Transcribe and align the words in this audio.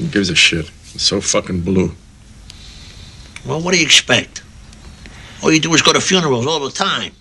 Who 0.00 0.06
gives 0.06 0.30
a 0.30 0.34
shit? 0.34 0.70
It's 0.94 1.02
so 1.02 1.20
fucking 1.20 1.60
blue. 1.60 1.94
Well, 3.44 3.60
what 3.60 3.72
do 3.72 3.78
you 3.78 3.84
expect? 3.84 4.42
All 5.42 5.52
you 5.52 5.60
do 5.60 5.74
is 5.74 5.82
go 5.82 5.92
to 5.92 6.00
funerals 6.00 6.46
all 6.46 6.60
the 6.60 6.70
time. 6.70 7.12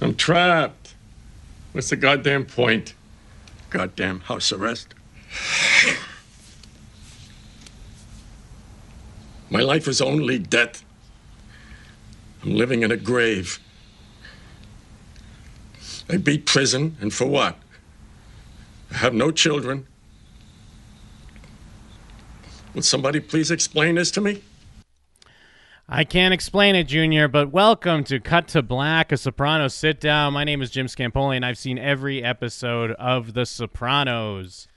I'm 0.00 0.16
trapped. 0.16 0.94
What's 1.70 1.90
the 1.90 1.96
goddamn 1.96 2.46
point? 2.46 2.94
Goddamn 3.70 4.20
house 4.22 4.50
arrest. 4.50 4.92
My 9.50 9.60
life 9.60 9.86
is 9.86 10.00
only 10.00 10.40
death. 10.40 10.84
I'm 12.42 12.56
living 12.56 12.82
in 12.82 12.90
a 12.90 12.96
grave. 12.96 13.60
I 16.10 16.16
beat 16.16 16.44
prison, 16.44 16.96
and 17.00 17.14
for 17.14 17.26
what? 17.26 17.56
I 18.90 18.96
have 18.96 19.14
no 19.14 19.30
children. 19.30 19.86
Will 22.74 22.82
somebody 22.82 23.20
please 23.20 23.50
explain 23.50 23.96
this 23.96 24.10
to 24.12 24.20
me? 24.22 24.42
I 25.88 26.04
can't 26.04 26.32
explain 26.32 26.74
it, 26.74 26.84
Junior, 26.84 27.28
but 27.28 27.52
welcome 27.52 28.02
to 28.04 28.18
Cut 28.18 28.48
to 28.48 28.62
Black, 28.62 29.12
a 29.12 29.18
Sopranos 29.18 29.74
sit 29.74 30.00
down. 30.00 30.32
My 30.32 30.44
name 30.44 30.62
is 30.62 30.70
Jim 30.70 30.86
Scampoli, 30.86 31.36
and 31.36 31.44
I've 31.44 31.58
seen 31.58 31.78
every 31.78 32.24
episode 32.24 32.92
of 32.92 33.34
The 33.34 33.44
Sopranos. 33.44 34.68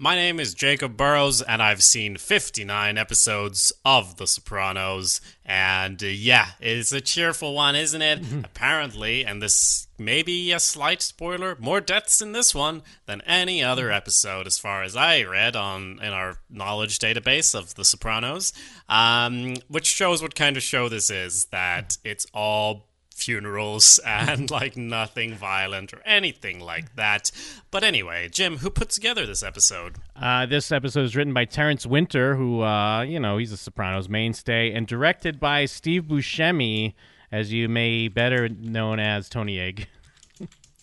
My 0.00 0.14
name 0.14 0.38
is 0.38 0.54
Jacob 0.54 0.96
Burrows, 0.96 1.42
and 1.42 1.60
I've 1.60 1.82
seen 1.82 2.18
59 2.18 2.96
episodes 2.96 3.72
of 3.84 4.16
The 4.16 4.28
Sopranos. 4.28 5.20
And 5.44 6.00
uh, 6.00 6.06
yeah, 6.06 6.50
it's 6.60 6.92
a 6.92 7.00
cheerful 7.00 7.52
one, 7.52 7.74
isn't 7.74 8.00
it? 8.00 8.20
Apparently, 8.44 9.26
and 9.26 9.42
this 9.42 9.88
may 9.98 10.22
be 10.22 10.52
a 10.52 10.60
slight 10.60 11.02
spoiler, 11.02 11.56
more 11.58 11.80
deaths 11.80 12.22
in 12.22 12.30
this 12.30 12.54
one 12.54 12.82
than 13.06 13.22
any 13.22 13.60
other 13.64 13.90
episode, 13.90 14.46
as 14.46 14.56
far 14.56 14.84
as 14.84 14.94
I 14.94 15.24
read 15.24 15.56
on 15.56 15.98
in 16.00 16.12
our 16.12 16.36
knowledge 16.48 17.00
database 17.00 17.52
of 17.52 17.74
The 17.74 17.84
Sopranos. 17.84 18.52
Um, 18.88 19.56
which 19.66 19.86
shows 19.86 20.22
what 20.22 20.36
kind 20.36 20.56
of 20.56 20.62
show 20.62 20.88
this 20.88 21.10
is. 21.10 21.46
That 21.46 21.98
it's 22.04 22.28
all 22.32 22.87
funerals 23.18 23.98
and 24.06 24.50
like 24.50 24.76
nothing 24.76 25.34
violent 25.34 25.92
or 25.92 26.00
anything 26.04 26.60
like 26.60 26.94
that. 26.96 27.30
But 27.70 27.84
anyway, 27.84 28.28
Jim, 28.28 28.58
who 28.58 28.70
put 28.70 28.90
together 28.90 29.26
this 29.26 29.42
episode? 29.42 29.96
Uh, 30.16 30.46
this 30.46 30.72
episode 30.72 31.04
is 31.04 31.16
written 31.16 31.34
by 31.34 31.44
Terence 31.44 31.84
Winter, 31.86 32.36
who, 32.36 32.62
uh, 32.62 33.02
you 33.02 33.20
know, 33.20 33.38
he's 33.38 33.52
a 33.52 33.56
Sopranos 33.56 34.08
mainstay, 34.08 34.72
and 34.72 34.86
directed 34.86 35.38
by 35.38 35.64
Steve 35.66 36.04
Buscemi, 36.04 36.94
as 37.30 37.52
you 37.52 37.68
may 37.68 38.08
better 38.08 38.48
known 38.48 38.98
as 39.00 39.28
Tony 39.28 39.58
Egg. 39.60 39.88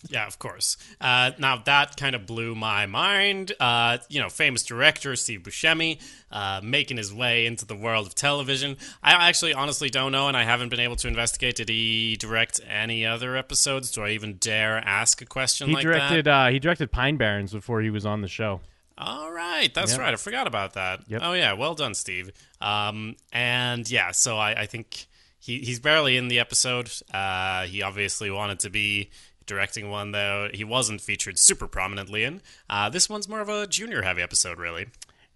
Yeah, 0.08 0.26
of 0.26 0.38
course. 0.38 0.76
Uh, 1.00 1.32
now 1.38 1.56
that 1.64 1.96
kind 1.96 2.14
of 2.14 2.26
blew 2.26 2.54
my 2.54 2.86
mind. 2.86 3.52
Uh, 3.58 3.98
you 4.08 4.20
know, 4.20 4.28
famous 4.28 4.62
director 4.62 5.16
Steve 5.16 5.40
Buscemi 5.42 6.00
uh, 6.30 6.60
making 6.62 6.96
his 6.96 7.12
way 7.12 7.46
into 7.46 7.64
the 7.66 7.74
world 7.76 8.06
of 8.06 8.14
television. 8.14 8.76
I 9.02 9.28
actually, 9.28 9.54
honestly, 9.54 9.90
don't 9.90 10.12
know, 10.12 10.28
and 10.28 10.36
I 10.36 10.44
haven't 10.44 10.68
been 10.68 10.80
able 10.80 10.96
to 10.96 11.08
investigate. 11.08 11.56
Did 11.56 11.68
he 11.68 12.16
direct 12.16 12.60
any 12.68 13.04
other 13.06 13.36
episodes? 13.36 13.90
Do 13.90 14.02
I 14.02 14.10
even 14.10 14.36
dare 14.36 14.76
ask 14.78 15.20
a 15.22 15.26
question 15.26 15.68
He 15.68 15.74
like 15.74 15.82
directed 15.82 16.26
that? 16.26 16.46
uh, 16.46 16.50
he 16.50 16.58
directed 16.58 16.90
Pine 16.92 17.16
Barrens 17.16 17.52
before 17.52 17.80
he 17.82 17.90
was 17.90 18.06
on 18.06 18.20
the 18.22 18.28
show. 18.28 18.60
All 18.98 19.30
right, 19.30 19.72
that's 19.74 19.92
Yep. 19.92 20.00
right. 20.00 20.12
I 20.14 20.16
forgot 20.16 20.46
about 20.46 20.72
that. 20.74 21.00
Yep. 21.08 21.20
Oh 21.22 21.32
yeah, 21.34 21.52
well 21.52 21.74
done, 21.74 21.94
Steve. 21.94 22.30
Um, 22.62 23.16
and 23.32 23.88
yeah, 23.90 24.12
so 24.12 24.38
I, 24.38 24.62
I 24.62 24.66
think 24.66 25.04
he, 25.38 25.58
he's 25.58 25.78
barely 25.80 26.16
in 26.16 26.28
the 26.28 26.38
episode. 26.40 26.90
Uh, 27.12 27.64
he 27.66 27.82
obviously 27.82 28.30
wanted 28.30 28.60
to 28.60 28.70
be 28.70 29.10
directing 29.46 29.90
one 29.90 30.12
though 30.12 30.48
he 30.52 30.64
wasn't 30.64 31.00
featured 31.00 31.38
super 31.38 31.66
prominently 31.66 32.24
in. 32.24 32.42
Uh, 32.68 32.88
this 32.88 33.08
one's 33.08 33.28
more 33.28 33.40
of 33.40 33.48
a 33.48 33.66
junior 33.66 34.02
heavy 34.02 34.22
episode, 34.22 34.58
really. 34.58 34.86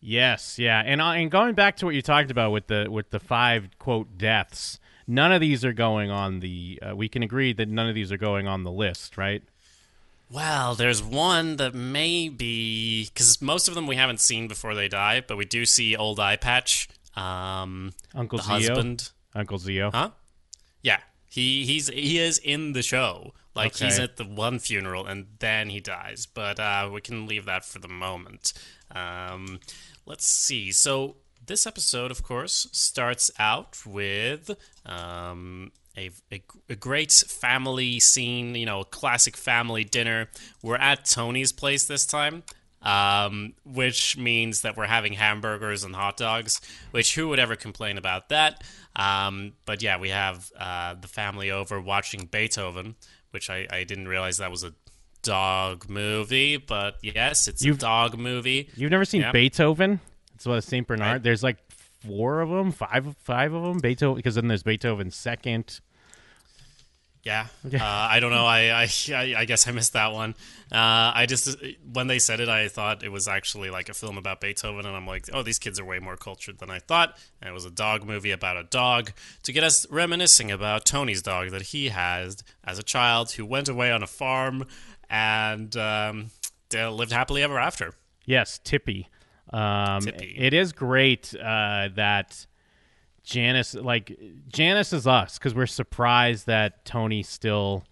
Yes, 0.00 0.58
yeah, 0.58 0.82
and 0.84 1.00
uh, 1.00 1.10
and 1.10 1.30
going 1.30 1.54
back 1.54 1.76
to 1.76 1.86
what 1.86 1.94
you 1.94 2.02
talked 2.02 2.30
about 2.30 2.52
with 2.52 2.68
the 2.68 2.88
with 2.90 3.10
the 3.10 3.20
five 3.20 3.68
quote 3.78 4.16
deaths, 4.16 4.78
none 5.06 5.30
of 5.30 5.40
these 5.40 5.64
are 5.64 5.74
going 5.74 6.10
on 6.10 6.40
the. 6.40 6.78
Uh, 6.82 6.96
we 6.96 7.08
can 7.08 7.22
agree 7.22 7.52
that 7.52 7.68
none 7.68 7.88
of 7.88 7.94
these 7.94 8.10
are 8.10 8.16
going 8.16 8.48
on 8.48 8.64
the 8.64 8.72
list, 8.72 9.18
right? 9.18 9.42
Well, 10.30 10.74
there's 10.74 11.02
one 11.02 11.56
that 11.56 11.74
may 11.74 12.28
be 12.28 13.06
because 13.06 13.42
most 13.42 13.68
of 13.68 13.74
them 13.74 13.86
we 13.86 13.96
haven't 13.96 14.20
seen 14.20 14.48
before 14.48 14.74
they 14.74 14.88
die, 14.88 15.22
but 15.26 15.36
we 15.36 15.44
do 15.44 15.66
see 15.66 15.96
old 15.96 16.20
eye 16.20 16.36
patch, 16.36 16.88
um, 17.16 17.92
Uncle 18.14 18.38
the 18.38 18.44
Zio, 18.44 18.54
husband. 18.54 19.10
Uncle 19.34 19.58
Zio. 19.58 19.90
Huh? 19.90 20.10
Yeah, 20.82 21.00
he 21.28 21.64
he's 21.64 21.88
he 21.88 22.18
is 22.18 22.38
in 22.38 22.72
the 22.72 22.82
show. 22.82 23.34
Like 23.54 23.76
he's 23.76 23.98
at 23.98 24.16
the 24.16 24.24
one 24.24 24.58
funeral 24.58 25.06
and 25.06 25.26
then 25.38 25.70
he 25.70 25.80
dies. 25.80 26.26
But 26.26 26.60
uh, 26.60 26.90
we 26.92 27.00
can 27.00 27.26
leave 27.26 27.46
that 27.46 27.64
for 27.64 27.78
the 27.78 27.88
moment. 27.88 28.52
Um, 28.94 29.60
let's 30.06 30.26
see. 30.26 30.72
So 30.72 31.16
this 31.44 31.66
episode, 31.66 32.10
of 32.10 32.22
course, 32.22 32.68
starts 32.72 33.30
out 33.38 33.84
with 33.84 34.50
um, 34.86 35.72
a, 35.96 36.10
a 36.32 36.42
a 36.68 36.76
great 36.76 37.12
family 37.12 37.98
scene. 37.98 38.54
You 38.54 38.66
know, 38.66 38.80
a 38.80 38.84
classic 38.84 39.36
family 39.36 39.84
dinner. 39.84 40.28
We're 40.62 40.76
at 40.76 41.04
Tony's 41.04 41.52
place 41.52 41.86
this 41.86 42.06
time 42.06 42.44
um, 42.82 43.54
which 43.64 44.16
means 44.16 44.62
that 44.62 44.76
we're 44.76 44.86
having 44.86 45.12
hamburgers 45.14 45.84
and 45.84 45.94
hot 45.94 46.16
dogs. 46.16 46.60
Which 46.90 47.14
who 47.14 47.28
would 47.28 47.38
ever 47.38 47.56
complain 47.56 47.98
about 47.98 48.28
that? 48.30 48.62
Um, 48.96 49.52
but 49.66 49.82
yeah, 49.82 49.98
we 49.98 50.10
have 50.10 50.50
uh, 50.58 50.94
the 50.94 51.08
family 51.08 51.50
over 51.50 51.80
watching 51.80 52.26
Beethoven, 52.26 52.96
which 53.30 53.50
I, 53.50 53.66
I 53.70 53.84
didn't 53.84 54.08
realize 54.08 54.38
that 54.38 54.50
was 54.50 54.64
a 54.64 54.72
dog 55.22 55.88
movie, 55.88 56.56
but 56.56 56.96
yes, 57.02 57.46
it's 57.48 57.62
You've- 57.64 57.76
a 57.76 57.80
dog 57.80 58.18
movie. 58.18 58.70
You've 58.76 58.90
never 58.90 59.04
seen 59.04 59.20
Yep. 59.22 59.32
Beethoven? 59.32 60.00
It's 60.34 60.46
what 60.46 60.62
Saint 60.64 60.86
Bernard. 60.86 61.12
Right. 61.12 61.22
There's 61.22 61.42
like 61.42 61.58
four 62.06 62.40
of 62.40 62.48
them, 62.48 62.72
five 62.72 63.14
five 63.22 63.52
of 63.52 63.62
them. 63.62 63.78
Beethoven, 63.78 64.16
because 64.16 64.34
then 64.36 64.48
there's 64.48 64.62
Beethoven 64.62 65.10
second. 65.10 65.80
Yeah, 67.22 67.48
uh, 67.66 67.78
I 67.80 68.18
don't 68.20 68.30
know. 68.30 68.46
I, 68.46 68.70
I 68.70 69.34
I 69.36 69.44
guess 69.44 69.68
I 69.68 69.72
missed 69.72 69.92
that 69.92 70.12
one. 70.12 70.30
Uh, 70.72 71.12
I 71.14 71.26
just 71.28 71.54
when 71.92 72.06
they 72.06 72.18
said 72.18 72.40
it, 72.40 72.48
I 72.48 72.68
thought 72.68 73.02
it 73.02 73.10
was 73.10 73.28
actually 73.28 73.68
like 73.68 73.90
a 73.90 73.94
film 73.94 74.16
about 74.16 74.40
Beethoven, 74.40 74.86
and 74.86 74.96
I'm 74.96 75.06
like, 75.06 75.28
oh, 75.32 75.42
these 75.42 75.58
kids 75.58 75.78
are 75.78 75.84
way 75.84 75.98
more 75.98 76.16
cultured 76.16 76.60
than 76.60 76.70
I 76.70 76.78
thought. 76.78 77.18
And 77.42 77.50
it 77.50 77.52
was 77.52 77.66
a 77.66 77.70
dog 77.70 78.06
movie 78.06 78.30
about 78.30 78.56
a 78.56 78.62
dog 78.62 79.12
to 79.42 79.52
get 79.52 79.62
us 79.62 79.86
reminiscing 79.90 80.50
about 80.50 80.86
Tony's 80.86 81.20
dog 81.20 81.50
that 81.50 81.62
he 81.62 81.90
had 81.90 82.36
as 82.64 82.78
a 82.78 82.82
child 82.82 83.32
who 83.32 83.44
went 83.44 83.68
away 83.68 83.92
on 83.92 84.02
a 84.02 84.06
farm 84.06 84.64
and 85.10 85.76
um, 85.76 86.30
they 86.70 86.86
lived 86.86 87.12
happily 87.12 87.42
ever 87.42 87.58
after. 87.58 87.94
Yes, 88.24 88.60
Tippy. 88.62 89.08
Um, 89.52 90.02
Tippy. 90.02 90.34
It 90.38 90.54
is 90.54 90.72
great 90.72 91.34
uh, 91.34 91.88
that 91.96 92.46
Janice, 93.24 93.74
like 93.74 94.18
Janice, 94.48 94.92
is 94.92 95.06
us 95.06 95.38
because 95.38 95.54
we're 95.54 95.66
surprised 95.66 96.46
that 96.46 96.84
Tony 96.84 97.22
still 97.22 97.84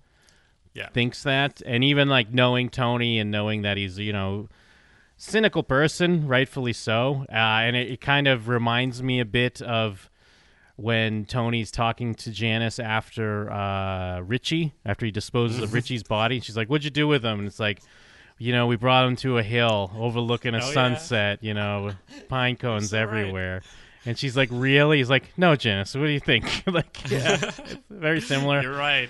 Yeah, 0.74 0.88
thinks 0.90 1.22
that, 1.22 1.60
and 1.66 1.82
even 1.84 2.08
like 2.08 2.32
knowing 2.32 2.70
Tony 2.70 3.18
and 3.18 3.30
knowing 3.30 3.62
that 3.62 3.76
he's 3.76 3.98
you 3.98 4.12
know 4.12 4.48
cynical 5.16 5.62
person, 5.62 6.26
rightfully 6.28 6.72
so, 6.72 7.26
uh, 7.28 7.34
and 7.34 7.74
it, 7.76 7.90
it 7.90 8.00
kind 8.00 8.28
of 8.28 8.48
reminds 8.48 9.02
me 9.02 9.18
a 9.20 9.24
bit 9.24 9.60
of 9.62 10.08
when 10.76 11.24
Tony's 11.24 11.72
talking 11.72 12.14
to 12.14 12.30
Janice 12.30 12.78
after 12.78 13.50
uh, 13.50 14.20
Richie, 14.20 14.74
after 14.86 15.04
he 15.06 15.10
disposes 15.12 15.58
of 15.60 15.72
Richie's 15.74 16.04
body. 16.04 16.38
She's 16.40 16.56
like, 16.56 16.68
"What'd 16.68 16.84
you 16.84 16.90
do 16.90 17.08
with 17.08 17.24
him?" 17.24 17.40
And 17.40 17.48
it's 17.48 17.58
like, 17.58 17.80
you 18.38 18.52
know, 18.52 18.68
we 18.68 18.76
brought 18.76 19.04
him 19.06 19.16
to 19.16 19.38
a 19.38 19.42
hill 19.42 19.90
overlooking 19.96 20.54
a 20.54 20.58
Oh, 20.58 20.66
yeah. 20.68 20.72
sunset. 20.74 21.42
You 21.42 21.54
know, 21.54 21.90
pine 22.28 22.54
cones 22.64 22.90
so 22.90 23.04
right. 23.04 23.32
And 24.06 24.16
she's 24.18 24.36
like, 24.36 24.48
"Really?" 24.52 24.98
He's 24.98 25.10
like, 25.10 25.24
"No, 25.36 25.56
Janice. 25.56 25.94
What 25.94 26.06
do 26.06 26.10
you 26.10 26.20
think?" 26.20 26.44
like, 26.66 27.10
yeah, 27.10 27.50
very 27.90 28.20
similar. 28.20 28.62
you're 28.62 28.76
right. 28.76 29.08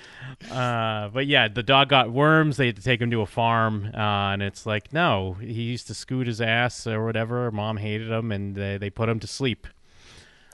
Uh, 0.51 1.09
but 1.09 1.27
yeah, 1.27 1.47
the 1.49 1.63
dog 1.63 1.89
got 1.89 2.11
worms. 2.11 2.57
They 2.57 2.67
had 2.67 2.77
to 2.77 2.83
take 2.83 3.01
him 3.01 3.11
to 3.11 3.21
a 3.21 3.27
farm, 3.27 3.91
uh, 3.95 4.33
and 4.33 4.43
it's 4.43 4.67
like, 4.67 4.93
no, 4.93 5.35
he 5.35 5.63
used 5.63 5.87
to 5.89 5.95
scoot 5.95 6.27
his 6.27 6.41
ass 6.41 6.87
or 6.87 7.05
whatever. 7.05 7.51
Mom 7.51 7.77
hated 7.77 8.11
him, 8.11 8.33
and 8.33 8.55
they, 8.57 8.79
they 8.79 8.91
put 8.91 9.09
him 9.09 9.21
to 9.21 9.27
sleep. 9.27 9.67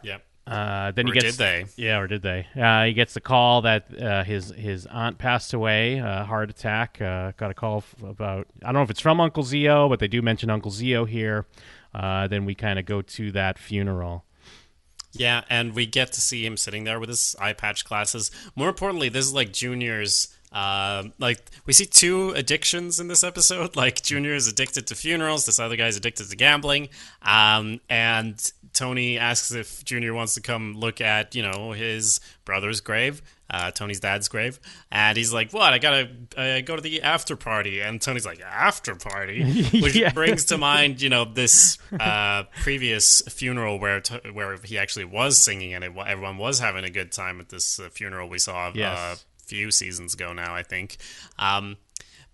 Yep. 0.03 0.23
Uh, 0.47 0.91
then 0.91 1.09
Or 1.09 1.15
he 1.15 1.21
gets, 1.21 1.37
did 1.37 1.43
they? 1.43 1.65
Yeah, 1.83 1.99
or 2.01 2.07
did 2.07 2.21
they? 2.21 2.47
Uh, 2.55 2.85
he 2.85 2.93
gets 2.93 3.15
the 3.15 3.21
call 3.23 3.63
that 3.63 3.87
uh, 3.99 4.25
his 4.25 4.51
his 4.51 4.85
aunt 4.87 5.17
passed 5.17 5.55
away, 5.55 6.01
uh, 6.01 6.25
heart 6.25 6.51
attack. 6.51 7.01
Uh, 7.01 7.33
got 7.39 7.51
a 7.51 7.55
call 7.55 7.79
f- 7.79 7.95
about 8.03 8.47
I 8.63 8.67
don't 8.67 8.75
know 8.75 8.83
if 8.83 8.91
it's 8.91 9.01
from 9.01 9.21
Uncle 9.23 9.43
Zio, 9.43 9.89
but 9.89 10.01
they 10.01 10.09
do 10.09 10.21
mention 10.21 10.51
Uncle 10.51 10.71
Zio 10.71 11.07
here. 11.07 11.47
Uh, 11.95 12.27
then 12.27 12.45
we 12.45 12.55
kind 12.55 12.79
of 12.79 12.85
go 12.87 13.03
to 13.03 13.33
that 13.33 13.59
funeral. 13.59 14.25
Yeah, 15.13 15.43
and 15.49 15.75
we 15.75 15.87
get 15.87 16.13
to 16.15 16.21
see 16.21 16.45
him 16.45 16.57
sitting 16.57 16.83
there 16.85 16.99
with 16.99 17.09
his 17.09 17.37
eye 17.39 17.53
patch 17.53 17.85
glasses. 17.85 18.33
More 18.57 18.69
importantly, 18.69 19.09
this 19.09 19.25
is 19.27 19.33
like 19.33 19.53
Junior's 19.53 20.29
Um, 20.51 21.13
like 21.19 21.41
we 21.67 21.73
see 21.73 21.85
two 21.87 22.31
addictions 22.31 23.01
in 23.01 23.09
this 23.09 23.25
episode. 23.25 23.77
Like 23.85 24.03
Junior 24.03 24.35
is 24.35 24.47
addicted 24.49 24.87
to 24.89 24.95
funerals. 24.95 25.47
This 25.47 25.59
other 25.59 25.77
guy's 25.77 25.97
addicted 25.97 26.31
to 26.31 26.37
gambling. 26.37 26.89
Um, 27.23 27.81
and 27.89 28.41
Tony 28.75 29.19
asks 29.19 29.53
if 29.53 29.85
Junior 29.85 30.13
wants 30.13 30.35
to 30.35 30.41
come 30.41 30.75
look 30.75 31.01
at 31.01 31.35
you 31.35 31.43
know 31.43 31.73
his 31.73 32.21
brother's 32.45 32.81
grave, 32.81 33.23
uh, 33.49 33.71
Tony's 33.71 34.01
dad's 34.01 34.29
grave, 34.29 34.61
and 34.91 35.17
he's 35.17 35.33
like, 35.33 35.53
"What? 35.53 35.73
I 35.73 35.79
gotta 35.79 36.11
uh, 36.37 36.61
go 36.61 36.77
to 36.77 36.83
the 36.83 37.03
after 37.03 37.37
party." 37.37 37.81
And 37.81 38.01
Tony's 38.03 38.27
like, 38.27 38.41
"After 38.43 38.95
party," 38.97 39.43
which 39.81 39.95
Yeah. 39.97 40.13
brings 40.13 40.45
to 40.47 40.59
mind 40.59 41.01
you 41.01 41.09
know 41.09 41.25
this 41.25 41.79
uh, 41.99 42.43
previous 42.63 43.23
funeral 43.23 43.79
where 43.79 44.01
t- 44.01 44.31
where 44.33 44.57
he 44.65 44.77
actually 44.79 45.05
was 45.07 45.39
singing 45.39 45.73
and 45.73 45.85
it, 45.85 45.93
everyone 46.07 46.37
was 46.37 46.59
having 46.59 46.85
a 46.85 46.91
good 46.91 47.13
time 47.13 47.41
at 47.41 47.49
this 47.49 47.79
uh, 47.79 47.89
funeral 47.91 48.29
we 48.29 48.39
saw 48.39 48.71
Yes. 48.75 48.99
uh, 48.99 49.17
a 49.17 49.47
few 49.47 49.71
seasons 49.71 50.15
ago 50.15 50.33
now, 50.33 50.55
I 50.55 50.63
think. 50.63 50.97
Um, 51.39 51.77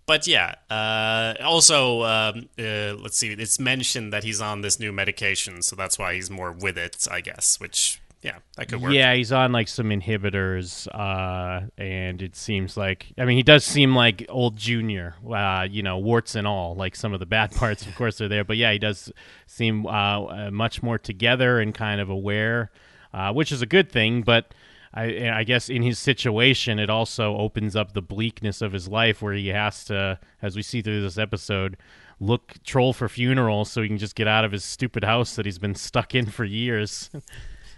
but 0.05 0.27
yeah, 0.27 0.55
uh, 0.69 1.35
also 1.43 2.03
um, 2.03 2.49
uh, 2.57 2.93
let's 2.95 3.17
see, 3.17 3.31
it's 3.31 3.59
mentioned 3.59 4.11
that 4.13 4.23
he's 4.23 4.41
on 4.41 4.61
this 4.61 4.79
new 4.79 4.91
medication, 4.91 5.61
so 5.61 5.75
that's 5.75 5.97
why 5.97 6.15
he's 6.15 6.29
more 6.29 6.51
with 6.51 6.77
it, 6.77 7.07
I 7.09 7.21
guess. 7.21 7.59
Which 7.59 8.01
yeah, 8.21 8.37
that 8.55 8.67
could 8.67 8.81
work. 8.81 8.93
Yeah, 8.93 9.13
he's 9.13 9.31
on 9.31 9.51
like 9.51 9.67
some 9.67 9.89
inhibitors, 9.89 10.87
uh, 10.93 11.67
and 11.77 12.21
it 12.21 12.35
seems 12.35 12.77
like 12.77 13.07
I 13.17 13.25
mean 13.25 13.37
he 13.37 13.43
does 13.43 13.63
seem 13.63 13.95
like 13.95 14.25
old 14.29 14.57
Junior, 14.57 15.15
uh, 15.27 15.67
you 15.69 15.81
know, 15.81 15.97
warts 15.97 16.35
and 16.35 16.45
all. 16.45 16.75
Like 16.75 16.95
some 16.95 17.13
of 17.13 17.19
the 17.19 17.25
bad 17.25 17.51
parts, 17.55 17.85
of 17.85 17.95
course, 17.95 18.21
are 18.21 18.27
there, 18.27 18.43
but 18.43 18.57
yeah, 18.57 18.71
he 18.71 18.79
does 18.79 19.11
seem 19.47 19.85
uh, 19.85 19.89
uh, 20.25 20.51
much 20.51 20.83
more 20.83 20.97
together 20.97 21.59
and 21.59 21.73
kind 21.73 21.99
of 21.99 22.09
aware, 22.09 22.71
which 23.33 23.51
is 23.51 23.61
a 23.61 23.67
good 23.67 23.91
thing. 23.91 24.21
But 24.21 24.53
I, 24.93 25.29
I 25.29 25.43
guess 25.43 25.69
in 25.69 25.81
his 25.83 25.97
situation, 25.99 26.77
it 26.79 26.89
also 26.89 27.37
opens 27.37 27.75
up 27.75 27.93
the 27.93 28.01
bleakness 28.01 28.61
of 28.61 28.73
his 28.73 28.87
life, 28.89 29.21
where 29.21 29.33
he 29.33 29.47
has 29.49 29.85
to, 29.85 30.19
as 30.41 30.55
we 30.55 30.61
see 30.61 30.81
through 30.81 31.01
this 31.01 31.17
episode. 31.17 31.77
Look, 32.19 32.55
troll 32.63 32.93
for 32.93 33.07
funerals 33.09 33.71
so 33.71 33.81
he 33.81 33.87
can 33.87 33.97
just 33.97 34.15
get 34.15 34.27
out 34.27 34.45
of 34.45 34.51
his 34.51 34.63
stupid 34.63 35.03
house 35.03 35.35
that 35.35 35.45
he's 35.45 35.57
been 35.59 35.75
stuck 35.75 36.13
in 36.13 36.25
for 36.27 36.43
years. 36.45 37.09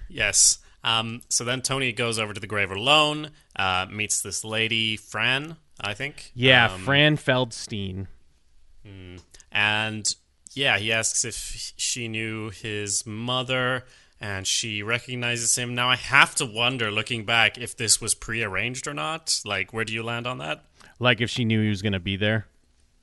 Yes. 0.10 0.60
Um, 0.83 1.21
so 1.30 1.44
then 1.44 1.62
Tony 1.63 1.92
goes 1.92 2.19
over 2.19 2.33
to 2.33 2.39
the 2.39 2.45
grave 2.45 2.69
alone, 2.69 3.31
uh, 3.56 3.88
meets 3.89 4.21
this 4.21 4.44
lady, 4.44 4.95
Fran, 4.95 5.56
I 5.80 5.94
think. 5.95 6.31
Yeah, 6.36 6.71
Um, 6.71 6.81
Fran 6.81 7.18
Feldstein. 7.18 8.07
And 9.51 10.15
yeah, 10.54 10.77
he 10.77 10.92
asks 10.92 11.25
if 11.25 11.74
she 11.77 12.07
knew 12.07 12.50
his 12.50 13.06
mother, 13.06 13.86
and 14.24 14.48
she 14.48 14.81
recognizes 14.81 15.58
him. 15.58 15.75
Now, 15.75 15.90
I 15.90 15.98
have 15.98 16.34
to 16.36 16.46
wonder, 16.46 16.90
looking 16.90 17.25
back, 17.25 17.58
if 17.58 17.75
this 17.75 18.00
was 18.00 18.16
prearranged 18.16 18.88
or 18.88 18.94
not. 18.94 19.42
Like, 19.44 19.74
where 19.74 19.84
do 19.84 19.92
you 19.92 20.02
land 20.02 20.25
on 20.25 20.38
that? 20.38 20.64
Like 20.98 21.20
if 21.20 21.30
she 21.30 21.44
knew 21.44 21.62
he 21.62 21.68
was 21.68 21.81
going 21.81 21.92
to 21.92 22.00
be 22.00 22.16
there. 22.16 22.48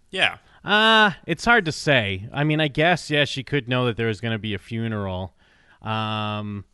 Yeah. 0.09 0.39
Uh, 0.65 1.11
it's 1.27 1.45
hard 1.45 1.67
to 1.67 1.73
say. 1.73 2.27
I 2.33 2.43
mean, 2.45 2.59
I 2.59 2.69
guess 2.69 3.11
yeah, 3.11 3.27
she 3.27 3.43
could 3.43 3.69
know 3.69 3.85
that 3.85 3.99
there 3.99 4.07
was 4.07 4.23
going 4.23 4.33
to 4.33 4.39
be 4.39 4.55
a 4.55 4.59
funeral. 4.59 5.35
Um, 5.83 6.65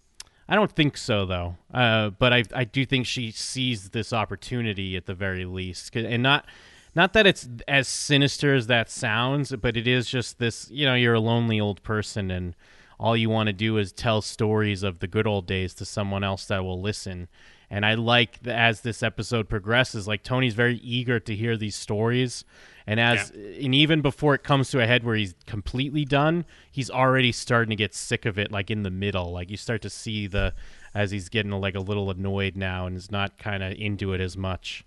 I 0.49 0.55
don't 0.55 0.71
think 0.71 0.97
so 0.97 1.27
though. 1.27 1.57
Uh, 1.75 2.11
but 2.11 2.33
I 2.33 2.45
I 2.55 2.65
do 2.65 2.87
think 2.87 3.07
she 3.07 3.33
sees 3.33 3.91
this 3.91 4.13
opportunity 4.13 4.97
at 4.97 5.07
the 5.07 5.15
very 5.15 5.45
least, 5.45 5.95
and 5.97 6.23
not 6.23 6.47
not 6.95 7.13
that 7.15 7.27
it's 7.27 7.49
as 7.67 7.89
sinister 7.89 8.55
as 8.55 8.69
that 8.69 8.91
sounds, 8.91 9.55
but 9.57 9.77
it 9.77 9.87
is 9.89 10.09
just 10.09 10.39
this. 10.39 10.69
You 10.71 10.87
know, 10.87 10.95
you're 10.95 11.15
a 11.15 11.21
lonely 11.21 11.61
old 11.61 11.83
person, 11.83 12.31
and 12.31 12.55
all 12.99 13.17
you 13.17 13.31
want 13.31 13.49
to 13.49 13.53
do 13.53 13.79
is 13.79 13.93
tell 13.93 14.23
stories 14.23 14.83
of 14.83 15.01
the 15.01 15.07
good 15.07 15.27
old 15.27 15.47
days 15.47 15.75
to 15.75 15.85
someone 15.85 16.25
else 16.25 16.47
that 16.47 16.65
will 16.65 16.81
listen. 16.81 17.29
And 17.69 17.85
I 17.85 17.95
like 17.95 18.43
that 18.43 18.57
as 18.57 18.81
this 18.83 19.03
episode 19.03 19.49
progresses, 19.49 20.07
like 20.07 20.23
Tony's 20.23 20.55
very 20.55 20.77
eager 20.77 21.19
to 21.21 21.35
hear 21.35 21.57
these 21.57 21.75
stories, 21.75 22.45
and 22.87 23.01
as 23.01 23.31
and 23.31 23.75
even 23.75 24.03
before 24.03 24.37
it 24.37 24.45
comes 24.45 24.71
to 24.71 24.81
a 24.81 24.87
head 24.87 25.03
where 25.03 25.17
he's 25.17 25.35
completely 25.47 26.05
done, 26.05 26.45
he's 26.71 26.91
already 26.91 27.33
starting 27.33 27.71
to 27.71 27.77
get 27.77 27.93
sick 27.93 28.25
of 28.25 28.39
it. 28.39 28.53
Like 28.53 28.71
in 28.71 28.85
the 28.85 28.91
middle, 28.91 29.33
like 29.33 29.51
you 29.51 29.57
start 29.57 29.83
to 29.83 29.91
see 29.91 30.29
the 30.29 30.55
as 30.95 31.11
he's 31.11 31.29
getting 31.29 31.51
like 31.51 31.75
a 31.75 31.81
little 31.81 32.09
annoyed 32.09 32.57
now 32.57 32.87
and 32.87 32.97
is 32.97 33.11
not 33.11 33.37
kind 33.37 33.65
of 33.65 33.73
into 33.73 34.13
it 34.13 34.21
as 34.21 34.37
much. 34.37 34.85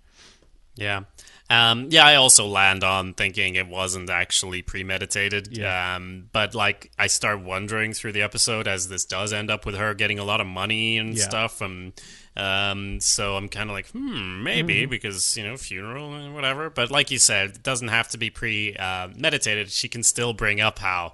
Yeah. 0.75 1.01
Um, 1.51 1.87
yeah, 1.89 2.05
I 2.05 2.15
also 2.15 2.45
land 2.45 2.83
on 2.83 3.13
thinking 3.15 3.55
it 3.55 3.67
wasn't 3.67 4.09
actually 4.09 4.61
premeditated. 4.61 5.49
Yeah. 5.57 5.95
Um, 5.95 6.29
but 6.31 6.53
like, 6.53 6.91
I 6.99 7.07
start 7.07 7.41
wondering 7.41 7.93
through 7.93 8.11
the 8.11 8.21
episode 8.21 8.67
as 8.67 8.87
this 8.87 9.03
does 9.03 9.33
end 9.33 9.49
up 9.49 9.65
with 9.65 9.75
her 9.75 9.93
getting 9.95 10.19
a 10.19 10.23
lot 10.23 10.41
of 10.41 10.47
money 10.47 10.97
and 10.99 11.15
Yeah. 11.17 11.23
stuff. 11.23 11.59
And 11.61 11.93
um, 12.37 12.99
so 13.01 13.35
I'm 13.35 13.49
kind 13.49 13.69
of 13.69 13.73
like, 13.73 13.87
hmm, 13.89 14.43
maybe 14.43 14.81
Mm-hmm. 14.83 14.89
because 14.91 15.35
you 15.35 15.43
know, 15.43 15.57
funeral 15.57 16.13
and 16.13 16.35
whatever. 16.35 16.69
But 16.69 16.91
like 16.91 17.09
you 17.09 17.17
said, 17.17 17.49
it 17.49 17.63
doesn't 17.63 17.87
have 17.89 18.09
to 18.09 18.17
be 18.19 18.29
premeditated. 18.29 19.71
she 19.71 19.89
can 19.89 20.03
still 20.03 20.33
bring 20.33 20.61
up 20.61 20.79
how. 20.79 21.13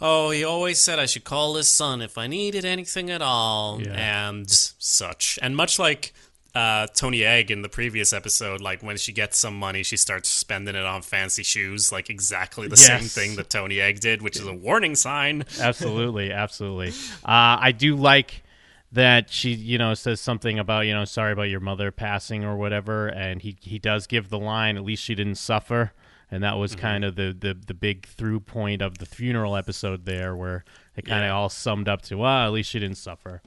Oh, 0.00 0.28
he 0.30 0.44
always 0.44 0.78
said 0.78 0.98
I 0.98 1.06
should 1.06 1.24
call 1.24 1.54
his 1.54 1.68
son 1.70 2.02
if 2.02 2.18
I 2.18 2.26
needed 2.26 2.66
anything 2.66 3.08
at 3.10 3.22
all, 3.22 3.80
Yeah. 3.80 3.92
and 4.28 4.50
such. 4.50 5.38
And 5.40 5.56
much 5.56 5.78
like 5.78 6.12
uh, 6.56 6.86
Tony 6.94 7.22
Egg 7.24 7.50
in 7.50 7.60
the 7.62 7.68
previous 7.68 8.12
episode, 8.12 8.60
like 8.60 8.82
when 8.82 8.96
she 8.96 9.12
gets 9.12 9.36
some 9.38 9.58
money, 9.58 9.82
she 9.82 9.96
starts 9.96 10.28
spending 10.28 10.74
it 10.74 10.84
on 10.84 11.02
fancy 11.02 11.42
shoes, 11.42 11.92
like 11.92 12.08
exactly 12.08 12.66
the 12.66 12.76
same 12.76 13.02
thing 13.02 13.36
that 13.36 13.50
Tony 13.50 13.80
Egg 13.80 14.00
did, 14.00 14.22
which 14.22 14.36
is 14.36 14.46
a 14.46 14.54
warning 14.54 14.94
sign. 14.94 15.44
absolutely, 15.60 16.32
absolutely. 16.32 16.88
Uh, 17.24 17.58
I 17.60 17.72
do 17.72 17.94
like 17.94 18.42
that 18.92 19.28
she, 19.30 19.50
you 19.52 19.76
know, 19.76 19.92
says 19.94 20.20
something 20.20 20.58
about, 20.58 20.86
you 20.86 20.94
know, 20.94 21.04
sorry 21.04 21.32
about 21.32 21.50
your 21.50 21.60
mother 21.60 21.90
passing 21.90 22.44
or 22.44 22.56
whatever, 22.56 23.08
and 23.08 23.42
he 23.42 23.56
he 23.60 23.78
does 23.78 24.06
give 24.06 24.30
the 24.30 24.38
line, 24.38 24.76
at 24.78 24.84
least 24.84 25.02
she 25.02 25.14
didn't 25.14 25.34
suffer, 25.34 25.92
and 26.30 26.42
that 26.42 26.56
was 26.56 26.74
kind 26.74 27.04
of 27.04 27.16
the, 27.16 27.36
the 27.38 27.54
the 27.66 27.74
big 27.74 28.06
through 28.06 28.40
point 28.40 28.80
of 28.80 28.98
the 28.98 29.06
funeral 29.06 29.56
episode 29.56 30.06
there, 30.06 30.34
where 30.34 30.64
it 30.96 31.04
kind 31.04 31.24
of 31.24 31.28
Yeah. 31.28 31.34
all 31.34 31.48
summed 31.50 31.88
up 31.88 32.00
to, 32.02 32.16
well, 32.16 32.46
at 32.46 32.52
least 32.52 32.70
she 32.70 32.78
didn't 32.78 32.96
suffer. 32.96 33.42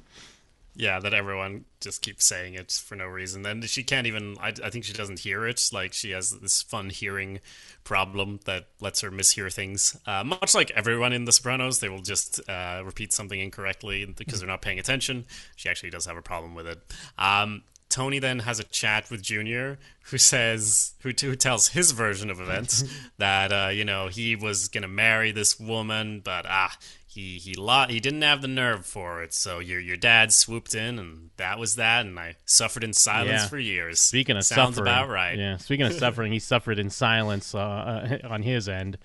Yeah, 0.76 1.00
that 1.00 1.14
everyone 1.14 1.66
just 1.82 2.02
keeps 2.02 2.26
saying 2.26 2.54
it 2.54 2.72
for 2.72 2.96
no 2.96 3.06
reason. 3.06 3.46
And 3.46 3.64
she 3.66 3.84
can't 3.84 4.08
even, 4.08 4.38
I, 4.40 4.54
I 4.64 4.70
think 4.70 4.86
she 4.86 4.94
doesn't 4.94 5.20
hear 5.20 5.46
it. 5.46 5.70
Like, 5.74 5.94
she 5.94 6.12
has 6.12 6.32
this 6.40 6.62
fun 6.62 6.90
hearing 6.90 7.40
problem 7.84 8.40
that 8.46 8.68
lets 8.80 9.02
her 9.02 9.12
mishear 9.12 9.52
things. 9.54 9.98
Uh, 10.06 10.24
much 10.24 10.56
like 10.56 10.72
everyone 10.72 11.12
in 11.12 11.26
The 11.26 11.32
Sopranos, 11.32 11.80
they 11.80 11.90
will 11.90 12.02
just 12.02 12.40
uh, 12.50 12.82
repeat 12.86 13.12
something 13.12 13.40
incorrectly 13.40 14.06
because 14.18 14.40
they're 14.40 14.48
not 14.48 14.62
paying 14.62 14.80
attention. 14.80 15.26
She 15.56 15.70
actually 15.70 15.90
does 15.90 16.06
have 16.06 16.18
a 16.18 16.22
problem 16.22 16.56
with 16.56 16.68
it. 16.68 16.80
Um, 17.18 17.64
Tony 17.90 18.20
then 18.20 18.40
has 18.40 18.60
a 18.60 18.64
chat 18.64 19.10
with 19.10 19.24
Junior, 19.24 19.80
who 20.04 20.18
says, 20.18 20.94
who, 21.02 21.10
who 21.10 21.36
tells 21.36 21.70
his 21.70 21.92
version 21.92 22.30
of 22.30 22.40
events 22.40 22.84
that 23.18 23.52
uh, 23.52 23.70
you 23.70 23.84
know 23.84 24.08
he 24.08 24.36
was 24.36 24.68
gonna 24.68 24.88
marry 24.88 25.32
this 25.32 25.60
woman, 25.60 26.22
but 26.24 26.46
ah, 26.48 26.78
he 27.12 27.40
he 27.40 27.56
lo- 27.56 27.88
he 27.90 28.00
didn't 28.00 28.22
have 28.22 28.42
the 28.44 28.48
nerve 28.48 28.86
for 28.86 29.24
it. 29.24 29.34
So 29.34 29.58
your 29.60 29.80
your 29.80 29.98
dad 29.98 30.32
swooped 30.32 30.76
in, 30.76 31.00
and 31.00 31.32
that 31.38 31.58
was 31.58 31.76
that, 31.76 32.06
and 32.06 32.18
I 32.20 32.36
suffered 32.46 32.84
in 32.84 32.94
silence 32.94 33.42
Yeah. 33.42 33.48
for 33.48 33.58
years. 33.58 34.00
Speaking 34.00 34.38
of 34.38 34.44
sounds 34.46 34.76
suffering, 34.76 34.94
about 34.94 35.10
right. 35.10 35.38
Yeah, 35.38 35.58
speaking 35.58 35.88
of 35.88 35.94
suffering, 35.94 36.32
he 36.32 36.40
suffered 36.40 36.78
in 36.78 36.90
silence 36.92 37.56
uh, 37.56 38.20
on 38.30 38.44
his 38.44 38.70
end. 38.70 38.98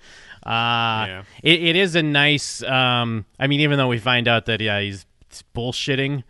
Uh, 0.45 1.05
Yeah. 1.07 1.23
it, 1.41 1.63
it 1.63 1.75
is 1.75 1.95
a 1.95 2.03
nice. 2.03 2.61
Um, 2.61 3.25
I 3.39 3.47
mean, 3.47 3.59
even 3.61 3.77
though 3.79 3.87
we 3.87 3.97
find 3.97 4.27
out 4.27 4.45
that 4.45 4.61
yeah, 4.61 4.79
he's 4.81 5.05
bullshitting. 5.55 6.23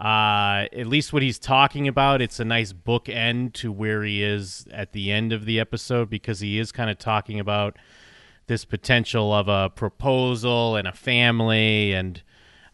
Uh, 0.00 0.64
at 0.72 0.86
least 0.86 1.12
what 1.12 1.22
he's 1.22 1.38
talking 1.38 1.86
about, 1.86 2.22
it's 2.22 2.40
a 2.40 2.44
nice 2.44 2.72
bookend 2.72 3.52
to 3.52 3.70
where 3.70 4.02
he 4.02 4.22
is 4.24 4.66
at 4.72 4.92
the 4.92 5.12
end 5.12 5.30
of 5.30 5.44
the 5.44 5.60
episode 5.60 6.08
because 6.08 6.40
he 6.40 6.58
is 6.58 6.72
kind 6.72 6.88
of 6.88 6.98
talking 6.98 7.38
about 7.38 7.76
this 8.50 8.64
potential 8.64 9.32
of 9.32 9.46
a 9.46 9.70
proposal 9.70 10.74
and 10.74 10.88
a 10.88 10.92
family 10.92 11.92
and 11.92 12.20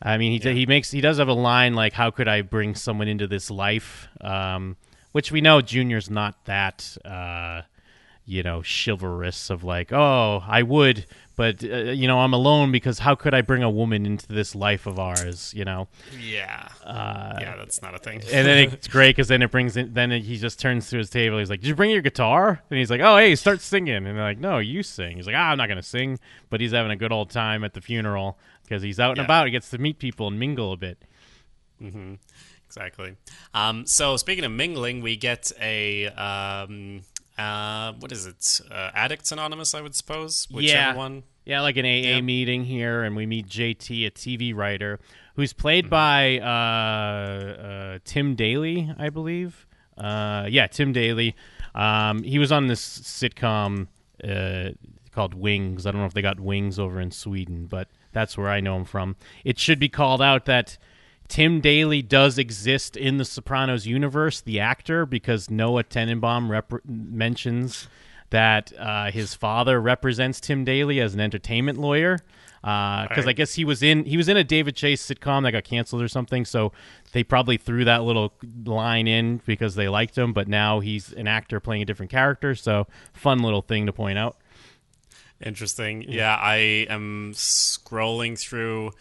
I 0.01 0.17
mean 0.17 0.41
he 0.41 0.55
he 0.55 0.65
makes 0.65 0.91
he 0.91 1.03
does 1.03 1.19
have 1.19 1.29
a 1.29 1.35
line 1.35 1.75
like 1.75 1.93
how 1.93 2.11
could 2.11 2.29
I 2.29 2.41
bring 2.41 2.75
someone 2.75 3.09
into 3.09 3.27
this 3.27 3.51
life? 3.51 4.09
Um, 4.23 4.79
which 5.13 5.31
we 5.31 5.43
know 5.43 5.61
Junior's 5.61 6.09
not 6.09 6.47
that 6.47 6.97
uh, 7.05 7.63
you 8.29 8.43
know 8.43 8.61
chivalrous 8.63 9.51
of 9.51 9.63
like 9.63 9.93
oh 9.93 10.43
I 10.49 10.63
would 10.63 11.07
but 11.37 11.63
uh, 11.63 11.77
you 11.93 12.09
know 12.09 12.19
I'm 12.19 12.33
alone 12.33 12.73
because 12.73 12.99
how 12.99 13.15
could 13.15 13.35
I 13.35 13.41
bring 13.41 13.63
a 13.63 13.71
woman 13.71 14.05
into 14.05 14.27
this 14.27 14.55
life 14.55 14.87
of 14.87 14.99
ours 14.99 15.53
you 15.55 15.65
know 15.65 15.87
Yeah, 16.19 16.69
yeah, 16.85 17.55
that's 17.57 17.81
not 17.83 17.95
a 17.95 17.99
thing. 17.99 18.19
Uh, 18.23 18.29
and 18.33 18.47
then 18.47 18.73
it's 18.73 18.89
great 18.89 19.11
because 19.15 19.29
then 19.29 19.43
it 19.43 19.51
brings 19.51 19.77
in. 19.77 19.93
Then 19.93 20.11
he 20.11 20.39
just 20.39 20.59
turns 20.59 20.89
to 20.91 20.99
his 20.99 21.09
table. 21.11 21.39
He's 21.39 21.51
like, 21.51 21.61
"Did 21.61 21.69
you 21.69 21.75
bring 21.77 21.91
your 21.91 22.01
guitar?" 22.03 22.63
And 22.71 22.79
he's 22.79 22.91
like, 22.91 23.01
"Oh, 23.03 23.17
hey, 23.19 23.35
start 23.37 23.61
singing." 23.61 23.95
And 23.95 24.07
they're 24.07 24.15
like, 24.25 24.39
"No, 24.39 24.59
you 24.59 24.83
sing." 24.83 25.17
He's 25.19 25.27
like, 25.27 25.37
"Ah, 25.37 25.51
I'm 25.51 25.59
not 25.59 25.69
gonna 25.69 25.83
sing," 25.83 26.19
but 26.51 26.61
he's 26.61 26.73
having 26.73 26.91
a 26.91 26.97
good 26.97 27.13
old 27.13 27.29
time 27.31 27.63
at 27.65 27.75
the 27.75 27.81
funeral 27.83 28.39
because 28.63 28.83
he's 28.83 28.99
out 28.99 29.11
and 29.11 29.19
Yeah. 29.19 29.25
about. 29.25 29.47
He 29.47 29.51
gets 29.53 29.69
to 29.71 29.79
meet 29.79 29.99
people 29.99 30.27
and 30.29 30.39
mingle 30.41 30.73
a 30.73 30.77
bit. 30.77 30.99
exactly. 32.67 33.17
Um, 33.55 33.87
so 33.87 34.17
speaking 34.17 34.45
of 34.45 34.53
mingling, 34.53 35.01
we 35.03 35.17
get 35.17 35.53
a 35.61 36.07
um, 36.09 37.03
uh, 37.39 37.93
what 37.99 38.13
is 38.13 38.27
it? 38.27 38.61
Uh, 38.71 38.91
Addicts 38.95 39.33
Anonymous, 39.33 39.75
I 39.75 39.81
would 39.81 39.95
suppose. 39.95 40.47
Whichever 40.51 40.73
Yeah. 40.93 40.95
one. 40.95 41.23
Yeah, 41.45 41.61
like 41.61 41.77
an 41.77 41.85
AA 41.85 42.15
Yeah. 42.17 42.21
meeting 42.23 42.65
here, 42.65 43.05
and 43.05 43.15
we 43.15 43.25
meet 43.27 43.47
JT, 43.49 44.05
a 44.07 44.11
TV 44.11 44.53
writer 44.53 44.99
who's 45.37 45.53
played 45.53 45.85
Mm-hmm. 45.85 45.91
by 45.91 46.39
uh, 46.41 47.63
uh, 47.63 47.99
Tim 48.05 48.35
Daly, 48.35 48.91
I 48.99 49.11
believe. 49.11 49.67
Uh, 49.97 50.47
yeah, 50.49 50.67
Tim 50.67 50.93
Daly. 50.93 51.35
Um, 51.75 52.23
he 52.23 52.39
was 52.39 52.51
on 52.53 52.67
this 52.67 52.81
sitcom 53.01 53.87
uh, 54.27 54.71
called 55.13 55.35
Wings. 55.35 55.87
I 55.87 55.91
don't 55.93 56.01
know 56.01 56.07
if 56.07 56.15
they 56.15 56.23
got 56.23 56.41
Wings 56.41 56.79
over 56.79 57.01
in 57.01 57.11
Sweden, 57.11 57.67
but 57.67 57.89
that's 58.13 58.37
where 58.37 58.49
I 58.49 58.61
know 58.61 58.77
him 58.77 58.85
from. 58.85 59.17
It 59.45 59.59
should 59.59 59.79
be 59.79 59.89
called 59.89 60.23
out 60.23 60.47
that 60.47 60.79
Tim 61.29 61.61
Daly 61.61 62.03
does 62.03 62.39
exist 62.39 62.97
in 62.97 63.17
the 63.19 63.25
Sopranos 63.25 63.87
universe, 63.87 64.41
the 64.41 64.61
actor, 64.61 65.07
because 65.07 65.51
Noah 65.51 65.85
Tenenbaum 65.85 66.49
rep- 66.49 66.85
mentions 66.87 67.89
that 68.31 68.73
uh, 68.79 69.11
his 69.11 69.35
father 69.35 69.81
represents 69.81 70.41
Tim 70.41 70.65
Daly 70.65 71.01
as 71.01 71.15
an 71.15 71.21
entertainment 71.21 71.79
lawyer. 71.79 72.19
Because 72.61 73.19
Right. 73.19 73.29
I 73.29 73.33
guess 73.33 73.55
he 73.55 73.65
was 73.65 73.81
in 73.81 74.07
he 74.07 74.17
was 74.17 74.29
in 74.29 74.37
a 74.37 74.43
David 74.43 74.75
Chase 74.75 75.07
sitcom 75.07 75.45
that 75.45 75.53
got 75.53 75.63
canceled 75.63 76.03
or 76.03 76.09
something, 76.09 76.45
so 76.45 76.73
they 77.13 77.23
probably 77.23 77.57
threw 77.59 77.85
that 77.85 78.03
little 78.03 78.33
line 78.65 79.07
in 79.07 79.41
because 79.47 79.77
they 79.77 79.89
liked 79.89 80.19
him. 80.19 80.33
But 80.33 80.49
now 80.49 80.81
he's 80.81 81.13
an 81.13 81.29
actor 81.29 81.61
playing 81.61 81.83
a 81.83 81.85
different 81.85 82.11
character, 82.11 82.57
so 82.57 82.89
fun 83.13 83.39
little 83.39 83.63
thing 83.63 83.87
to 83.87 83.93
point 83.93 84.19
out. 84.19 84.37
Interesting. 85.45 86.03
Yeah, 86.09 86.35
I 86.35 86.57
am 86.89 87.33
scrolling 87.35 88.37
through 88.37 88.93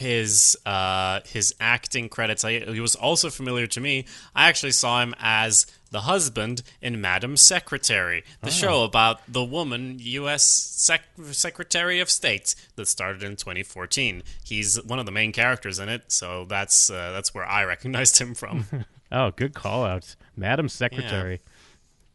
his 0.00 0.56
uh, 0.66 1.20
his 1.26 1.54
acting 1.60 2.08
credits. 2.08 2.44
I, 2.44 2.60
he 2.60 2.80
was 2.80 2.94
also 2.96 3.28
familiar 3.30 3.66
to 3.68 3.80
me. 3.80 4.06
I 4.34 4.48
actually 4.48 4.72
saw 4.72 5.00
him 5.02 5.14
as 5.20 5.66
the 5.90 6.00
husband 6.02 6.62
in 6.80 7.00
Madam 7.00 7.36
Secretary, 7.36 8.22
the 8.42 8.50
show 8.50 8.84
about 8.84 9.20
the 9.28 9.44
woman 9.44 9.96
U.S. 10.00 10.44
Sec- 10.48 11.02
Secretary 11.32 12.00
of 12.00 12.08
State 12.08 12.54
that 12.76 12.86
started 12.86 13.22
in 13.22 13.36
2014. 13.36 14.22
He's 14.44 14.82
one 14.84 14.98
of 14.98 15.06
the 15.06 15.12
main 15.12 15.32
characters 15.32 15.78
in 15.78 15.88
it, 15.88 16.04
so 16.12 16.44
that's 16.46 16.90
uh, 16.90 17.12
that's 17.12 17.34
where 17.34 17.44
I 17.44 17.64
recognized 17.64 18.18
him 18.18 18.34
from. 18.34 18.66
Oh, 19.12 19.32
good 19.32 19.54
call 19.54 19.84
out, 19.84 20.14
Madam 20.36 20.68
Secretary. 20.68 21.40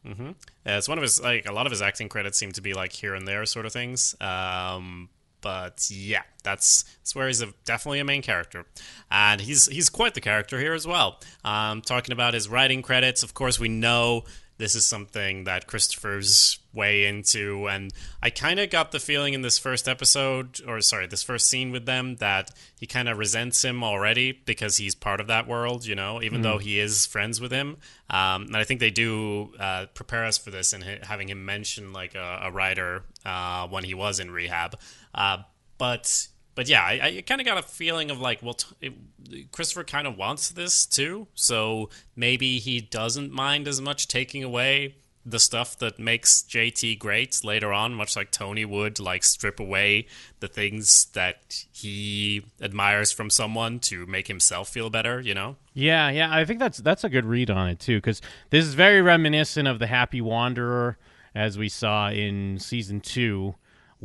Yeah, 0.05 0.77
it's 0.77 0.87
one 0.87 0.97
of 0.97 1.01
his 1.01 1.21
like 1.21 1.45
a 1.45 1.51
lot 1.51 1.65
of 1.65 1.71
his 1.71 1.81
acting 1.81 2.07
credits 2.07 2.37
seem 2.37 2.53
to 2.53 2.61
be 2.61 2.73
like 2.73 2.93
here 2.93 3.13
and 3.15 3.27
there 3.27 3.45
sort 3.45 3.65
of 3.65 3.73
things. 3.73 4.15
Um, 4.21 5.09
but 5.45 5.87
yeah, 5.91 6.23
that's 6.43 6.81
that's 6.97 7.13
where 7.13 7.27
he's 7.27 7.39
a, 7.39 7.53
definitely 7.65 7.99
a 7.99 8.03
main 8.03 8.23
character, 8.23 8.65
and 9.11 9.39
he's 9.39 9.67
he's 9.67 9.91
quite 9.91 10.15
the 10.15 10.21
character 10.21 10.59
here 10.59 10.73
as 10.73 10.87
well. 10.87 11.19
Um, 11.43 11.83
talking 11.83 12.13
about 12.13 12.33
his 12.33 12.49
writing 12.49 12.81
credits, 12.81 13.21
of 13.21 13.35
course, 13.35 13.59
we 13.59 13.69
know 13.69 14.23
this 14.57 14.75
is 14.75 14.85
something 14.85 15.43
that 15.43 15.67
Christopher's 15.67 16.59
way 16.73 17.05
into, 17.05 17.67
and 17.67 17.91
I 18.21 18.29
kind 18.29 18.59
of 18.59 18.69
got 18.69 18.91
the 18.91 18.99
feeling 18.99 19.33
in 19.33 19.41
this 19.41 19.57
first 19.57 19.87
episode, 19.87 20.61
or 20.67 20.79
sorry, 20.81 21.07
this 21.07 21.23
first 21.23 21.47
scene 21.47 21.71
with 21.71 21.85
them, 21.85 22.15
that 22.17 22.51
he 22.79 22.85
kind 22.85 23.09
of 23.09 23.17
resents 23.17 23.63
him 23.63 23.83
already 23.83 24.31
because 24.31 24.77
he's 24.77 24.95
part 24.95 25.19
of 25.19 25.27
that 25.27 25.47
world, 25.47 25.85
you 25.85 25.95
know, 25.95 26.21
even 26.21 26.41
though 26.41 26.57
he 26.57 26.79
is 26.79 27.05
friends 27.05 27.41
with 27.41 27.51
him. 27.51 27.77
Um, 28.09 28.43
and 28.43 28.57
I 28.57 28.63
think 28.63 28.79
they 28.79 28.91
do 28.91 29.53
uh, 29.59 29.87
prepare 29.93 30.25
us 30.25 30.37
for 30.37 30.51
this 30.51 30.73
and 30.73 30.83
having 30.83 31.29
him 31.29 31.45
mention 31.45 31.93
like 31.93 32.15
a, 32.15 32.41
a 32.43 32.51
writer 32.51 33.03
uh, 33.25 33.67
when 33.67 33.83
he 33.83 33.93
was 33.93 34.19
in 34.19 34.31
rehab. 34.31 34.77
Uh, 35.13 35.39
but 35.77 36.27
but 36.55 36.67
yeah, 36.69 36.83
I, 36.83 37.17
I 37.17 37.23
kind 37.25 37.41
of 37.41 37.45
got 37.45 37.57
a 37.57 37.61
feeling 37.61 38.09
of 38.09 38.19
like, 38.19 38.41
well, 38.41 38.55
t- 38.55 38.75
it, 38.81 39.51
Christopher 39.51 39.83
kind 39.83 40.07
of 40.07 40.17
wants 40.17 40.49
this 40.49 40.85
too, 40.85 41.27
so 41.35 41.89
maybe 42.15 42.59
he 42.59 42.81
doesn't 42.81 43.31
mind 43.31 43.67
as 43.67 43.81
much 43.81 44.07
taking 44.07 44.43
away 44.43 44.95
the 45.25 45.39
stuff 45.39 45.77
that 45.79 45.97
makes 45.97 46.43
JT 46.43 46.99
great 46.99 47.43
later 47.43 47.73
on, 47.73 47.93
much 47.95 48.15
like 48.15 48.29
Tony 48.29 48.63
would 48.63 48.99
like 48.99 49.23
strip 49.23 49.59
away 49.59 50.05
the 50.39 50.47
things 50.47 51.05
that 51.13 51.65
he 51.73 52.45
admires 52.61 53.11
from 53.11 53.31
someone 53.31 53.79
to 53.79 54.05
make 54.05 54.27
himself 54.27 54.69
feel 54.69 54.91
better, 54.91 55.19
you 55.19 55.33
know? 55.33 55.55
Yeah, 55.73 56.09
yeah, 56.11 56.29
I 56.31 56.45
think 56.45 56.59
that's 56.59 56.77
that's 56.77 57.03
a 57.03 57.09
good 57.09 57.25
read 57.25 57.49
on 57.49 57.69
it 57.69 57.79
too, 57.79 57.97
because 57.97 58.21
this 58.51 58.65
is 58.65 58.75
very 58.75 59.01
reminiscent 59.01 59.67
of 59.67 59.79
the 59.79 59.87
Happy 59.87 60.21
Wanderer 60.21 60.97
as 61.33 61.57
we 61.57 61.69
saw 61.69 62.09
in 62.09 62.59
season 62.59 63.01
two 63.01 63.55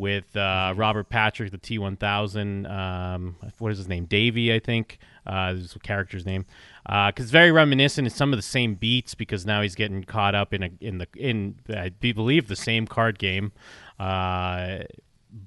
with 0.00 0.34
uh, 0.36 0.72
Robert 0.76 1.08
Patrick, 1.10 1.50
the 1.52 1.58
T 1.58 1.78
one 1.78 1.96
thousand. 1.96 2.66
Um, 2.66 3.36
what 3.58 3.70
is 3.70 3.78
his 3.78 3.88
name? 3.88 4.06
Davy, 4.06 4.52
I 4.52 4.58
think. 4.58 4.98
Uh, 5.26 5.52
this 5.52 5.64
is 5.66 5.72
the 5.74 5.78
character's 5.78 6.24
name. 6.26 6.46
Because 6.84 7.12
it's 7.26 7.30
very 7.30 7.52
reminiscent 7.52 8.06
of 8.06 8.12
some 8.12 8.32
of 8.32 8.38
the 8.38 8.42
same 8.42 8.74
beats. 8.74 9.14
Because 9.14 9.44
now 9.46 9.60
he's 9.62 9.74
getting 9.74 10.02
caught 10.02 10.34
up 10.34 10.52
in 10.54 10.62
a 10.62 10.70
in 10.80 10.98
the 10.98 11.06
in 11.16 11.56
I 11.68 11.90
believe 11.90 12.48
the 12.48 12.56
same 12.56 12.86
card 12.86 13.18
game. 13.18 13.52
Uh, 13.98 14.78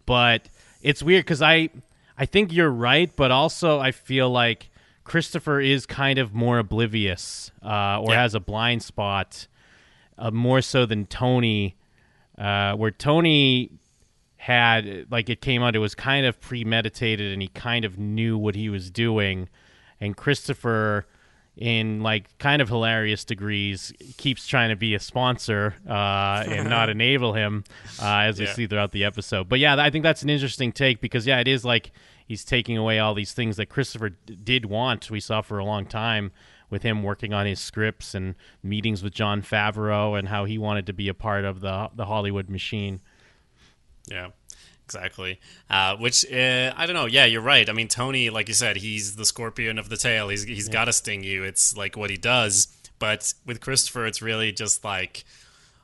but 0.05 0.47
it's 0.81 1.01
weird 1.03 1.25
because 1.25 1.41
I 1.41 1.69
I 2.17 2.25
think 2.25 2.53
you're 2.53 2.69
right, 2.69 3.13
but 3.15 3.31
also 3.31 3.79
I 3.79 3.91
feel 3.91 4.29
like 4.29 4.69
Christopher 5.03 5.59
is 5.59 5.85
kind 5.85 6.19
of 6.19 6.33
more 6.33 6.59
oblivious 6.59 7.51
uh, 7.65 7.99
or 7.99 8.11
Yeah. 8.13 8.21
has 8.21 8.35
a 8.35 8.39
blind 8.39 8.83
spot 8.83 9.47
uh, 10.17 10.29
more 10.31 10.61
so 10.61 10.85
than 10.85 11.07
Tony, 11.07 11.75
uh, 12.37 12.73
where 12.75 12.91
Tony 12.91 13.71
had 14.43 15.07
like 15.09 15.29
it 15.29 15.39
came 15.39 15.63
out 15.63 15.73
it 15.73 15.79
was 15.79 15.95
kind 15.95 16.25
of 16.25 16.37
premeditated 16.41 17.31
and 17.31 17.41
he 17.41 17.47
kind 17.47 17.85
of 17.85 17.97
knew 17.97 18.37
what 18.37 18.55
he 18.55 18.67
was 18.67 18.91
doing, 18.91 19.49
and 19.99 20.15
Christopher. 20.17 21.05
In 21.55 22.01
like 22.01 22.35
kind 22.39 22.63
of 22.63 22.67
hilarious 22.67 23.23
degrees, 23.23 23.93
keeps 24.17 24.47
trying 24.47 24.71
to 24.71 24.75
be 24.75 24.95
a 24.95 24.99
sponsor 24.99 25.75
uh, 25.87 26.43
and 26.47 26.67
not 26.67 26.89
enable 26.97 27.33
him, 27.33 27.63
uh, 28.01 28.21
as 28.21 28.39
we 28.39 28.47
see 28.47 28.65
throughout 28.65 28.91
the 28.91 29.03
episode. 29.03 29.49
But 29.49 29.59
yeah, 29.59 29.75
I 29.77 29.91
think 29.91 30.01
that's 30.01 30.23
an 30.23 30.31
interesting 30.31 30.71
take 30.71 30.99
because 30.99 31.27
yeah, 31.27 31.39
it 31.39 31.47
is 31.47 31.63
like 31.63 31.91
he's 32.25 32.43
taking 32.43 32.75
away 32.75 32.97
all 32.97 33.13
these 33.13 33.33
things 33.33 33.57
that 33.57 33.67
Christopher 33.67 34.09
d- 34.09 34.35
did 34.43 34.65
want. 34.65 35.11
We 35.11 35.19
saw 35.19 35.43
for 35.43 35.59
a 35.59 35.63
long 35.63 35.85
time 35.85 36.31
with 36.71 36.81
him 36.81 37.03
working 37.03 37.33
on 37.33 37.45
his 37.45 37.59
scripts 37.59 38.15
and 38.15 38.33
meetings 38.63 39.03
with 39.03 39.13
Jon 39.13 39.43
Favreau 39.43 40.17
and 40.17 40.29
how 40.29 40.45
he 40.45 40.57
wanted 40.57 40.87
to 40.87 40.93
be 40.93 41.07
a 41.07 41.13
part 41.13 41.45
of 41.45 41.61
the 41.61 41.91
the 41.95 42.05
Hollywood 42.07 42.49
machine. 42.49 42.99
Yeah, 44.07 44.29
exactly. 44.85 45.39
Uh, 45.69 45.95
which 45.97 46.25
uh, 46.31 46.73
I 46.75 46.85
don't 46.85 46.95
know. 46.95 47.05
Yeah, 47.05 47.25
you're 47.25 47.41
right. 47.41 47.69
I 47.69 47.73
mean, 47.73 47.87
Tony, 47.87 48.29
like 48.29 48.47
you 48.47 48.53
said, 48.53 48.77
he's 48.77 49.15
the 49.15 49.25
scorpion 49.25 49.77
of 49.77 49.89
the 49.89 49.97
tail. 49.97 50.29
He's 50.29 50.43
he's 50.43 50.69
got 50.69 50.85
to 50.85 50.93
sting 50.93 51.23
you. 51.23 51.43
It's 51.43 51.75
like 51.77 51.95
what 51.97 52.09
he 52.09 52.17
does. 52.17 52.67
But 52.99 53.33
with 53.45 53.61
Christopher, 53.61 54.05
it's 54.05 54.21
really 54.21 54.51
just 54.51 54.83
like. 54.83 55.23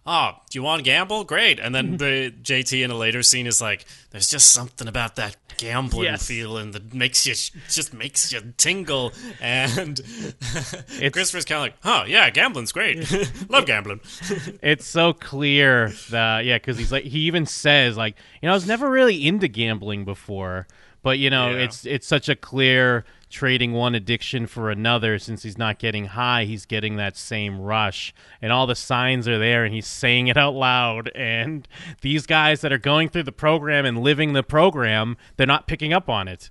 Oh, 0.05 0.31
do 0.49 0.57
you 0.57 0.63
want 0.63 0.79
to 0.79 0.83
gamble? 0.83 1.23
Great. 1.23 1.59
And 1.59 1.75
then 1.75 1.97
mm-hmm. 1.97 1.97
the 1.97 2.33
JT 2.41 2.83
in 2.83 2.89
a 2.89 2.95
later 2.95 3.21
scene 3.21 3.45
is 3.45 3.61
like, 3.61 3.85
"There's 4.11 4.27
just 4.29 4.51
something 4.51 4.87
about 4.87 5.15
that 5.17 5.35
gambling 5.57 6.05
Yes. 6.05 6.25
feeling 6.25 6.71
that 6.71 6.93
makes 6.93 7.27
you 7.27 7.33
just 7.33 7.93
makes 7.93 8.31
you 8.31 8.53
tingle." 8.57 9.11
And 9.39 9.97
Christopher's 11.13 11.45
kind 11.45 11.57
of 11.57 11.61
like, 11.61 11.75
"Huh, 11.81 12.05
yeah, 12.07 12.29
gambling's 12.29 12.71
great. 12.71 13.09
Love 13.49 13.65
gambling." 13.65 13.99
It's 14.61 14.87
so 14.87 15.13
clear 15.13 15.91
that 16.09 16.45
yeah, 16.45 16.57
because 16.57 16.77
he's 16.77 16.91
like 16.91 17.03
he 17.03 17.19
even 17.21 17.45
says 17.45 17.97
like 17.97 18.15
you 18.41 18.47
know 18.47 18.53
I 18.53 18.55
was 18.55 18.67
never 18.67 18.89
really 18.89 19.27
into 19.27 19.47
gambling 19.47 20.05
before, 20.05 20.67
but 21.03 21.19
you 21.19 21.29
know 21.29 21.51
Yeah. 21.51 21.63
it's 21.63 21.85
it's 21.85 22.07
such 22.07 22.29
a 22.29 22.35
clear 22.35 23.05
trading 23.29 23.73
one 23.73 23.93
addiction 23.95 24.47
for 24.47 24.69
another 24.71 25.19
since 25.19 25.43
he's 25.43 25.57
not 25.57 25.77
getting 25.79 26.05
high 26.05 26.45
he's 26.45 26.65
getting 26.65 26.95
that 26.95 27.15
same 27.15 27.59
rush 27.61 28.13
and 28.41 28.51
all 28.51 28.65
the 28.65 28.75
signs 28.75 29.27
are 29.27 29.37
there 29.37 29.63
and 29.63 29.73
he's 29.73 29.87
saying 29.87 30.27
it 30.27 30.37
out 30.37 30.53
loud 30.55 31.09
and 31.15 31.67
these 32.01 32.25
guys 32.25 32.61
that 32.61 32.71
are 32.73 32.77
going 32.79 33.07
through 33.07 33.23
the 33.23 33.31
program 33.31 33.85
and 33.85 33.99
living 33.99 34.33
the 34.33 34.43
program 34.43 35.15
they're 35.37 35.45
not 35.45 35.67
picking 35.67 35.93
up 35.93 36.09
on 36.09 36.27
it 36.27 36.49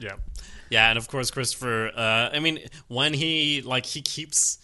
Yeah, 0.00 0.16
yeah, 0.70 0.88
and 0.90 0.98
of 0.98 1.08
course 1.08 1.30
Christopher. 1.30 1.92
Uh, 1.94 2.30
I 2.32 2.40
mean, 2.40 2.60
when 2.88 3.14
he 3.14 3.62
like 3.62 3.86
he 3.86 4.02
keeps. 4.02 4.58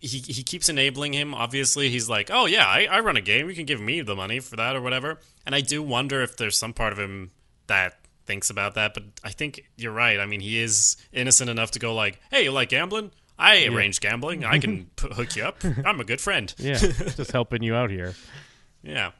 He, 0.00 0.18
he 0.18 0.42
keeps 0.42 0.68
enabling 0.68 1.12
him. 1.12 1.32
Obviously, 1.34 1.88
he's 1.90 2.08
like, 2.08 2.28
"Oh 2.32 2.46
yeah, 2.46 2.66
I, 2.66 2.88
I 2.90 3.00
run 3.00 3.16
a 3.16 3.20
game. 3.20 3.48
You 3.48 3.54
can 3.54 3.66
give 3.66 3.80
me 3.80 4.00
the 4.00 4.16
money 4.16 4.40
for 4.40 4.56
that 4.56 4.74
or 4.74 4.80
whatever." 4.80 5.20
And 5.46 5.54
I 5.54 5.60
do 5.60 5.82
wonder 5.82 6.22
if 6.22 6.36
there's 6.36 6.56
some 6.56 6.72
part 6.72 6.92
of 6.92 6.98
him 6.98 7.30
that 7.68 7.98
thinks 8.26 8.50
about 8.50 8.74
that. 8.74 8.94
But 8.94 9.04
I 9.24 9.30
think 9.30 9.64
you're 9.76 9.92
right. 9.92 10.18
I 10.20 10.26
mean, 10.26 10.40
he 10.40 10.60
is 10.60 10.96
innocent 11.12 11.50
enough 11.50 11.70
to 11.72 11.78
go 11.78 11.94
like, 11.94 12.20
"Hey, 12.30 12.44
you 12.44 12.52
like 12.52 12.68
gambling? 12.70 13.10
I 13.38 13.64
arrange 13.66 14.00
gambling. 14.00 14.44
I 14.44 14.58
can 14.58 14.86
p- 14.96 15.08
hook 15.12 15.36
you 15.36 15.44
up. 15.44 15.64
I'm 15.84 16.00
a 16.00 16.04
good 16.04 16.20
friend." 16.20 16.52
yeah 16.58 16.74
just 16.76 17.32
helping 17.32 17.62
you 17.62 17.74
out 17.74 17.90
here 17.90 18.14
Yeah. 18.82 19.12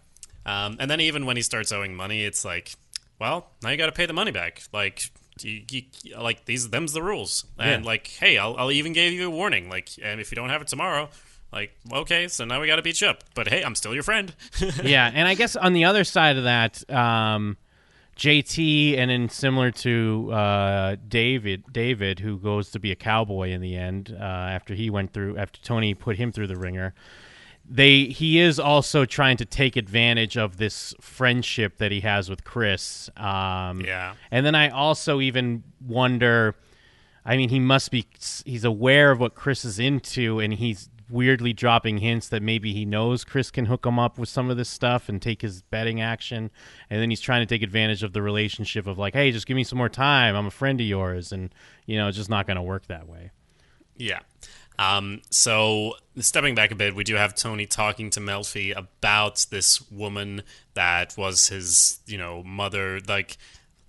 Um, 0.45 0.77
and 0.81 0.91
then 0.91 1.01
even 1.01 1.25
when 1.25 1.37
he 1.37 1.43
starts 1.43 1.71
owing 1.71 1.95
money, 1.95 2.25
it's 2.25 2.45
like, 2.45 2.75
well, 3.21 3.47
now 3.63 3.71
you 3.71 3.77
got 3.77 3.87
to 3.87 3.93
pay 3.93 4.07
the 4.07 4.13
money 4.13 4.33
back. 4.33 4.63
Like, 4.73 5.09
you, 5.41 5.63
you, 5.71 5.83
like 6.19 6.47
these, 6.47 6.69
them's 6.71 6.93
the 6.93 7.03
rules. 7.03 7.45
And 7.59 7.85
Yeah. 7.85 7.87
like, 7.89 8.09
hey, 8.09 8.39
I'll, 8.39 8.57
I'll 8.57 8.73
even 8.73 8.93
give 8.93 9.13
you 9.13 9.29
a 9.29 9.31
warning. 9.31 9.69
Like, 9.71 9.91
and 10.03 10.21
if 10.21 10.33
you 10.33 10.37
don't 10.37 10.49
have 10.51 10.61
it 10.61 10.67
tomorrow, 10.67 11.11
like, 11.53 11.71
okay, 11.93 12.27
so 12.27 12.45
now 12.45 12.61
we 12.61 12.67
got 12.67 12.77
to 12.77 12.83
beat 12.83 13.01
you 13.01 13.07
up. 13.07 13.23
But 13.37 13.47
hey, 13.47 13.63
I'm 13.63 13.77
still 13.77 13.95
your 13.95 14.03
friend. 14.03 14.35
yeah, 14.83 15.09
and 15.15 15.29
I 15.29 15.35
guess 15.35 15.55
on 15.55 15.75
the 15.75 15.85
other 15.85 16.03
side 16.03 16.37
of 16.37 16.43
that, 16.45 16.91
um, 16.91 17.57
JT, 18.17 18.97
and 18.99 19.11
then 19.11 19.29
similar 19.29 19.71
to 19.71 20.31
uh, 20.33 20.97
David, 21.09 21.65
David, 21.73 22.21
who 22.21 22.39
goes 22.39 22.71
to 22.73 22.79
be 22.79 22.93
a 22.93 22.97
cowboy 22.97 23.51
in 23.51 23.61
the 23.61 23.77
end 23.77 24.15
uh, 24.19 24.23
after 24.23 24.75
he 24.75 24.91
went 24.91 25.13
through, 25.13 25.37
after 25.39 25.61
Tony 25.61 25.95
put 25.95 26.17
him 26.17 26.31
through 26.33 26.47
the 26.49 26.57
ringer. 26.57 26.95
They 27.69 28.05
he 28.07 28.39
is 28.41 28.59
also 28.59 29.05
trying 29.05 29.37
to 29.39 29.45
take 29.45 29.77
advantage 29.77 30.37
of 30.37 30.57
this 30.57 30.95
friendship 31.01 31.79
that 31.79 31.93
he 31.93 32.01
has 32.01 32.29
with 32.29 32.45
Chris. 32.45 33.09
Um, 33.17 33.81
Yeah. 33.81 34.15
and 34.31 34.45
then 34.45 34.55
I 34.55 34.69
also 34.69 35.21
even 35.21 35.63
wonder. 35.81 36.57
I 37.25 37.37
mean, 37.37 37.51
he 37.51 37.61
must 37.61 37.93
be. 37.93 38.05
He's 38.45 38.65
aware 38.65 39.13
of 39.13 39.21
what 39.21 39.37
Chris 39.37 39.65
is 39.65 39.79
into, 39.79 40.41
and 40.41 40.53
he's 40.53 40.89
weirdly 41.13 41.53
dropping 41.53 41.99
hints 41.99 42.29
that 42.29 42.43
maybe 42.43 42.73
he 42.73 42.85
knows 42.85 43.23
Chris 43.25 43.51
can 43.51 43.67
hook 43.67 43.85
him 43.87 43.99
up 43.99 44.19
with 44.19 44.29
some 44.29 44.51
of 44.51 44.57
this 44.57 44.69
stuff 44.69 45.09
and 45.09 45.21
take 45.21 45.43
his 45.43 45.63
betting 45.63 46.01
action, 46.01 46.51
and 46.91 47.01
then 47.01 47.11
he's 47.11 47.21
trying 47.21 47.43
to 47.43 47.47
take 47.47 47.63
advantage 47.63 48.03
of 48.03 48.13
the 48.13 48.23
relationship 48.23 48.87
of 48.87 48.99
like, 48.99 49.15
hey, 49.15 49.31
just 49.31 49.47
give 49.47 49.55
me 49.55 49.65
some 49.65 49.79
more 49.79 49.89
time. 49.89 50.35
I'm 50.35 50.47
a 50.47 50.51
friend 50.51 50.81
of 50.81 50.87
yours, 50.87 51.31
and 51.33 51.55
you 51.87 51.97
know, 51.97 52.09
it's 52.09 52.17
just 52.17 52.31
not 52.31 52.47
going 52.47 52.57
to 52.57 52.63
work 52.63 52.87
that 52.87 53.07
way. 53.07 53.31
Yeah. 53.97 54.21
Um, 54.79 55.21
so 55.31 55.95
stepping 56.19 56.55
back 56.55 56.71
a 56.71 56.75
bit, 56.75 56.95
we 56.95 57.05
do 57.05 57.15
have 57.15 57.35
Tony 57.35 57.67
talking 57.67 58.11
to 58.11 58.21
Melfi 58.21 58.77
about 58.77 59.47
this 59.51 59.91
woman 59.91 60.43
that 60.75 61.15
was 61.17 61.49
his, 61.49 62.01
you 62.07 62.19
know, 62.19 62.43
mother, 62.43 63.01
like 63.07 63.37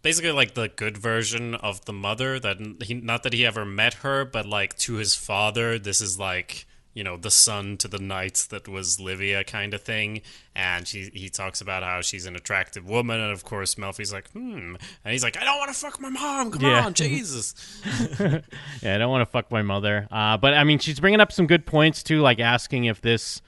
basically 0.02 0.32
like 0.32 0.54
the 0.54 0.68
good 0.68 0.98
version 0.98 1.56
of 1.56 1.86
the 1.86 1.94
mother 1.94 2.40
that 2.40 2.58
he 2.84 2.94
not 2.94 3.24
that 3.24 3.34
he 3.34 3.46
ever 3.46 3.66
met 3.66 3.96
her, 3.96 4.26
but 4.26 4.46
like 4.46 4.78
to 4.80 4.96
his 4.96 5.16
father, 5.16 5.80
this 5.80 6.02
is 6.02 6.20
like 6.20 6.68
you 6.94 7.04
know 7.04 7.18
the 7.18 7.32
son 7.32 7.78
to 7.78 7.88
the 7.88 7.98
knight 8.00 8.48
that 8.50 8.68
was 8.68 9.00
Livia 9.00 9.44
kind 9.44 9.74
of 9.74 9.82
thing. 9.82 10.22
And 10.56 10.88
he 10.88 11.10
he 11.14 11.30
talks 11.30 11.62
about 11.62 11.82
how 11.84 12.02
she's 12.02 12.26
an 12.26 12.36
attractive 12.36 12.88
woman, 12.88 13.20
and 13.20 13.32
of 13.32 13.44
course 13.44 13.76
Melfi's 13.76 14.14
like, 14.14 14.30
hmm, 14.32 14.76
and 15.04 15.12
he's 15.12 15.24
like, 15.24 15.36
I 15.38 15.44
don't 15.44 15.58
want 15.58 15.74
to 15.74 15.78
fuck 15.80 16.00
my 16.00 16.10
mom. 16.10 16.52
Come 16.52 16.62
Yeah. 16.62 16.86
on, 16.86 16.94
Jesus. 16.94 17.56
Yeah, 18.82 18.96
I 18.96 18.98
don't 18.98 19.10
want 19.10 19.22
to 19.22 19.32
fuck 19.32 19.50
my 19.52 19.62
mother. 19.62 20.08
Uh, 20.12 20.38
but 20.38 20.54
I 20.54 20.64
mean, 20.64 20.78
she's 20.80 21.00
bringing 21.00 21.20
up 21.22 21.32
some 21.32 21.48
good 21.48 21.66
points 21.66 22.04
too, 22.04 22.22
like 22.22 22.40
asking 22.40 22.86
if 22.86 23.02
this 23.02 23.42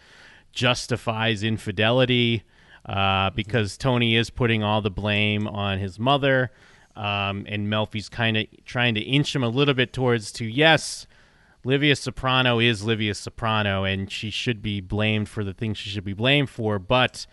justifies 0.54 1.44
infidelity, 1.44 2.44
uh, 2.86 3.30
because 3.32 3.78
Tony 3.78 4.16
is 4.16 4.30
putting 4.30 4.64
all 4.64 4.82
the 4.82 4.90
blame 4.92 5.48
on 5.48 5.80
his 5.80 6.00
mother, 6.00 6.52
um, 6.96 7.46
and 7.48 7.68
Melfi's 7.68 8.10
kind 8.10 8.38
of 8.38 8.46
trying 8.66 8.96
to 8.96 9.02
inch 9.02 9.36
him 9.36 9.44
a 9.44 9.50
little 9.50 9.74
bit 9.74 9.92
towards 9.94 10.32
to 10.34 10.46
yes. 10.46 11.06
Livia 11.66 11.96
Soprano 11.96 12.60
is 12.60 12.84
Livia 12.84 13.16
Soprano, 13.16 13.84
and 13.84 14.10
she 14.12 14.30
should 14.30 14.62
be 14.62 14.80
blamed 14.80 15.28
for 15.28 15.44
the 15.44 15.54
things 15.54 15.78
she 15.78 15.90
should 15.90 16.06
be 16.06 16.14
blamed 16.14 16.50
for. 16.50 16.78
But 16.80 17.26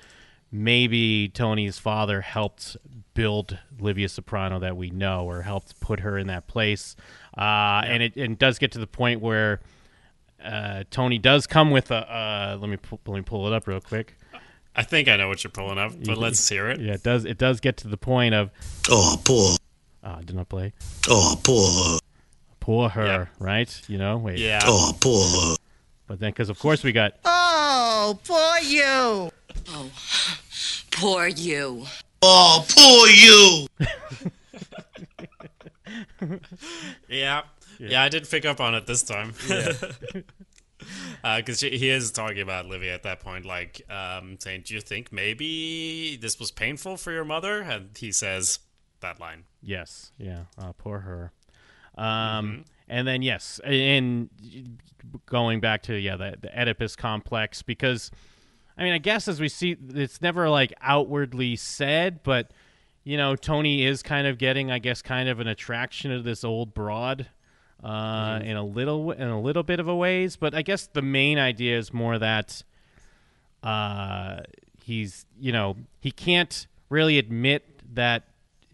maybe 0.51 1.29
Tony's 1.29 1.79
father 1.79 2.23
helped 2.23 2.77
build 3.15 3.59
Livia 3.79 4.09
Soprano 4.09 4.59
that 4.61 4.77
we 4.77 4.91
know, 4.91 5.27
or 5.27 5.43
helped 5.43 5.79
put 5.81 6.01
her 6.01 6.17
in 6.17 6.27
that 6.29 6.47
place. 6.49 6.97
Uh, 7.37 7.83
And 7.85 8.03
it 8.03 8.17
and 8.17 8.39
does 8.39 8.59
get 8.59 8.73
to 8.73 8.79
the 8.79 8.87
point 8.87 9.21
where 9.21 9.61
uh, 10.43 10.85
Tony 10.91 11.19
does 11.19 11.47
come 11.47 11.71
with 11.71 11.91
a. 11.91 11.97
Uh, 11.97 12.57
let 12.59 12.71
me 12.71 12.77
pu- 12.79 12.99
let 13.07 13.15
me 13.17 13.23
pull 13.23 13.47
it 13.47 13.53
up 13.53 13.67
real 13.67 13.81
quick. 13.81 14.17
I 14.75 14.83
think 14.83 15.07
I 15.09 15.17
know 15.17 15.29
what 15.29 15.45
you're 15.45 15.51
pulling 15.51 15.77
up, 15.79 15.93
but 16.05 16.17
let's 16.17 16.49
hear 16.49 16.71
it. 16.71 16.81
Yeah, 16.81 16.95
it 16.95 17.03
does. 17.03 17.27
It 17.27 17.37
does 17.37 17.61
get 17.61 17.77
to 17.79 17.89
the 17.89 17.99
point 17.99 18.35
of. 18.35 18.51
Oh, 18.89 19.21
poor. 19.23 19.57
Uh, 20.03 20.21
did 20.23 20.35
not 20.35 20.49
play. 20.49 20.73
Oh, 21.09 21.39
poor. 21.45 21.99
Poor 22.63 22.89
her, 22.91 23.05
Yeah. 23.05 23.27
right? 23.41 23.83
You 23.89 23.99
know, 23.99 24.19
wait. 24.19 24.39
Yeah. 24.39 24.61
Oh, 24.65 24.93
poor. 25.01 25.57
But 26.07 26.21
then, 26.21 26.31
because 26.31 26.49
of 26.49 26.61
course 26.61 26.85
we 26.85 26.93
got 26.93 27.15
Oh, 27.25 28.21
poor 28.25 28.59
you. 28.63 29.33
Oh, 29.69 29.91
poor 30.93 31.27
you. 31.27 31.85
Oh, 32.23 32.65
poor 32.69 33.09
you. 33.09 33.67
Yeah. 37.09 37.43
yeah. 37.81 38.01
I 38.03 38.09
did 38.09 38.29
pick 38.31 38.45
up 38.45 38.61
on 38.61 38.75
it 38.77 38.87
this 38.87 39.03
time. 39.03 39.35
Because 41.23 41.61
he 41.61 41.91
is 41.91 42.13
talking 42.13 42.41
about 42.41 42.67
Livia 42.67 42.95
at 42.95 43.03
that 43.03 43.19
point, 43.21 43.45
like 43.45 43.83
um, 43.91 44.37
saying, 44.39 44.63
"Do 44.67 44.75
you 44.75 44.81
think 44.81 45.13
maybe 45.13 46.17
this 46.17 46.39
was 46.39 46.51
painful 46.53 46.97
for 46.97 47.11
your 47.13 47.25
mother?" 47.25 47.61
And 47.61 47.91
he 47.99 48.13
says 48.13 48.61
that 49.01 49.19
line. 49.21 49.45
Yes, 49.61 50.13
yeah, 50.17 50.45
uh, 50.57 50.73
poor 50.79 51.01
her. 51.01 51.33
Um, 51.97 52.65
and 52.89 53.07
then 53.07 53.23
yes, 53.23 53.61
and 53.65 54.29
going 55.27 55.61
back 55.61 55.83
to 55.85 55.95
yeah 55.95 56.17
the, 56.17 56.37
the 56.41 56.59
Oedipus 56.59 56.97
complex 56.97 57.63
because, 57.63 58.11
I 58.77 58.85
mean, 58.85 58.93
I 58.93 58.99
guess 58.99 59.29
as 59.29 59.41
we 59.41 59.49
see, 59.49 59.77
it's 59.91 60.21
never 60.21 60.49
like 60.49 60.73
outwardly 60.81 61.57
said, 61.57 62.23
but 62.23 62.51
you 63.05 63.17
know, 63.17 63.35
Tony 63.35 63.85
is 63.85 64.03
kind 64.03 64.27
of 64.27 64.39
getting, 64.39 64.71
I 64.71 64.79
guess, 64.79 65.03
kind 65.03 65.29
of 65.29 65.41
an 65.41 65.49
attraction 65.49 66.13
to 66.13 66.23
this 66.23 66.45
old 66.45 66.75
broad. 66.75 67.29
Uh, 67.83 68.39
in 68.45 68.57
a 68.57 68.63
little, 68.65 69.11
in 69.11 69.27
a 69.27 69.41
little 69.41 69.65
bit 69.65 69.81
of 69.81 69.89
a 69.89 69.97
ways, 69.97 70.37
but 70.37 70.55
I 70.55 70.63
guess 70.63 70.87
the 70.87 71.03
main 71.03 71.37
idea 71.37 71.77
is 71.77 71.93
more 71.93 72.17
that 72.17 72.63
uh, 73.63 74.41
he's 74.85 75.27
you 75.41 75.53
know 75.53 75.77
he 76.01 76.11
can't 76.11 76.67
really 76.89 77.19
admit 77.19 77.81
that 77.95 78.25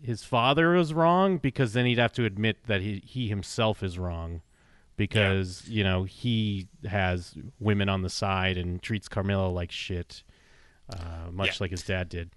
his 0.02 0.22
father 0.24 0.70
was 0.70 0.92
wrong 0.94 1.38
because 1.38 1.72
then 1.72 1.86
he'd 1.86 1.98
have 1.98 2.12
to 2.12 2.24
admit 2.24 2.58
that 2.66 2.80
he 2.80 3.02
he 3.04 3.28
himself 3.28 3.82
is 3.82 3.98
wrong 3.98 4.42
because 4.96 5.68
you 5.68 5.82
know 5.84 6.04
he 6.04 6.68
has 6.88 7.34
women 7.60 7.88
on 7.88 8.02
the 8.02 8.10
side 8.10 8.56
and 8.56 8.82
treats 8.82 9.08
Carmela 9.08 9.48
like 9.48 9.70
shit, 9.72 10.22
uh, 10.92 11.30
much 11.30 11.48
Yeah. 11.48 11.54
like 11.60 11.70
his 11.70 11.82
dad 11.82 12.08
did. 12.08 12.30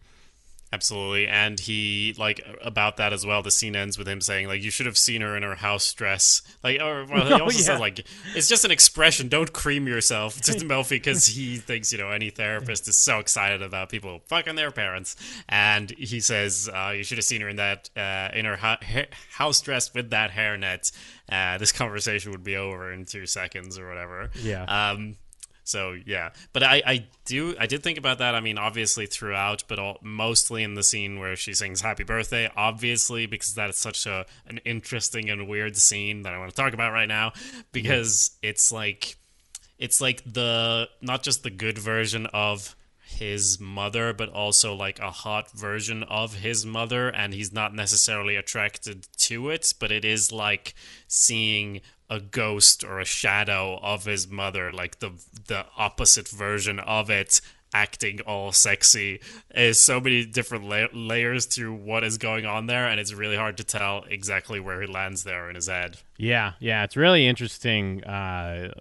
Absolutely, 0.74 1.28
and 1.28 1.60
he 1.60 2.16
like 2.18 2.40
about 2.62 2.96
that 2.96 3.12
as 3.12 3.26
well. 3.26 3.42
The 3.42 3.52
scene 3.52 3.76
ends 3.76 3.98
with 3.98 4.08
him 4.08 4.22
saying 4.22 4.48
like, 4.48 4.62
"You 4.62 4.72
should 4.72 4.86
have 4.86 4.98
seen 4.98 5.20
her 5.22 5.36
in 5.36 5.44
her 5.44 5.56
house 5.56 5.94
dress." 5.94 6.42
Like, 6.64 6.80
or 6.80 7.06
well, 7.06 7.26
he 7.26 7.34
Oh, 7.42 7.44
also 7.44 7.58
yeah. 7.58 7.64
says 7.66 7.80
like, 7.82 8.06
"It's 8.36 8.48
just 8.48 8.64
an 8.64 8.72
expression. 8.72 9.28
Don't 9.28 9.52
cream 9.52 9.86
yourself." 9.88 10.40
To 10.42 10.54
Melfi 10.66 10.92
because 10.92 11.26
he 11.26 11.58
thinks 11.58 11.92
you 11.92 11.98
know 11.98 12.12
any 12.12 12.30
therapist 12.30 12.88
is 12.88 12.98
so 12.98 13.20
excited 13.20 13.62
about 13.62 13.90
people 13.90 14.22
fucking 14.28 14.56
their 14.56 14.72
parents, 14.72 15.16
and 15.50 15.92
he 15.92 16.20
says 16.22 16.70
uh, 16.74 16.94
you 16.96 17.04
should 17.04 17.18
have 17.18 17.26
seen 17.26 17.42
her 17.42 17.50
in 17.50 17.58
that 17.58 17.90
uh, 17.98 18.30
in 18.34 18.46
her 18.46 18.56
ha- 18.56 18.78
ha- 18.82 19.08
house 19.32 19.60
dress 19.62 19.94
with 19.94 20.12
that 20.12 20.32
hairnet. 20.32 20.92
Uh, 21.30 21.58
this 21.58 21.72
conversation 21.74 22.32
would 22.32 22.44
be 22.44 22.56
over 22.56 22.92
in 22.94 23.04
two 23.06 23.26
seconds 23.26 23.78
or 23.78 23.88
whatever. 23.90 24.30
Yeah. 24.42 24.64
Um, 24.64 25.18
so 25.64 25.96
yeah, 26.06 26.32
but 26.54 26.64
I, 26.64 26.82
I 26.86 27.08
do 27.26 27.56
I 27.60 27.68
did 27.68 27.84
think 27.84 27.98
about 27.98 28.18
that. 28.20 28.36
I 28.36 28.40
mean, 28.40 28.58
obviously 28.58 29.06
throughout, 29.06 29.64
but 29.68 29.80
all, 29.80 29.98
mostly 30.02 30.64
in 30.64 30.74
the 30.74 30.84
scene 30.84 31.20
where 31.20 31.36
she 31.36 31.54
sings 31.54 31.82
"Happy 31.82 32.04
Birthday." 32.04 32.50
Obviously, 32.56 33.26
because 33.26 33.56
that 33.56 33.70
is 33.70 33.78
such 33.78 34.06
a 34.06 34.26
an 34.48 34.60
interesting 34.66 35.30
and 35.30 35.48
weird 35.48 35.78
scene 35.78 36.24
that 36.24 36.34
I 36.34 36.40
want 36.40 36.50
to 36.50 36.56
talk 36.56 36.74
about 36.74 36.94
right 36.94 37.08
now, 37.08 37.34
because 37.72 38.32
it's 38.42 38.72
like 38.72 39.18
it's 39.78 40.02
like 40.02 40.24
the 40.26 40.90
not 41.02 41.24
just 41.24 41.44
the 41.44 41.50
good 41.50 41.78
version 41.78 42.28
of 42.28 42.76
his 43.04 43.60
mother, 43.60 44.14
but 44.14 44.30
also 44.30 44.74
like 44.74 45.00
a 45.00 45.12
hot 45.12 45.52
version 45.52 46.04
of 46.04 46.36
his 46.36 46.66
mother, 46.66 47.10
and 47.10 47.34
he's 47.34 47.52
not 47.52 47.74
necessarily 47.74 48.36
attracted 48.36 49.08
to 49.18 49.50
it, 49.50 49.74
but 49.80 49.92
it 49.92 50.06
is 50.06 50.32
like 50.32 50.74
seeing 51.08 51.82
a 52.12 52.20
ghost 52.20 52.84
or 52.84 53.00
a 53.00 53.06
shadow 53.06 53.80
of 53.82 54.06
his 54.06 54.28
mother, 54.28 54.72
like 54.72 55.00
the 55.00 55.12
the 55.48 55.66
opposite 55.78 56.28
version 56.28 56.80
of 56.80 57.10
it. 57.10 57.42
Acting 57.74 58.20
all 58.28 58.52
sexy 58.52 59.22
is 59.56 59.80
so 59.80 60.02
many 60.02 60.26
different 60.26 60.66
la- 60.68 60.92
layers 60.92 61.46
to 61.46 61.74
what 61.74 62.04
is 62.04 62.18
going 62.18 62.46
on 62.46 62.66
there, 62.66 62.86
and 62.86 63.00
it's 63.00 63.14
really 63.14 63.38
hard 63.38 63.56
to 63.56 63.64
tell 63.64 64.04
exactly 64.10 64.60
where 64.60 64.82
he 64.82 64.88
lands 64.88 65.24
there 65.24 65.50
in 65.50 65.56
his 65.56 65.68
head. 65.68 65.96
Yeah, 66.18 66.52
yeah, 66.60 66.84
it's 66.84 66.98
really 66.98 67.26
interesting, 67.26 68.04
uh, 68.04 68.74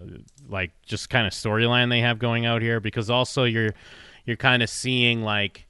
like 0.48 0.72
just 0.84 1.08
kind 1.08 1.24
of 1.24 1.32
storyline 1.32 1.88
they 1.88 2.00
have 2.00 2.18
going 2.18 2.46
out 2.46 2.62
here 2.62 2.80
because 2.80 3.10
also 3.10 3.44
you're 3.44 3.74
you're 4.24 4.36
kind 4.36 4.60
of 4.60 4.68
seeing 4.68 5.22
like 5.22 5.66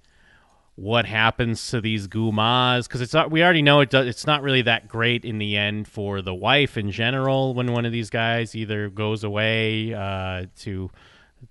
what 0.76 1.04
happens 1.04 1.70
to 1.70 1.80
these 1.80 2.08
gumas 2.08 2.84
because 2.84 3.00
it's 3.00 3.12
not, 3.12 3.30
we 3.30 3.42
already 3.42 3.62
know 3.62 3.80
it 3.80 3.90
does, 3.90 4.06
it's 4.06 4.26
not 4.26 4.42
really 4.42 4.62
that 4.62 4.88
great 4.88 5.24
in 5.24 5.38
the 5.38 5.56
end 5.56 5.86
for 5.86 6.22
the 6.22 6.34
wife 6.34 6.76
in 6.76 6.90
general 6.90 7.52
when 7.54 7.72
one 7.72 7.84
of 7.84 7.92
these 7.92 8.08
guys 8.08 8.54
either 8.54 8.88
goes 8.88 9.22
away 9.24 9.92
uh, 9.92 10.46
to 10.58 10.90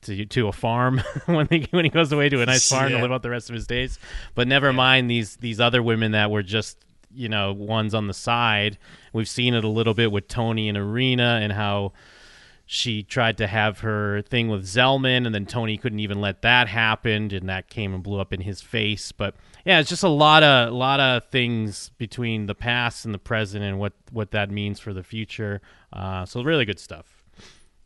to 0.02 0.26
to 0.26 0.48
a 0.48 0.52
farm 0.52 1.02
when 1.26 1.48
he 1.50 1.68
when 1.72 1.86
he 1.86 1.90
goes 1.90 2.12
away 2.12 2.30
to 2.30 2.42
a 2.42 2.46
nice 2.46 2.70
farm 2.70 2.92
to 2.92 3.02
live 3.02 3.12
out 3.12 3.24
the 3.24 3.30
rest 3.30 3.50
of 3.50 3.56
his 3.56 3.68
days. 3.68 4.00
But 4.36 4.48
never 4.48 4.72
mind 4.74 5.10
these 5.10 5.38
these 5.38 5.60
other 5.60 5.82
women 5.82 6.12
that 6.12 6.32
were 6.32 6.44
just 6.44 6.78
you 7.14 7.30
know 7.30 7.54
ones 7.54 7.94
on 7.94 8.08
the 8.08 8.14
side. 8.14 8.78
We've 9.14 9.30
seen 9.30 9.54
it 9.54 9.64
a 9.64 9.70
little 9.70 9.94
bit 9.94 10.12
with 10.12 10.28
Tony 10.28 10.70
and 10.70 10.78
Irina 10.78 11.40
and 11.42 11.52
how 11.52 11.94
she 12.72 13.02
tried 13.02 13.36
to 13.40 13.48
have 13.48 13.80
her 13.80 14.22
thing 14.22 14.48
with 14.48 14.64
Zellman, 14.64 15.26
and 15.26 15.34
then 15.34 15.48
Tony 15.48 15.76
couldn't 15.76 16.02
even 16.02 16.22
let 16.22 16.44
that 16.44 16.68
happen, 16.68 17.34
and 17.34 17.50
that 17.50 17.68
came 17.68 17.96
and 17.96 18.04
blew 18.04 18.20
up 18.20 18.32
in 18.32 18.42
his 18.42 18.62
face. 18.62 19.12
But 19.12 19.34
yeah, 19.66 19.80
it's 19.80 19.90
just 19.90 20.04
a 20.04 20.08
lot 20.08 20.44
of 20.44 20.72
lot 20.72 21.00
of 21.00 21.26
things 21.30 21.90
between 21.98 22.46
the 22.46 22.54
past 22.54 23.06
and 23.06 23.14
the 23.14 23.18
present, 23.18 23.64
and 23.64 23.80
what 23.80 23.94
what 24.12 24.30
that 24.32 24.52
means 24.52 24.80
for 24.80 24.94
the 24.94 25.02
future. 25.02 25.62
Uh, 25.92 26.28
so 26.28 26.44
really 26.44 26.64
good 26.64 26.80
stuff. 26.80 27.24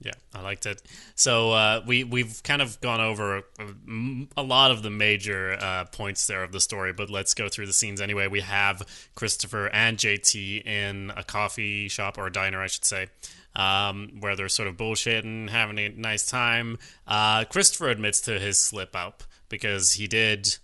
Yeah, 0.02 0.12
I 0.36 0.42
liked 0.42 0.66
it. 0.66 0.82
So 1.16 1.54
uh, 1.54 1.82
we 1.88 2.04
we've 2.04 2.44
kind 2.44 2.62
of 2.62 2.82
gone 2.82 3.00
over 3.00 3.38
a, 3.38 3.44
a 4.36 4.44
lot 4.44 4.72
of 4.72 4.84
the 4.84 4.90
major 4.90 5.54
uh, 5.58 5.86
points 5.86 6.28
there 6.28 6.44
of 6.44 6.52
the 6.52 6.60
story, 6.60 6.92
but 6.92 7.10
let's 7.10 7.34
go 7.34 7.48
through 7.48 7.68
the 7.68 7.74
scenes 7.74 8.02
anyway. 8.02 8.28
We 8.28 8.42
have 8.42 8.82
Christopher 9.16 9.70
and 9.70 9.98
JT 9.98 10.66
in 10.66 11.14
a 11.16 11.24
coffee 11.24 11.88
shop 11.88 12.18
or 12.18 12.28
a 12.28 12.32
diner, 12.34 12.62
I 12.62 12.68
should 12.68 12.84
say, 12.84 13.08
um, 13.56 14.12
where 14.20 14.36
they're 14.36 14.50
sort 14.50 14.68
of 14.68 14.76
bullshitting, 14.78 15.50
having 15.50 15.78
a 15.80 15.90
nice 15.90 16.26
time. 16.26 16.78
Uh, 17.08 17.46
Christopher 17.46 17.90
admits 17.90 18.22
to 18.22 18.40
his 18.40 18.58
slip 18.60 18.96
up 18.96 19.24
because 19.50 19.94
he 19.94 20.08
did. 20.08 20.58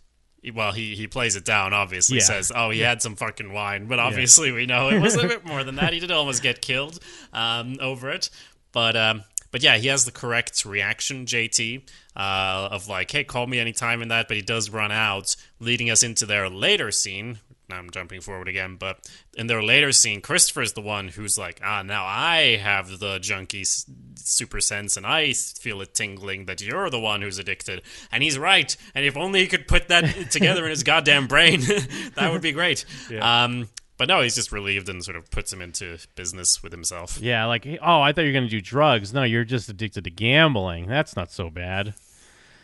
Well, 0.54 0.72
he, 0.72 0.96
he 0.96 1.06
plays 1.06 1.36
it 1.36 1.44
down. 1.44 1.74
Obviously, 1.74 2.18
Yeah. 2.18 2.24
says, 2.24 2.52
"Oh, 2.56 2.70
he 2.70 2.80
had 2.80 3.02
some 3.02 3.16
fucking 3.18 3.52
wine," 3.52 3.88
but 3.88 4.00
obviously 4.00 4.52
we 4.54 4.66
know 4.66 4.88
it 4.90 5.00
was 5.02 5.16
a 5.16 5.28
bit 5.28 5.46
more 5.46 5.64
than 5.66 5.76
that. 5.76 5.92
He 5.92 6.00
did 6.00 6.12
almost 6.12 6.42
get 6.42 6.62
killed 6.62 7.00
um, 7.34 7.76
over 7.82 8.10
it. 8.10 8.30
But 8.72 8.96
um, 8.96 9.24
but 9.52 9.62
yeah, 9.62 9.78
he 9.78 9.88
has 9.88 10.06
the 10.06 10.12
correct 10.12 10.64
reaction, 10.64 11.26
JT, 11.26 11.82
uh, 12.16 12.70
of 12.72 12.88
like, 12.88 13.12
hey, 13.12 13.24
call 13.26 13.48
me 13.48 13.60
anytime 13.60 14.02
in 14.02 14.08
that, 14.10 14.28
but 14.30 14.38
he 14.38 14.44
does 14.44 14.70
run 14.70 14.92
out, 14.92 15.36
leading 15.60 15.90
us 15.90 16.04
into 16.04 16.26
their 16.26 16.50
later 16.50 16.90
scene. 16.92 17.40
Now 17.70 17.78
I'm 17.78 17.90
jumping 17.92 18.22
forward 18.22 18.48
again, 18.48 18.76
but 18.76 19.10
in 19.36 19.48
their 19.48 19.62
later 19.62 19.92
scene, 19.92 20.22
Christopher's 20.22 20.74
the 20.74 20.82
one 20.82 21.10
who's 21.10 21.38
like, 21.38 21.62
ah, 21.64 21.84
now 21.84 22.06
I 22.06 22.58
have 22.58 23.00
the 23.00 23.20
junkie 23.20 23.64
super 23.66 24.60
sense 24.60 24.98
and 24.98 25.06
I 25.06 25.34
feel 25.34 25.82
it 25.82 25.94
tingling 25.94 26.46
that 26.46 26.62
you're 26.62 26.90
the 26.90 27.00
one 27.00 27.22
who's 27.22 27.38
addicted. 27.38 27.82
And 28.12 28.24
he's 28.24 28.38
right. 28.38 28.76
And 28.96 29.06
if 29.06 29.16
only 29.16 29.42
he 29.42 29.48
could 29.48 29.68
put 29.68 29.88
that 29.90 30.04
together 30.32 30.64
in 30.64 30.72
his 30.72 30.84
goddamn 30.84 31.28
brain, 31.28 31.62
that 32.16 32.32
would 32.32 32.42
be 32.42 32.52
great. 32.52 32.86
Um, 33.22 33.70
but 33.98 34.08
no, 34.08 34.22
he's 34.22 34.36
just 34.36 34.54
relieved 34.54 34.88
and 34.88 35.04
sort 35.04 35.18
of 35.18 35.30
puts 35.30 35.52
him 35.52 35.62
into 35.62 35.98
business 36.16 36.64
with 36.64 36.72
himself. 36.72 37.20
Yeah, 37.22 37.46
like 37.46 37.68
oh, 37.68 38.02
I 38.02 38.14
thought 38.14 38.22
you 38.22 38.30
were 38.30 38.34
gonna 38.34 38.48
do 38.48 38.62
drugs. 38.62 39.14
No, 39.14 39.24
you're 39.24 39.44
just 39.44 39.68
addicted 39.68 40.06
to 40.06 40.10
gambling. 40.10 40.88
That's 40.88 41.18
not 41.18 41.34
so 41.34 41.50
bad. 41.50 41.94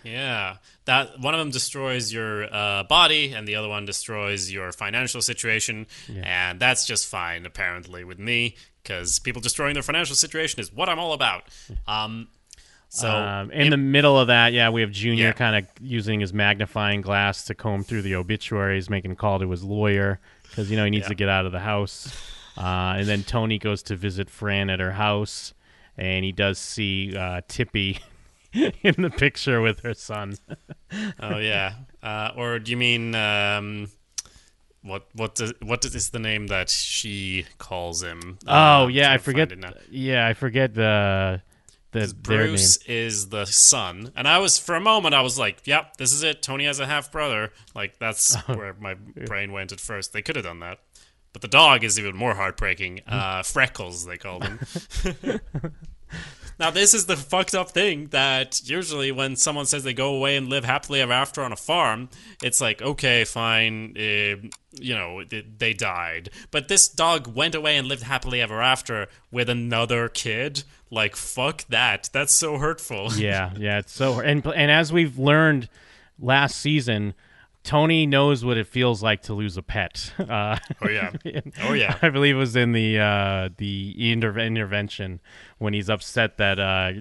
Yeah, 0.06 0.58
that 0.86 1.20
one 1.20 1.34
of 1.34 1.39
them 1.39 1.50
destroys 1.50 2.13
your 2.13 2.54
uh, 2.54 2.84
body, 2.84 3.34
and 3.34 3.48
the 3.48 3.56
other 3.56 3.68
one 3.68 3.86
destroys 3.86 4.52
your 4.52 4.72
financial 4.72 5.22
situation, 5.22 5.88
and 6.24 6.60
that's 6.60 6.86
just 6.86 7.08
fine 7.08 7.46
apparently 7.46 8.04
with 8.04 8.20
me 8.20 8.56
because 8.84 9.18
people 9.20 9.41
destroying 9.41 9.74
their 9.74 9.82
financial 9.84 10.15
situation 10.15 10.60
is 10.60 10.72
what 10.72 10.88
I'm 10.89 11.00
all 11.00 11.13
about. 11.13 11.44
Um, 11.88 12.28
so 12.89 13.10
um, 13.12 13.52
in 13.52 13.72
the 13.72 13.78
middle 13.78 14.18
of 14.18 14.28
that, 14.28 14.54
yeah, 14.54 14.70
we 14.70 14.82
have 14.82 14.91
Junior 14.91 15.26
Yeah. 15.26 15.32
kind 15.34 15.56
of 15.56 15.65
using 15.82 16.20
his 16.20 16.32
magnifying 16.34 17.02
glass 17.02 17.44
to 17.46 17.56
comb 17.56 17.84
through 17.84 18.04
the 18.04 18.15
obituaries, 18.15 18.89
making 18.89 19.12
a 19.12 19.15
call 19.15 19.39
to 19.39 19.50
his 19.50 19.63
lawyer 19.63 20.20
because 20.50 20.70
you 20.70 20.78
know 20.78 20.86
he 20.86 20.91
needs 20.91 21.06
Yeah. 21.06 21.10
to 21.10 21.15
get 21.15 21.30
out 21.30 21.46
of 21.48 21.52
the 21.52 21.60
house. 21.60 22.15
Uh, 22.58 22.96
and 23.00 23.08
then 23.08 23.24
Tony 23.24 23.58
goes 23.60 23.82
to 23.84 23.96
visit 23.98 24.30
Fran 24.30 24.70
at 24.70 24.80
her 24.80 24.91
house, 24.94 25.54
and 25.98 26.24
he 26.24 26.32
does 26.32 26.58
see 26.60 27.18
uh, 27.18 27.41
Tippy 27.50 28.00
in 28.84 29.02
the 29.02 29.10
picture 29.10 29.62
with 29.62 29.82
her 29.82 29.94
son. 29.94 30.36
oh 31.20 31.38
yeah, 31.38 31.74
uh, 32.02 32.32
or 32.38 32.60
do 32.60 32.72
you 32.72 32.78
mean 32.78 33.13
um, 33.15 33.89
what? 34.82 35.08
What 35.13 35.36
does 35.36 35.54
what 35.62 35.84
is 35.84 36.10
the 36.12 36.20
name 36.20 36.48
that 36.48 36.70
she 36.70 37.46
calls 37.58 38.02
him? 38.02 38.38
Uh, 38.48 38.84
oh 38.84 38.88
yeah, 38.88 39.12
I 39.12 39.18
forget. 39.18 39.50
find 39.50 39.63
it 39.63 39.68
now. 39.68 39.74
Yeah, 39.89 40.28
I 40.28 40.34
forget 40.34 40.74
the 40.74 41.41
the. 41.91 42.13
Bruce 42.18 42.78
is 42.86 43.30
the 43.30 43.46
son, 43.46 44.12
and 44.15 44.28
I 44.28 44.39
was 44.39 44.58
for 44.58 44.76
a 44.76 44.82
moment 44.82 45.15
I 45.15 45.22
was 45.22 45.38
like, 45.38 45.65
"Yep, 45.65 45.98
this 45.98 46.13
is 46.13 46.24
it. 46.24 46.41
Tony 46.41 46.65
has 46.65 46.80
a 46.80 46.86
half 46.86 47.12
brother." 47.12 47.52
Like 47.74 48.00
that's 48.00 48.36
where 48.48 48.74
my 48.80 48.94
brain 48.94 49.52
went 49.52 49.72
at 49.74 49.82
first. 49.82 50.13
They 50.13 50.22
could 50.22 50.38
have 50.38 50.46
done 50.46 50.60
that, 50.60 50.80
but 51.34 51.41
the 51.41 51.50
dog 51.50 51.84
is 51.84 52.00
even 52.00 52.15
more 52.15 52.36
heartbreaking. 52.36 53.02
Uh, 53.06 53.44
Freckles, 53.44 54.06
they 54.06 54.18
call 54.18 54.39
him. 54.39 54.60
Now 56.60 56.70
this 56.72 56.94
is 56.94 57.06
the 57.06 57.18
fucked 57.18 57.54
up 57.56 57.72
thing 57.72 58.08
that 58.08 58.62
usually 58.68 59.12
when 59.12 59.36
someone 59.36 59.65
says 59.65 59.84
they 59.84 59.94
go 59.94 60.15
away 60.15 60.36
and 60.36 60.48
live 60.48 60.65
happily 60.65 61.02
ever 61.02 61.13
after 61.13 61.41
on 61.41 61.52
a 61.52 61.58
farm, 61.58 62.10
it's 62.41 62.62
like 62.62 62.82
okay, 62.82 63.24
fine, 63.26 63.96
uh, 63.98 64.48
you 64.80 64.94
know, 64.94 65.24
they 65.24 65.74
died. 65.74 66.30
But 66.52 66.68
this 66.68 66.88
dog 66.88 67.34
went 67.36 67.56
away 67.56 67.78
and 67.78 67.88
lived 67.88 68.04
happily 68.04 68.41
ever 68.41 68.62
after 68.62 69.08
with 69.32 69.50
another 69.50 70.10
kid. 70.10 70.63
Like 70.89 71.15
fuck 71.15 71.65
that. 71.65 72.10
That's 72.13 72.34
so 72.34 72.58
hurtful. 72.58 73.13
yeah, 73.15 73.52
yeah. 73.58 73.80
It's 73.80 73.94
so 73.94 74.20
and 74.20 74.46
and 74.46 74.72
as 74.72 74.94
we've 74.94 75.18
learned 75.18 75.70
last 76.20 76.58
season, 76.58 77.13
Tony 77.65 78.06
knows 78.06 78.45
what 78.45 78.58
it 78.58 78.67
feels 78.67 79.04
like 79.04 79.23
to 79.23 79.34
lose 79.34 79.58
a 79.58 79.62
pet. 79.62 80.13
Uh, 80.19 80.58
Oh 80.82 80.89
yeah. 80.89 81.12
Oh 81.63 81.73
yeah. 81.73 81.97
I 82.01 82.10
believe 82.10 82.36
it 82.36 82.39
was 82.39 82.56
in 82.56 82.71
the 82.71 82.99
uh, 82.99 83.49
the 83.58 83.93
inter- 84.12 84.38
intervention 84.39 85.19
when 85.58 85.73
he's 85.73 85.89
upset 85.89 86.38
that 86.38 86.60
uh, 86.60 86.93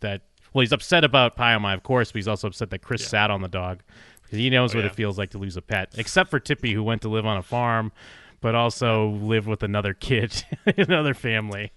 that 0.00 0.22
well 0.52 0.62
he's 0.62 0.72
upset 0.72 1.04
about 1.04 1.36
Pie-O-My 1.36 1.74
of 1.74 1.82
course, 1.82 2.10
but 2.12 2.16
he's 2.18 2.28
also 2.28 2.48
upset 2.48 2.70
that 2.70 2.80
Chris 2.82 3.06
sat 3.06 3.30
on 3.30 3.42
the 3.42 3.48
dog 3.48 3.82
because 4.22 4.38
he 4.38 4.50
knows 4.50 4.74
Oh, 4.74 4.78
what 4.78 4.84
yeah. 4.84 4.90
it 4.90 4.96
feels 4.96 5.18
like 5.18 5.30
to 5.30 5.38
lose 5.38 5.56
a 5.56 5.62
pet. 5.62 5.94
Except 5.96 6.30
for 6.30 6.40
Tippy 6.40 6.72
who 6.72 6.82
went 6.82 7.02
to 7.02 7.08
live 7.08 7.26
on 7.26 7.36
a 7.36 7.42
farm, 7.42 7.92
but 8.40 8.54
also 8.54 9.10
lived 9.10 9.46
with 9.46 9.62
another 9.62 9.94
kid, 9.94 10.44
another 10.76 11.14
family. 11.14 11.70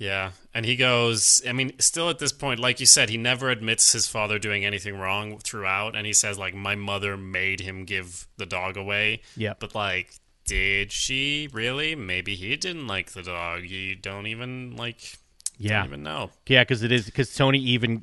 Yeah, 0.00 0.30
and 0.54 0.64
he 0.64 0.76
goes. 0.76 1.42
I 1.46 1.52
mean, 1.52 1.78
still 1.78 2.08
at 2.08 2.18
this 2.18 2.32
point, 2.32 2.58
like 2.58 2.80
you 2.80 2.86
said, 2.86 3.10
he 3.10 3.18
never 3.18 3.50
admits 3.50 3.92
his 3.92 4.08
father 4.08 4.38
doing 4.38 4.64
anything 4.64 4.98
wrong 4.98 5.38
throughout, 5.38 5.94
and 5.94 6.06
he 6.06 6.14
says 6.14 6.38
like, 6.38 6.54
"My 6.54 6.74
mother 6.74 7.18
made 7.18 7.60
him 7.60 7.84
give 7.84 8.26
the 8.38 8.46
dog 8.46 8.78
away." 8.78 9.20
Yeah. 9.36 9.52
But 9.58 9.74
like, 9.74 10.14
did 10.46 10.90
she 10.90 11.50
really? 11.52 11.94
Maybe 11.94 12.34
he 12.34 12.56
didn't 12.56 12.86
like 12.86 13.10
the 13.10 13.22
dog. 13.22 13.64
You 13.64 13.94
don't 13.94 14.26
even 14.26 14.74
like. 14.74 15.18
Yeah. 15.58 15.80
Don't 15.80 15.88
even 15.88 16.02
know. 16.02 16.30
Yeah, 16.46 16.62
because 16.62 16.82
it 16.82 16.92
is 16.92 17.04
because 17.04 17.34
Tony 17.34 17.58
even 17.58 18.02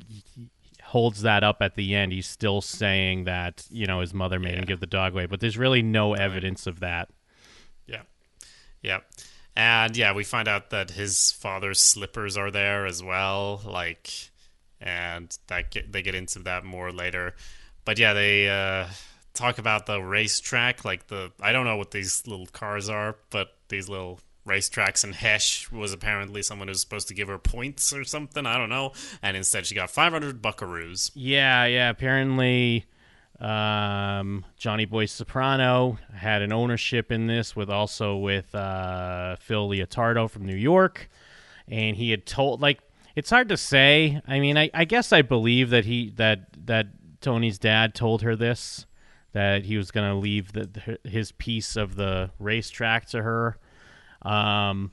holds 0.84 1.22
that 1.22 1.42
up 1.42 1.56
at 1.60 1.74
the 1.74 1.96
end. 1.96 2.12
He's 2.12 2.28
still 2.28 2.60
saying 2.60 3.24
that 3.24 3.66
you 3.70 3.86
know 3.86 4.02
his 4.02 4.14
mother 4.14 4.38
made 4.38 4.54
him 4.54 4.66
give 4.66 4.78
the 4.78 4.86
dog 4.86 5.14
away, 5.14 5.26
but 5.26 5.40
there's 5.40 5.58
really 5.58 5.82
no 5.82 6.14
evidence 6.14 6.68
of 6.68 6.78
that. 6.78 7.08
Yeah. 7.88 8.02
Yeah. 8.82 9.00
And 9.58 9.96
yeah, 9.96 10.12
we 10.12 10.22
find 10.22 10.46
out 10.46 10.70
that 10.70 10.92
his 10.92 11.32
father's 11.32 11.80
slippers 11.80 12.36
are 12.36 12.52
there 12.52 12.86
as 12.86 13.02
well. 13.02 13.60
Like, 13.66 14.08
and 14.80 15.36
that 15.48 15.72
get, 15.72 15.92
they 15.92 16.00
get 16.00 16.14
into 16.14 16.38
that 16.44 16.64
more 16.64 16.92
later. 16.92 17.34
But 17.84 17.98
yeah, 17.98 18.12
they 18.12 18.48
uh, 18.48 18.86
talk 19.34 19.58
about 19.58 19.86
the 19.86 20.00
racetrack. 20.00 20.84
Like 20.84 21.08
the 21.08 21.32
I 21.40 21.50
don't 21.50 21.64
know 21.64 21.76
what 21.76 21.90
these 21.90 22.24
little 22.24 22.46
cars 22.46 22.88
are, 22.88 23.16
but 23.30 23.48
these 23.68 23.88
little 23.88 24.20
racetracks. 24.46 25.02
And 25.02 25.12
Hesh 25.12 25.68
was 25.72 25.92
apparently 25.92 26.42
someone 26.42 26.68
who's 26.68 26.80
supposed 26.80 27.08
to 27.08 27.14
give 27.14 27.26
her 27.26 27.38
points 27.38 27.92
or 27.92 28.04
something. 28.04 28.46
I 28.46 28.58
don't 28.58 28.70
know. 28.70 28.92
And 29.22 29.36
instead, 29.36 29.66
she 29.66 29.74
got 29.74 29.90
500 29.90 30.40
buckaroos. 30.40 31.10
Yeah, 31.16 31.64
yeah. 31.64 31.90
Apparently, 31.90 32.86
um, 33.40 34.44
Johnny 34.56 34.84
Boy 34.84 35.06
Soprano 35.06 35.98
had 36.14 36.42
an 36.42 36.52
ownership 36.52 37.12
in 37.12 37.26
this 37.26 37.54
with 37.54 37.70
also 37.70 38.16
with 38.16 38.54
uh, 38.54 39.36
Phil 39.36 39.68
Leotardo 39.68 40.28
from 40.28 40.44
New 40.44 40.56
York, 40.56 41.08
and 41.68 41.96
he 41.96 42.10
had 42.10 42.26
told 42.26 42.60
like 42.60 42.80
it's 43.14 43.30
hard 43.30 43.48
to 43.48 43.56
say. 43.56 44.20
I 44.26 44.40
mean, 44.40 44.58
I, 44.58 44.70
I 44.74 44.84
guess 44.84 45.12
I 45.12 45.22
believe 45.22 45.70
that 45.70 45.84
he 45.84 46.10
that 46.16 46.48
that 46.66 46.88
Tony's 47.20 47.58
dad 47.58 47.94
told 47.94 48.22
her 48.22 48.34
this 48.34 48.86
that 49.32 49.64
he 49.64 49.76
was 49.76 49.90
going 49.90 50.08
to 50.08 50.16
leave 50.16 50.52
the, 50.52 50.98
his 51.04 51.32
piece 51.32 51.76
of 51.76 51.96
the 51.96 52.30
racetrack 52.38 53.06
to 53.06 53.22
her. 53.22 53.58
Um, 54.22 54.92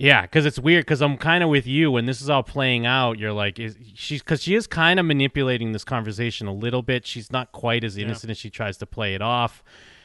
yeah, 0.00 0.22
because 0.22 0.46
it's 0.46 0.58
weird. 0.58 0.86
Because 0.86 1.02
I'm 1.02 1.18
kind 1.18 1.44
of 1.44 1.50
with 1.50 1.66
you 1.66 1.90
when 1.90 2.06
this 2.06 2.22
is 2.22 2.30
all 2.30 2.42
playing 2.42 2.86
out. 2.86 3.18
You're 3.18 3.32
like, 3.32 3.58
is 3.58 3.76
she's 3.94 4.22
because 4.22 4.42
she 4.42 4.54
is 4.54 4.66
kind 4.66 4.98
of 4.98 5.04
manipulating 5.04 5.72
this 5.72 5.84
conversation 5.84 6.46
a 6.46 6.54
little 6.54 6.82
bit. 6.82 7.06
She's 7.06 7.30
not 7.30 7.52
quite 7.52 7.84
as 7.84 7.98
innocent 7.98 8.30
as 8.30 8.38
she 8.38 8.48
tries 8.48 8.78
to 8.78 8.86
play 8.86 9.14
it 9.14 9.20
off. 9.20 9.62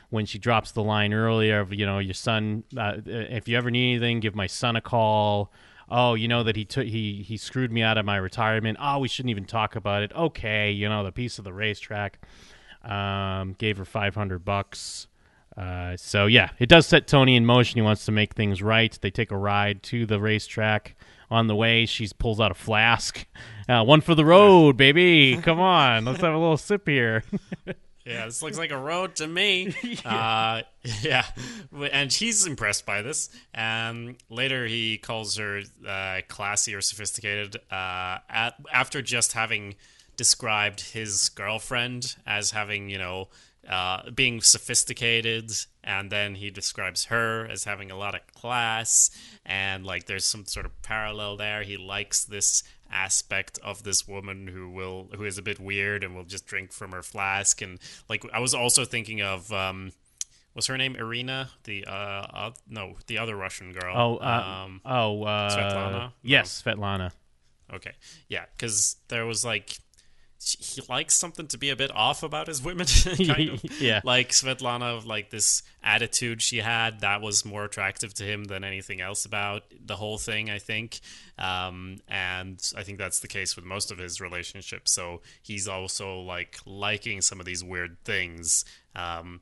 When 0.09 0.25
she 0.25 0.37
drops 0.37 0.71
the 0.71 0.83
line 0.83 1.13
earlier 1.13 1.61
of, 1.61 1.73
you 1.73 1.85
know, 1.85 1.99
your 1.99 2.13
son, 2.13 2.63
uh, 2.77 2.97
if 3.05 3.47
you 3.47 3.57
ever 3.57 3.71
need 3.71 3.91
anything, 3.91 4.19
give 4.19 4.35
my 4.35 4.47
son 4.47 4.75
a 4.75 4.81
call. 4.81 5.51
Oh, 5.89 6.13
you 6.13 6.27
know 6.27 6.43
that 6.43 6.55
he 6.55 6.65
took 6.65 6.85
he 6.85 7.23
he 7.23 7.37
screwed 7.37 7.71
me 7.71 7.81
out 7.81 7.97
of 7.97 8.05
my 8.05 8.17
retirement. 8.17 8.77
Oh, 8.81 8.99
we 8.99 9.07
shouldn't 9.07 9.29
even 9.29 9.45
talk 9.45 9.75
about 9.75 10.03
it. 10.03 10.11
Okay, 10.13 10.71
you 10.71 10.89
know 10.89 11.03
the 11.03 11.11
piece 11.11 11.37
of 11.37 11.45
the 11.45 11.53
racetrack. 11.53 12.19
Um, 12.83 13.53
gave 13.53 13.77
her 13.77 13.85
five 13.85 14.13
hundred 14.13 14.43
bucks. 14.43 15.07
Uh, 15.57 15.95
so 15.97 16.25
yeah, 16.25 16.49
it 16.59 16.67
does 16.67 16.85
set 16.85 17.07
Tony 17.07 17.35
in 17.35 17.45
motion. 17.45 17.77
He 17.77 17.81
wants 17.81 18.05
to 18.05 18.11
make 18.11 18.33
things 18.33 18.61
right. 18.61 18.97
They 19.01 19.11
take 19.11 19.31
a 19.31 19.37
ride 19.37 19.83
to 19.83 20.05
the 20.05 20.19
racetrack. 20.19 20.95
On 21.31 21.47
the 21.47 21.55
way, 21.55 21.85
she 21.87 22.07
pulls 22.19 22.39
out 22.39 22.51
a 22.51 22.55
flask. 22.55 23.25
Uh, 23.67 23.83
one 23.83 23.99
for 23.99 24.13
the 24.13 24.23
road, 24.23 24.77
baby. 24.77 25.37
Come 25.41 25.59
on, 25.59 26.05
let's 26.05 26.21
have 26.21 26.35
a 26.35 26.37
little 26.37 26.55
sip 26.55 26.87
here. 26.87 27.23
Yeah, 28.05 28.25
this 28.25 28.43
looks 28.43 28.59
like 28.59 28.69
a 28.69 28.77
road 28.77 29.15
to 29.15 29.25
me. 29.25 29.73
uh, 30.05 30.61
yeah, 31.01 31.25
and 31.91 32.13
he's 32.13 32.45
impressed 32.45 32.85
by 32.85 33.01
this. 33.01 33.31
Um, 33.55 34.17
later, 34.29 34.67
he 34.67 34.99
calls 34.99 35.37
her 35.37 35.61
uh, 35.87 36.21
classy 36.27 36.75
or 36.75 36.81
sophisticated. 36.81 37.55
Uh, 37.71 38.19
at, 38.29 38.53
after 38.71 39.01
just 39.01 39.33
having 39.33 39.73
described 40.17 40.81
his 40.81 41.29
girlfriend 41.29 42.15
as 42.27 42.51
having, 42.51 42.89
you 42.91 42.99
know, 42.99 43.29
uh, 43.69 44.09
being 44.11 44.41
sophisticated, 44.41 45.51
and 45.83 46.11
then 46.11 46.35
he 46.35 46.49
describes 46.49 47.05
her 47.05 47.45
as 47.45 47.63
having 47.63 47.91
a 47.91 47.97
lot 47.97 48.15
of 48.15 48.25
class, 48.33 49.09
and 49.45 49.85
like 49.85 50.05
there's 50.05 50.25
some 50.25 50.45
sort 50.45 50.65
of 50.65 50.81
parallel 50.81 51.37
there. 51.37 51.63
He 51.63 51.77
likes 51.77 52.23
this 52.23 52.63
aspect 52.91 53.59
of 53.63 53.83
this 53.83 54.07
woman 54.07 54.47
who 54.47 54.69
will 54.69 55.09
who 55.15 55.23
is 55.23 55.37
a 55.37 55.41
bit 55.41 55.59
weird 55.59 56.03
and 56.03 56.15
will 56.15 56.23
just 56.23 56.45
drink 56.45 56.71
from 56.71 56.91
her 56.91 57.03
flask, 57.03 57.61
and 57.61 57.79
like 58.09 58.23
I 58.33 58.39
was 58.39 58.53
also 58.53 58.85
thinking 58.85 59.21
of. 59.21 59.51
Um, 59.51 59.91
was 60.53 60.67
her 60.67 60.77
name 60.77 60.95
Irina? 60.95 61.49
The 61.65 61.83
uh, 61.85 61.91
uh 61.91 62.51
no, 62.69 62.93
the 63.07 63.17
other 63.17 63.35
Russian 63.35 63.73
girl. 63.73 63.93
Oh, 63.93 64.15
uh, 64.15 64.63
um, 64.63 64.81
oh, 64.85 65.23
uh, 65.23 65.49
Svetlana? 65.49 66.13
Yes, 66.23 66.63
Svetlana. 66.63 67.11
Okay. 67.73 67.91
Yeah, 68.29 68.45
because 68.55 68.95
there 69.07 69.25
was 69.25 69.43
like 69.43 69.77
he 70.45 70.81
likes 70.87 71.15
something 71.15 71.47
to 71.47 71.57
be 71.57 71.69
a 71.69 71.75
bit 71.75 71.91
off 71.95 72.21
about 72.21 72.47
his 72.47 72.61
women. 72.61 72.85
kind 73.27 73.49
of. 73.49 73.63
Yeah. 73.79 74.01
Like 74.03 74.29
Svetlana, 74.29 75.05
like 75.05 75.29
this 75.31 75.63
attitude 75.83 76.41
she 76.41 76.57
had, 76.57 77.01
that 77.01 77.21
was 77.21 77.43
more 77.43 77.65
attractive 77.65 78.13
to 78.15 78.23
him 78.23 78.45
than 78.45 78.63
anything 78.63 79.01
else 79.01 79.25
about 79.25 79.63
the 79.85 79.95
whole 79.95 80.17
thing, 80.17 80.49
I 80.49 80.59
think. 80.59 80.99
Um, 81.37 81.97
and 82.07 82.61
I 82.77 82.83
think 82.83 82.99
that's 82.99 83.19
the 83.19 83.27
case 83.27 83.55
with 83.55 83.65
most 83.65 83.91
of 83.91 83.97
his 83.97 84.21
relationships. 84.21 84.91
So 84.91 85.21
he's 85.41 85.67
also 85.67 86.19
like 86.19 86.59
liking 86.65 87.21
some 87.21 87.39
of 87.39 87.45
these 87.45 87.63
weird 87.63 87.97
things. 88.05 88.65
Um, 88.95 89.41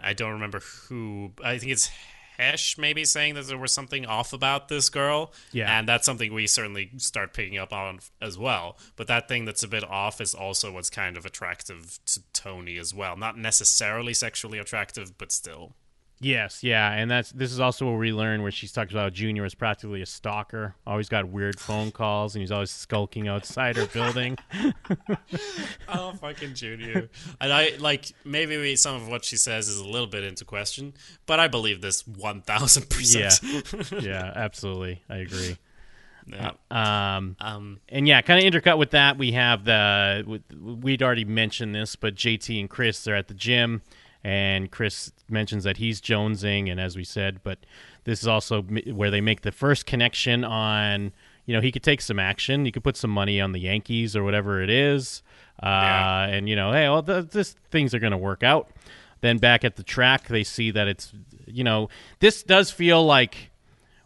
I 0.00 0.12
don't 0.12 0.32
remember 0.32 0.60
who, 0.88 1.32
I 1.42 1.58
think 1.58 1.72
it's 1.72 1.90
Hesh 2.36 2.78
maybe 2.78 3.04
saying 3.04 3.34
that 3.34 3.46
there 3.46 3.58
was 3.58 3.72
something 3.72 4.06
off 4.06 4.32
about 4.32 4.68
this 4.68 4.88
girl. 4.88 5.32
Yeah. 5.52 5.78
And 5.78 5.88
that's 5.88 6.06
something 6.06 6.32
we 6.32 6.46
certainly 6.46 6.90
start 6.96 7.34
picking 7.34 7.58
up 7.58 7.72
on 7.72 8.00
as 8.20 8.38
well. 8.38 8.78
But 8.96 9.06
that 9.08 9.28
thing 9.28 9.44
that's 9.44 9.62
a 9.62 9.68
bit 9.68 9.84
off 9.84 10.20
is 10.20 10.34
also 10.34 10.72
what's 10.72 10.90
kind 10.90 11.16
of 11.16 11.26
attractive 11.26 11.98
to 12.06 12.20
Tony 12.32 12.78
as 12.78 12.94
well. 12.94 13.16
Not 13.16 13.36
necessarily 13.36 14.14
sexually 14.14 14.58
attractive, 14.58 15.18
but 15.18 15.30
still. 15.32 15.74
Yes, 16.24 16.62
yeah, 16.62 16.92
and 16.92 17.10
that's 17.10 17.32
this 17.32 17.50
is 17.50 17.58
also 17.58 17.84
where 17.86 17.98
we 17.98 18.12
learn 18.12 18.42
where 18.42 18.52
she's 18.52 18.70
talks 18.70 18.92
about 18.92 19.12
Junior 19.12 19.42
was 19.42 19.56
practically 19.56 20.02
a 20.02 20.06
stalker. 20.06 20.76
Always 20.86 21.08
got 21.08 21.28
weird 21.28 21.58
phone 21.58 21.90
calls, 21.90 22.36
and 22.36 22.40
he's 22.40 22.52
always 22.52 22.70
skulking 22.70 23.26
outside 23.26 23.76
her 23.76 23.86
building. 23.86 24.38
Oh, 25.88 26.12
fucking 26.12 26.54
Junior. 26.54 27.08
and 27.40 27.52
I 27.52 27.72
like 27.78 28.12
maybe 28.24 28.56
we, 28.56 28.76
some 28.76 28.94
of 28.96 29.08
what 29.08 29.24
she 29.24 29.36
says 29.36 29.68
is 29.68 29.78
a 29.78 29.84
little 29.86 30.06
bit 30.06 30.24
into 30.24 30.44
question, 30.44 30.94
but 31.26 31.40
I 31.40 31.48
believe 31.48 31.80
this 31.80 32.06
one 32.06 32.40
thousand 32.42 32.84
Yeah, 32.90 33.30
percent. 33.30 33.92
yeah, 33.92 33.98
yeah, 34.00 34.32
absolutely, 34.34 35.02
I 35.08 35.16
agree. 35.18 35.56
Yeah. 36.26 36.52
Um, 36.70 37.36
Um, 37.40 37.80
and 37.88 38.06
yeah, 38.06 38.22
kind 38.22 38.44
of 38.44 38.52
intercut 38.52 38.78
with 38.78 38.90
that, 38.92 39.18
we 39.18 39.32
have 39.32 39.64
the 39.64 40.40
we'd 40.58 41.02
already 41.02 41.24
mentioned 41.24 41.74
this, 41.74 41.96
but 41.96 42.14
JT 42.14 42.58
and 42.60 42.70
Chris 42.70 43.06
are 43.08 43.14
at 43.16 43.28
the 43.28 43.34
gym, 43.34 43.82
and 44.24 44.70
Chris 44.70 45.12
mentions 45.32 45.64
that 45.64 45.78
he's 45.78 46.00
jonesing, 46.00 46.70
and 46.70 46.78
as 46.80 46.96
we 46.96 47.04
said, 47.04 47.40
but 47.42 47.58
this 48.04 48.20
is 48.22 48.28
also 48.28 48.62
where 48.62 49.10
they 49.10 49.20
make 49.20 49.40
the 49.42 49.52
first 49.52 49.86
connection 49.86 50.44
on. 50.44 51.12
You 51.46 51.54
know, 51.54 51.60
he 51.60 51.72
could 51.72 51.82
take 51.82 52.00
some 52.00 52.20
action. 52.20 52.64
He 52.64 52.70
could 52.70 52.84
put 52.84 52.96
some 52.96 53.10
money 53.10 53.40
on 53.40 53.50
the 53.50 53.58
Yankees 53.58 54.14
or 54.14 54.22
whatever 54.22 54.62
it 54.62 54.70
is, 54.70 55.22
uh, 55.62 55.66
Yeah. 55.66 56.24
and 56.26 56.48
you 56.48 56.54
know, 56.54 56.70
hey, 56.70 56.88
well, 56.88 57.02
th- 57.02 57.30
this 57.30 57.56
things 57.72 57.94
are 57.94 57.98
going 57.98 58.12
to 58.12 58.16
work 58.18 58.44
out. 58.44 58.70
Then 59.22 59.38
back 59.38 59.64
at 59.64 59.74
the 59.76 59.82
track, 59.82 60.28
they 60.28 60.44
see 60.44 60.70
that 60.70 60.86
it's, 60.86 61.12
you 61.46 61.64
know, 61.64 61.88
this 62.20 62.42
does 62.44 62.70
feel 62.70 63.04
like 63.04 63.50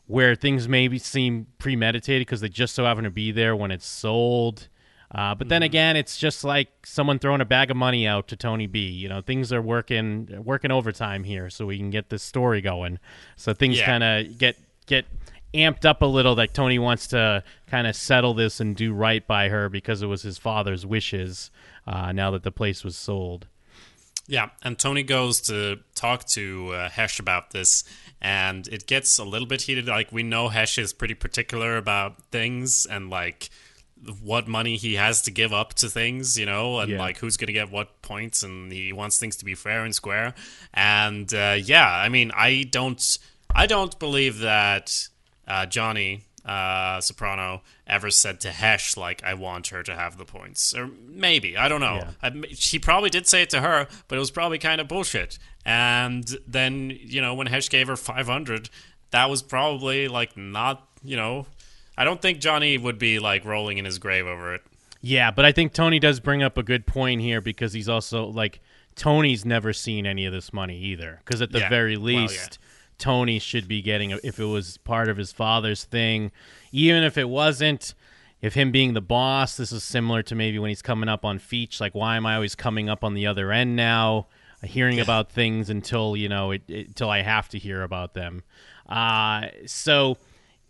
where 0.07 0.35
things 0.35 0.69
maybe 0.69 0.99
seem 0.99 1.47
premeditated 1.59 2.21
because 2.27 2.41
they 2.41 2.49
just 2.49 2.75
so 2.75 2.85
happen 2.85 3.05
to 3.05 3.11
be 3.11 3.33
there 3.33 3.55
when 3.57 3.71
it's 3.71 3.87
sold. 3.87 4.69
Uh, 5.17 5.35
but 5.35 5.49
then 5.49 5.63
again, 5.63 5.97
it's 5.97 6.19
just 6.19 6.45
like 6.45 6.69
someone 6.85 7.19
throwing 7.19 7.41
a 7.41 7.45
bag 7.47 7.71
of 7.71 7.77
money 7.77 8.07
out 8.07 8.29
to 8.29 8.37
Tony 8.37 8.67
B. 8.67 8.81
You 8.87 9.09
know, 9.09 9.23
things 9.23 9.51
are 9.51 9.63
working 9.63 10.29
working 10.45 10.71
overtime 10.71 11.25
here, 11.25 11.49
so 11.49 11.65
we 11.65 11.79
can 11.79 11.89
get 11.89 12.11
this 12.11 12.23
story 12.23 12.61
going. 12.61 12.99
So 13.35 13.55
things 13.55 13.79
Yeah. 13.79 13.87
kind 13.87 14.05
of 14.05 14.37
get 14.37 14.59
get 14.85 15.07
amped 15.55 15.87
up 15.87 16.03
a 16.03 16.07
little. 16.07 16.35
That 16.35 16.53
Tony 16.53 16.79
wants 16.79 17.07
to 17.09 17.43
kind 17.67 17.87
of 17.87 17.97
settle 17.97 18.35
this 18.35 18.61
and 18.61 18.77
do 18.77 18.93
right 18.93 19.27
by 19.27 19.49
her 19.49 19.71
because 19.71 20.03
it 20.03 20.07
was 20.07 20.21
his 20.21 20.37
father's 20.37 20.85
wishes. 20.85 21.51
Uh, 21.87 22.13
now 22.13 22.31
that 22.33 22.43
the 22.43 22.53
place 22.53 22.85
was 22.85 22.95
sold. 22.95 23.47
Yeah, 24.29 24.51
and 24.63 24.77
Tony 24.79 25.03
goes 25.05 25.41
to 25.43 25.79
talk 25.95 26.27
to 26.31 26.73
uh, 26.75 26.89
Hesh 26.91 27.21
about 27.21 27.53
this, 27.53 27.85
and 28.21 28.67
it 28.69 28.87
gets 28.87 29.19
a 29.19 29.25
little 29.25 29.47
bit 29.47 29.63
heated. 29.63 29.87
Like 29.87 30.13
we 30.13 30.25
know 30.25 30.49
Hesh 30.49 30.77
is 30.79 30.93
pretty 30.93 31.15
particular 31.15 31.77
about 31.79 32.21
things 32.33 32.85
and 32.85 33.09
like 33.09 33.49
what 34.23 34.47
money 34.49 34.77
he 34.77 34.95
has 34.95 35.23
to 35.23 35.31
give 35.31 35.53
up 35.53 35.75
to 35.75 35.89
things, 35.89 36.39
you 36.39 36.47
know, 36.47 36.79
and 36.81 36.93
Yeah. 36.93 36.99
like 36.99 37.19
who's 37.19 37.37
going 37.37 37.47
to 37.49 37.53
get 37.53 37.71
what 37.71 38.01
points, 38.03 38.43
and 38.43 38.73
he 38.73 38.93
wants 38.93 39.19
things 39.19 39.37
to 39.37 39.45
be 39.45 39.55
fair 39.55 39.85
and 39.85 39.95
square. 39.95 40.35
And 40.75 41.33
uh, 41.35 41.57
yeah, 41.63 41.89
I 41.89 42.09
mean, 42.09 42.31
I 42.35 42.65
don't, 42.71 43.19
I 43.55 43.67
don't 43.67 43.99
believe 43.99 44.39
that 44.41 45.09
uh, 45.49 45.67
Johnny 45.67 46.25
uh, 46.45 47.01
Soprano 47.01 47.63
ever 47.87 48.11
said 48.11 48.41
to 48.41 48.51
Hesh 48.53 48.97
like, 48.97 49.23
"I 49.25 49.35
want 49.35 49.69
her 49.69 49.83
to 49.83 49.95
have 49.97 50.17
the 50.17 50.25
points," 50.25 50.75
or 50.75 50.89
maybe 51.09 51.57
I 51.57 51.69
don't 51.69 51.81
know. 51.81 51.97
Yeah. 51.97 52.11
I, 52.23 52.43
she 52.55 52.79
probably 52.79 53.11
did 53.11 53.27
say 53.27 53.43
it 53.43 53.51
to 53.51 53.61
her, 53.61 53.89
but 54.09 54.17
it 54.17 54.19
was 54.21 54.31
probably 54.31 54.59
kind 54.59 54.81
of 54.81 54.87
bullshit. 54.87 55.39
And 55.65 56.25
then 56.47 56.97
you 57.01 57.21
know 57.21 57.35
when 57.35 57.49
Hesh 57.49 57.69
gave 57.69 57.89
her 57.89 57.97
five 57.97 58.27
hundred, 58.29 58.71
that 59.11 59.29
was 59.29 59.43
probably 59.43 60.07
like 60.09 60.37
not 60.37 60.87
you 61.05 61.17
know. 61.17 61.47
I 61.97 62.05
don't 62.05 62.21
think 62.21 62.41
Johnny 62.41 62.77
would 62.79 62.99
be 62.99 63.19
like 63.19 63.45
rolling 63.45 63.79
in 63.79 63.85
his 63.85 63.99
grave 63.99 64.27
over 64.27 64.55
it. 64.55 64.63
Yeah, 65.01 65.31
but 65.31 65.45
I 65.45 65.53
think 65.53 65.73
Tony 65.73 65.99
does 65.99 66.21
bring 66.21 66.43
up 66.43 66.59
a 66.59 66.63
good 66.63 66.87
point 66.87 67.21
here 67.21 67.41
because 67.41 67.73
he's 67.73 67.89
also 67.89 68.27
like 68.27 68.61
Tony's 68.97 69.45
never 69.45 69.73
seen 69.73 70.07
any 70.07 70.27
of 70.27 70.33
this 70.33 70.53
money 70.53 70.79
either. 70.79 71.21
Because 71.25 71.41
at 71.43 71.53
the 71.53 71.61
Yeah. 71.61 71.69
very 71.69 71.97
Well, 71.97 72.11
yeah. 72.11 72.21
least, 72.23 72.59
Tony 72.99 73.39
should 73.39 73.69
be 73.69 73.83
getting 73.83 74.13
a- 74.13 74.21
if 74.25 74.39
it 74.41 74.45
was 74.47 74.79
part 74.79 75.09
of 75.09 75.17
his 75.17 75.33
father's 75.33 75.85
thing, 75.85 76.33
even 76.73 77.03
if 77.03 77.17
it 77.19 77.29
wasn't. 77.29 77.95
If 78.43 78.55
him 78.55 78.71
being 78.71 78.93
the 78.93 79.01
boss, 79.01 79.57
this 79.57 79.73
is 79.73 79.83
similar 79.83 80.23
to 80.25 80.35
maybe 80.35 80.59
when 80.59 80.69
he's 80.69 80.83
coming 80.83 81.09
up 81.09 81.25
on 81.25 81.39
Feech. 81.39 81.81
Like, 81.81 81.95
why 81.95 82.17
am 82.17 82.27
I 82.27 82.35
always 82.35 82.55
coming 82.55 82.89
up 82.89 83.03
on 83.03 83.15
the 83.15 83.27
other 83.27 83.51
end 83.51 83.77
now, 83.77 84.27
hearing 84.63 85.01
about 85.01 85.31
things 85.33 85.71
until 85.71 86.17
you 86.17 86.29
know 86.29 86.51
it, 86.51 86.63
it, 86.69 86.89
until 86.89 87.09
I 87.11 87.23
have 87.23 87.49
to 87.51 87.59
hear 87.59 87.83
about 87.83 88.13
them. 88.15 88.43
Uh, 88.89 89.47
so 89.67 90.19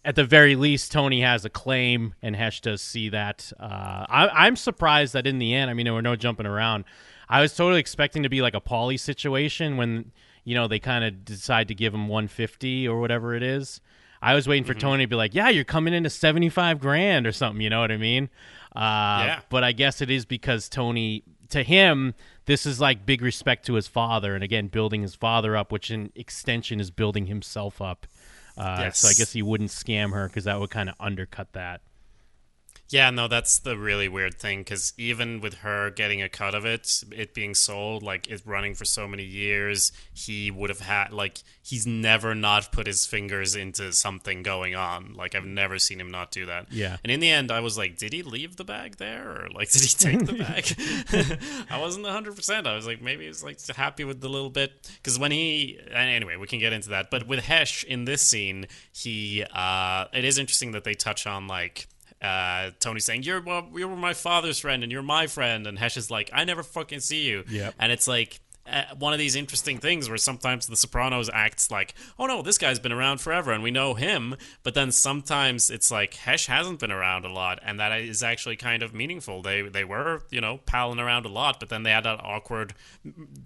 at 0.06 0.14
the 0.14 0.24
very 0.24 0.54
least, 0.54 0.92
Tony 0.92 1.20
has 1.20 1.44
a 1.44 1.50
claim, 1.50 2.14
and 2.22 2.36
Hesh 2.36 2.60
does 2.60 2.80
see 2.80 3.08
that. 3.08 3.52
Uh, 3.58 4.06
I, 4.08 4.28
I'm 4.46 4.54
surprised 4.54 5.14
that 5.14 5.26
in 5.26 5.40
the 5.40 5.52
end, 5.52 5.68
I 5.68 5.74
mean, 5.74 5.84
there 5.84 5.92
were 5.92 6.00
no 6.00 6.14
jumping 6.14 6.46
around. 6.46 6.84
I 7.28 7.40
was 7.40 7.54
totally 7.56 7.80
expecting 7.80 8.22
to 8.22 8.28
be 8.28 8.40
like 8.40 8.54
a 8.54 8.60
Paulie 8.60 9.00
situation 9.00 9.76
when 9.76 10.12
you 10.44 10.54
know 10.54 10.68
they 10.68 10.78
kind 10.78 11.02
of 11.04 11.24
decide 11.24 11.66
to 11.68 11.74
give 11.74 11.92
him 11.92 12.06
150 12.06 12.86
or 12.86 13.00
whatever 13.00 13.34
it 13.34 13.42
is. 13.42 13.80
I 14.22 14.34
was 14.34 14.46
waiting 14.46 14.62
for 14.64 14.74
Tony 14.74 15.04
to 15.04 15.08
be 15.08 15.16
like, 15.16 15.34
"Yeah, 15.34 15.48
you're 15.48 15.64
coming 15.64 15.92
into 15.92 16.08
75 16.08 16.78
grand 16.78 17.26
or 17.26 17.32
something." 17.32 17.60
You 17.60 17.68
know 17.68 17.80
what 17.80 17.90
I 17.90 17.96
mean? 17.96 18.30
Uh, 18.76 18.78
Yeah. 19.26 19.40
But 19.50 19.64
I 19.64 19.72
guess 19.72 20.00
it 20.00 20.08
is 20.08 20.24
because 20.24 20.68
Tony, 20.68 21.24
to 21.50 21.64
him, 21.64 22.14
this 22.44 22.64
is 22.64 22.80
like 22.80 23.04
big 23.04 23.22
respect 23.22 23.66
to 23.66 23.74
his 23.74 23.88
father, 23.88 24.36
and 24.36 24.44
again, 24.44 24.68
building 24.68 25.02
his 25.02 25.16
father 25.16 25.56
up, 25.56 25.72
which 25.72 25.90
in 25.90 26.12
extension 26.14 26.78
is 26.78 26.92
building 26.92 27.26
himself 27.26 27.82
up. 27.82 28.06
Uh, 28.56 28.76
Yes. 28.80 28.98
So 28.98 29.08
I 29.08 29.12
guess 29.12 29.32
he 29.32 29.42
wouldn't 29.42 29.70
scam 29.70 30.12
her 30.12 30.26
because 30.28 30.44
that 30.44 30.58
would 30.58 30.70
kind 30.70 30.88
of 30.88 30.94
undercut 31.00 31.52
that. 31.52 31.80
Yeah, 32.88 33.10
no, 33.10 33.26
that's 33.26 33.58
the 33.58 33.76
really 33.76 34.08
weird 34.08 34.38
thing 34.38 34.60
because 34.60 34.92
even 34.96 35.40
with 35.40 35.54
her 35.54 35.90
getting 35.90 36.22
a 36.22 36.28
cut 36.28 36.54
of 36.54 36.64
it, 36.64 37.02
it 37.10 37.34
being 37.34 37.54
sold, 37.54 38.02
like 38.02 38.28
it 38.28 38.42
running 38.44 38.74
for 38.74 38.84
so 38.84 39.08
many 39.08 39.24
years, 39.24 39.90
he 40.14 40.50
would 40.52 40.70
have 40.70 40.80
had, 40.80 41.12
like, 41.12 41.38
he's 41.62 41.86
never 41.86 42.34
not 42.34 42.70
put 42.70 42.86
his 42.86 43.04
fingers 43.04 43.56
into 43.56 43.92
something 43.92 44.42
going 44.42 44.76
on. 44.76 45.14
Like, 45.14 45.34
I've 45.34 45.44
never 45.44 45.80
seen 45.80 46.00
him 46.00 46.10
not 46.10 46.30
do 46.30 46.46
that. 46.46 46.72
Yeah. 46.72 46.98
And 47.02 47.10
in 47.10 47.18
the 47.18 47.28
end, 47.28 47.50
I 47.50 47.58
was 47.58 47.76
like, 47.76 47.98
did 47.98 48.12
he 48.12 48.22
leave 48.22 48.56
the 48.56 48.64
bag 48.64 48.96
there? 48.98 49.30
Or, 49.30 49.48
like, 49.52 49.70
did 49.72 49.82
he 49.82 49.88
take 49.88 50.24
the 50.24 50.34
bag? 50.34 51.66
I 51.70 51.80
wasn't 51.80 52.06
100%. 52.06 52.66
I 52.66 52.74
was 52.74 52.86
like, 52.86 53.02
maybe 53.02 53.26
he's, 53.26 53.42
like, 53.42 53.60
happy 53.66 54.04
with 54.04 54.20
the 54.20 54.28
little 54.28 54.50
bit. 54.50 54.88
Because 54.96 55.18
when 55.18 55.32
he, 55.32 55.80
anyway, 55.92 56.36
we 56.36 56.46
can 56.46 56.60
get 56.60 56.72
into 56.72 56.90
that. 56.90 57.10
But 57.10 57.26
with 57.26 57.40
Hesh 57.40 57.82
in 57.82 58.04
this 58.04 58.22
scene, 58.22 58.68
he, 58.92 59.44
uh, 59.52 60.04
it 60.12 60.24
is 60.24 60.38
interesting 60.38 60.70
that 60.72 60.84
they 60.84 60.94
touch 60.94 61.26
on, 61.26 61.48
like, 61.48 61.88
uh, 62.22 62.70
Tony 62.80 63.00
saying 63.00 63.22
you're 63.22 63.40
well, 63.42 63.68
you 63.74 63.88
were 63.88 63.96
my 63.96 64.14
father's 64.14 64.58
friend 64.58 64.82
and 64.82 64.90
you're 64.90 65.02
my 65.02 65.26
friend, 65.26 65.66
and 65.66 65.78
Hesh 65.78 65.96
is 65.96 66.10
like 66.10 66.30
I 66.32 66.44
never 66.44 66.62
fucking 66.62 67.00
see 67.00 67.24
you. 67.26 67.44
Yep. 67.48 67.74
And 67.78 67.92
it's 67.92 68.08
like 68.08 68.40
uh, 68.70 68.94
one 68.98 69.12
of 69.12 69.18
these 69.18 69.36
interesting 69.36 69.78
things 69.78 70.08
where 70.08 70.18
sometimes 70.18 70.66
The 70.66 70.76
Sopranos 70.76 71.30
acts 71.32 71.70
like, 71.70 71.94
oh 72.18 72.26
no, 72.26 72.42
this 72.42 72.58
guy's 72.58 72.78
been 72.78 72.92
around 72.92 73.20
forever 73.20 73.52
and 73.52 73.62
we 73.62 73.70
know 73.70 73.94
him, 73.94 74.36
but 74.62 74.74
then 74.74 74.90
sometimes 74.92 75.70
it's 75.70 75.90
like 75.90 76.14
Hesh 76.14 76.46
hasn't 76.46 76.80
been 76.80 76.92
around 76.92 77.24
a 77.24 77.32
lot, 77.32 77.58
and 77.62 77.78
that 77.80 77.92
is 78.00 78.22
actually 78.22 78.56
kind 78.56 78.82
of 78.82 78.92
meaningful. 78.94 79.42
They 79.42 79.62
they 79.62 79.84
were 79.84 80.22
you 80.30 80.40
know 80.40 80.58
palling 80.66 80.98
around 80.98 81.26
a 81.26 81.28
lot, 81.30 81.60
but 81.60 81.68
then 81.68 81.82
they 81.82 81.90
had 81.90 82.04
that 82.04 82.20
awkward 82.22 82.74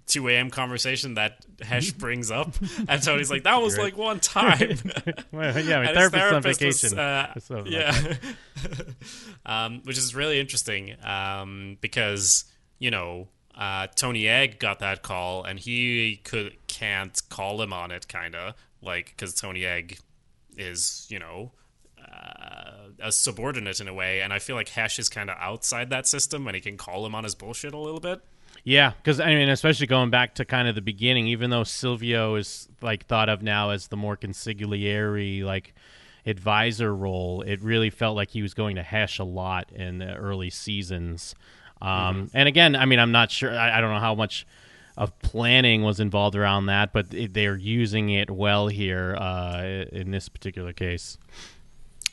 2 0.07 0.27
a.m. 0.29 0.49
conversation 0.49 1.13
that 1.15 1.45
Hesh 1.61 1.91
brings 2.03 2.31
up, 2.31 2.53
and 2.87 3.01
Tony's 3.03 3.29
like, 3.31 3.43
that 3.43 3.61
was 3.61 3.77
like 3.77 3.97
one 3.97 4.19
time. 4.19 4.77
Well, 5.31 5.57
yeah, 5.59 5.77
my 5.81 5.85
And 5.89 5.97
his 5.97 6.09
therapist's 6.09 6.33
on 6.33 6.41
therapist 6.41 6.63
was, 6.63 6.81
vacation. 6.81 6.99
uh, 6.99 7.63
yeah, 7.65 8.13
um, 9.45 9.81
which 9.83 9.97
is 9.97 10.13
really 10.15 10.39
interesting 10.39 10.95
um, 11.03 11.77
because 11.81 12.45
you 12.79 12.91
know 12.91 13.27
uh, 13.55 13.87
Tony 13.95 14.27
Egg 14.27 14.59
got 14.59 14.79
that 14.79 15.03
call 15.03 15.43
and 15.43 15.59
he 15.59 16.21
could 16.23 16.55
can't 16.67 17.21
call 17.29 17.61
him 17.61 17.73
on 17.73 17.91
it, 17.91 18.07
kind 18.07 18.35
of 18.35 18.55
like 18.81 19.13
because 19.15 19.33
Tony 19.33 19.65
Egg 19.65 19.99
is 20.57 21.07
you 21.09 21.19
know. 21.19 21.51
Uh, 21.99 22.89
a 22.99 23.11
subordinate 23.11 23.79
in 23.79 23.87
a 23.87 23.93
way, 23.93 24.21
and 24.21 24.33
I 24.33 24.39
feel 24.39 24.55
like 24.55 24.69
Hesh 24.69 24.99
is 24.99 25.07
kind 25.07 25.29
of 25.29 25.37
outside 25.39 25.91
that 25.91 26.07
system, 26.07 26.45
and 26.47 26.55
he 26.55 26.61
can 26.61 26.75
call 26.75 27.05
him 27.05 27.15
on 27.15 27.23
his 27.23 27.35
bullshit 27.35 27.73
a 27.73 27.77
little 27.77 27.99
bit. 27.99 28.21
Yeah, 28.63 28.91
because 28.91 29.19
I 29.19 29.33
mean, 29.33 29.49
especially 29.49 29.87
going 29.87 30.09
back 30.09 30.35
to 30.35 30.45
kind 30.45 30.67
of 30.67 30.75
the 30.75 30.81
beginning, 30.81 31.27
even 31.27 31.49
though 31.49 31.63
Silvio 31.63 32.35
is 32.35 32.67
like 32.81 33.05
thought 33.05 33.29
of 33.29 33.41
now 33.41 33.71
as 33.71 33.87
the 33.87 33.97
more 33.97 34.15
consigliere, 34.15 35.43
like 35.43 35.73
advisor 36.25 36.95
role, 36.95 37.41
it 37.41 37.61
really 37.61 37.89
felt 37.89 38.15
like 38.15 38.29
he 38.29 38.41
was 38.41 38.53
going 38.53 38.75
to 38.75 38.83
Hesh 38.83 39.17
a 39.19 39.23
lot 39.23 39.71
in 39.71 39.97
the 39.97 40.13
early 40.13 40.49
seasons. 40.49 41.33
Um, 41.81 42.29
And 42.33 42.47
again, 42.47 42.75
I 42.75 42.85
mean, 42.85 42.99
I'm 42.99 43.11
not 43.11 43.31
sure. 43.31 43.51
I, 43.57 43.77
I 43.77 43.81
don't 43.81 43.91
know 43.93 43.99
how 43.99 44.15
much 44.15 44.45
of 44.97 45.17
planning 45.19 45.83
was 45.83 45.99
involved 45.99 46.35
around 46.35 46.67
that, 46.67 46.93
but 46.93 47.13
it, 47.13 47.33
they're 47.33 47.57
using 47.57 48.09
it 48.09 48.29
well 48.29 48.67
here 48.67 49.15
uh, 49.15 49.85
in 49.91 50.11
this 50.11 50.29
particular 50.29 50.73
case. 50.73 51.17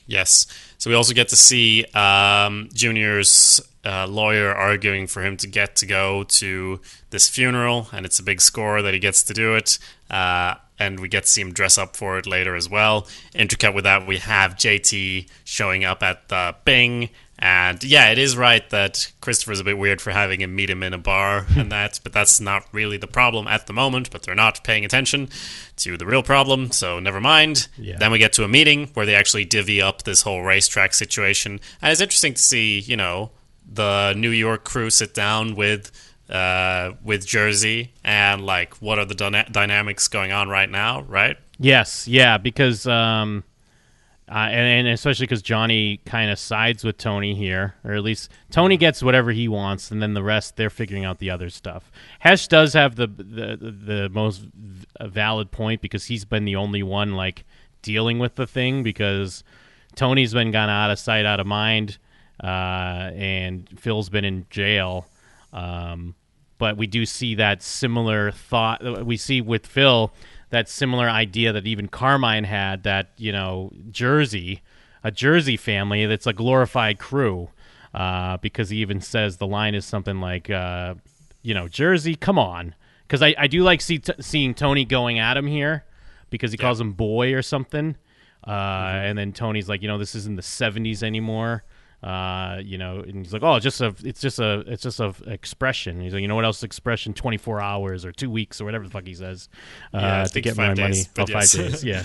Yes. 0.06 0.46
So 0.78 0.88
we 0.88 0.96
also 0.96 1.12
get 1.12 1.28
to 1.28 1.36
see 1.36 1.84
um, 1.94 2.70
Junior's 2.72 3.60
uh, 3.84 4.06
lawyer 4.06 4.54
arguing 4.54 5.06
for 5.06 5.22
him 5.22 5.36
to 5.36 5.46
get 5.46 5.76
to 5.76 5.86
go 5.86 6.24
to 6.24 6.80
this 7.10 7.28
funeral, 7.28 7.88
and 7.92 8.06
it's 8.06 8.18
a 8.18 8.22
big 8.22 8.40
score 8.40 8.80
that 8.80 8.94
he 8.94 9.00
gets 9.00 9.22
to 9.24 9.34
do 9.34 9.54
it. 9.54 9.78
Uh, 10.10 10.54
and 10.78 11.00
we 11.00 11.08
get 11.08 11.24
to 11.24 11.28
see 11.28 11.40
him 11.40 11.52
dress 11.52 11.76
up 11.76 11.96
for 11.96 12.18
it 12.18 12.26
later 12.26 12.54
as 12.54 12.70
well. 12.70 13.06
Intricate 13.34 13.74
with 13.74 13.84
that, 13.84 14.06
we 14.06 14.18
have 14.18 14.54
JT 14.54 15.28
showing 15.44 15.84
up 15.84 16.02
at 16.02 16.28
the 16.28 16.54
Bing. 16.64 17.10
And 17.38 17.82
yeah, 17.84 18.10
it 18.10 18.18
is 18.18 18.36
right 18.36 18.68
that 18.70 19.12
Christopher's 19.20 19.60
a 19.60 19.64
bit 19.64 19.78
weird 19.78 20.00
for 20.00 20.10
having 20.10 20.40
him 20.40 20.56
meet 20.56 20.68
him 20.68 20.82
in 20.82 20.92
a 20.92 20.98
bar 20.98 21.46
and 21.56 21.70
that, 21.70 22.00
but 22.02 22.12
that's 22.12 22.40
not 22.40 22.64
really 22.72 22.96
the 22.96 23.06
problem 23.06 23.46
at 23.46 23.66
the 23.66 23.72
moment. 23.72 24.10
But 24.10 24.22
they're 24.22 24.34
not 24.34 24.64
paying 24.64 24.84
attention 24.84 25.28
to 25.76 25.96
the 25.96 26.06
real 26.06 26.22
problem, 26.22 26.72
so 26.72 26.98
never 26.98 27.20
mind. 27.20 27.68
Yeah. 27.76 27.98
Then 27.98 28.10
we 28.10 28.18
get 28.18 28.32
to 28.34 28.44
a 28.44 28.48
meeting 28.48 28.88
where 28.94 29.06
they 29.06 29.14
actually 29.14 29.44
divvy 29.44 29.80
up 29.80 30.02
this 30.02 30.22
whole 30.22 30.42
racetrack 30.42 30.94
situation. 30.94 31.60
And 31.80 31.92
it's 31.92 32.00
interesting 32.00 32.34
to 32.34 32.42
see, 32.42 32.80
you 32.80 32.96
know, 32.96 33.30
the 33.70 34.14
New 34.16 34.30
York 34.30 34.64
crew 34.64 34.90
sit 34.90 35.14
down 35.14 35.54
with 35.54 35.92
uh, 36.28 36.92
with 37.02 37.26
Jersey 37.26 37.92
and 38.04 38.44
like 38.44 38.74
what 38.76 38.98
are 38.98 39.04
the 39.04 39.14
dyna- 39.14 39.48
dynamics 39.50 40.08
going 40.08 40.32
on 40.32 40.48
right 40.48 40.68
now, 40.68 41.02
right? 41.02 41.36
Yes, 41.58 42.06
yeah, 42.06 42.38
because 42.38 42.86
um, 42.86 43.44
uh, 44.30 44.48
and, 44.50 44.86
and 44.86 44.88
especially 44.88 45.24
because 45.24 45.42
Johnny 45.42 46.00
kind 46.04 46.30
of 46.30 46.38
sides 46.38 46.84
with 46.84 46.98
Tony 46.98 47.34
here, 47.34 47.74
or 47.84 47.94
at 47.94 48.02
least 48.02 48.30
Tony 48.50 48.76
gets 48.76 49.02
whatever 49.02 49.30
he 49.32 49.48
wants, 49.48 49.90
and 49.90 50.02
then 50.02 50.14
the 50.14 50.22
rest 50.22 50.56
they're 50.56 50.70
figuring 50.70 51.04
out 51.04 51.18
the 51.18 51.30
other 51.30 51.48
stuff. 51.48 51.90
Hesh 52.18 52.46
does 52.46 52.74
have 52.74 52.96
the 52.96 53.06
the 53.06 53.56
the 53.56 54.08
most 54.10 54.46
valid 55.00 55.50
point 55.50 55.80
because 55.80 56.06
he's 56.06 56.24
been 56.24 56.44
the 56.44 56.56
only 56.56 56.82
one 56.82 57.14
like 57.14 57.44
dealing 57.80 58.18
with 58.18 58.34
the 58.34 58.46
thing 58.46 58.82
because 58.82 59.44
Tony's 59.94 60.34
been 60.34 60.50
gone 60.50 60.68
out 60.68 60.90
of 60.90 60.98
sight, 60.98 61.24
out 61.24 61.40
of 61.40 61.46
mind, 61.46 61.98
uh, 62.42 63.10
and 63.14 63.68
Phil's 63.78 64.10
been 64.10 64.24
in 64.24 64.46
jail. 64.50 65.06
Um, 65.52 66.14
but 66.58 66.76
we 66.76 66.86
do 66.86 67.06
see 67.06 67.36
that 67.36 67.62
similar 67.62 68.32
thought. 68.32 69.06
We 69.06 69.16
see 69.16 69.40
with 69.40 69.66
Phil 69.66 70.12
that 70.50 70.68
similar 70.68 71.08
idea 71.08 71.52
that 71.52 71.66
even 71.66 71.88
Carmine 71.88 72.44
had 72.44 72.82
that 72.84 73.10
you 73.16 73.32
know 73.32 73.70
Jersey, 73.90 74.62
a 75.02 75.10
Jersey 75.10 75.56
family 75.56 76.06
that's 76.06 76.26
a 76.26 76.32
glorified 76.32 76.98
crew, 76.98 77.50
uh, 77.94 78.36
because 78.38 78.70
he 78.70 78.78
even 78.78 79.00
says 79.00 79.36
the 79.36 79.46
line 79.46 79.74
is 79.74 79.84
something 79.84 80.20
like, 80.20 80.50
uh, 80.50 80.94
you 81.42 81.54
know, 81.54 81.68
Jersey, 81.68 82.14
come 82.14 82.38
on, 82.38 82.74
because 83.02 83.22
I, 83.22 83.34
I 83.38 83.46
do 83.46 83.62
like 83.62 83.80
see 83.80 83.98
t- 83.98 84.12
seeing 84.20 84.54
Tony 84.54 84.84
going 84.84 85.18
at 85.18 85.36
him 85.36 85.46
here 85.46 85.84
because 86.30 86.52
he 86.52 86.58
calls 86.58 86.80
him 86.80 86.92
boy 86.92 87.34
or 87.34 87.42
something, 87.42 87.96
uh, 88.46 88.50
and 88.50 89.18
then 89.18 89.32
Tony's 89.32 89.68
like, 89.68 89.82
you 89.82 89.88
know, 89.88 89.98
this 89.98 90.14
isn't 90.14 90.36
the 90.36 90.42
'70s 90.42 91.02
anymore. 91.02 91.64
Uh, 92.02 92.60
you 92.62 92.78
know, 92.78 93.00
and 93.00 93.24
he's 93.24 93.32
like, 93.32 93.42
"Oh, 93.42 93.56
it's 93.56 93.64
just 93.64 93.80
a, 93.80 93.92
it's 94.04 94.20
just 94.20 94.38
a, 94.38 94.60
it's 94.68 94.84
just 94.84 95.00
a 95.00 95.14
expression." 95.26 96.00
He's 96.00 96.12
like, 96.12 96.22
"You 96.22 96.28
know 96.28 96.36
what 96.36 96.44
else? 96.44 96.62
Expression, 96.62 97.12
twenty 97.12 97.38
four 97.38 97.60
hours 97.60 98.04
or 98.04 98.12
two 98.12 98.30
weeks 98.30 98.60
or 98.60 98.64
whatever 98.64 98.84
the 98.84 98.90
fuck 98.90 99.04
he 99.06 99.14
says 99.14 99.48
uh, 99.92 99.98
Yeah, 99.98 100.24
to 100.24 100.40
get 100.40 100.56
my 100.56 100.68
money." 100.68 100.82
days, 100.92 101.08
Oh, 101.08 101.12
but 101.16 101.30
five 101.30 101.50
days, 101.50 101.82
yeah, 101.84 102.04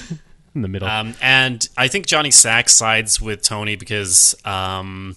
in 0.56 0.64
the 0.64 0.68
middle. 0.68 0.88
Um, 0.88 1.14
and 1.22 1.68
I 1.78 1.88
think 1.90 2.08
Johnny 2.08 2.32
Sack 2.32 2.70
sides 2.70 3.22
with 3.22 3.44
Tony 3.44 3.76
because 3.76 4.36
um, 4.46 5.16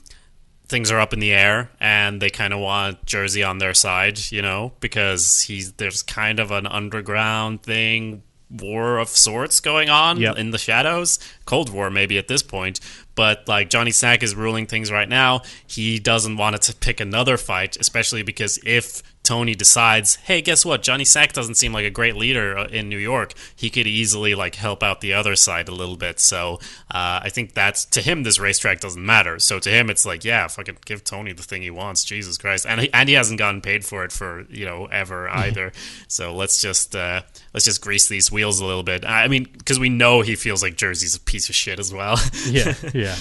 things 0.69 0.91
are 0.91 1.01
up 1.01 1.15
in 1.15 1.21
the 1.21 1.33
air, 1.33 1.71
and 1.81 2.21
they 2.21 2.29
kind 2.29 2.53
of 2.53 2.61
want 2.61 3.03
Jersey 3.07 3.43
on 3.43 3.57
their 3.57 3.73
side, 3.73 4.19
you 4.31 4.43
know, 4.43 4.73
because 4.81 5.41
he's 5.41 5.73
there's 5.73 6.03
kind 6.03 6.39
of 6.39 6.51
an 6.51 6.67
underground 6.67 7.62
thing, 7.62 8.23
war 8.50 8.98
of 8.98 9.09
sorts 9.09 9.61
going 9.61 9.88
on 9.90 10.18
Yep. 10.18 10.37
in 10.38 10.50
the 10.52 10.59
shadows, 10.59 11.18
Cold 11.46 11.70
War 11.70 11.90
maybe 11.90 12.16
at 12.18 12.28
this 12.28 12.42
point. 12.42 12.80
But 13.14 13.48
like 13.48 13.70
Johnny 13.70 13.90
Sack 13.92 14.22
is 14.22 14.35
ruling 14.35 14.66
things 14.66 14.92
right 14.92 15.09
now, 15.09 15.40
he 15.66 15.98
doesn't 15.98 16.37
want 16.37 16.54
it 16.54 16.62
to 16.62 16.74
pick 16.74 17.00
another 17.00 17.37
fight, 17.38 17.76
especially 17.80 18.22
because 18.22 18.59
if 18.64 19.02
Tony 19.22 19.54
decides, 19.56 20.16
hey, 20.16 20.40
guess 20.40 20.64
what? 20.64 20.82
Johnny 20.85 21.04
Sack 21.04 21.32
doesn't 21.32 21.56
seem 21.56 21.72
like 21.72 21.85
a 21.87 21.90
great 21.90 22.14
leader 22.14 22.56
uh, 22.56 22.66
in 22.68 22.88
New 22.88 22.98
York. 22.98 23.32
He 23.56 23.70
could 23.70 23.87
easily 23.87 24.37
like 24.37 24.54
help 24.56 24.82
out 24.85 25.00
the 25.00 25.14
other 25.14 25.35
side 25.35 25.68
a 25.68 25.74
little 25.74 25.96
bit. 25.96 26.20
So 26.20 26.61
uh, 26.90 27.20
I 27.22 27.30
think 27.30 27.54
that's 27.54 27.85
to 27.87 28.02
him, 28.02 28.22
this 28.22 28.38
racetrack 28.38 28.78
doesn't 28.80 29.04
matter. 29.04 29.40
So 29.40 29.59
to 29.59 29.70
him, 29.70 29.90
it's 29.90 30.06
like, 30.06 30.22
yeah, 30.24 30.46
fucking 30.46 30.76
give 30.85 31.02
Tony 31.02 31.32
the 31.32 31.42
thing 31.42 31.62
he 31.62 31.70
wants. 31.70 32.04
Jesus 32.04 32.38
Christ, 32.38 32.66
and 32.68 32.82
he, 32.82 32.92
and 32.92 33.09
he 33.09 33.14
hasn't 33.16 33.38
gotten 33.38 33.62
paid 33.62 33.85
for 33.85 34.04
it 34.04 34.12
for 34.12 34.44
you 34.50 34.64
know 34.66 34.87
ever 34.92 35.28
either. 35.30 35.72
so 36.06 36.32
let's 36.32 36.61
just 36.61 36.94
uh, 36.94 37.22
let's 37.54 37.64
just 37.64 37.80
grease 37.80 38.09
these 38.09 38.30
wheels 38.30 38.61
a 38.61 38.64
little 38.64 38.82
bit. 38.82 39.04
I 39.04 39.28
mean, 39.28 39.44
because 39.44 39.78
we 39.78 39.88
know 39.88 40.20
he 40.20 40.37
feels 40.37 40.62
like 40.62 40.76
Jersey's 40.76 41.14
a 41.14 41.20
piece 41.20 41.48
of 41.48 41.54
shit 41.54 41.78
as 41.78 41.92
well. 41.92 42.18
yeah, 42.46 42.74
yeah. 42.94 43.16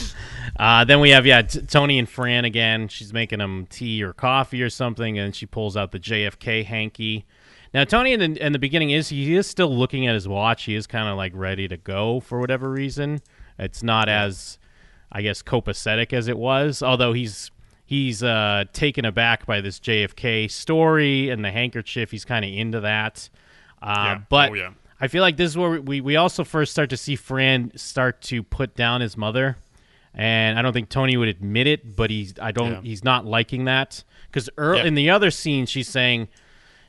Uh, 0.57 0.85
then 0.85 0.99
we 0.99 1.09
have 1.11 1.25
yeah 1.25 1.41
t- 1.41 1.61
Tony 1.61 1.99
and 1.99 2.09
Fran 2.09 2.45
again. 2.45 2.87
She's 2.87 3.13
making 3.13 3.39
them 3.39 3.67
tea 3.69 4.03
or 4.03 4.13
coffee 4.13 4.61
or 4.61 4.69
something, 4.69 5.17
and 5.17 5.35
she 5.35 5.45
pulls 5.45 5.75
out 5.75 5.91
the 5.91 5.99
JFK 5.99 6.65
hanky. 6.65 7.25
Now 7.73 7.83
Tony 7.83 8.13
in 8.13 8.33
the, 8.33 8.45
in 8.45 8.53
the 8.53 8.59
beginning 8.59 8.91
is 8.91 9.09
he 9.09 9.35
is 9.35 9.47
still 9.47 9.75
looking 9.75 10.07
at 10.07 10.13
his 10.13 10.27
watch. 10.27 10.63
He 10.63 10.75
is 10.75 10.87
kind 10.87 11.09
of 11.09 11.17
like 11.17 11.33
ready 11.35 11.67
to 11.67 11.77
go 11.77 12.19
for 12.21 12.39
whatever 12.39 12.69
reason. 12.69 13.21
It's 13.59 13.83
not 13.83 14.07
as 14.07 14.57
I 15.11 15.21
guess 15.21 15.41
copacetic 15.41 16.13
as 16.13 16.27
it 16.27 16.37
was, 16.37 16.81
although 16.81 17.13
he's 17.13 17.51
he's 17.85 18.23
uh, 18.23 18.65
taken 18.73 19.05
aback 19.05 19.45
by 19.45 19.61
this 19.61 19.79
JFK 19.79 20.49
story 20.49 21.29
and 21.29 21.43
the 21.43 21.51
handkerchief. 21.51 22.11
He's 22.11 22.25
kind 22.25 22.43
of 22.43 22.51
into 22.51 22.79
that. 22.81 23.29
Uh, 23.85 23.93
Yeah. 24.05 24.19
But 24.29 24.49
Oh, 24.51 24.53
yeah. 24.55 24.69
I 24.99 25.07
feel 25.07 25.21
like 25.21 25.37
this 25.37 25.51
is 25.51 25.57
where 25.57 25.81
we, 25.81 26.01
we 26.01 26.15
also 26.15 26.43
first 26.43 26.71
start 26.71 26.89
to 26.91 26.97
see 26.97 27.15
Fran 27.15 27.71
start 27.75 28.21
to 28.23 28.41
put 28.43 28.75
down 28.75 29.01
his 29.01 29.17
mother, 29.17 29.57
and 30.13 30.57
I 30.57 30.61
don't 30.61 30.71
think 30.73 30.89
Tony 30.89 31.17
would 31.17 31.27
admit 31.27 31.67
it, 31.67 31.95
but 31.95 32.09
he's 32.09 32.33
I 32.41 32.51
don't 32.51 32.71
Yeah. 32.71 32.81
he's 32.81 33.03
not 33.03 33.25
liking 33.25 33.65
that 33.65 34.03
because 34.31 34.49
in 34.57 34.95
the 34.95 35.09
other 35.09 35.31
scene 35.31 35.65
she's 35.65 35.89
saying 35.89 36.29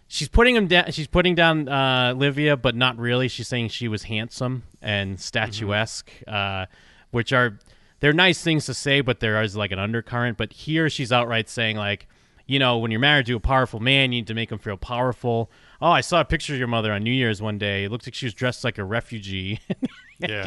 she's 0.09 0.29
putting 0.29 0.55
him 0.55 0.69
down 0.69 0.93
she's 0.93 1.09
putting 1.09 1.35
down 1.35 1.69
uh, 1.69 2.15
Livia, 2.17 2.57
but 2.57 2.77
not 2.77 2.97
really. 2.97 3.27
She's 3.29 3.49
saying 3.49 3.71
she 3.71 3.89
was 3.89 4.05
handsome 4.05 4.63
and 4.81 5.19
statuesque, 5.21 6.11
uh, 6.29 6.67
which 7.11 7.33
are 7.33 7.59
they're 7.99 8.13
nice 8.13 8.41
things 8.43 8.67
to 8.67 8.75
say, 8.75 9.01
but 9.01 9.19
there 9.21 9.43
is 9.43 9.57
like 9.57 9.73
an 9.73 9.81
undercurrent. 9.81 10.37
But 10.39 10.53
here 10.53 10.89
she's 10.89 11.11
outright 11.13 11.49
saying 11.49 11.77
like. 11.77 12.07
You 12.47 12.59
know, 12.59 12.79
when 12.79 12.91
you're 12.91 13.01
married 13.01 13.27
to 13.27 13.35
a 13.35 13.41
powerful 13.41 13.81
man, 13.81 14.13
you 14.13 14.21
need 14.21 14.27
to 14.29 14.35
make 14.35 14.53
him 14.53 14.59
feel 14.59 14.77
powerful. 14.77 15.51
Oh, 15.81 15.91
I 15.91 16.01
saw 16.01 16.21
a 16.21 16.25
picture 16.25 16.53
of 16.53 16.59
your 16.59 16.69
mother 16.69 16.93
on 16.93 17.03
New 17.03 17.11
Year's 17.13 17.43
one 17.43 17.59
day. 17.59 17.85
It 17.85 17.91
looked 17.91 18.07
like 18.07 18.15
she 18.15 18.27
was 18.27 18.35
dressed 18.35 18.63
like 18.65 18.79
a 18.79 18.85
refugee. 18.85 19.61
yeah. 20.19 20.47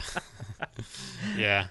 yeah. 1.37 1.67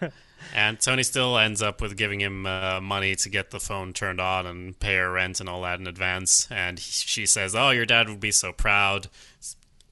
And 0.55 0.81
Tony 0.81 1.03
still 1.03 1.37
ends 1.37 1.61
up 1.63 1.81
with 1.81 1.97
giving 1.97 2.21
him 2.21 2.47
uh, 2.47 2.81
money 2.81 3.15
to 3.17 3.29
get 3.29 3.51
the 3.51 3.61
phone 3.61 3.93
turned 3.93 4.21
on 4.21 4.47
and 4.47 4.79
pay 4.79 4.97
her 4.97 5.11
rent 5.11 5.41
and 5.41 5.49
all 5.49 5.63
that 5.63 5.81
in 5.81 5.87
advance. 5.87 6.47
And 6.51 6.79
he, 6.79 6.91
she 6.91 7.27
says, 7.27 7.55
"Oh, 7.55 7.71
your 7.71 7.85
dad 7.85 8.09
would 8.09 8.21
be 8.21 8.31
so 8.31 8.53
proud." 8.53 9.09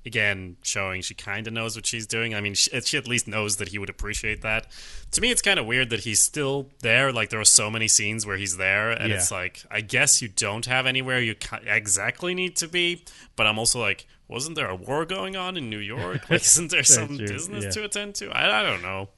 Again, 0.06 0.56
showing 0.62 1.02
she 1.02 1.14
kind 1.14 1.46
of 1.46 1.52
knows 1.52 1.74
what 1.76 1.84
she's 1.84 2.06
doing. 2.06 2.32
I 2.34 2.40
mean, 2.40 2.54
she, 2.54 2.70
she 2.80 2.96
at 2.96 3.08
least 3.08 3.26
knows 3.26 3.56
that 3.56 3.68
he 3.68 3.78
would 3.78 3.90
appreciate 3.90 4.40
that. 4.42 4.68
To 5.10 5.20
me, 5.20 5.30
it's 5.32 5.42
kind 5.42 5.58
of 5.58 5.66
weird 5.66 5.90
that 5.90 6.00
he's 6.00 6.20
still 6.20 6.70
there. 6.80 7.12
Like 7.12 7.30
there 7.30 7.40
are 7.40 7.44
so 7.44 7.70
many 7.70 7.88
scenes 7.88 8.24
where 8.24 8.36
he's 8.36 8.56
there, 8.56 8.90
and 8.92 9.10
Yeah. 9.10 9.16
it's 9.16 9.30
like, 9.32 9.64
I 9.70 9.80
guess 9.80 10.22
you 10.22 10.28
don't 10.28 10.64
have 10.66 10.86
anywhere 10.86 11.20
you 11.20 11.34
exactly 11.66 12.34
need 12.34 12.54
to 12.56 12.68
be. 12.68 13.04
But 13.34 13.46
I'm 13.48 13.58
also 13.58 13.80
like, 13.80 14.06
wasn't 14.28 14.56
there 14.56 14.68
a 14.68 14.76
war 14.76 15.04
going 15.04 15.34
on 15.36 15.56
in 15.56 15.68
New 15.70 15.78
York? 15.78 16.22
Like, 16.30 16.42
isn't 16.42 16.70
there 16.70 16.84
some 16.84 17.16
true, 17.18 17.26
business 17.26 17.64
yeah. 17.64 17.70
to 17.70 17.84
attend 17.84 18.14
to? 18.16 18.30
I, 18.30 18.60
I 18.60 18.62
don't 18.62 18.82
know. 18.82 19.08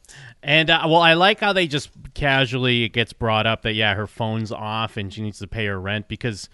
And 0.42 0.70
uh, 0.70 0.82
well, 0.86 1.00
I 1.02 1.14
like 1.14 1.40
how 1.40 1.52
they 1.52 1.66
just 1.66 1.90
casually 2.14 2.84
it 2.84 2.90
gets 2.90 3.12
brought 3.12 3.46
up 3.46 3.62
that 3.62 3.74
yeah, 3.74 3.94
her 3.94 4.06
phone's 4.06 4.52
off 4.52 4.96
and 4.96 5.12
she 5.12 5.20
needs 5.20 5.38
to 5.40 5.46
pay 5.46 5.66
her 5.66 5.78
rent 5.80 6.08
because 6.08 6.48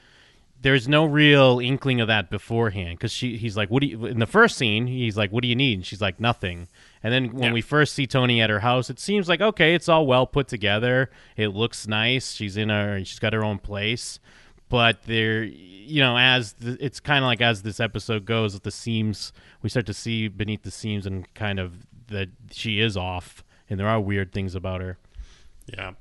there's 0.65 0.89
no 0.89 1.05
real 1.05 1.61
inkling 1.63 2.01
of 2.01 2.09
that 2.09 2.31
beforehand. 2.31 2.99
Because 2.99 3.13
she, 3.13 3.37
he's 3.37 3.57
like, 3.57 3.71
"What 3.71 3.83
do 3.83 3.87
you?" 3.87 4.07
In 4.07 4.19
the 4.19 4.27
first 4.27 4.57
scene, 4.59 4.89
he's 4.89 5.17
like, 5.17 5.31
"What 5.31 5.43
do 5.43 5.49
you 5.49 5.55
need?" 5.55 5.75
And 5.75 5.87
she's 5.87 6.01
like, 6.01 6.19
"Nothing." 6.19 6.67
And 7.03 7.13
then 7.13 7.33
when 7.35 7.43
Yeah. 7.45 7.53
we 7.53 7.61
first 7.61 7.95
see 7.95 8.07
Tony 8.07 8.41
at 8.41 8.51
her 8.51 8.61
house, 8.61 8.91
it 8.91 8.99
seems 8.99 9.29
like 9.29 9.41
okay, 9.41 9.75
it's 9.75 9.89
all 9.89 10.07
well 10.07 10.27
put 10.27 10.49
together. 10.49 11.11
It 11.37 11.49
looks 11.49 11.87
nice. 11.87 12.33
She's 12.33 12.57
in 12.57 12.71
her, 12.71 12.99
she's 13.05 13.21
got 13.21 13.33
her 13.33 13.45
own 13.45 13.59
place. 13.59 14.19
But 14.71 15.03
there, 15.05 15.45
you 15.45 16.01
know, 16.01 16.17
as 16.17 16.55
the, 16.55 16.77
it's 16.85 16.99
kind 16.99 17.23
of 17.23 17.27
like 17.29 17.41
as 17.43 17.63
this 17.63 17.79
episode 17.79 18.25
goes, 18.25 18.59
the 18.59 18.71
seams 18.71 19.33
we 19.63 19.69
start 19.69 19.87
to 19.87 19.95
see 19.95 20.27
beneath 20.29 20.63
the 20.63 20.71
seams 20.73 21.07
and 21.07 21.33
kind 21.35 21.61
of 21.61 21.87
that 22.09 22.31
she 22.51 22.81
is 22.81 22.97
off, 22.97 23.45
and 23.71 23.79
there 23.79 23.87
are 23.87 24.01
weird 24.01 24.33
things 24.33 24.55
about 24.55 24.81
her. 24.81 24.97
Yeah. 25.67 25.93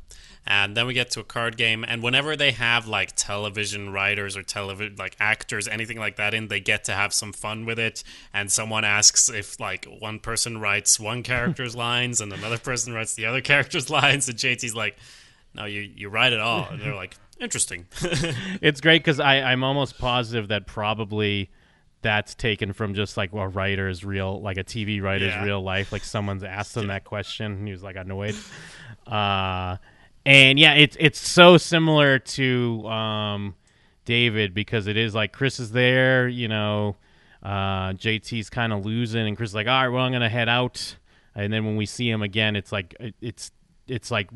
And 0.45 0.75
then 0.75 0.88
we 0.88 0.93
get 0.93 1.10
to 1.12 1.21
a 1.21 1.23
card 1.23 1.56
game, 1.56 1.86
and 1.88 2.03
whenever 2.03 2.36
they 2.36 2.51
have 2.51 2.86
like 2.88 3.13
television 3.15 3.91
writers 3.94 4.35
or 4.35 4.44
television 4.44 4.96
like 4.98 5.15
actors, 5.19 5.67
anything 5.69 5.98
like 5.98 6.17
that 6.17 6.33
in, 6.33 6.50
they 6.50 6.60
get 6.60 6.83
to 6.85 6.94
have 6.94 7.13
some 7.13 7.31
fun 7.31 7.65
with 7.65 7.79
it. 7.79 8.04
And 8.33 8.52
someone 8.52 8.83
asks 8.83 9.29
if 9.29 9.60
like 9.60 9.85
one 9.85 10.19
person 10.19 10.60
writes 10.60 11.00
one 11.00 11.23
character's 11.31 11.75
lines 11.75 12.19
and 12.19 12.33
another 12.33 12.58
person 12.58 12.94
writes 12.94 13.13
the 13.15 13.25
other 13.25 13.39
character's 13.41 13.89
lines, 14.00 14.27
and 14.27 14.37
JT's 14.37 14.75
like, 14.75 14.98
"No, 15.54 15.63
you 15.65 15.79
you 15.81 16.10
write 16.10 16.33
it 16.33 16.39
all." 16.41 16.67
And 16.69 16.81
they're 16.81 16.96
like, 16.96 17.15
Interesting. 17.39 17.87
it's 18.62 18.79
great 18.79 19.00
because 19.04 19.19
i 19.19 19.37
i'm 19.41 19.63
almost 19.63 19.98
positive 19.98 20.50
that 20.50 20.67
probably 20.67 21.50
that's 22.04 22.35
taken 22.35 22.73
from 22.73 22.94
just 22.94 23.17
like 23.17 23.33
a 23.33 23.48
writer's 23.48 24.04
real, 24.04 24.41
like 24.41 24.58
a 24.58 24.63
TV 24.63 25.02
writer's 25.02 25.29
Yeah. 25.33 25.44
real 25.46 25.62
life. 25.62 25.91
Like 25.94 26.04
someone's 26.04 26.44
asked 26.44 26.75
him 26.75 26.87
that 26.87 27.06
question, 27.06 27.54
and 27.54 27.65
he 27.67 27.71
was 27.71 27.81
like 27.81 27.96
annoyed. 27.96 28.35
Uh, 29.08 29.77
and 30.26 30.58
yeah, 30.58 30.74
it's 30.74 30.96
it's 31.00 31.19
so 31.19 31.58
similar 31.58 32.19
to 32.19 32.88
um, 32.88 33.56
David 34.06 34.54
because 34.54 34.88
it 34.88 34.98
is 34.98 35.13
like 35.13 35.34
Chris 35.34 35.60
is 35.60 35.71
there, 35.71 36.28
you 36.28 36.48
know, 36.48 36.96
uh, 37.42 37.94
JT's 37.94 38.50
kind 38.50 38.71
of 38.71 38.86
losing, 38.86 39.28
and 39.28 39.36
Chris 39.36 39.52
is 39.52 39.56
like, 39.56 39.67
all 39.67 39.84
right, 39.84 39.90
well, 39.90 40.04
I'm 40.04 40.12
gonna 40.12 40.30
head 40.30 40.50
out, 40.50 40.96
and 41.36 41.52
then 41.52 41.65
when 41.65 41.76
we 41.76 41.86
see 41.86 42.10
him 42.10 42.21
again, 42.21 42.56
it's 42.56 42.71
like 42.71 42.96
it, 43.00 43.15
it's. 43.21 43.52
It's 43.86 44.10
like 44.10 44.30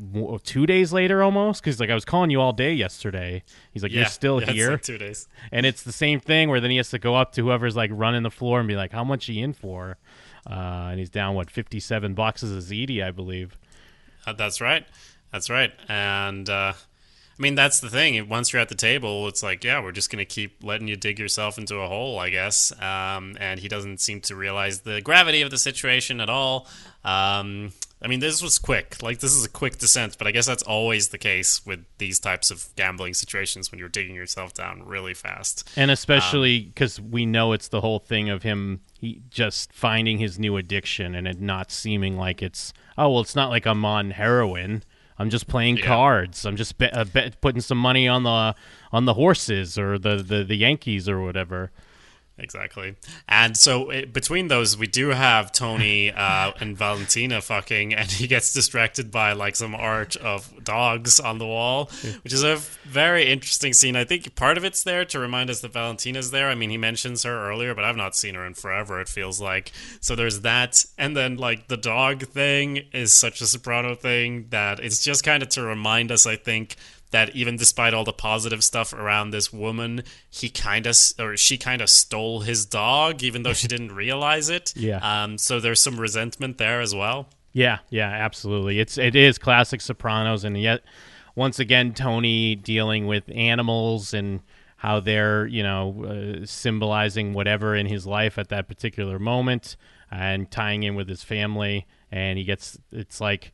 two 0.44 0.66
days 0.66 0.92
later 0.92 1.22
almost 1.22 1.62
because 1.62 1.80
like 1.80 1.88
I 1.88 1.94
was 1.94 2.04
calling 2.04 2.28
you 2.28 2.38
all 2.38 2.52
day 2.52 2.74
yesterday. 2.74 3.42
He's 3.72 3.82
like, 3.82 3.92
yeah, 3.92 4.00
"You're 4.00 4.08
still 4.08 4.42
yeah, 4.42 4.52
here," 4.52 4.70
like 4.72 4.82
two 4.82 4.98
days. 4.98 5.26
and 5.50 5.64
it's 5.64 5.84
the 5.84 5.90
same 5.90 6.20
thing 6.20 6.50
where 6.50 6.60
then 6.60 6.70
he 6.70 6.76
has 6.76 6.90
to 6.90 6.98
go 6.98 7.14
up 7.14 7.32
to 7.32 7.44
whoever's 7.44 7.74
like 7.74 7.90
running 7.94 8.24
the 8.24 8.30
floor 8.30 8.58
and 8.58 8.68
be 8.68 8.76
like, 8.76 8.92
"How 8.92 9.04
much 9.04 9.24
he 9.24 9.40
in 9.40 9.54
for?" 9.54 9.96
Uh, 10.46 10.88
and 10.90 10.98
he's 10.98 11.08
down 11.08 11.34
what 11.34 11.50
fifty-seven 11.50 12.12
boxes 12.12 12.54
of 12.54 12.62
ziti, 12.62 13.02
I 13.02 13.10
believe. 13.10 13.56
Uh, 14.26 14.34
that's 14.34 14.60
right. 14.60 14.84
That's 15.32 15.50
right. 15.50 15.72
And 15.88 16.48
uh, 16.48 16.72
I 17.38 17.42
mean, 17.42 17.54
that's 17.54 17.78
the 17.78 17.88
thing. 17.88 18.28
Once 18.28 18.52
you're 18.52 18.60
at 18.60 18.68
the 18.68 18.74
table, 18.74 19.28
it's 19.28 19.42
like, 19.42 19.62
yeah, 19.62 19.80
we're 19.80 19.92
just 19.92 20.10
going 20.10 20.18
to 20.18 20.24
keep 20.24 20.62
letting 20.62 20.88
you 20.88 20.96
dig 20.96 21.18
yourself 21.18 21.56
into 21.56 21.76
a 21.76 21.86
hole, 21.86 22.18
I 22.18 22.30
guess. 22.30 22.72
Um, 22.80 23.36
and 23.38 23.60
he 23.60 23.68
doesn't 23.68 24.00
seem 24.00 24.20
to 24.22 24.34
realize 24.34 24.80
the 24.80 25.00
gravity 25.00 25.42
of 25.42 25.50
the 25.50 25.58
situation 25.58 26.20
at 26.20 26.28
all. 26.28 26.66
Um, 27.04 27.72
I 28.02 28.06
mean, 28.06 28.20
this 28.20 28.42
was 28.42 28.58
quick. 28.58 29.02
Like, 29.02 29.20
this 29.20 29.32
is 29.32 29.44
a 29.44 29.48
quick 29.48 29.78
descent, 29.78 30.18
but 30.18 30.26
I 30.26 30.32
guess 30.32 30.46
that's 30.46 30.64
always 30.64 31.08
the 31.08 31.18
case 31.18 31.64
with 31.64 31.84
these 31.98 32.18
types 32.18 32.50
of 32.50 32.68
gambling 32.74 33.14
situations 33.14 33.70
when 33.70 33.78
you're 33.78 33.88
digging 33.88 34.16
yourself 34.16 34.52
down 34.52 34.84
really 34.84 35.14
fast. 35.14 35.68
And 35.76 35.90
especially 35.90 36.60
because 36.60 37.00
we 37.00 37.24
know 37.24 37.52
it's 37.52 37.68
the 37.68 37.80
whole 37.80 37.98
thing 38.00 38.30
of 38.30 38.42
him 38.42 38.80
he 39.00 39.22
just 39.30 39.72
finding 39.72 40.18
his 40.18 40.38
new 40.40 40.56
addiction 40.56 41.14
and 41.14 41.28
it 41.28 41.40
not 41.40 41.70
seeming 41.70 42.16
like 42.16 42.42
it's 42.42 42.72
oh 42.96 43.10
well, 43.10 43.20
it's 43.20 43.36
not 43.36 43.48
like 43.48 43.64
I'm 43.64 43.84
on 43.84 44.10
heroin. 44.10 44.82
I'm 45.18 45.30
just 45.30 45.46
playing 45.48 45.78
Yeah. 45.78 45.86
cards. 45.86 46.44
I'm 46.46 46.56
just 46.56 46.78
bet, 46.78 46.96
uh, 46.96 47.04
bet, 47.04 47.40
putting 47.40 47.60
some 47.60 47.78
money 47.78 48.06
on 48.06 48.22
the 48.22 48.54
on 48.92 49.04
the 49.04 49.14
horses 49.14 49.78
or 49.78 49.98
the, 49.98 50.16
the, 50.16 50.44
the 50.44 50.56
Yankees 50.56 51.08
or 51.08 51.20
whatever. 51.20 51.70
Exactly. 52.38 52.94
And 53.28 53.56
so 53.56 53.90
it, 53.90 54.12
between 54.12 54.48
those, 54.48 54.76
we 54.76 54.86
do 54.86 55.08
have 55.08 55.50
Tony 55.50 56.12
uh, 56.12 56.52
and 56.60 56.76
Valentina 56.76 57.40
fucking, 57.40 57.94
and 57.94 58.10
he 58.10 58.26
gets 58.26 58.52
distracted 58.52 59.10
by 59.10 59.32
like 59.32 59.56
some 59.56 59.74
art 59.74 60.14
of 60.16 60.64
dogs 60.64 61.18
on 61.18 61.38
the 61.38 61.46
wall, 61.46 61.90
which 62.22 62.32
is 62.32 62.44
a 62.44 62.56
very 62.84 63.26
interesting 63.30 63.72
scene. 63.72 63.96
I 63.96 64.04
think 64.04 64.34
part 64.36 64.56
of 64.56 64.64
it's 64.64 64.84
there 64.84 65.04
to 65.06 65.18
remind 65.18 65.50
us 65.50 65.60
that 65.62 65.72
Valentina's 65.72 66.30
there. 66.30 66.48
I 66.48 66.54
mean, 66.54 66.70
he 66.70 66.78
mentions 66.78 67.24
her 67.24 67.48
earlier, 67.48 67.74
but 67.74 67.84
I've 67.84 67.96
not 67.96 68.14
seen 68.14 68.34
her 68.36 68.46
in 68.46 68.54
forever, 68.54 69.00
it 69.00 69.08
feels 69.08 69.40
like. 69.40 69.72
So 70.00 70.14
there's 70.14 70.40
that. 70.40 70.84
And 70.96 71.16
then 71.16 71.36
like 71.36 71.66
the 71.68 71.76
dog 71.76 72.26
thing 72.26 72.84
is 72.92 73.12
such 73.12 73.40
a 73.40 73.46
soprano 73.46 73.94
thing 73.94 74.46
that 74.50 74.78
it's 74.80 75.02
just 75.02 75.24
kind 75.24 75.42
of 75.42 75.48
to 75.50 75.62
remind 75.62 76.12
us, 76.12 76.26
I 76.26 76.36
think, 76.36 76.76
that 77.10 77.34
even 77.34 77.56
despite 77.56 77.94
all 77.94 78.04
the 78.04 78.12
positive 78.12 78.62
stuff 78.62 78.92
around 78.92 79.30
this 79.30 79.52
woman, 79.52 80.02
he 80.30 80.48
kind 80.48 80.86
of 80.86 80.96
or 81.18 81.36
she 81.36 81.56
kind 81.56 81.80
of 81.80 81.90
stole 81.90 82.40
his 82.40 82.66
dog, 82.66 83.22
even 83.22 83.42
though 83.42 83.52
she 83.52 83.68
didn't 83.68 83.94
realize 83.94 84.48
it. 84.48 84.72
Yeah. 84.76 84.98
Um. 85.02 85.38
So 85.38 85.60
there's 85.60 85.80
some 85.80 85.98
resentment 85.98 86.58
there 86.58 86.80
as 86.80 86.94
well. 86.94 87.28
Yeah, 87.52 87.78
yeah, 87.90 88.08
absolutely. 88.08 88.78
It's 88.78 88.98
it 88.98 89.16
is 89.16 89.38
classic 89.38 89.80
Sopranos, 89.80 90.44
and 90.44 90.60
yet 90.60 90.82
once 91.34 91.58
again 91.58 91.94
Tony 91.94 92.54
dealing 92.54 93.06
with 93.06 93.24
animals 93.34 94.12
and 94.14 94.40
how 94.76 95.00
they're 95.00 95.46
you 95.46 95.62
know 95.62 96.04
uh, 96.42 96.46
symbolizing 96.46 97.32
whatever 97.32 97.74
in 97.74 97.86
his 97.86 98.06
life 98.06 98.38
at 98.38 98.48
that 98.50 98.68
particular 98.68 99.18
moment, 99.18 99.76
and 100.10 100.50
tying 100.50 100.82
in 100.82 100.94
with 100.94 101.08
his 101.08 101.22
family, 101.22 101.86
and 102.10 102.38
he 102.38 102.44
gets 102.44 102.78
it's 102.92 103.20
like. 103.20 103.52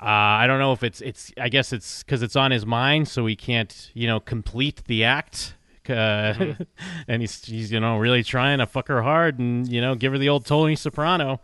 Uh, 0.00 0.06
I 0.06 0.46
don't 0.46 0.58
know 0.58 0.72
if 0.72 0.82
it's 0.82 1.00
it's. 1.00 1.32
I 1.38 1.48
guess 1.48 1.72
it's 1.72 2.02
because 2.02 2.22
it's 2.22 2.36
on 2.36 2.50
his 2.50 2.64
mind, 2.64 3.08
so 3.08 3.26
he 3.26 3.36
can't 3.36 3.90
you 3.92 4.06
know 4.06 4.18
complete 4.18 4.82
the 4.86 5.04
act. 5.04 5.54
Uh, 5.88 6.54
and 7.08 7.20
he's 7.22 7.44
he's 7.44 7.70
you 7.70 7.80
know 7.80 7.98
really 7.98 8.22
trying 8.22 8.58
to 8.58 8.66
fuck 8.66 8.88
her 8.88 9.02
hard 9.02 9.38
and 9.38 9.68
you 9.68 9.80
know 9.80 9.94
give 9.94 10.12
her 10.12 10.18
the 10.18 10.28
old 10.28 10.46
Tony 10.46 10.74
Soprano. 10.74 11.40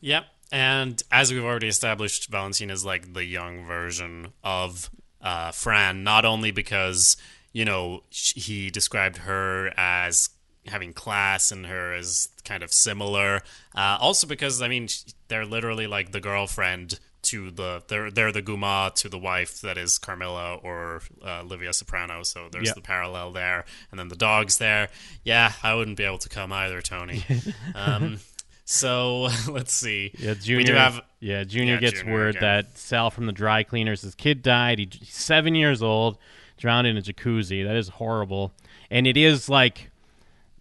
Yep. 0.00 0.26
And 0.52 1.02
as 1.10 1.32
we've 1.32 1.42
already 1.42 1.68
established, 1.68 2.28
Valentina 2.28 2.74
is 2.74 2.84
like 2.84 3.14
the 3.14 3.24
young 3.24 3.64
version 3.64 4.34
of 4.44 4.90
uh, 5.22 5.50
Fran, 5.50 6.04
not 6.04 6.26
only 6.26 6.50
because, 6.50 7.16
you 7.52 7.64
know, 7.64 8.02
he 8.10 8.68
described 8.68 9.18
her 9.18 9.72
as 9.78 10.28
having 10.66 10.92
class 10.92 11.50
and 11.50 11.66
her 11.66 11.94
as 11.94 12.28
kind 12.44 12.62
of 12.62 12.70
similar, 12.70 13.40
uh, 13.74 13.96
also 13.98 14.26
because, 14.26 14.60
I 14.60 14.68
mean, 14.68 14.88
they're 15.28 15.46
literally 15.46 15.86
like 15.86 16.12
the 16.12 16.20
girlfriend 16.20 17.00
to 17.32 17.50
the 17.50 17.82
they're 17.88 18.10
they're 18.10 18.32
the 18.32 18.42
guma 18.42 18.94
to 18.96 19.08
the 19.08 19.18
wife 19.18 19.60
that 19.62 19.76
is 19.76 19.98
Carmela 19.98 20.54
or 20.56 21.02
uh, 21.24 21.42
Livia 21.42 21.72
Soprano. 21.72 22.22
So 22.22 22.48
there's 22.50 22.68
Yeah. 22.68 22.74
the 22.74 22.80
parallel 22.82 23.32
there, 23.32 23.64
and 23.90 23.98
then 24.00 24.08
the 24.08 24.16
dog's 24.16 24.58
there. 24.58 24.88
Yeah, 25.24 25.52
I 25.62 25.74
wouldn't 25.74 25.96
be 25.96 26.04
able 26.04 26.18
to 26.18 26.28
come 26.28 26.52
either, 26.52 26.80
Tony. 26.80 27.24
um, 27.74 28.18
so 28.64 29.28
let's 29.48 29.72
see. 29.74 30.12
Yeah, 30.18 30.30
We 30.32 30.38
Junior. 30.38 30.64
do 30.66 30.72
have 30.74 31.00
yeah, 31.20 31.44
Junior 31.44 31.74
Yeah, 31.74 31.80
gets 31.80 32.00
Junior 32.00 32.12
word 32.14 32.36
again. 32.36 32.42
that 32.64 32.78
Sal 32.78 33.10
from 33.10 33.26
the 33.26 33.32
dry 33.32 33.62
cleaners, 33.62 34.02
his 34.02 34.14
kid 34.14 34.42
died. 34.42 34.78
He, 34.78 34.88
he's 34.92 35.14
seven 35.14 35.54
years 35.54 35.82
old, 35.82 36.18
drowned 36.58 36.86
in 36.86 36.96
a 36.96 37.02
jacuzzi. 37.02 37.64
That 37.64 37.76
is 37.76 37.88
horrible, 37.88 38.52
and 38.90 39.06
it 39.06 39.16
is 39.16 39.48
like 39.48 39.90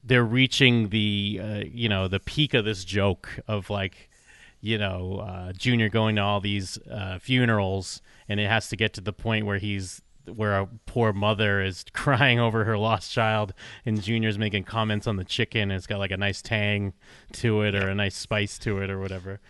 they're 0.04 0.24
reaching 0.26 0.90
the 0.90 1.40
uh, 1.44 1.62
you 1.72 1.90
know 1.90 2.08
the 2.08 2.20
peak 2.20 2.54
of 2.54 2.66
this 2.66 2.84
joke 2.86 3.30
of 3.48 3.70
like 3.70 4.10
you 4.62 4.78
know 4.78 5.18
uh, 5.18 5.52
Junior 5.54 5.90
going 5.90 6.16
to 6.16 6.22
all 6.22 6.40
these 6.40 6.78
uh, 6.90 7.20
funerals, 7.20 8.02
and 8.30 8.40
it 8.40 8.48
has 8.48 8.70
to 8.70 8.76
get 8.76 8.94
to 8.94 9.02
the 9.02 9.14
point 9.14 9.46
where 9.46 9.58
he's 9.58 10.02
where 10.34 10.60
a 10.60 10.68
poor 10.86 11.12
mother 11.12 11.62
is 11.62 11.84
crying 11.94 12.40
over 12.40 12.64
her 12.64 12.78
lost 12.78 13.12
child, 13.12 13.54
and 13.86 14.02
Junior's 14.02 14.38
making 14.38 14.64
comments 14.64 15.08
on 15.08 15.18
the 15.18 15.26
chicken. 15.26 15.64
And 15.64 15.74
it's 15.74 15.88
got 15.88 16.00
like 16.00 16.12
a 16.12 16.18
nice 16.18 16.42
tang 16.42 16.94
to 17.34 17.62
it, 17.64 17.76
or 17.76 17.90
a 17.90 17.96
nice 17.96 18.16
spice 18.16 18.58
to 18.60 18.80
it, 18.82 18.90
or 18.90 19.00
whatever. 19.00 19.42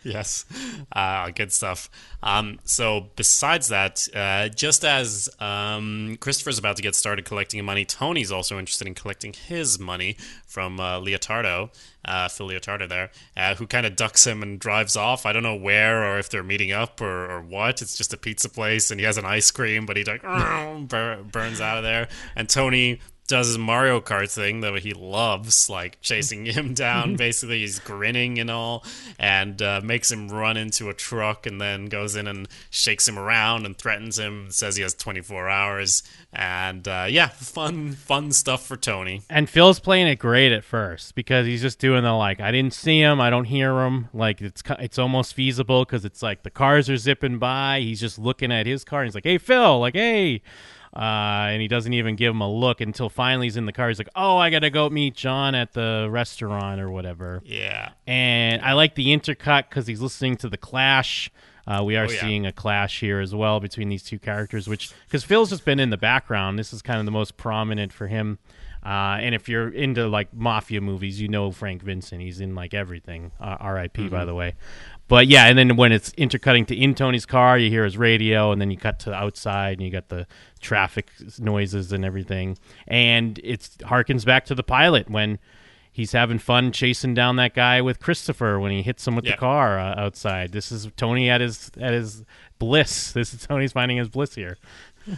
Yes, 0.04 0.46
uh, 0.92 1.30
good 1.30 1.52
stuff. 1.52 1.90
Um, 2.22 2.58
so, 2.64 3.08
besides 3.16 3.68
that, 3.68 4.08
uh, 4.14 4.48
just 4.48 4.82
as 4.82 5.28
um, 5.40 6.16
Christopher's 6.20 6.58
about 6.58 6.76
to 6.76 6.82
get 6.82 6.94
started 6.94 7.26
collecting 7.26 7.62
money, 7.64 7.84
Tony's 7.84 8.32
also 8.32 8.58
interested 8.58 8.86
in 8.86 8.94
collecting 8.94 9.34
his 9.34 9.78
money 9.78 10.16
from 10.46 10.80
uh, 10.80 11.00
Leotardo, 11.00 11.68
uh, 12.06 12.28
Phil 12.28 12.48
Leotardo 12.48 12.88
there, 12.88 13.10
uh, 13.36 13.54
who 13.56 13.66
kind 13.66 13.84
of 13.84 13.94
ducks 13.94 14.26
him 14.26 14.42
and 14.42 14.58
drives 14.58 14.96
off. 14.96 15.26
I 15.26 15.32
don't 15.32 15.42
know 15.42 15.54
where 15.54 16.02
or 16.02 16.18
if 16.18 16.30
they're 16.30 16.42
meeting 16.42 16.72
up 16.72 17.00
or, 17.02 17.30
or 17.30 17.42
what. 17.42 17.82
It's 17.82 17.96
just 17.96 18.14
a 18.14 18.16
pizza 18.16 18.48
place, 18.48 18.90
and 18.90 18.98
he 18.98 19.04
has 19.04 19.18
an 19.18 19.26
ice 19.26 19.50
cream, 19.50 19.84
but 19.84 19.98
he 19.98 20.04
like 20.04 20.22
bur- 20.88 21.22
burns 21.30 21.60
out 21.60 21.76
of 21.76 21.84
there. 21.84 22.08
And 22.34 22.48
Tony 22.48 23.00
does 23.30 23.46
his 23.46 23.58
Mario 23.58 24.00
Kart 24.00 24.28
thing 24.28 24.60
that 24.60 24.76
he 24.80 24.92
loves, 24.92 25.70
like 25.70 26.00
chasing 26.00 26.44
him 26.46 26.74
down. 26.74 27.14
Basically, 27.14 27.60
he's 27.60 27.78
grinning 27.78 28.40
and 28.40 28.50
all, 28.50 28.84
and 29.20 29.62
uh, 29.62 29.80
makes 29.82 30.10
him 30.10 30.28
run 30.28 30.56
into 30.56 30.88
a 30.88 30.94
truck, 30.94 31.46
and 31.46 31.60
then 31.60 31.86
goes 31.86 32.16
in 32.16 32.26
and 32.26 32.48
shakes 32.70 33.08
him 33.08 33.18
around 33.18 33.66
and 33.66 33.78
threatens 33.78 34.18
him. 34.18 34.50
Says 34.50 34.74
he 34.74 34.82
has 34.82 34.94
24 34.94 35.48
hours, 35.48 36.02
and 36.32 36.86
uh, 36.88 37.06
yeah, 37.08 37.28
fun, 37.28 37.92
fun 37.92 38.32
stuff 38.32 38.66
for 38.66 38.76
Tony. 38.76 39.22
And 39.30 39.48
Phil's 39.48 39.78
playing 39.78 40.08
it 40.08 40.16
great 40.16 40.50
at 40.50 40.64
first 40.64 41.14
because 41.14 41.46
he's 41.46 41.62
just 41.62 41.78
doing 41.78 42.02
the 42.02 42.12
like 42.12 42.40
I 42.40 42.50
didn't 42.50 42.74
see 42.74 43.00
him, 43.00 43.20
I 43.20 43.30
don't 43.30 43.44
hear 43.44 43.80
him. 43.80 44.08
Like 44.12 44.40
it's 44.40 44.62
it's 44.80 44.98
almost 44.98 45.34
feasible 45.34 45.84
because 45.84 46.04
it's 46.04 46.20
like 46.20 46.42
the 46.42 46.50
cars 46.50 46.90
are 46.90 46.96
zipping 46.96 47.38
by. 47.38 47.78
He's 47.80 48.00
just 48.00 48.18
looking 48.18 48.50
at 48.50 48.66
his 48.66 48.82
car. 48.82 49.02
and 49.02 49.06
He's 49.06 49.14
like, 49.14 49.24
"Hey 49.24 49.38
Phil," 49.38 49.78
like, 49.78 49.94
"Hey," 49.94 50.42
uh, 50.94 51.48
and 51.50 51.62
he 51.62 51.68
doesn't 51.68 51.92
even 51.92 52.16
give 52.16 52.34
him 52.34 52.40
a 52.40 52.50
look 52.52 52.80
until 52.80 53.08
finally 53.08 53.46
he's 53.46 53.56
in 53.56 53.66
the 53.66 53.72
car. 53.72 53.88
He's 53.88 53.98
like, 53.98 54.08
"Oh, 54.16 54.36
I 54.38 54.50
gotta 54.50 54.70
go 54.70 54.88
meet 54.90 55.14
John 55.14 55.54
at 55.54 55.72
the 55.72 56.08
restaurant 56.10 56.80
or 56.80 56.90
whatever." 56.90 57.42
Yeah, 57.44 57.90
And 58.06 58.60
I 58.62 58.72
like 58.72 58.94
the 58.96 59.06
intercut 59.06 59.68
because 59.68 59.86
he's 59.86 60.00
listening 60.00 60.36
to 60.38 60.48
the 60.48 60.58
Clash. 60.58 61.30
Uh, 61.66 61.84
we 61.84 61.96
are 61.96 62.06
Oh, 62.06 62.10
yeah. 62.10 62.20
seeing 62.20 62.46
a 62.46 62.52
clash 62.52 62.98
here 63.00 63.20
as 63.20 63.32
well 63.34 63.60
between 63.60 63.88
these 63.90 64.02
two 64.02 64.18
characters, 64.18 64.66
which 64.66 64.90
because 65.06 65.22
Phil's 65.22 65.50
just 65.50 65.64
been 65.64 65.78
in 65.78 65.90
the 65.90 65.96
background. 65.98 66.58
This 66.58 66.72
is 66.72 66.82
kind 66.82 66.98
of 66.98 67.04
the 67.04 67.12
most 67.12 67.36
prominent 67.36 67.92
for 67.92 68.08
him. 68.08 68.38
Uh, 68.84 69.18
and 69.20 69.34
if 69.34 69.46
you're 69.48 69.68
into 69.68 70.08
like 70.08 70.32
mafia 70.34 70.80
movies, 70.80 71.20
you 71.20 71.28
know 71.28 71.52
Frank 71.52 71.82
Vincent. 71.82 72.22
He's 72.22 72.40
in 72.40 72.54
like 72.54 72.72
everything. 72.74 73.30
Uh, 73.38 73.56
R.I.P. 73.60 74.02
Mm-hmm. 74.04 74.10
By 74.10 74.24
the 74.24 74.34
way. 74.34 74.54
But 75.10 75.26
yeah, 75.26 75.46
and 75.46 75.58
then 75.58 75.76
when 75.76 75.90
it's 75.92 76.12
intercutting 76.16 76.64
to 76.66 76.74
in 76.76 76.94
Tony's 76.94 77.26
car, 77.26 77.58
you 77.58 77.68
hear 77.68 77.84
his 77.84 77.98
radio, 77.98 78.52
and 78.52 78.60
then 78.60 78.70
you 78.70 78.76
cut 78.78 79.00
to 79.00 79.12
outside, 79.12 79.72
and 79.78 79.82
you 79.82 79.90
got 79.90 80.08
the 80.08 80.26
traffic 80.60 81.10
noises 81.38 81.92
and 81.92 82.04
everything, 82.04 82.56
and 82.86 83.38
it 83.42 83.68
harkens 83.82 84.24
back 84.24 84.44
to 84.46 84.54
the 84.54 84.62
pilot 84.62 85.10
when 85.10 85.38
he's 85.92 86.12
having 86.12 86.38
fun 86.38 86.70
chasing 86.70 87.12
down 87.12 87.34
that 87.36 87.52
guy 87.54 87.80
with 87.82 87.98
Christopher 87.98 88.60
when 88.60 88.70
he 88.70 88.82
hits 88.82 89.04
him 89.06 89.16
with 89.16 89.24
Yeah. 89.24 89.32
the 89.32 89.36
car 89.38 89.80
uh, 89.80 89.94
outside. 90.00 90.52
This 90.52 90.70
is 90.70 90.88
Tony 90.96 91.28
at 91.28 91.40
his 91.40 91.72
at 91.80 91.92
his 91.92 92.24
bliss. 92.60 93.12
This 93.20 93.34
is 93.34 93.44
Tony's 93.46 93.72
finding 93.72 93.96
his 93.96 94.08
bliss 94.08 94.36
here. 94.36 94.58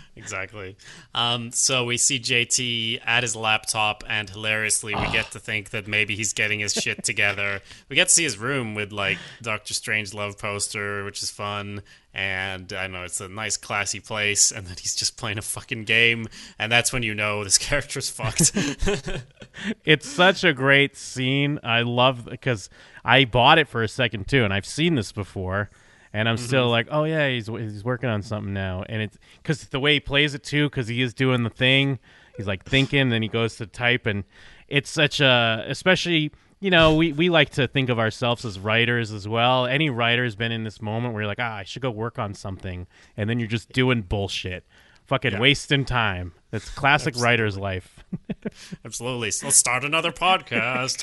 exactly. 0.16 0.76
Um, 1.14 1.52
so 1.52 1.84
we 1.84 1.96
see 1.96 2.18
JT 2.18 3.00
at 3.04 3.22
his 3.22 3.36
laptop, 3.36 4.04
and 4.08 4.28
hilariously, 4.28 4.94
we 4.94 5.10
get 5.10 5.30
to 5.32 5.38
think 5.38 5.70
that 5.70 5.86
maybe 5.86 6.16
he's 6.16 6.32
getting 6.32 6.60
his 6.60 6.72
shit 6.72 7.04
together. 7.04 7.60
We 7.88 7.96
get 7.96 8.08
to 8.08 8.14
see 8.14 8.24
his 8.24 8.38
room 8.38 8.74
with 8.74 8.92
like 8.92 9.18
Doctor 9.40 9.74
Strangelove 9.74 10.38
poster, 10.38 11.04
which 11.04 11.22
is 11.22 11.30
fun. 11.30 11.82
And 12.14 12.74
I 12.74 12.88
know 12.88 13.04
it's 13.04 13.22
a 13.22 13.28
nice, 13.28 13.56
classy 13.56 13.98
place, 13.98 14.52
and 14.52 14.66
then 14.66 14.76
he's 14.78 14.94
just 14.94 15.16
playing 15.16 15.38
a 15.38 15.42
fucking 15.42 15.84
game, 15.84 16.26
and 16.58 16.70
that's 16.70 16.92
when 16.92 17.02
you 17.02 17.14
know 17.14 17.42
this 17.42 17.56
character's 17.68 18.10
fucked. 18.10 18.52
it's 19.84 20.08
such 20.08 20.44
a 20.44 20.52
great 20.52 20.94
scene. 20.94 21.58
I 21.62 21.82
love 21.82 22.26
because 22.26 22.68
I 23.02 23.24
bought 23.24 23.58
it 23.58 23.66
for 23.66 23.82
a 23.82 23.88
second 23.88 24.28
too, 24.28 24.44
and 24.44 24.52
I've 24.52 24.66
seen 24.66 24.94
this 24.94 25.10
before, 25.10 25.70
and 26.12 26.28
I'm 26.28 26.36
still 26.36 26.68
like, 26.68 26.88
oh 26.90 27.04
yeah, 27.04 27.28
he's 27.28 27.46
he's 27.46 27.84
working 27.84 28.08
on 28.08 28.22
something 28.22 28.52
now, 28.52 28.84
and 28.88 29.02
it's 29.02 29.18
because 29.42 29.64
the 29.68 29.80
way 29.80 29.94
he 29.94 30.00
plays 30.00 30.34
it 30.34 30.42
too, 30.44 30.68
because 30.68 30.88
he 30.88 31.02
is 31.02 31.14
doing 31.14 31.42
the 31.42 31.50
thing. 31.50 31.98
He's 32.36 32.46
like 32.46 32.64
thinking, 32.64 33.10
then 33.10 33.22
he 33.22 33.28
goes 33.28 33.56
to 33.56 33.66
type, 33.66 34.06
and 34.06 34.24
it's 34.68 34.88
such 34.90 35.20
a, 35.20 35.64
especially 35.68 36.32
you 36.60 36.70
know, 36.70 36.94
we, 36.94 37.12
we 37.12 37.28
like 37.28 37.50
to 37.50 37.66
think 37.66 37.88
of 37.88 37.98
ourselves 37.98 38.44
as 38.44 38.56
writers 38.56 39.10
as 39.10 39.26
well. 39.26 39.66
Any 39.66 39.90
writer's 39.90 40.36
been 40.36 40.52
in 40.52 40.62
this 40.62 40.80
moment 40.80 41.12
where 41.12 41.22
you're 41.22 41.28
like, 41.28 41.40
ah, 41.40 41.56
I 41.56 41.64
should 41.64 41.82
go 41.82 41.90
work 41.90 42.20
on 42.20 42.34
something, 42.34 42.86
and 43.16 43.28
then 43.28 43.40
you're 43.40 43.48
just 43.48 43.72
doing 43.72 44.02
bullshit, 44.02 44.64
fucking 45.06 45.32
Yeah. 45.32 45.40
wasting 45.40 45.84
time. 45.84 46.32
That's 46.52 46.68
classic 46.70 47.14
writer's 47.18 47.58
life. 47.58 48.04
Absolutely. 48.84 49.32
So 49.32 49.46
let's 49.46 49.56
start 49.56 49.84
another 49.84 50.12
podcast. 50.12 51.02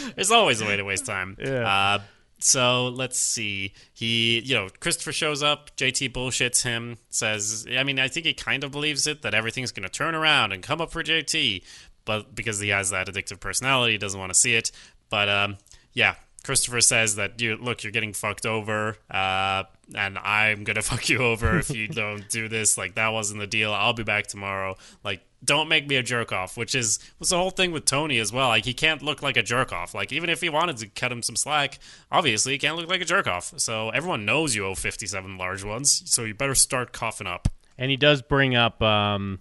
There's 0.14 0.30
always 0.30 0.60
a 0.62 0.64
way 0.64 0.76
to 0.78 0.84
waste 0.84 1.04
time. 1.04 1.36
Yeah. 1.38 1.68
Uh, 1.68 1.98
so 2.40 2.88
let's 2.88 3.18
see. 3.18 3.72
He, 3.92 4.40
you 4.40 4.54
know, 4.54 4.68
Christopher 4.80 5.12
shows 5.12 5.42
up. 5.42 5.76
JT 5.76 6.12
bullshits 6.12 6.62
him. 6.62 6.96
Says, 7.10 7.66
I 7.70 7.84
mean, 7.84 7.98
I 7.98 8.08
think 8.08 8.26
he 8.26 8.34
kind 8.34 8.64
of 8.64 8.72
believes 8.72 9.06
it 9.06 9.22
that 9.22 9.34
everything's 9.34 9.72
going 9.72 9.84
to 9.84 9.88
turn 9.88 10.14
around 10.14 10.52
and 10.52 10.62
come 10.62 10.80
up 10.80 10.90
for 10.90 11.02
JT, 11.02 11.62
but 12.04 12.34
because 12.34 12.58
he 12.60 12.70
has 12.70 12.90
that 12.90 13.06
addictive 13.06 13.40
personality, 13.40 13.92
he 13.92 13.98
doesn't 13.98 14.18
want 14.18 14.32
to 14.32 14.38
see 14.38 14.54
it. 14.54 14.72
But 15.10 15.28
um, 15.28 15.58
yeah, 15.92 16.14
Christopher 16.42 16.80
says 16.80 17.16
that 17.16 17.40
you 17.40 17.56
look, 17.56 17.82
you're 17.82 17.92
getting 17.92 18.12
fucked 18.12 18.46
over, 18.46 18.96
uh, 19.10 19.64
and 19.94 20.18
I'm 20.18 20.64
gonna 20.64 20.82
fuck 20.82 21.08
you 21.08 21.18
over 21.18 21.58
if 21.58 21.70
you 21.70 21.88
don't 21.88 22.28
do 22.28 22.48
this. 22.48 22.78
Like 22.78 22.94
that 22.94 23.08
wasn't 23.08 23.40
the 23.40 23.46
deal. 23.46 23.72
I'll 23.72 23.92
be 23.92 24.04
back 24.04 24.26
tomorrow. 24.26 24.76
Like 25.04 25.20
don't 25.44 25.68
make 25.68 25.86
me 25.88 25.96
a 25.96 26.02
jerk 26.02 26.32
off, 26.32 26.56
which 26.56 26.74
is 26.74 26.98
was 27.18 27.30
the 27.30 27.36
whole 27.38 27.50
thing 27.50 27.72
with 27.72 27.84
Tony 27.86 28.18
as 28.18 28.32
well. 28.32 28.48
Like 28.48 28.64
he 28.64 28.74
can't 28.74 29.00
look 29.02 29.22
like 29.22 29.36
a 29.36 29.42
jerk 29.42 29.72
off. 29.72 29.94
Like 29.94 30.12
even 30.12 30.28
if 30.28 30.40
he 30.40 30.48
wanted 30.48 30.76
to 30.78 30.86
cut 30.88 31.10
him 31.10 31.22
some 31.22 31.36
slack, 31.36 31.78
obviously 32.12 32.52
he 32.52 32.58
can't 32.58 32.76
look 32.76 32.88
like 32.88 33.00
a 33.00 33.04
jerk 33.06 33.26
off. 33.26 33.54
So 33.56 33.88
everyone 33.90 34.24
knows 34.24 34.54
you 34.54 34.66
owe 34.66 34.74
57 34.74 35.38
large 35.38 35.64
ones. 35.64 36.02
So 36.04 36.24
you 36.24 36.34
better 36.34 36.54
start 36.54 36.92
coughing 36.92 37.26
up. 37.26 37.48
And 37.78 37.90
he 37.90 37.96
does 37.96 38.20
bring 38.20 38.54
up 38.54 38.82
um, 38.82 39.38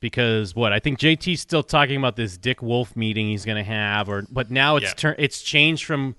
because 0.00 0.54
what 0.56 0.72
I 0.72 0.80
think 0.80 0.98
JT's 0.98 1.40
still 1.40 1.62
talking 1.62 1.96
about 1.96 2.16
this 2.16 2.36
Dick 2.36 2.60
Wolf 2.60 2.96
meeting 2.96 3.28
he's 3.28 3.44
going 3.44 3.56
to 3.62 3.70
have, 3.70 4.08
or 4.08 4.24
but 4.30 4.50
now 4.50 4.76
it's 4.76 4.86
Yeah. 4.86 4.92
tur- 4.94 5.16
it's 5.18 5.42
changed 5.42 5.84
from 5.84 6.16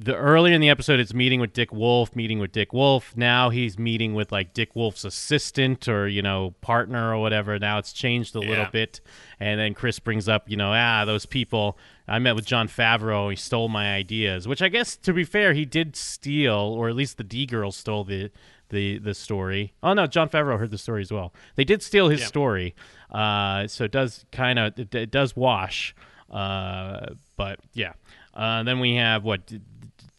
the 0.00 0.14
earlier 0.14 0.54
in 0.54 0.60
the 0.60 0.68
episode 0.68 1.00
it's 1.00 1.12
meeting 1.12 1.40
with 1.40 1.52
Dick 1.52 1.72
Wolf, 1.72 2.14
meeting 2.14 2.38
with 2.38 2.52
Dick 2.52 2.72
Wolf. 2.72 3.16
Now 3.16 3.50
he's 3.50 3.78
meeting 3.80 4.14
with 4.14 4.30
like 4.30 4.54
Dick 4.54 4.76
Wolf's 4.76 5.04
assistant 5.04 5.88
or 5.88 6.06
you 6.06 6.22
know 6.22 6.54
partner 6.60 7.12
or 7.12 7.18
whatever. 7.20 7.58
Now 7.58 7.78
it's 7.78 7.92
changed 7.92 8.36
a 8.36 8.38
little 8.40 8.66
bit, 8.70 9.00
and 9.40 9.58
then 9.58 9.74
Chris 9.74 9.98
brings 9.98 10.28
up 10.28 10.48
you 10.48 10.56
know 10.56 10.72
ah 10.72 11.04
those 11.04 11.26
people. 11.26 11.76
I 12.06 12.20
met 12.20 12.36
with 12.36 12.46
Jon 12.46 12.68
Favreau. 12.68 13.28
He 13.28 13.36
stole 13.36 13.68
my 13.68 13.92
ideas, 13.92 14.46
which 14.46 14.62
I 14.62 14.68
guess 14.68 14.96
to 14.98 15.12
be 15.12 15.24
fair 15.24 15.52
he 15.52 15.64
did 15.64 15.96
steal, 15.96 16.54
or 16.54 16.88
at 16.88 16.94
least 16.94 17.16
the 17.18 17.24
D 17.24 17.44
girl 17.44 17.72
stole 17.72 18.04
the 18.04 18.30
the 18.68 18.98
the 18.98 19.14
story. 19.14 19.72
Oh 19.82 19.94
no, 19.94 20.06
Jon 20.06 20.28
Favreau 20.28 20.58
heard 20.60 20.70
the 20.70 20.78
story 20.78 21.02
as 21.02 21.10
well. 21.10 21.34
They 21.56 21.64
did 21.64 21.82
steal 21.82 22.08
his 22.08 22.20
Yeah. 22.20 22.26
story, 22.26 22.74
uh, 23.10 23.66
so 23.66 23.82
it 23.84 23.90
does 23.90 24.24
kind 24.30 24.60
of 24.60 24.78
it, 24.78 24.94
it 24.94 25.10
does 25.10 25.34
wash. 25.34 25.92
Uh, 26.30 27.14
but 27.36 27.58
yeah, 27.72 27.94
uh, 28.34 28.62
then 28.62 28.78
we 28.80 28.94
have 28.94 29.24
what 29.24 29.50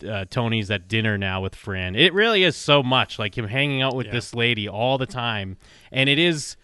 uh, 0.08 0.26
Tony's 0.30 0.70
at 0.72 0.88
dinner 0.88 1.18
now 1.18 1.42
with 1.42 1.56
Fran. 1.56 1.96
It 1.96 2.14
really 2.14 2.44
is 2.44 2.56
so 2.56 2.82
much 2.84 3.18
like 3.20 3.38
him 3.38 3.48
hanging 3.48 3.82
out 3.82 3.96
with 3.96 4.08
Yeah. 4.08 4.14
this 4.14 4.34
lady 4.36 4.68
all 4.70 4.98
the 4.98 5.06
time, 5.06 5.58
and 5.92 6.10
it 6.10 6.20
is. 6.20 6.56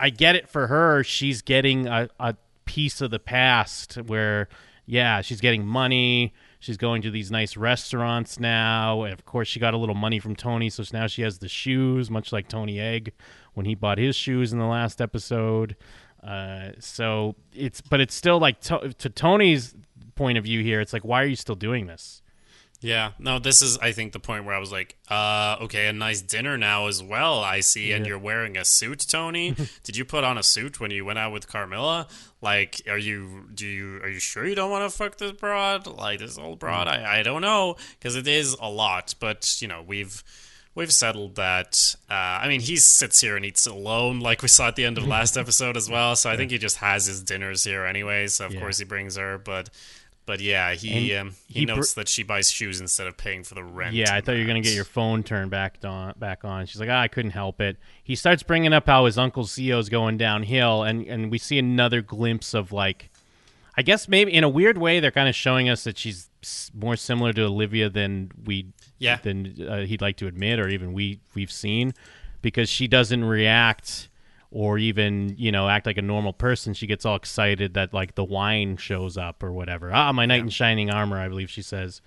I 0.00 0.10
get 0.10 0.36
it 0.36 0.48
for 0.48 0.68
her. 0.68 1.02
She's 1.02 1.42
getting 1.42 1.88
a, 1.88 2.08
a 2.20 2.36
piece 2.66 3.00
of 3.00 3.10
the 3.10 3.18
past 3.18 3.94
where, 4.06 4.48
yeah, 4.86 5.22
she's 5.22 5.40
getting 5.40 5.66
money. 5.66 6.32
She's 6.60 6.76
going 6.76 7.02
to 7.02 7.10
these 7.10 7.32
nice 7.32 7.56
restaurants 7.56 8.38
now. 8.38 9.02
And 9.02 9.12
of 9.12 9.24
course, 9.24 9.48
she 9.48 9.58
got 9.58 9.74
a 9.74 9.76
little 9.76 9.96
money 9.96 10.20
from 10.20 10.36
Tony, 10.36 10.70
so 10.70 10.84
now 10.92 11.08
she 11.08 11.22
has 11.22 11.38
the 11.38 11.48
shoes, 11.48 12.10
much 12.12 12.32
like 12.32 12.46
Tony 12.48 12.78
Egg 12.78 13.12
when 13.54 13.66
he 13.66 13.74
bought 13.74 13.98
his 13.98 14.14
shoes 14.14 14.52
in 14.52 14.60
the 14.60 14.66
last 14.66 15.00
episode. 15.00 15.74
Uh, 16.22 16.70
so 16.78 17.34
it's, 17.52 17.80
but 17.80 18.00
it's 18.00 18.14
still 18.14 18.38
like 18.38 18.60
to, 18.60 18.92
to 18.98 19.08
Tony's 19.10 19.74
point 20.14 20.38
of 20.38 20.44
view 20.44 20.62
here. 20.62 20.80
It's 20.80 20.92
like, 20.92 21.04
why 21.04 21.22
are 21.22 21.26
you 21.26 21.36
still 21.36 21.54
doing 21.56 21.86
this? 21.88 22.22
Yeah, 22.80 23.10
no, 23.18 23.40
this 23.40 23.60
is 23.60 23.76
I 23.78 23.90
think 23.90 24.12
the 24.12 24.20
point 24.20 24.44
where 24.44 24.54
I 24.54 24.58
was 24.60 24.70
like, 24.70 24.96
uh, 25.10 25.56
okay, 25.62 25.88
a 25.88 25.92
nice 25.92 26.20
dinner 26.22 26.56
now 26.56 26.86
as 26.86 27.02
well. 27.02 27.40
I 27.40 27.58
see, 27.58 27.90
and 27.90 28.06
you're 28.06 28.20
wearing 28.20 28.56
a 28.56 28.64
suit, 28.64 29.04
Tony. 29.08 29.56
Did 29.82 29.96
you 29.96 30.04
put 30.04 30.22
on 30.22 30.38
a 30.38 30.44
suit 30.44 30.78
when 30.78 30.92
you 30.92 31.04
went 31.04 31.18
out 31.18 31.32
with 31.32 31.48
Carmela? 31.48 32.06
Like, 32.40 32.80
are 32.88 32.96
you 32.98 33.46
do 33.52 33.66
you 33.66 33.96
are 33.96 34.08
you 34.08 34.20
sure 34.20 34.46
you 34.46 34.54
don't 34.54 34.70
want 34.70 34.88
to 34.88 34.96
fuck 34.96 35.18
this 35.18 35.32
broad? 35.32 35.88
Like 35.88 36.20
this 36.20 36.38
old 36.38 36.60
broad? 36.60 36.86
I 36.86 37.18
I 37.18 37.22
don't 37.24 37.42
know 37.42 37.74
because 37.98 38.14
it 38.14 38.28
is 38.28 38.54
a 38.60 38.70
lot, 38.70 39.14
but 39.18 39.60
you 39.60 39.66
know 39.68 39.82
we've. 39.86 40.22
We've 40.74 40.92
settled 40.92 41.34
that. 41.34 41.96
Uh, 42.08 42.12
I 42.14 42.46
mean, 42.46 42.60
he 42.60 42.76
sits 42.76 43.20
here 43.20 43.34
and 43.34 43.44
eats 43.44 43.66
alone, 43.66 44.20
like 44.20 44.42
we 44.42 44.48
saw 44.48 44.68
at 44.68 44.76
the 44.76 44.84
end 44.84 44.96
of 44.96 45.08
last 45.08 45.36
episode 45.36 45.76
as 45.76 45.90
well. 45.90 46.14
So 46.14 46.30
I 46.30 46.36
think 46.36 46.52
he 46.52 46.58
just 46.58 46.76
has 46.76 47.06
his 47.06 47.20
dinners 47.20 47.64
here 47.64 47.84
anyway. 47.84 48.28
So 48.28 48.46
of 48.46 48.54
Yeah. 48.54 48.60
course 48.60 48.78
he 48.78 48.84
brings 48.84 49.16
her, 49.16 49.38
but 49.38 49.70
but 50.28 50.40
yeah, 50.40 50.74
he 50.74 51.14
um, 51.16 51.34
he, 51.48 51.60
he 51.60 51.66
br- 51.66 51.74
notes 51.74 51.94
that 51.94 52.06
she 52.06 52.22
buys 52.22 52.50
shoes 52.50 52.80
instead 52.80 53.06
of 53.06 53.16
paying 53.16 53.42
for 53.42 53.54
the 53.54 53.64
rent. 53.64 53.94
Yeah, 53.94 54.14
I 54.14 54.20
thought 54.20 54.32
you 54.32 54.42
were 54.42 54.46
gonna 54.46 54.60
get 54.60 54.74
your 54.74 54.84
phone 54.84 55.22
turned 55.22 55.50
back 55.50 55.78
on. 55.82 56.12
Back 56.18 56.44
on. 56.44 56.66
She's 56.66 56.78
like, 56.78 56.90
ah, 56.90 57.00
I 57.00 57.08
couldn't 57.08 57.30
help 57.32 57.60
it. 57.62 57.78
He 58.04 58.14
starts 58.14 58.42
bringing 58.42 58.72
up 58.74 58.86
how 58.86 59.06
his 59.06 59.16
uncle's 59.16 59.50
CEO's 59.54 59.88
going 59.88 60.18
downhill, 60.18 60.82
and 60.84 61.04
and 61.06 61.30
we 61.30 61.38
see 61.38 61.58
another 61.58 62.02
glimpse 62.02 62.52
of 62.52 62.70
like, 62.72 63.08
I 63.76 63.80
guess 63.82 64.06
maybe 64.06 64.32
in 64.34 64.44
a 64.44 64.48
weird 64.48 64.76
way 64.76 65.00
they're 65.00 65.10
kind 65.10 65.28
of 65.30 65.34
showing 65.34 65.68
us 65.70 65.84
that 65.84 65.96
she's 65.96 66.28
more 66.74 66.94
similar 66.96 67.32
to 67.32 67.42
Olivia 67.46 67.88
than 67.88 68.30
we 68.44 68.66
Yeah. 68.98 69.16
than 69.22 69.66
uh, 69.66 69.78
he'd 69.86 70.02
like 70.02 70.18
to 70.18 70.26
admit, 70.26 70.60
or 70.60 70.68
even 70.68 70.92
we 70.92 71.20
we've 71.34 71.50
seen, 71.50 71.94
because 72.42 72.68
she 72.68 72.86
doesn't 72.86 73.24
react 73.24 74.08
or 74.50 74.78
even 74.78 75.34
you 75.38 75.52
know 75.52 75.68
act 75.68 75.86
like 75.86 75.98
a 75.98 76.02
normal 76.02 76.32
person. 76.32 76.74
She 76.74 76.86
gets 76.86 77.04
all 77.04 77.16
excited 77.16 77.74
that 77.74 77.92
like 77.92 78.14
the 78.14 78.24
wine 78.24 78.76
shows 78.76 79.16
up 79.16 79.42
or 79.42 79.52
whatever. 79.52 79.92
Ah, 79.92 80.12
my 80.12 80.26
knight 80.26 80.40
in 80.40 80.48
shining 80.48 80.90
armor, 80.90 81.18
I 81.18 81.28
believe 81.28 81.50
she 81.50 81.62
says. 81.62 82.00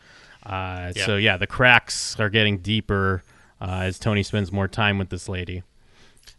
Uh, 0.44 0.92
Yeah. 0.96 1.06
So 1.06 1.18
yeah, 1.18 1.38
the 1.38 1.48
cracks 1.48 2.20
are 2.20 2.30
getting 2.30 2.58
deeper 2.58 3.24
uh, 3.62 3.82
as 3.84 4.00
Tony 4.00 4.24
spends 4.24 4.52
more 4.52 4.68
time 4.68 4.98
with 4.98 5.10
this 5.10 5.30
lady. 5.30 5.64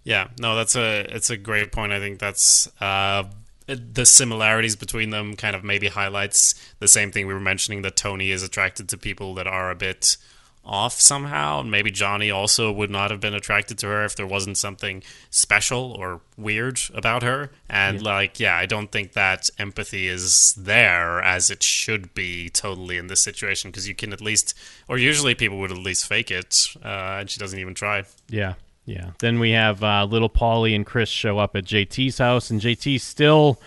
Yeah, 0.05 0.29
no, 0.39 0.57
that's 0.57 0.75
a 0.75 1.07
it's 1.15 1.31
a 1.31 1.37
great 1.37 1.71
point. 1.71 1.93
I 1.93 2.01
think 2.01 2.19
that's 2.19 2.69
uh, 2.81 3.25
the 3.67 4.05
similarities 4.05 4.75
between 4.75 5.11
them 5.11 5.37
kind 5.37 5.55
of 5.55 5.63
maybe 5.63 5.87
highlights 5.89 6.55
the 6.81 6.89
same 6.89 7.13
thing 7.13 7.29
we 7.29 7.35
were 7.35 7.41
mentioning 7.41 7.83
that 7.83 7.97
Tony 7.97 8.33
is 8.33 8.43
attracted 8.43 8.89
to 8.89 8.99
people 8.99 9.35
that 9.35 9.47
are 9.47 9.71
a 9.71 9.77
bit 9.77 10.17
off 10.65 11.01
somehow. 11.01 11.61
And 11.61 11.71
Maybe 11.71 11.91
Johnny 11.91 12.31
also 12.31 12.71
would 12.71 12.91
not 12.91 13.11
have 13.11 13.21
been 13.21 13.35
attracted 13.35 13.79
to 13.79 13.87
her 13.89 14.05
if 14.05 14.17
there 14.17 14.27
wasn't 14.27 14.59
something 14.59 15.03
special 15.31 15.93
or 15.93 16.21
weird 16.37 16.81
about 16.95 17.23
her. 17.23 17.51
And 17.69 18.03
like, 18.03 18.39
yeah, 18.39 18.57
I 18.57 18.67
don't 18.67 18.93
think 18.93 19.13
that 19.13 19.51
empathy 19.59 20.09
is 20.09 20.55
there 20.55 21.21
as 21.21 21.51
it 21.51 21.63
should 21.63 22.15
be 22.15 22.49
totally 22.49 22.97
in 22.97 23.07
this 23.09 23.21
situation 23.21 23.71
because 23.71 23.89
you 23.89 23.95
can 23.95 24.13
at 24.13 24.21
least, 24.21 24.57
or 24.89 24.99
usually 24.99 25.35
people 25.35 25.59
would 25.59 25.73
at 25.73 25.79
least 25.79 26.07
fake 26.07 26.31
it, 26.31 26.67
uh, 26.85 27.19
and 27.21 27.31
she 27.31 27.41
doesn't 27.41 27.59
even 27.59 27.75
try. 27.75 28.05
Yeah, 28.29 28.55
yeah. 28.85 29.11
Then 29.19 29.39
we 29.39 29.53
have 29.53 29.83
uh, 29.83 30.05
little 30.05 30.31
Paulie 30.31 30.75
and 30.75 30.87
Chris 30.87 31.09
show 31.09 31.39
up 31.39 31.57
at 31.57 31.65
JT's 31.65 32.19
house, 32.19 32.51
and 32.51 32.61
JT's 32.61 33.03
still, 33.03 33.61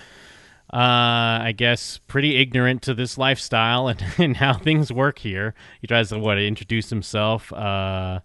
uh, 0.74 1.44
I 1.44 1.54
guess, 1.56 2.00
pretty 2.08 2.38
ignorant 2.38 2.82
to 2.84 2.94
this 2.94 3.18
lifestyle 3.18 3.88
and, 3.88 4.04
and 4.18 4.38
how 4.38 4.54
things 4.54 4.92
work 4.92 5.20
here. 5.20 5.54
He 5.82 5.88
tries 5.88 6.10
to 6.10 6.20
what 6.20 6.40
introduce 6.40 6.90
himself, 6.90 7.54
uh, 7.54 8.20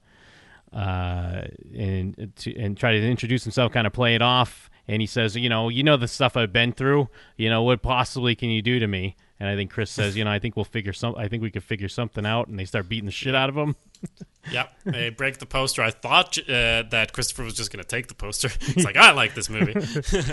uh, 0.73 1.43
and 1.77 2.33
to, 2.37 2.57
and 2.57 2.77
try 2.77 2.93
to 2.93 3.03
introduce 3.03 3.45
himself, 3.45 3.73
kind 3.73 3.87
of 3.87 3.93
play 3.93 4.15
it 4.15 4.23
off. 4.23 4.71
And 4.89 5.01
he 5.01 5.07
says, 5.07 5.37
you 5.37 5.49
know, 5.49 5.69
you 5.69 5.83
know 5.83 5.97
the 5.97 6.09
stuff 6.09 6.37
I've 6.37 6.53
been 6.53 6.73
through. 6.73 7.09
You 7.37 7.51
know, 7.51 7.63
what 7.63 7.83
possibly 7.83 8.35
can 8.35 8.51
you 8.51 8.63
do 8.63 8.79
to 8.79 8.87
me? 8.87 9.17
And 9.41 9.49
I 9.49 9.57
think 9.57 9.71
Chris 9.71 9.91
says, 9.91 10.17
you 10.19 10.25
know, 10.25 10.31
I 10.31 10.39
think 10.39 10.55
we'll 10.55 10.67
figure 10.67 10.93
some. 10.93 11.15
I 11.17 11.27
think 11.27 11.43
we 11.43 11.51
could 11.51 11.65
figure 11.65 11.89
something 11.89 12.27
out. 12.27 12.49
And 12.49 12.59
they 12.59 12.67
start 12.67 12.91
beating 12.91 13.07
the 13.07 13.11
shit 13.11 13.35
out 13.35 13.49
of 13.49 13.57
him. 13.57 13.75
Yep, 14.51 14.73
they 14.87 15.11
break 15.11 15.37
the 15.37 15.45
poster. 15.45 15.83
I 15.83 15.91
thought 15.91 16.39
uh, 16.39 16.85
that 16.91 17.13
Christopher 17.13 17.45
was 17.45 17.53
just 17.53 17.71
going 17.71 17.83
to 17.83 17.87
take 17.89 18.09
the 18.09 18.15
poster. 18.15 18.49
He's 18.61 18.87
like, 18.87 18.97
I 18.97 19.13
like 19.13 19.35
this 19.35 19.51
movie. 19.51 19.75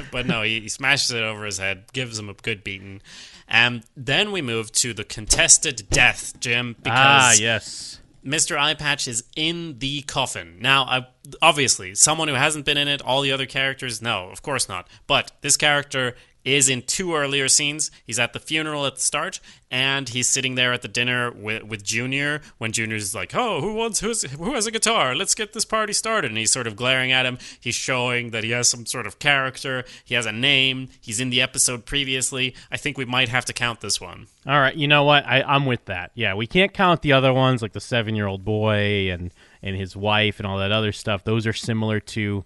but 0.14 0.26
no, 0.26 0.44
he, 0.44 0.62
he 0.62 0.70
smashes 0.70 1.12
it 1.12 1.22
over 1.22 1.44
his 1.44 1.58
head, 1.58 1.84
gives 1.92 2.18
him 2.18 2.30
a 2.30 2.34
good 2.34 2.64
beating. 2.64 3.02
And 3.50 3.84
then 3.98 4.32
we 4.32 4.42
move 4.42 4.72
to 4.72 4.94
the 4.94 5.04
contested 5.04 5.90
death, 5.90 6.40
Jim, 6.40 6.78
because 6.82 6.98
Ah, 6.98 7.34
yes. 7.38 8.00
Mr. 8.26 8.58
Eye 8.58 8.76
Patch 8.76 9.10
is 9.10 9.26
in 9.36 9.80
the 9.80 10.04
coffin. 10.04 10.56
Now, 10.62 10.84
I, 10.84 11.08
obviously, 11.42 11.94
someone 11.94 12.30
who 12.30 12.36
hasn't 12.36 12.66
been 12.66 12.78
in 12.78 12.88
it, 12.88 13.02
all 13.02 13.22
the 13.22 13.34
other 13.34 13.46
characters, 13.46 14.02
no, 14.02 14.30
of 14.30 14.42
course 14.42 14.70
not. 14.70 14.88
But 15.06 15.34
this 15.42 15.58
character 15.58 16.16
is 16.48 16.70
in 16.70 16.82
two 16.82 17.14
earlier 17.14 17.50
scenes. 17.50 17.92
He's 18.06 18.20
at 18.20 18.34
the 18.34 18.40
funeral 18.40 18.86
at 18.86 18.96
the 18.96 19.02
start, 19.02 19.40
and 19.70 20.08
he's 20.08 20.30
sitting 20.30 20.56
there 20.56 20.72
at 20.72 20.82
the 20.82 20.88
dinner 20.88 21.30
with, 21.30 21.64
with 21.64 21.84
Junior 21.84 22.42
when 22.58 22.72
Junior's 22.72 23.14
like, 23.14 23.36
"Oh, 23.36 23.60
who 23.60 23.74
wants 23.74 24.00
who's, 24.00 24.24
who 24.24 24.54
has 24.54 24.66
a 24.66 24.72
guitar? 24.72 25.14
Let's 25.14 25.36
get 25.36 25.54
this 25.54 25.66
party 25.66 25.94
started." 25.94 26.32
And 26.32 26.38
he's 26.38 26.52
sort 26.52 26.66
of 26.66 26.76
glaring 26.76 27.12
at 27.12 27.26
him. 27.26 27.38
He's 27.60 27.76
showing 27.76 28.32
that 28.32 28.46
he 28.46 28.52
has 28.52 28.70
some 28.70 28.86
sort 28.86 29.06
of 29.06 29.20
character. 29.20 29.84
He 30.06 30.16
has 30.16 30.26
a 30.26 30.32
name. 30.32 30.88
He's 31.02 31.20
in 31.20 31.30
the 31.30 31.42
episode 31.42 31.86
previously. 31.86 32.56
I 32.72 32.78
think 32.78 32.98
we 32.98 33.06
might 33.06 33.30
have 33.30 33.46
to 33.46 33.54
count 33.54 33.82
this 33.82 34.00
one. 34.00 34.28
All 34.48 34.60
right, 34.60 34.76
you 34.76 34.88
know 34.88 35.04
what? 35.04 35.26
I, 35.26 35.42
I'm 35.42 35.66
with 35.66 35.84
that. 35.86 36.12
Yeah, 36.16 36.36
we 36.36 36.48
can't 36.48 36.74
count 36.74 37.02
the 37.02 37.12
other 37.12 37.34
ones 37.34 37.62
like 37.62 37.74
the 37.74 37.82
seven 37.82 38.16
year 38.16 38.28
old 38.28 38.46
boy 38.46 39.12
and 39.12 39.34
and 39.62 39.76
his 39.76 39.98
wife 39.98 40.40
and 40.40 40.48
all 40.48 40.60
that 40.60 40.72
other 40.72 40.94
stuff. 40.94 41.26
Those 41.26 41.46
are 41.46 41.54
similar 41.54 42.00
to 42.00 42.46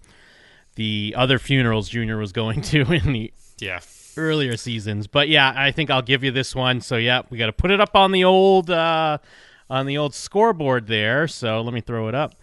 the 0.74 1.14
other 1.16 1.38
funerals 1.38 1.88
Junior 1.88 2.16
was 2.16 2.32
going 2.32 2.60
to 2.72 2.90
in 2.92 3.12
the 3.12 3.32
Yeah. 3.62 3.80
earlier 4.16 4.56
seasons. 4.56 5.06
But 5.06 5.28
yeah, 5.28 5.52
I 5.56 5.70
think 5.70 5.90
I'll 5.90 6.02
give 6.02 6.24
you 6.24 6.30
this 6.30 6.54
one. 6.54 6.80
So 6.80 6.96
yeah, 6.96 7.22
we 7.30 7.38
got 7.38 7.46
to 7.46 7.52
put 7.52 7.70
it 7.70 7.80
up 7.80 7.94
on 7.94 8.12
the 8.12 8.24
old 8.24 8.70
uh, 8.70 9.18
on 9.70 9.86
the 9.86 9.96
old 9.98 10.14
scoreboard 10.14 10.86
there. 10.86 11.28
So 11.28 11.60
let 11.62 11.72
me 11.72 11.80
throw 11.80 12.08
it 12.08 12.14
up. 12.14 12.34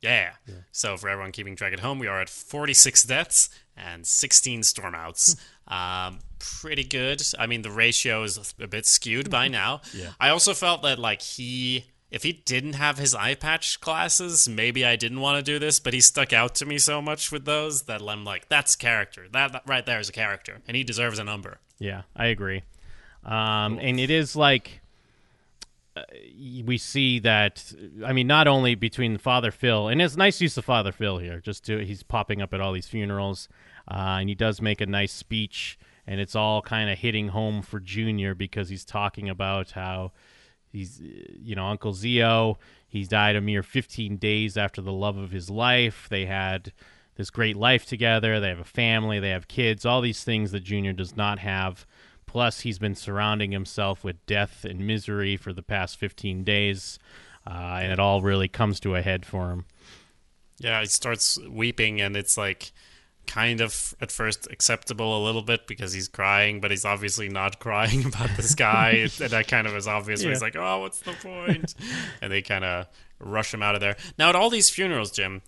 Yeah. 0.00 0.30
So 0.70 0.96
for 0.96 1.08
everyone 1.08 1.32
keeping 1.32 1.56
track 1.56 1.72
at 1.72 1.80
home, 1.80 1.98
we 1.98 2.06
are 2.06 2.20
at 2.20 2.28
46 2.28 3.02
deaths 3.04 3.50
and 3.76 4.06
16 4.06 4.62
stormouts. 4.62 5.36
um, 5.68 6.20
pretty 6.38 6.84
good. 6.84 7.22
I 7.38 7.46
mean, 7.46 7.62
the 7.62 7.70
ratio 7.70 8.22
is 8.22 8.54
a 8.60 8.66
bit 8.66 8.86
skewed 8.86 9.30
by 9.30 9.48
now. 9.60 9.80
Yeah. 9.92 10.10
I 10.20 10.28
also 10.28 10.54
felt 10.54 10.82
that 10.82 10.98
like 10.98 11.22
he, 11.22 11.86
if 12.10 12.22
he 12.22 12.32
didn't 12.32 12.74
have 12.74 12.98
his 12.98 13.14
eye 13.14 13.34
patch 13.34 13.80
glasses, 13.80 14.48
maybe 14.48 14.84
I 14.84 14.96
didn't 14.96 15.20
want 15.20 15.44
to 15.44 15.52
do 15.52 15.58
this. 15.58 15.78
But 15.78 15.94
he 15.94 16.00
stuck 16.00 16.32
out 16.32 16.54
to 16.56 16.66
me 16.66 16.78
so 16.78 17.02
much 17.02 17.30
with 17.30 17.44
those 17.44 17.82
that 17.82 18.00
I'm 18.02 18.24
like, 18.24 18.48
that's 18.48 18.76
character. 18.76 19.26
That, 19.32 19.52
that 19.52 19.62
right 19.66 19.84
there 19.84 20.00
is 20.00 20.08
a 20.08 20.12
character, 20.12 20.58
and 20.66 20.76
he 20.76 20.84
deserves 20.84 21.18
a 21.18 21.24
number. 21.24 21.58
Yeah, 21.78 22.02
I 22.16 22.26
agree. 22.26 22.62
Um, 23.24 23.78
and 23.80 24.00
it 24.00 24.10
is 24.10 24.34
like 24.34 24.80
uh, 25.96 26.02
we 26.64 26.78
see 26.78 27.18
that. 27.20 27.72
I 28.04 28.12
mean, 28.12 28.26
not 28.26 28.48
only 28.48 28.74
between 28.74 29.18
Father 29.18 29.50
Phil, 29.50 29.88
and 29.88 30.00
it's 30.00 30.16
nice 30.16 30.40
use 30.40 30.56
of 30.56 30.64
Father 30.64 30.92
Phil 30.92 31.18
here. 31.18 31.40
Just 31.40 31.64
to 31.66 31.84
he's 31.84 32.02
popping 32.02 32.40
up 32.40 32.54
at 32.54 32.60
all 32.60 32.72
these 32.72 32.86
funerals, 32.86 33.48
uh, 33.90 34.18
and 34.20 34.28
he 34.28 34.34
does 34.34 34.62
make 34.62 34.80
a 34.80 34.86
nice 34.86 35.12
speech, 35.12 35.78
and 36.06 36.20
it's 36.20 36.34
all 36.34 36.62
kind 36.62 36.88
of 36.90 36.98
hitting 36.98 37.28
home 37.28 37.60
for 37.62 37.80
Junior 37.80 38.34
because 38.34 38.68
he's 38.68 38.84
talking 38.84 39.28
about 39.28 39.72
how 39.72 40.12
he's, 40.78 41.00
uh, 41.00 41.32
you 41.42 41.54
know, 41.54 41.66
Uncle 41.66 41.92
Zio. 41.92 42.58
He's 42.86 43.08
died 43.08 43.36
a 43.36 43.40
mere 43.40 43.62
15 43.62 44.16
days 44.16 44.56
after 44.56 44.80
the 44.80 44.92
love 44.92 45.16
of 45.16 45.30
his 45.30 45.50
life. 45.50 46.06
They 46.08 46.26
had 46.26 46.72
this 47.16 47.30
great 47.30 47.56
life 47.56 47.84
together. 47.84 48.40
They 48.40 48.48
have 48.48 48.60
a 48.60 48.64
family. 48.64 49.20
They 49.20 49.30
have 49.30 49.48
kids. 49.48 49.84
All 49.84 50.00
these 50.00 50.24
things 50.24 50.52
that 50.52 50.60
Junior 50.60 50.92
does 50.92 51.16
not 51.16 51.40
have. 51.40 51.86
Plus, 52.26 52.60
he's 52.60 52.78
been 52.78 52.94
surrounding 52.94 53.52
himself 53.52 54.04
with 54.04 54.24
death 54.26 54.64
and 54.64 54.86
misery 54.86 55.36
for 55.36 55.52
the 55.52 55.62
past 55.62 55.96
15 55.96 56.44
days, 56.44 56.98
uh, 57.46 57.80
and 57.82 57.90
it 57.90 57.98
all 57.98 58.20
really 58.20 58.48
comes 58.48 58.78
to 58.80 58.94
a 58.94 59.02
head 59.02 59.24
for 59.24 59.50
him. 59.50 59.64
Yeah, 60.58 60.80
he 60.80 60.86
starts 60.86 61.38
weeping, 61.48 62.00
and 62.00 62.16
it's 62.16 62.36
like 62.36 62.72
kind 63.28 63.60
of 63.60 63.94
at 64.00 64.10
first 64.10 64.48
acceptable 64.50 65.22
a 65.22 65.24
little 65.24 65.42
bit 65.42 65.68
because 65.68 65.92
he's 65.92 66.08
crying, 66.08 66.60
but 66.60 66.72
he's 66.72 66.84
obviously 66.84 67.28
not 67.28 67.58
crying 67.60 68.04
about 68.04 68.30
this 68.36 68.54
guy. 68.66 68.90
and 69.20 69.30
that 69.30 69.46
kind 69.46 69.66
of 69.68 69.76
is 69.76 69.86
obvious. 69.86 70.22
Where 70.24 70.32
he's 70.32 70.42
like, 70.42 70.56
"Oh, 70.56 70.80
what's 70.80 70.98
the 71.00 71.12
point?" 71.12 71.74
and 72.20 72.32
they 72.32 72.42
kind 72.42 72.64
of 72.64 72.86
rush 73.20 73.54
him 73.54 73.62
out 73.62 73.76
of 73.76 73.80
there. 73.80 73.96
Now, 74.18 74.28
at 74.30 74.34
all 74.34 74.50
these 74.50 74.70
funerals, 74.70 75.12
Jim, 75.12 75.42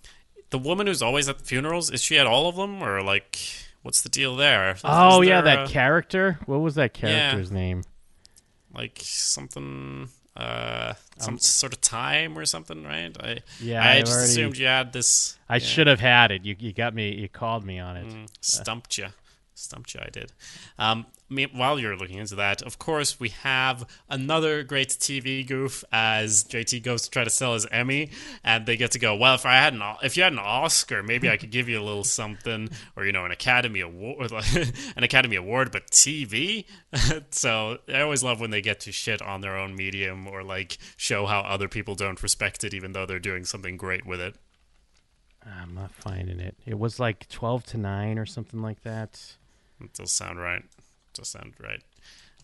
the 0.51 0.59
woman 0.59 0.87
who's 0.87 1.01
always 1.01 1.27
at 1.27 1.39
the 1.39 1.43
funerals 1.45 1.89
is 1.91 2.01
she 2.01 2.17
at 2.17 2.27
all 2.27 2.47
of 2.47 2.55
them, 2.55 2.81
or 2.81 3.01
like, 3.01 3.37
what's 3.81 4.01
the 4.01 4.09
deal 4.09 4.35
there? 4.37 4.71
Is- 4.75 4.81
Oh 4.85 5.21
is 5.21 5.27
yeah, 5.27 5.41
there 5.41 5.55
that 5.57 5.69
a- 5.69 5.71
character. 5.73 6.39
What 6.45 6.59
was 6.61 6.75
that 6.75 6.93
character's 6.93 7.51
name? 7.51 7.83
like 8.73 8.99
something. 9.01 10.07
Uh, 10.35 10.93
some 11.17 11.37
sort 11.37 11.73
of 11.73 11.81
time 11.81 12.37
or 12.37 12.45
something, 12.45 12.83
right? 12.83 13.15
I 13.21 13.31
Um, 13.33 13.37
Yeah, 13.59 13.83
I 13.83 13.91
I've 13.95 13.99
just 14.05 14.11
already- 14.13 14.31
assumed 14.31 14.57
you 14.57 14.65
had 14.67 14.93
this. 14.93 15.37
I 15.49 15.55
yeah. 15.57 15.59
should 15.65 15.87
have 15.87 15.99
had 15.99 16.31
it. 16.31 16.45
You 16.45 16.55
you 16.57 16.71
got 16.71 16.93
me. 16.95 17.13
You 17.13 17.27
called 17.27 17.65
me 17.65 17.79
on 17.79 17.97
it. 17.97 18.05
Mm, 18.07 18.27
Stumped 18.39 18.97
you. 18.97 19.07
Stumped 19.61 19.93
you, 19.93 20.01
I 20.03 20.09
did. 20.09 20.33
Um, 20.79 21.05
while 21.53 21.79
you're 21.79 21.95
looking 21.95 22.17
into 22.17 22.35
that, 22.35 22.61
of 22.63 22.79
course, 22.79 23.19
we 23.19 23.29
have 23.29 23.87
another 24.09 24.63
great 24.63 24.89
TV 24.89 25.47
goof 25.47 25.83
as 25.91 26.43
JT 26.43 26.83
goes 26.83 27.03
to 27.03 27.09
try 27.09 27.23
to 27.23 27.29
sell 27.29 27.53
his 27.53 27.67
Emmy, 27.67 28.09
and 28.43 28.65
they 28.65 28.75
get 28.75 28.91
to 28.91 28.99
go. 28.99 29.15
Well, 29.15 29.35
if 29.35 29.45
I 29.45 29.53
had 29.53 29.73
an, 29.73 29.81
if 30.03 30.17
you 30.17 30.23
had 30.23 30.33
an 30.33 30.39
Oscar, 30.39 31.03
maybe 31.03 31.29
I 31.29 31.37
could 31.37 31.51
give 31.51 31.69
you 31.69 31.79
a 31.79 31.83
little 31.83 32.03
something, 32.03 32.69
or 32.95 33.05
you 33.05 33.11
know, 33.11 33.23
an 33.23 33.31
Academy 33.31 33.81
Award, 33.81 34.31
an 34.95 35.03
Academy 35.03 35.35
Award, 35.35 35.71
but 35.71 35.91
TV. 35.91 36.65
so 37.29 37.77
I 37.87 38.01
always 38.01 38.23
love 38.23 38.41
when 38.41 38.49
they 38.49 38.61
get 38.61 38.79
to 38.81 38.91
shit 38.91 39.21
on 39.21 39.41
their 39.41 39.55
own 39.55 39.75
medium 39.75 40.27
or 40.27 40.43
like 40.43 40.79
show 40.97 41.27
how 41.27 41.41
other 41.41 41.67
people 41.67 41.95
don't 41.95 42.21
respect 42.21 42.63
it, 42.63 42.73
even 42.73 42.93
though 42.93 43.05
they're 43.05 43.19
doing 43.19 43.45
something 43.45 43.77
great 43.77 44.05
with 44.05 44.19
it. 44.19 44.35
I'm 45.45 45.73
not 45.73 45.91
finding 45.91 46.39
it. 46.39 46.55
It 46.65 46.77
was 46.77 46.99
like 46.99 47.27
12 47.29 47.65
to 47.67 47.77
nine 47.77 48.19
or 48.19 48.25
something 48.25 48.61
like 48.61 48.81
that. 48.83 49.37
It 49.85 49.93
does 49.93 50.11
sound 50.11 50.39
right. 50.39 50.63
It 50.63 51.13
does 51.13 51.29
sound 51.29 51.53
right. 51.59 51.81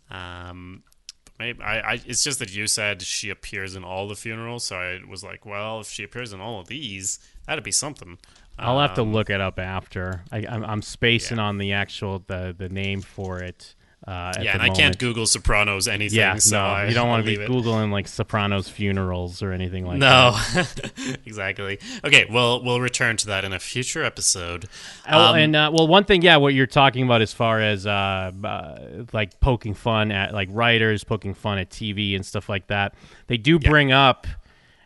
Um, 0.10 0.84
but 1.26 1.34
maybe 1.40 1.62
I, 1.62 1.80
I. 1.80 1.94
It's 2.06 2.24
just 2.24 2.40
that 2.40 2.54
you 2.56 2.68
said 2.68 3.02
she 3.02 3.30
appears 3.30 3.76
in 3.76 3.84
all 3.84 4.08
the 4.08 4.16
funerals, 4.16 4.66
so 4.66 4.78
I 4.78 5.00
was 5.10 5.24
like, 5.24 5.46
well, 5.46 5.82
if 5.82 5.88
she 5.90 6.04
appears 6.04 6.34
in 6.34 6.40
all 6.42 6.60
of 6.60 6.68
these, 6.68 7.20
that'd 7.46 7.64
be 7.64 7.72
something. 7.72 8.18
I'll 8.60 8.80
have 8.80 8.96
to 8.96 9.02
Um, 9.02 9.14
look 9.14 9.30
it 9.30 9.40
up 9.40 9.60
after. 9.60 10.24
I, 10.32 10.40
I'm, 10.48 10.64
I'm 10.66 10.82
spacing 10.82 11.38
Yeah. 11.38 11.44
on 11.44 11.58
the 11.60 11.74
actual 11.74 12.24
the 12.26 12.56
the 12.58 12.70
name 12.70 13.02
for 13.02 13.40
it. 13.44 13.76
Uh, 14.06 14.32
Yeah, 14.42 14.54
and 14.54 14.62
I 14.62 14.70
can't. 14.70 14.98
Google 14.98 15.26
Sopranos 15.26 15.88
anything. 15.88 16.18
Yeah, 16.20 16.36
so 16.36 16.58
no, 16.58 16.64
I, 16.64 16.88
you 16.88 16.94
don't 16.94 17.08
want 17.10 17.26
to 17.26 17.30
be 17.30 17.38
leave 17.38 17.50
it. 17.50 17.52
googling 17.52 17.92
like 17.92 18.08
Sopranos 18.08 18.70
funerals 18.70 19.42
or 19.42 19.52
anything 19.52 19.86
like 19.86 20.00
that. 20.00 20.94
No, 20.96 21.14
exactly. 21.26 21.80
Okay, 22.06 22.26
well, 22.32 22.64
we'll 22.64 22.80
return 22.80 23.18
to 23.18 23.28
that 23.28 23.44
in 23.44 23.52
a 23.54 23.60
future 23.60 24.04
episode. 24.04 24.68
Oh, 25.10 25.32
Um, 25.32 25.36
and 25.36 25.56
uh, 25.56 25.72
well, 25.74 25.88
one 25.88 26.06
thing, 26.06 26.22
yeah, 26.22 26.38
what 26.38 26.54
you're 26.54 26.68
talking 26.68 27.04
about 27.04 27.22
as 27.22 27.34
far 27.34 27.60
as 27.60 27.86
uh, 27.86 28.32
uh, 28.44 28.78
like 29.14 29.40
poking 29.40 29.74
fun 29.74 30.12
at 30.12 30.34
like 30.34 30.48
writers, 30.52 31.04
poking 31.04 31.34
fun 31.34 31.58
at 31.58 31.70
TV 31.70 32.16
and 32.16 32.26
stuff 32.26 32.48
like 32.48 32.68
that. 32.68 32.94
They 33.28 33.38
do 33.38 33.60
bring 33.60 33.92
up. 33.92 34.26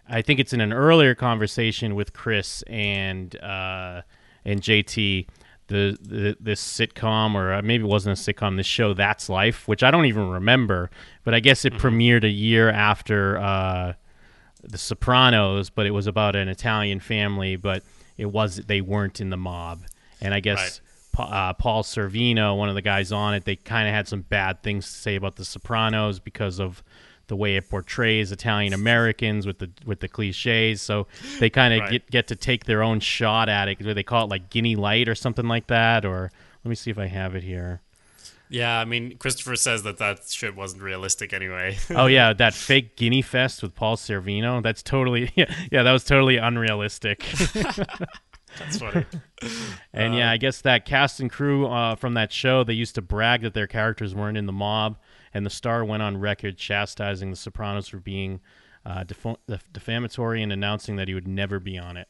I 0.10 0.22
think 0.22 0.40
it's 0.40 0.52
in 0.52 0.62
an 0.62 0.74
earlier 0.74 1.16
conversation 1.16 1.96
with 1.96 2.12
Chris 2.14 2.64
and 2.68 3.36
uh, 3.42 4.02
and 4.46 4.62
JT. 4.62 5.28
The, 5.72 5.98
the 6.02 6.38
this 6.40 6.62
sitcom 6.62 7.34
or 7.34 7.54
uh, 7.54 7.62
maybe 7.62 7.86
it 7.86 7.88
wasn't 7.88 8.20
a 8.20 8.22
sitcom 8.22 8.58
this 8.58 8.66
show 8.66 8.94
that's 8.94 9.30
life 9.30 9.70
which 9.70 9.84
i 9.84 9.90
don't 9.90 10.06
even 10.06 10.30
remember 10.30 10.92
but 11.24 11.34
i 11.34 11.40
guess 11.40 11.64
it 11.64 11.74
premiered 11.76 12.26
a 12.26 12.30
year 12.30 12.70
after 12.70 13.38
uh, 13.38 13.94
the 14.64 14.78
Sopranos, 14.78 15.70
but 15.70 15.86
it 15.86 15.92
was 15.92 16.08
about 16.08 16.36
an 16.36 16.48
Italian 16.48 17.00
family, 17.00 17.56
but 17.56 17.84
it 18.18 18.28
was 18.28 18.58
they 18.58 18.82
weren't 18.82 19.22
in 19.22 19.30
the 19.30 19.38
mob. 19.38 19.84
And 20.22 20.34
I 20.34 20.40
guess 20.40 20.82
Pa- 21.12 21.24
uh, 21.24 21.54
Paul 21.54 21.84
Sorvino, 21.84 22.56
one 22.58 22.70
of 22.70 22.76
the 22.76 22.82
guys 22.82 23.12
on 23.12 23.34
it, 23.34 23.46
they 23.46 23.56
kind 23.56 23.88
of 23.88 23.94
had 23.94 24.08
some 24.08 24.22
bad 24.22 24.64
things 24.64 24.86
to 24.86 24.98
say 24.98 25.16
about 25.16 25.36
the 25.36 25.46
Sopranos 25.46 26.20
because 26.20 26.60
of 26.60 26.84
the 27.32 27.36
way 27.38 27.56
it 27.56 27.70
portrays 27.70 28.30
Italian 28.34 28.74
Americans 28.74 29.48
with 29.48 29.60
the 29.60 29.70
with 29.86 30.02
the 30.02 30.10
cliches. 30.10 30.82
So 30.82 31.08
they 31.40 31.50
kind 31.50 31.74
of 31.74 31.80
Right. 31.80 31.92
get 31.92 32.12
get 32.12 32.28
to 32.28 32.36
take 32.36 32.66
their 32.66 32.84
own 32.84 33.00
shot 33.00 33.48
at 33.48 33.70
it. 33.70 33.80
They 33.80 34.04
call 34.04 34.26
it 34.26 34.30
like 34.30 34.50
Guinea 34.50 34.76
Light 34.76 35.08
or 35.08 35.16
something 35.16 35.48
like 35.48 35.68
that. 35.68 36.04
Or 36.04 36.30
let 36.66 36.70
me 36.70 36.76
see 36.76 36.92
if 36.92 36.98
I 37.00 37.06
have 37.08 37.34
it 37.34 37.44
here. 37.44 37.80
Yeah, 38.50 38.78
I 38.78 38.84
mean, 38.84 39.16
Christopher 39.18 39.56
says 39.56 39.84
that 39.84 39.98
that 40.00 40.28
shit 40.30 40.58
wasn't 40.58 40.82
realistic 40.84 41.32
anyway. 41.32 41.78
Oh 41.92 42.08
yeah, 42.08 42.34
that 42.34 42.54
fake 42.54 42.98
Guinea 42.98 43.22
Fest 43.22 43.64
with 43.64 43.76
Paul 43.76 43.96
Sorvino. 43.96 44.62
That's 44.62 44.84
totally 44.84 45.32
yeah, 45.36 45.46
yeah 45.72 45.84
that 45.84 45.92
was 45.94 46.04
totally 46.04 46.36
unrealistic. 46.36 47.26
That's 48.60 48.80
funny. 48.80 49.06
And 49.94 50.14
yeah, 50.14 50.30
I 50.30 50.36
guess 50.36 50.60
that 50.64 50.86
cast 50.86 51.22
and 51.22 51.32
crew 51.32 51.68
uh, 51.68 51.96
from 51.96 52.16
that 52.16 52.34
show 52.34 52.66
they 52.66 52.74
used 52.74 52.96
to 52.96 53.02
brag 53.02 53.44
that 53.44 53.54
their 53.54 53.68
characters 53.68 54.14
weren't 54.14 54.38
in 54.38 54.46
the 54.46 54.52
mob, 54.52 54.98
and 55.34 55.46
the 55.46 55.50
star 55.50 55.84
went 55.86 56.04
on 56.04 56.18
record 56.18 56.58
chastising 56.58 57.30
the 57.30 57.36
Sopranos 57.36 57.88
for 57.88 57.98
being 57.98 58.42
uh, 58.86 59.04
defamatory 59.72 60.42
and 60.42 60.52
announcing 60.52 60.96
that 60.96 61.08
he 61.08 61.14
would 61.14 61.28
never 61.28 61.60
be 61.60 61.78
on 61.78 61.98
it. 61.98 62.08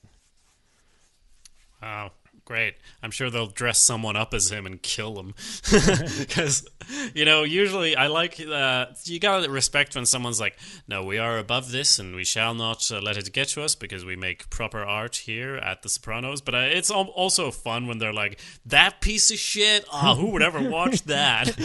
Wow, 1.81 2.11
great. 2.45 2.75
I'm 3.01 3.11
sure 3.11 3.29
they'll 3.29 3.47
dress 3.47 3.79
someone 3.79 4.15
up 4.15 4.33
as 4.33 4.51
him 4.51 4.65
and 4.65 4.81
kill 4.81 5.19
him. 5.19 5.33
Because, 6.17 6.67
you 7.13 7.25
know, 7.25 7.43
usually 7.43 7.95
I 7.95 8.07
like, 8.07 8.39
uh, 8.39 8.87
you 9.05 9.19
gotta 9.19 9.49
respect 9.49 9.95
when 9.95 10.05
someone's 10.05 10.39
like, 10.39 10.57
no, 10.87 11.03
we 11.03 11.17
are 11.17 11.37
above 11.37 11.71
this 11.71 11.99
and 11.99 12.15
we 12.15 12.23
shall 12.23 12.53
not 12.53 12.89
uh, 12.91 12.99
let 12.99 13.17
it 13.17 13.31
get 13.33 13.49
to 13.49 13.63
us 13.63 13.75
because 13.75 14.03
we 14.05 14.15
make 14.15 14.49
proper 14.49 14.83
art 14.83 15.15
here 15.17 15.55
at 15.55 15.81
The 15.83 15.89
Sopranos. 15.89 16.41
But 16.41 16.55
uh, 16.55 16.57
it's 16.59 16.91
al- 16.91 17.07
also 17.15 17.51
fun 17.51 17.87
when 17.87 17.97
they're 17.99 18.13
like, 18.13 18.39
that 18.65 19.01
piece 19.01 19.31
of 19.31 19.37
shit? 19.37 19.85
Oh, 19.91 20.15
who 20.15 20.27
would 20.31 20.41
ever 20.41 20.61
watch 20.69 21.03
that? 21.03 21.55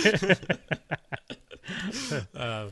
uh, 2.37 2.67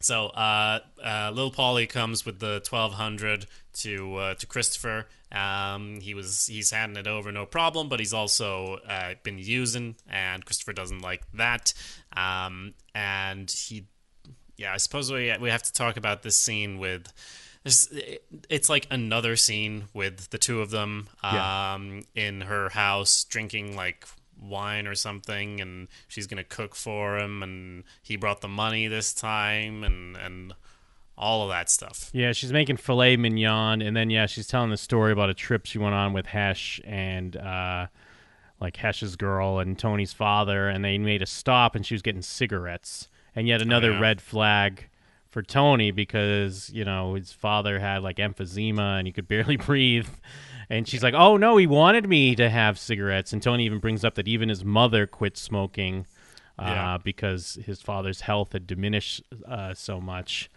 So 0.00 0.26
uh, 0.28 0.80
uh, 1.02 1.30
Lil 1.34 1.50
Paulie 1.50 1.88
comes 1.88 2.26
with 2.26 2.38
the 2.40 2.60
twelve 2.64 2.94
hundred 2.94 3.46
to 3.80 4.34
to 4.38 4.46
Christopher. 4.46 5.06
Um, 5.34 6.00
he 6.00 6.14
was 6.14 6.46
he's 6.46 6.70
handing 6.70 7.00
it 7.00 7.08
over 7.08 7.32
no 7.32 7.44
problem, 7.44 7.88
but 7.88 7.98
he's 7.98 8.14
also 8.14 8.78
uh, 8.88 9.14
been 9.22 9.38
using, 9.38 9.96
and 10.08 10.44
Christopher 10.44 10.72
doesn't 10.72 11.00
like 11.00 11.22
that. 11.34 11.74
Um, 12.16 12.74
and 12.94 13.50
he, 13.50 13.86
yeah, 14.56 14.72
I 14.72 14.76
suppose 14.76 15.10
we 15.10 15.34
we 15.40 15.50
have 15.50 15.64
to 15.64 15.72
talk 15.72 15.96
about 15.96 16.22
this 16.22 16.36
scene 16.36 16.78
with. 16.78 17.12
It's, 17.66 17.88
it's 18.50 18.68
like 18.68 18.86
another 18.90 19.36
scene 19.36 19.84
with 19.94 20.28
the 20.28 20.36
two 20.36 20.60
of 20.60 20.68
them 20.68 21.08
um, 21.22 22.02
in 22.14 22.42
her 22.42 22.68
house 22.68 23.24
drinking 23.24 23.74
like 23.74 24.06
wine 24.38 24.86
or 24.86 24.94
something, 24.94 25.62
and 25.62 25.88
she's 26.06 26.26
gonna 26.26 26.44
cook 26.44 26.74
for 26.74 27.18
him, 27.18 27.42
and 27.42 27.84
he 28.02 28.16
brought 28.16 28.42
the 28.42 28.48
money 28.48 28.86
this 28.86 29.14
time, 29.14 29.82
and 29.82 30.14
and 30.16 30.54
all 31.16 31.42
of 31.42 31.48
that 31.50 31.70
stuff. 31.70 32.10
Yeah, 32.12 32.32
she's 32.32 32.52
making 32.52 32.76
filet 32.78 33.16
mignon, 33.16 33.82
and 33.82 33.96
then 33.96 34.10
yeah, 34.10 34.26
she's 34.26 34.46
telling 34.46 34.70
the 34.70 34.76
story 34.76 35.12
about 35.12 35.30
a 35.30 35.34
trip 35.34 35.66
she 35.66 35.78
went 35.78 35.94
on 35.94 36.12
with 36.12 36.26
Hesh 36.26 36.80
and 36.84 37.36
uh, 37.36 37.86
like 38.60 38.76
Hesh's 38.76 39.16
girl 39.16 39.58
and 39.58 39.78
Tony's 39.78 40.12
father, 40.12 40.68
and 40.68 40.84
they 40.84 40.98
made 40.98 41.22
a 41.22 41.26
stop, 41.26 41.74
and 41.74 41.84
she 41.86 41.94
was 41.94 42.02
getting 42.02 42.22
cigarettes, 42.22 43.08
and 43.34 43.46
yet 43.46 43.62
another 43.62 43.92
yeah. 43.92 44.00
red 44.00 44.20
flag 44.20 44.88
for 45.30 45.42
Tony 45.42 45.90
because 45.90 46.70
you 46.72 46.84
know 46.84 47.14
his 47.14 47.32
father 47.32 47.80
had 47.80 48.02
like 48.02 48.16
emphysema 48.18 48.98
and 48.98 49.06
he 49.06 49.12
could 49.12 49.28
barely 49.34 49.56
breathe. 49.56 50.08
And 50.70 50.88
she's 50.88 51.02
like, 51.02 51.14
"Oh 51.14 51.36
no, 51.36 51.56
he 51.58 51.66
wanted 51.66 52.08
me 52.08 52.34
to 52.36 52.48
have 52.48 52.78
cigarettes." 52.78 53.32
And 53.32 53.42
Tony 53.42 53.66
even 53.66 53.80
brings 53.80 54.04
up 54.04 54.14
that 54.14 54.26
even 54.26 54.48
his 54.48 54.64
mother 54.64 55.06
quit 55.06 55.36
smoking 55.36 56.06
uh, 56.58 56.64
Yeah. 56.66 56.98
because 57.02 57.58
his 57.66 57.82
father's 57.82 58.22
health 58.22 58.52
had 58.52 58.66
diminished 58.66 59.22
uh, 59.46 59.74
so 59.74 60.00
much. 60.00 60.48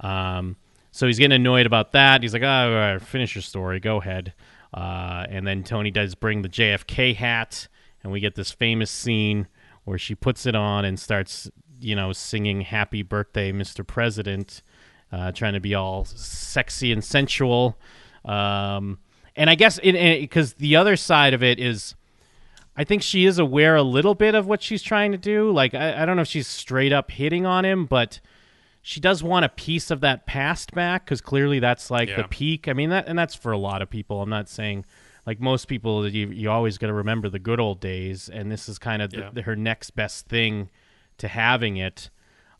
Um, 0.00 0.56
so 0.90 1.06
he's 1.06 1.18
getting 1.18 1.36
annoyed 1.36 1.66
about 1.66 1.92
that. 1.92 2.22
He's 2.22 2.32
like, 2.32 2.42
"Oh, 2.42 2.98
finish 3.00 3.34
your 3.34 3.42
story. 3.42 3.80
Go 3.80 3.98
ahead." 3.98 4.32
Uh, 4.72 5.26
and 5.28 5.46
then 5.46 5.62
Tony 5.62 5.90
does 5.90 6.14
bring 6.14 6.42
the 6.42 6.48
JFK 6.48 7.14
hat, 7.14 7.68
and 8.02 8.12
we 8.12 8.20
get 8.20 8.34
this 8.34 8.50
famous 8.50 8.90
scene 8.90 9.46
where 9.84 9.98
she 9.98 10.14
puts 10.14 10.46
it 10.46 10.54
on 10.54 10.84
and 10.84 10.98
starts, 10.98 11.50
you 11.80 11.94
know, 11.94 12.12
singing 12.12 12.62
"Happy 12.62 13.02
Birthday, 13.02 13.52
Mr. 13.52 13.86
President," 13.86 14.62
uh, 15.12 15.32
trying 15.32 15.54
to 15.54 15.60
be 15.60 15.74
all 15.74 16.04
sexy 16.04 16.92
and 16.92 17.04
sensual. 17.04 17.78
Um, 18.24 18.98
and 19.36 19.48
I 19.48 19.54
guess 19.54 19.78
because 19.78 20.54
the 20.54 20.76
other 20.76 20.96
side 20.96 21.34
of 21.34 21.42
it 21.42 21.60
is. 21.60 21.94
I 22.76 22.84
think 22.84 23.02
she 23.02 23.26
is 23.26 23.38
aware 23.38 23.76
a 23.76 23.82
little 23.82 24.14
bit 24.14 24.34
of 24.34 24.46
what 24.46 24.62
she's 24.62 24.80
trying 24.80 25.12
to 25.12 25.18
do. 25.18 25.50
Like, 25.50 25.74
I, 25.74 26.02
I 26.02 26.06
don't 26.06 26.16
know 26.16 26.22
if 26.22 26.28
she's 26.28 26.46
straight 26.46 26.92
up 26.92 27.10
hitting 27.10 27.44
on 27.44 27.64
him, 27.64 27.84
but 27.84 28.20
she 28.82 29.00
does 29.00 29.22
want 29.22 29.44
a 29.44 29.48
piece 29.50 29.90
of 29.90 30.00
that 30.00 30.26
past 30.26 30.72
back 30.72 31.04
because 31.04 31.20
clearly 31.20 31.58
that's 31.58 31.90
like 31.90 32.08
the 32.14 32.24
peak. 32.24 32.66
I 32.68 32.72
mean, 32.72 32.90
that 32.90 33.06
and 33.08 33.18
that's 33.18 33.34
for 33.34 33.52
a 33.52 33.58
lot 33.58 33.82
of 33.82 33.90
people. 33.90 34.22
I'm 34.22 34.30
not 34.30 34.48
saying 34.48 34.84
like 35.26 35.40
most 35.40 35.66
people. 35.66 36.08
You 36.08 36.28
you 36.28 36.50
always 36.50 36.78
got 36.78 36.86
to 36.88 36.92
remember 36.94 37.28
the 37.28 37.38
good 37.38 37.60
old 37.60 37.80
days, 37.80 38.28
and 38.28 38.50
this 38.50 38.68
is 38.68 38.78
kind 38.78 39.02
of 39.02 39.10
the, 39.10 39.18
Yeah. 39.18 39.30
the, 39.32 39.42
her 39.42 39.54
next 39.56 39.90
best 39.90 40.28
thing 40.28 40.70
to 41.18 41.28
having 41.28 41.76
it. 41.76 42.10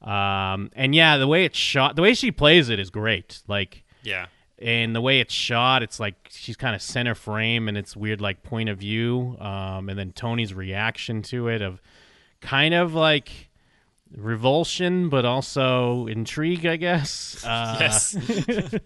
Um, 0.02 0.70
and 0.74 0.94
yeah, 0.94 1.16
the 1.18 1.26
way 1.26 1.44
it's 1.44 1.58
shot, 1.58 1.96
the 1.96 2.02
way 2.02 2.14
she 2.14 2.30
plays 2.30 2.68
it 2.70 2.78
is 2.78 2.90
great. 2.90 3.42
Like, 3.48 3.84
Yeah. 4.02 4.26
and 4.58 4.94
the 4.96 5.00
way 5.00 5.20
it's 5.20 5.34
shot, 5.34 5.82
it's 5.82 6.00
like 6.00 6.14
she's 6.30 6.56
kind 6.56 6.74
of 6.74 6.80
center 6.82 7.14
frame, 7.14 7.68
and 7.68 7.76
it's 7.76 7.94
weird, 7.96 8.20
like 8.20 8.42
point 8.42 8.68
of 8.70 8.78
view. 8.78 9.36
Um, 9.40 9.88
and 9.90 9.98
then 9.98 10.12
Tony's 10.12 10.54
reaction 10.54 11.20
to 11.24 11.48
it 11.48 11.60
of 11.62 11.80
kind 12.40 12.72
of 12.74 12.94
like 12.94 13.49
revulsion, 14.16 15.08
but 15.08 15.24
also 15.24 16.06
intrigue, 16.06 16.66
I 16.66 16.76
guess. 16.76 17.44
Uh, 17.44 17.76
Yes. 17.80 18.14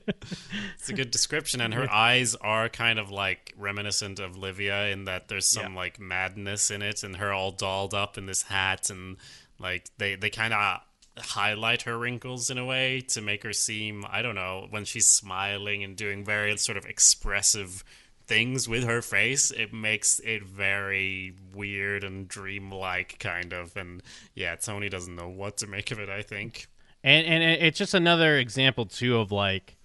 it's 0.78 0.88
a 0.88 0.92
good 0.92 1.10
description. 1.10 1.60
And 1.60 1.74
her 1.74 1.90
eyes 1.90 2.34
are 2.36 2.68
kind 2.68 2.98
of 2.98 3.10
like 3.10 3.52
reminiscent 3.56 4.18
of 4.20 4.36
Livia 4.36 4.88
in 4.88 5.04
that 5.06 5.28
there's 5.28 5.46
some 5.46 5.72
Yeah. 5.72 5.78
like 5.78 6.00
madness 6.00 6.70
in 6.70 6.82
it 6.82 7.02
and 7.02 7.16
her 7.16 7.32
all 7.32 7.50
dolled 7.50 7.94
up 7.94 8.18
in 8.18 8.26
this 8.26 8.42
hat 8.42 8.90
and 8.90 9.16
like 9.58 9.88
they, 9.98 10.14
they 10.16 10.30
kind 10.30 10.52
of 10.52 10.80
highlight 11.16 11.82
her 11.82 11.96
wrinkles 11.96 12.50
in 12.50 12.58
a 12.58 12.64
way 12.64 13.00
to 13.00 13.20
make 13.20 13.42
her 13.44 13.52
seem, 13.52 14.04
I 14.10 14.20
don't 14.22 14.34
know, 14.34 14.66
when 14.70 14.84
she's 14.84 15.06
smiling 15.06 15.84
and 15.84 15.96
doing 15.96 16.24
very 16.24 16.56
sort 16.56 16.76
of 16.76 16.84
expressive 16.86 17.84
things 18.26 18.68
with 18.68 18.84
her 18.84 19.02
face 19.02 19.50
it 19.50 19.72
makes 19.72 20.18
it 20.20 20.42
very 20.42 21.34
weird 21.54 22.04
and 22.04 22.28
dreamlike 22.28 23.18
kind 23.18 23.52
of. 23.52 23.76
And 23.76 24.02
yeah 24.34 24.56
tony 24.56 24.88
doesn't 24.88 25.14
know 25.14 25.28
what 25.28 25.58
to 25.58 25.66
make 25.66 25.90
of 25.90 25.98
it 25.98 26.08
i 26.08 26.22
think. 26.22 26.66
And 27.02 27.26
and 27.26 27.42
it's 27.42 27.78
just 27.78 27.94
another 27.94 28.38
example 28.38 28.86
too 28.86 29.18
of 29.18 29.30
like 29.30 29.76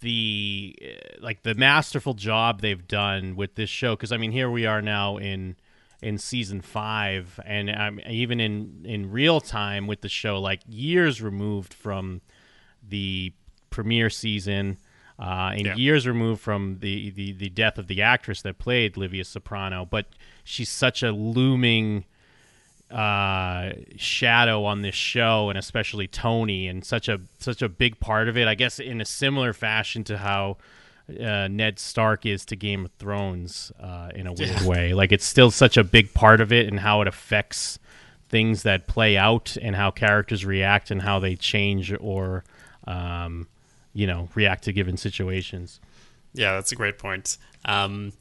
the 0.00 0.76
uh, 0.82 1.16
like 1.20 1.42
the 1.42 1.54
masterful 1.54 2.14
job 2.14 2.60
they've 2.60 2.86
done 2.86 3.36
with 3.36 3.54
this 3.54 3.70
show. 3.70 3.96
Because 3.96 4.12
i 4.12 4.16
mean 4.16 4.32
here 4.32 4.50
we 4.50 4.66
are 4.66 4.80
now 4.80 5.16
in 5.16 5.56
in 6.02 6.18
season 6.18 6.60
five 6.60 7.38
and 7.44 7.70
um, 7.70 8.00
even 8.08 8.40
in 8.40 8.82
in 8.84 9.10
real 9.10 9.40
time 9.40 9.86
with 9.86 10.00
the 10.00 10.08
show 10.08 10.40
like 10.40 10.60
years 10.66 11.20
removed 11.20 11.74
from 11.74 12.22
the 12.86 13.32
premiere 13.68 14.08
season 14.08 14.78
uh, 15.20 15.52
and 15.54 15.66
Yeah. 15.66 15.74
years 15.76 16.06
removed 16.06 16.40
from 16.40 16.78
the, 16.80 17.10
the 17.10 17.32
the 17.32 17.50
death 17.50 17.76
of 17.78 17.86
the 17.88 18.00
actress 18.02 18.40
that 18.42 18.58
played 18.58 18.96
Livia 18.96 19.24
Soprano 19.24 19.84
but 19.84 20.06
she's 20.44 20.70
such 20.70 21.02
a 21.02 21.12
looming 21.12 22.04
uh, 22.90 23.70
shadow 23.96 24.64
on 24.64 24.82
this 24.82 24.94
show, 24.96 25.48
and 25.48 25.56
especially 25.56 26.08
Tony, 26.08 26.66
and 26.66 26.84
such 26.84 27.08
a 27.08 27.20
such 27.38 27.62
a 27.62 27.68
big 27.68 28.00
part 28.00 28.28
of 28.28 28.36
it. 28.36 28.48
I 28.48 28.54
guess 28.56 28.80
in 28.80 29.00
a 29.00 29.04
similar 29.04 29.52
fashion 29.52 30.02
to 30.04 30.18
how 30.18 30.56
uh, 31.08 31.46
Ned 31.48 31.78
Stark 31.78 32.26
is 32.26 32.44
to 32.46 32.56
Game 32.56 32.84
of 32.84 32.90
Thrones, 32.98 33.70
uh, 33.80 34.10
in 34.14 34.26
a 34.26 34.32
weird 34.32 34.60
way. 34.66 34.92
Like 34.92 35.12
it's 35.12 35.24
still 35.24 35.52
such 35.52 35.76
a 35.76 35.84
big 35.84 36.12
part 36.14 36.40
of 36.40 36.52
it, 36.52 36.66
and 36.66 36.80
how 36.80 37.00
it 37.00 37.06
affects 37.06 37.78
things 38.28 38.64
that 38.64 38.88
play 38.88 39.16
out, 39.16 39.56
and 39.62 39.76
how 39.76 39.92
characters 39.92 40.44
react, 40.44 40.90
and 40.90 41.02
how 41.02 41.20
they 41.20 41.36
change 41.36 41.92
or, 42.00 42.42
um, 42.88 43.46
you 43.92 44.06
know, 44.06 44.28
react 44.34 44.64
to 44.64 44.72
given 44.72 44.96
situations. 44.96 45.80
Yeah, 46.32 46.54
that's 46.54 46.72
a 46.72 46.76
great 46.76 46.98
point. 46.98 47.38
Um, 47.64 48.12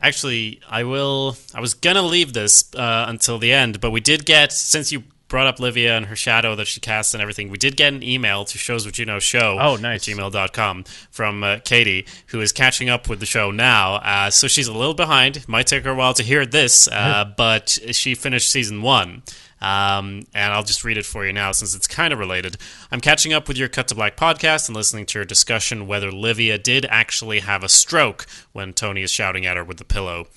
actually, 0.00 0.60
I 0.68 0.84
will. 0.84 1.36
I 1.54 1.60
was 1.60 1.74
gonna 1.74 2.02
leave 2.02 2.32
this 2.32 2.74
uh, 2.74 3.06
until 3.08 3.38
the 3.38 3.52
end, 3.52 3.80
but 3.80 3.90
we 3.90 4.00
did 4.00 4.24
get 4.24 4.52
since 4.52 4.92
you 4.92 5.04
brought 5.30 5.46
up 5.46 5.60
Livia 5.60 5.96
and 5.96 6.06
her 6.06 6.16
shadow 6.16 6.54
that 6.56 6.66
she 6.66 6.80
casts 6.80 7.14
and 7.14 7.22
everything. 7.22 7.48
We 7.48 7.56
did 7.56 7.76
get 7.76 7.94
an 7.94 8.02
email 8.02 8.44
to 8.44 8.58
shows 8.58 8.84
what 8.84 8.98
you 8.98 9.06
know 9.06 9.20
show. 9.20 9.56
Oh, 9.58 9.76
nice. 9.76 10.06
At 10.06 10.16
gmail.com 10.16 10.84
from 11.10 11.44
uh, 11.44 11.58
Katie, 11.64 12.04
who 12.26 12.40
is 12.40 12.52
catching 12.52 12.90
up 12.90 13.08
with 13.08 13.20
the 13.20 13.26
show 13.26 13.50
now. 13.50 13.94
Uh, 13.94 14.30
so 14.30 14.48
she's 14.48 14.66
a 14.66 14.72
little 14.72 14.92
behind. 14.92 15.48
Might 15.48 15.68
take 15.68 15.84
her 15.84 15.90
a 15.90 15.94
while 15.94 16.12
to 16.14 16.22
hear 16.22 16.44
this, 16.44 16.88
uh, 16.88 17.32
but 17.36 17.78
she 17.92 18.14
finished 18.14 18.50
season 18.50 18.82
one. 18.82 19.22
Um, 19.60 20.26
and 20.34 20.52
I'll 20.52 20.62
just 20.62 20.84
read 20.84 20.96
it 20.96 21.04
for 21.04 21.26
you 21.26 21.32
now 21.32 21.52
since 21.52 21.74
it's 21.74 21.86
kind 21.86 22.12
of 22.12 22.18
related. 22.18 22.56
I'm 22.90 23.00
catching 23.00 23.32
up 23.32 23.46
with 23.46 23.58
your 23.58 23.68
Cut 23.68 23.88
to 23.88 23.94
Black 23.94 24.16
podcast 24.16 24.68
and 24.68 24.76
listening 24.76 25.06
to 25.06 25.18
your 25.18 25.26
discussion 25.26 25.86
whether 25.86 26.10
Livia 26.10 26.56
did 26.58 26.86
actually 26.86 27.40
have 27.40 27.62
a 27.62 27.68
stroke 27.68 28.26
when 28.52 28.72
Tony 28.72 29.02
is 29.02 29.10
shouting 29.10 29.44
at 29.44 29.56
her 29.56 29.64
with 29.64 29.76
the 29.76 29.84
pillow. 29.84 30.28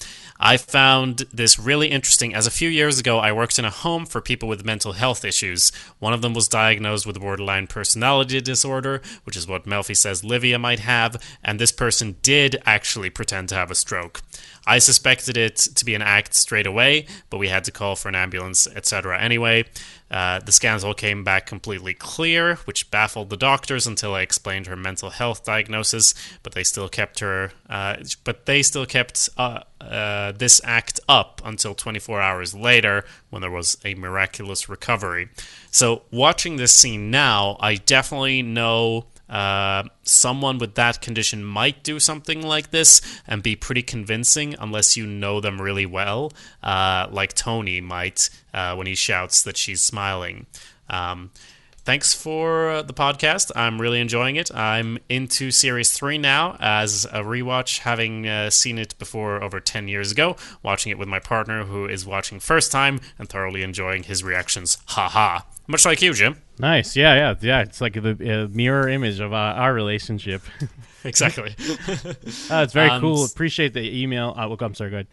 I 0.46 0.58
found 0.58 1.20
this 1.32 1.58
really 1.58 1.88
interesting 1.88 2.36
as 2.36 2.46
a 2.46 2.52
few 2.52 2.68
years 2.68 3.00
ago 3.00 3.18
I 3.18 3.32
worked 3.32 3.58
in 3.58 3.64
a 3.64 3.70
home 3.70 4.06
for 4.06 4.20
people 4.20 4.50
with 4.50 4.66
mental 4.66 4.92
health 4.92 5.24
issues. 5.24 5.72
One 6.00 6.12
of 6.12 6.22
them 6.22 6.34
was 6.34 6.50
diagnosed 6.50 7.08
with 7.08 7.22
borderline 7.22 7.66
personality 7.66 8.42
disorder, 8.42 9.02
which 9.24 9.38
is 9.38 9.48
what 9.48 9.64
Melfi 9.64 9.96
says 9.96 10.22
Livia 10.22 10.60
might 10.60 10.80
have, 10.80 11.16
and 11.46 11.60
this 11.60 11.72
person 11.72 12.18
did 12.22 12.62
actually 12.66 13.10
pretend 13.10 13.48
to 13.50 13.56
have 13.56 13.72
a 13.72 13.76
stroke. 13.76 14.22
I 14.68 14.80
suspected 14.80 15.38
it 15.38 15.56
to 15.56 15.86
be 15.86 15.96
an 15.96 16.02
act 16.02 16.34
straight 16.34 16.68
away, 16.68 17.06
but 17.30 17.38
we 17.38 17.48
had 17.48 17.64
to 17.64 17.72
call 17.72 17.96
for 17.96 18.10
an 18.10 18.16
ambulance, 18.16 18.68
etc. 18.68 19.20
Anyway, 19.20 19.66
uh, 20.10 20.40
the 20.40 20.52
scans 20.52 20.84
all 20.84 20.94
came 20.94 21.24
back 21.24 21.46
completely 21.46 21.94
clear, 21.94 22.56
which 22.66 22.92
baffled 22.92 23.30
the 23.30 23.38
doctors 23.38 23.88
until 23.88 24.14
I 24.14 24.22
explained 24.22 24.68
her 24.68 24.76
mental 24.76 25.10
health 25.10 25.44
diagnosis. 25.44 26.14
But 26.44 26.54
they 26.54 26.64
still 26.64 26.88
kept 26.88 27.20
her, 27.20 27.52
uh, 27.70 27.98
but 28.24 28.46
they 28.46 28.62
still 28.62 28.86
kept 28.86 29.30
uh, 29.38 29.62
uh, 29.90 30.32
this 30.32 30.62
act 30.64 31.00
up 31.08 31.42
until 31.44 31.76
24 31.76 32.22
hours 32.22 32.56
later, 32.56 33.06
when 33.30 33.42
there 33.42 33.52
was 33.52 33.78
a 33.84 33.96
miraculous 33.96 34.70
recovery. 34.70 35.30
So, 35.72 36.04
watching 36.12 36.58
this 36.58 36.74
scene 36.74 37.12
now, 37.12 37.58
I 37.60 37.76
definitely 37.76 38.42
know 38.42 39.06
uh, 39.30 39.84
someone 40.04 40.58
with 40.60 40.76
that 40.76 41.02
condition 41.02 41.44
might 41.44 41.84
do 41.84 42.00
something 42.00 42.42
like 42.42 42.72
this 42.72 43.02
and 43.26 43.42
be 43.42 43.56
pretty 43.56 43.82
convincing 43.82 44.56
unless 44.60 44.96
you 44.96 45.08
know 45.08 45.40
them 45.40 45.60
really 45.60 45.86
well, 45.86 46.32
uh, 46.62 47.08
like 47.10 47.34
Tony 47.34 47.82
might 47.82 48.30
uh, 48.54 48.76
when 48.76 48.86
he 48.86 48.96
shouts 48.96 49.42
that 49.44 49.58
she's 49.58 49.82
smiling. 49.82 50.46
Um, 50.90 51.32
thanks 51.84 52.14
for 52.14 52.70
uh, 52.70 52.82
the 52.82 52.94
podcast. 52.94 53.52
I'm 53.56 53.80
really 53.82 54.00
enjoying 54.00 54.36
it. 54.36 54.54
I'm 54.56 54.98
into 55.10 55.52
series 55.52 55.92
three 55.94 56.18
now 56.18 56.58
as 56.60 57.06
a 57.06 57.22
rewatch, 57.24 57.80
having 57.80 58.28
uh, 58.28 58.50
seen 58.50 58.78
it 58.78 58.98
before 59.00 59.44
over 59.44 59.60
10 59.60 59.88
years 59.88 60.12
ago, 60.12 60.36
watching 60.62 60.92
it 60.92 60.98
with 60.98 61.08
my 61.08 61.20
partner 61.20 61.64
who 61.66 61.86
is 61.88 62.06
watching 62.06 62.40
first 62.40 62.72
time 62.72 63.00
and 63.20 63.28
thoroughly 63.30 63.64
enjoying 63.64 64.04
his 64.04 64.24
reactions. 64.24 64.78
Ha 64.88 65.10
ha. 65.10 65.46
Much 65.68 65.86
like 65.86 66.02
you, 66.02 66.14
Jim. 66.14 66.42
Nice. 66.60 66.96
Yeah, 66.96 67.16
yeah, 67.16 67.36
yeah. 67.42 67.62
It's 67.62 67.80
like 67.80 67.94
the 67.94 68.12
uh, 68.44 68.48
mirror 68.56 68.90
image 68.90 69.20
of 69.20 69.32
uh, 69.34 69.36
our 69.36 69.74
relationship. 69.74 70.42
Exactly. 71.06 71.54
Uh, 72.50 72.64
it's 72.64 72.72
very 72.72 72.90
Um, 72.90 73.02
cool. 73.02 73.26
Appreciate 73.26 73.74
the 73.74 74.02
email. 74.02 74.30
Uh, 74.38 74.48
well, 74.48 74.58
I'm 74.62 74.74
sorry. 74.74 74.90
Go 74.90 74.96
ahead. 74.96 75.08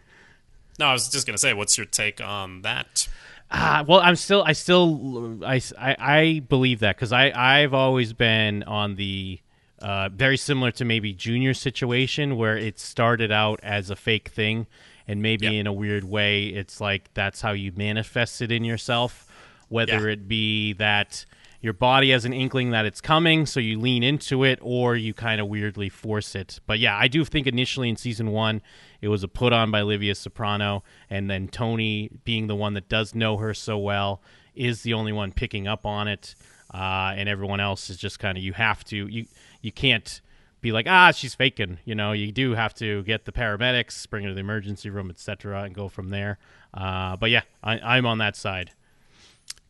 no, 0.79 0.87
I 0.87 0.93
was 0.93 1.09
just 1.09 1.27
gonna 1.27 1.37
say, 1.37 1.53
what's 1.53 1.77
your 1.77 1.85
take 1.85 2.21
on 2.21 2.63
that? 2.63 3.09
Ah, 3.53 3.85
well, 3.87 4.01
I'm 4.01 4.17
still, 4.17 4.45
I 4.47 4.53
still, 4.53 5.41
I, 5.45 5.61
I, 5.79 5.97
I 5.99 6.39
believe 6.49 6.81
that 6.81 6.97
because 6.97 7.13
I, 7.13 7.33
I've 7.35 7.75
always 7.75 8.13
been 8.13 8.63
on 8.63 8.95
the 8.95 9.41
uh, 9.81 10.09
very 10.11 10.37
similar 10.37 10.71
to 10.73 10.85
maybe 10.85 11.13
Junior 11.13 11.55
situation 11.55 12.37
where 12.37 12.57
it 12.57 12.79
started 12.79 13.33
out 13.33 13.59
as 13.63 13.91
a 13.91 13.97
fake 13.97 14.29
thing, 14.29 14.67
and 15.09 15.21
maybe 15.23 15.47
Yeah. 15.47 15.53
in 15.53 15.67
a 15.67 15.73
weird 15.73 16.05
way, 16.05 16.45
it's 16.47 16.81
like 16.81 17.13
that's 17.15 17.41
how 17.41 17.51
you 17.53 17.73
manifest 17.75 18.41
it 18.43 18.53
in 18.53 18.63
yourself. 18.63 19.27
Whether 19.69 20.07
Yeah. 20.07 20.13
it 20.15 20.29
be 20.29 20.73
that 20.75 21.25
your 21.63 21.73
body 21.73 22.11
has 22.11 22.25
an 22.25 22.33
inkling 22.33 22.71
that 22.71 22.85
it's 22.87 23.01
coming, 23.01 23.47
so 23.47 23.59
you 23.59 23.81
lean 23.81 24.03
into 24.03 24.45
it, 24.45 24.59
or 24.63 24.95
you 24.97 25.13
kind 25.13 25.41
of 25.41 25.49
weirdly 25.49 25.89
force 25.89 26.35
it. 26.35 26.61
But 26.67 26.79
yeah, 26.79 26.97
I 26.97 27.09
do 27.09 27.25
think 27.25 27.47
initially 27.47 27.89
in 27.89 27.97
season 27.97 28.31
one, 28.31 28.63
it 29.01 29.09
was 29.09 29.23
a 29.23 29.29
put 29.29 29.53
on 29.53 29.71
by 29.71 29.83
Livia 29.83 30.15
Soprano, 30.15 30.83
and 31.09 31.31
then 31.31 31.49
Tony, 31.49 32.11
being 32.25 32.47
the 32.47 32.57
one 32.57 32.75
that 32.75 32.89
does 32.89 33.15
know 33.15 33.37
her 33.39 33.55
so 33.55 33.79
well, 33.79 34.21
is 34.55 34.83
the 34.83 34.95
only 34.95 35.13
one 35.13 35.33
picking 35.33 35.67
up 35.67 35.87
on 35.87 36.09
it, 36.09 36.35
uh, 36.73 37.13
and 37.17 37.29
everyone 37.29 37.61
else 37.61 37.91
is 37.91 37.97
just 37.97 38.19
kind 38.19 38.37
of 38.39 38.45
you 38.45 38.53
have 38.53 38.85
to 38.85 39.07
you 39.09 39.27
you 39.61 39.73
can't 39.73 40.21
be 40.61 40.73
like 40.73 40.87
ah 40.89 41.11
she's 41.11 41.35
faking 41.35 41.79
you 41.85 41.95
know? 41.95 42.13
You 42.13 42.31
do 42.33 42.55
have 42.55 42.75
to 42.75 43.03
get 43.05 43.25
the 43.25 43.33
paramedics 43.33 44.09
bring 44.09 44.25
her 44.25 44.31
to 44.31 44.35
the 44.35 44.41
emergency 44.41 44.91
room 44.91 45.11
etc 45.11 45.63
and 45.63 45.75
go 45.75 45.89
from 45.89 46.11
there. 46.11 46.39
Uh, 46.73 47.17
but 47.17 47.31
yeah 47.31 47.43
I, 47.65 47.79
i'm 47.81 48.07
on 48.07 48.19
that 48.19 48.37
side 48.37 48.71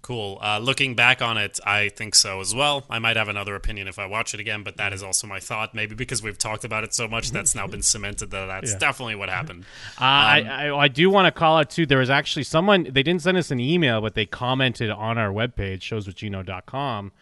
Cool. 0.03 0.39
Uh, 0.43 0.59
looking 0.59 0.95
back 0.95 1.21
on 1.21 1.37
it, 1.37 1.61
I 1.65 1.91
think 1.91 2.15
so 2.15 2.41
as 2.41 2.55
well. 2.55 2.85
I 2.89 2.99
might 2.99 3.17
have 3.17 3.29
another 3.29 3.55
opinion 3.55 3.87
if 3.87 3.99
I 3.99 4.07
watch 4.07 4.33
it 4.33 4.41
again, 4.41 4.63
but 4.63 4.77
that 4.79 4.93
is 4.95 5.03
also 5.03 5.27
my 5.27 5.41
thought. 5.41 5.75
Maybe 5.75 5.95
because 5.95 6.23
we've 6.23 6.39
talked 6.39 6.65
about 6.65 6.85
it 6.85 6.95
so 6.95 7.07
much, 7.07 7.31
that's 7.33 7.55
now 7.55 7.67
been 7.67 7.83
cemented 7.83 8.31
that 8.31 8.47
that's 8.47 8.73
Yeah. 8.73 8.79
definitely 8.79 9.15
what 9.17 9.29
happened. 9.29 9.65
Uh, 10.01 10.05
I, 10.05 10.41
I, 10.69 10.77
I 10.85 10.89
do 10.89 11.11
want 11.11 11.27
to 11.27 11.39
call 11.39 11.59
out 11.59 11.69
too. 11.71 11.85
There 11.85 11.99
was 11.99 12.09
actually 12.11 12.45
someone 12.45 12.85
they 12.85 13.03
didn't 13.03 13.21
send 13.23 13.37
us 13.37 13.51
an 13.51 13.61
email, 13.61 14.01
but 14.01 14.15
they 14.15 14.25
commented 14.27 14.91
on 14.91 15.19
our 15.19 15.29
webpage 15.31 15.81
showswhatgino.com 15.81 17.13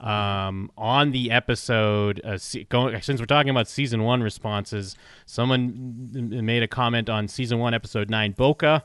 um, 0.00 0.70
on 0.76 1.10
the 1.12 1.30
episode. 1.30 2.20
Uh, 2.24 2.38
se- 2.38 2.64
going, 2.64 3.00
since 3.02 3.20
we're 3.20 3.26
talking 3.26 3.50
about 3.50 3.68
season 3.68 4.02
one 4.02 4.22
responses, 4.22 4.96
someone 5.26 6.10
made 6.44 6.62
a 6.62 6.68
comment 6.68 7.08
on 7.10 7.28
season 7.28 7.58
one, 7.58 7.74
episode 7.74 8.08
nine, 8.10 8.32
Boca. 8.32 8.84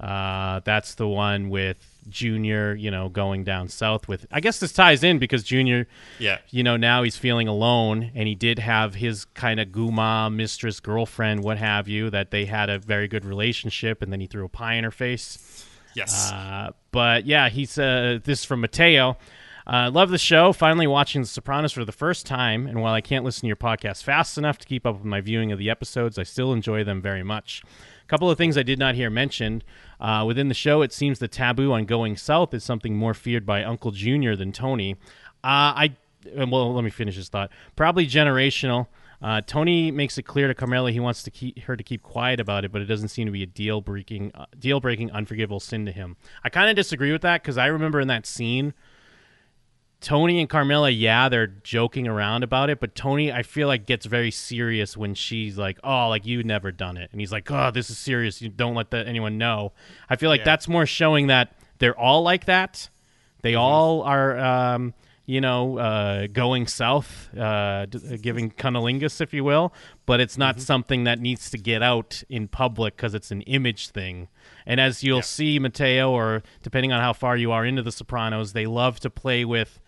Uh, 0.00 0.60
that's 0.64 0.94
the 0.94 1.06
one 1.08 1.50
with 1.50 1.93
Junior, 2.08 2.74
you 2.74 2.90
know, 2.90 3.08
going 3.08 3.44
down 3.44 3.68
south 3.68 4.08
with. 4.08 4.26
I 4.30 4.40
guess 4.40 4.60
this 4.60 4.72
ties 4.72 5.02
in 5.04 5.18
because 5.18 5.42
Junior, 5.42 5.86
Yeah. 6.18 6.38
you 6.50 6.62
know, 6.62 6.76
now 6.76 7.02
he's 7.02 7.16
feeling 7.16 7.48
alone, 7.48 8.10
and 8.14 8.28
he 8.28 8.34
did 8.34 8.58
have 8.58 8.94
his 8.94 9.24
kind 9.26 9.60
of 9.60 9.68
guma 9.68 10.32
mistress, 10.34 10.80
girlfriend, 10.80 11.42
what 11.44 11.58
have 11.58 11.88
you, 11.88 12.10
that 12.10 12.30
they 12.30 12.44
had 12.46 12.68
a 12.70 12.78
very 12.78 13.08
good 13.08 13.24
relationship, 13.24 14.02
and 14.02 14.12
then 14.12 14.20
he 14.20 14.26
threw 14.26 14.44
a 14.44 14.48
pie 14.48 14.74
in 14.74 14.84
her 14.84 14.90
face. 14.90 15.66
Yes. 15.94 16.32
Uh, 16.32 16.70
but 16.90 17.24
yeah, 17.26 17.48
he's 17.48 17.78
uh, 17.78 18.18
this 18.24 18.40
is 18.40 18.44
from 18.44 18.60
Mateo. 18.60 19.16
Uh, 19.66 19.90
love 19.90 20.10
the 20.10 20.18
show. 20.18 20.52
Finally 20.52 20.86
watching 20.86 21.22
The 21.22 21.28
Sopranos 21.28 21.72
for 21.72 21.84
the 21.86 21.92
first 21.92 22.26
time, 22.26 22.66
and 22.66 22.82
while 22.82 22.92
I 22.92 23.00
can't 23.00 23.24
listen 23.24 23.42
to 23.42 23.46
your 23.46 23.56
podcast 23.56 24.02
fast 24.02 24.36
enough 24.36 24.58
to 24.58 24.66
keep 24.66 24.84
up 24.84 24.96
with 24.96 25.04
my 25.04 25.20
viewing 25.22 25.52
of 25.52 25.58
the 25.58 25.70
episodes, 25.70 26.18
I 26.18 26.22
still 26.24 26.52
enjoy 26.52 26.84
them 26.84 27.00
very 27.00 27.22
much. 27.22 27.62
A 28.04 28.08
couple 28.08 28.30
of 28.30 28.36
things 28.36 28.58
I 28.58 28.62
did 28.62 28.78
not 28.78 28.94
hear 28.94 29.08
mentioned. 29.08 29.64
Uh, 29.98 30.24
within 30.26 30.48
the 30.48 30.54
show, 30.54 30.82
it 30.82 30.92
seems 30.92 31.18
the 31.18 31.28
taboo 31.28 31.72
on 31.72 31.86
going 31.86 32.16
south 32.16 32.52
is 32.52 32.62
something 32.62 32.96
more 32.96 33.14
feared 33.14 33.46
by 33.46 33.64
Uncle 33.64 33.92
Junior 33.92 34.36
than 34.36 34.52
Tony. 34.52 34.96
Uh, 35.42 35.72
I 35.76 35.96
well, 36.36 36.72
let 36.72 36.84
me 36.84 36.90
finish 36.90 37.16
this 37.16 37.28
thought. 37.28 37.50
Probably 37.76 38.06
generational. 38.06 38.86
Uh, 39.22 39.40
Tony 39.40 39.90
makes 39.90 40.18
it 40.18 40.24
clear 40.24 40.48
to 40.48 40.54
Carmela 40.54 40.90
he 40.90 41.00
wants 41.00 41.22
to 41.22 41.30
keep 41.30 41.58
her 41.60 41.76
to 41.76 41.82
keep 41.82 42.02
quiet 42.02 42.40
about 42.40 42.64
it, 42.64 42.72
but 42.72 42.82
it 42.82 42.86
doesn't 42.86 43.08
seem 43.08 43.26
to 43.26 43.32
be 43.32 43.42
a 43.42 43.46
deal 43.46 43.80
breaking, 43.80 44.32
uh, 44.34 44.46
deal 44.58 44.80
breaking, 44.80 45.10
unforgivable 45.12 45.60
sin 45.60 45.86
to 45.86 45.92
him. 45.92 46.16
I 46.42 46.50
kind 46.50 46.68
of 46.68 46.76
disagree 46.76 47.12
with 47.12 47.22
that 47.22 47.42
because 47.42 47.56
I 47.56 47.66
remember 47.66 48.00
in 48.00 48.08
that 48.08 48.26
scene, 48.26 48.74
Tony 50.04 50.38
and 50.38 50.48
Carmela, 50.50 50.90
yeah, 50.90 51.28
they're 51.30 51.46
joking 51.46 52.06
around 52.06 52.42
about 52.44 52.68
it, 52.68 52.78
but 52.78 52.94
Tony, 52.94 53.32
I 53.32 53.42
feel 53.42 53.66
like 53.68 53.86
gets 53.86 54.04
very 54.04 54.30
serious 54.30 54.96
when 54.96 55.14
she's 55.14 55.56
like, 55.56 55.78
"Oh, 55.82 56.08
like 56.10 56.26
you 56.26 56.42
never 56.44 56.70
done 56.70 56.96
it," 56.98 57.08
and 57.10 57.20
he's 57.20 57.32
like, 57.32 57.50
"Oh, 57.50 57.70
this 57.70 57.88
is 57.88 57.96
serious. 57.96 58.42
You 58.42 58.50
don't 58.50 58.74
let 58.74 58.90
that 58.90 59.06
anyone 59.08 59.38
know." 59.38 59.72
I 60.10 60.16
feel 60.16 60.28
like 60.28 60.40
Yeah. 60.40 60.44
that's 60.44 60.68
more 60.68 60.84
showing 60.84 61.28
that 61.28 61.56
they're 61.78 61.98
all 61.98 62.22
like 62.22 62.44
that. 62.44 62.90
They 63.42 63.54
all 63.54 64.02
are, 64.02 64.38
um, 64.38 64.92
you 65.26 65.40
know, 65.40 65.78
uh, 65.78 66.26
going 66.26 66.66
south, 66.66 67.34
uh, 67.36 67.86
d- 67.86 68.18
giving 68.18 68.50
cunnilingus, 68.50 69.22
if 69.22 69.32
you 69.32 69.42
will. 69.42 69.72
But 70.04 70.20
it's 70.20 70.36
not 70.36 70.60
something 70.60 71.04
that 71.04 71.18
needs 71.18 71.50
to 71.50 71.56
get 71.58 71.82
out 71.82 72.22
in 72.28 72.46
public 72.48 72.94
because 72.96 73.14
it's 73.14 73.30
an 73.30 73.40
image 73.42 73.88
thing. 73.88 74.28
And 74.66 74.80
as 74.80 75.02
you'll 75.02 75.22
see, 75.22 75.58
Mateo, 75.58 76.10
or 76.10 76.42
depending 76.62 76.92
on 76.92 77.00
how 77.00 77.14
far 77.14 77.38
you 77.38 77.52
are 77.52 77.64
into 77.64 77.80
The 77.82 77.92
Sopranos, 77.92 78.52
they 78.52 78.66
love 78.66 79.00
to 79.00 79.08
play 79.10 79.44
with 79.46 79.80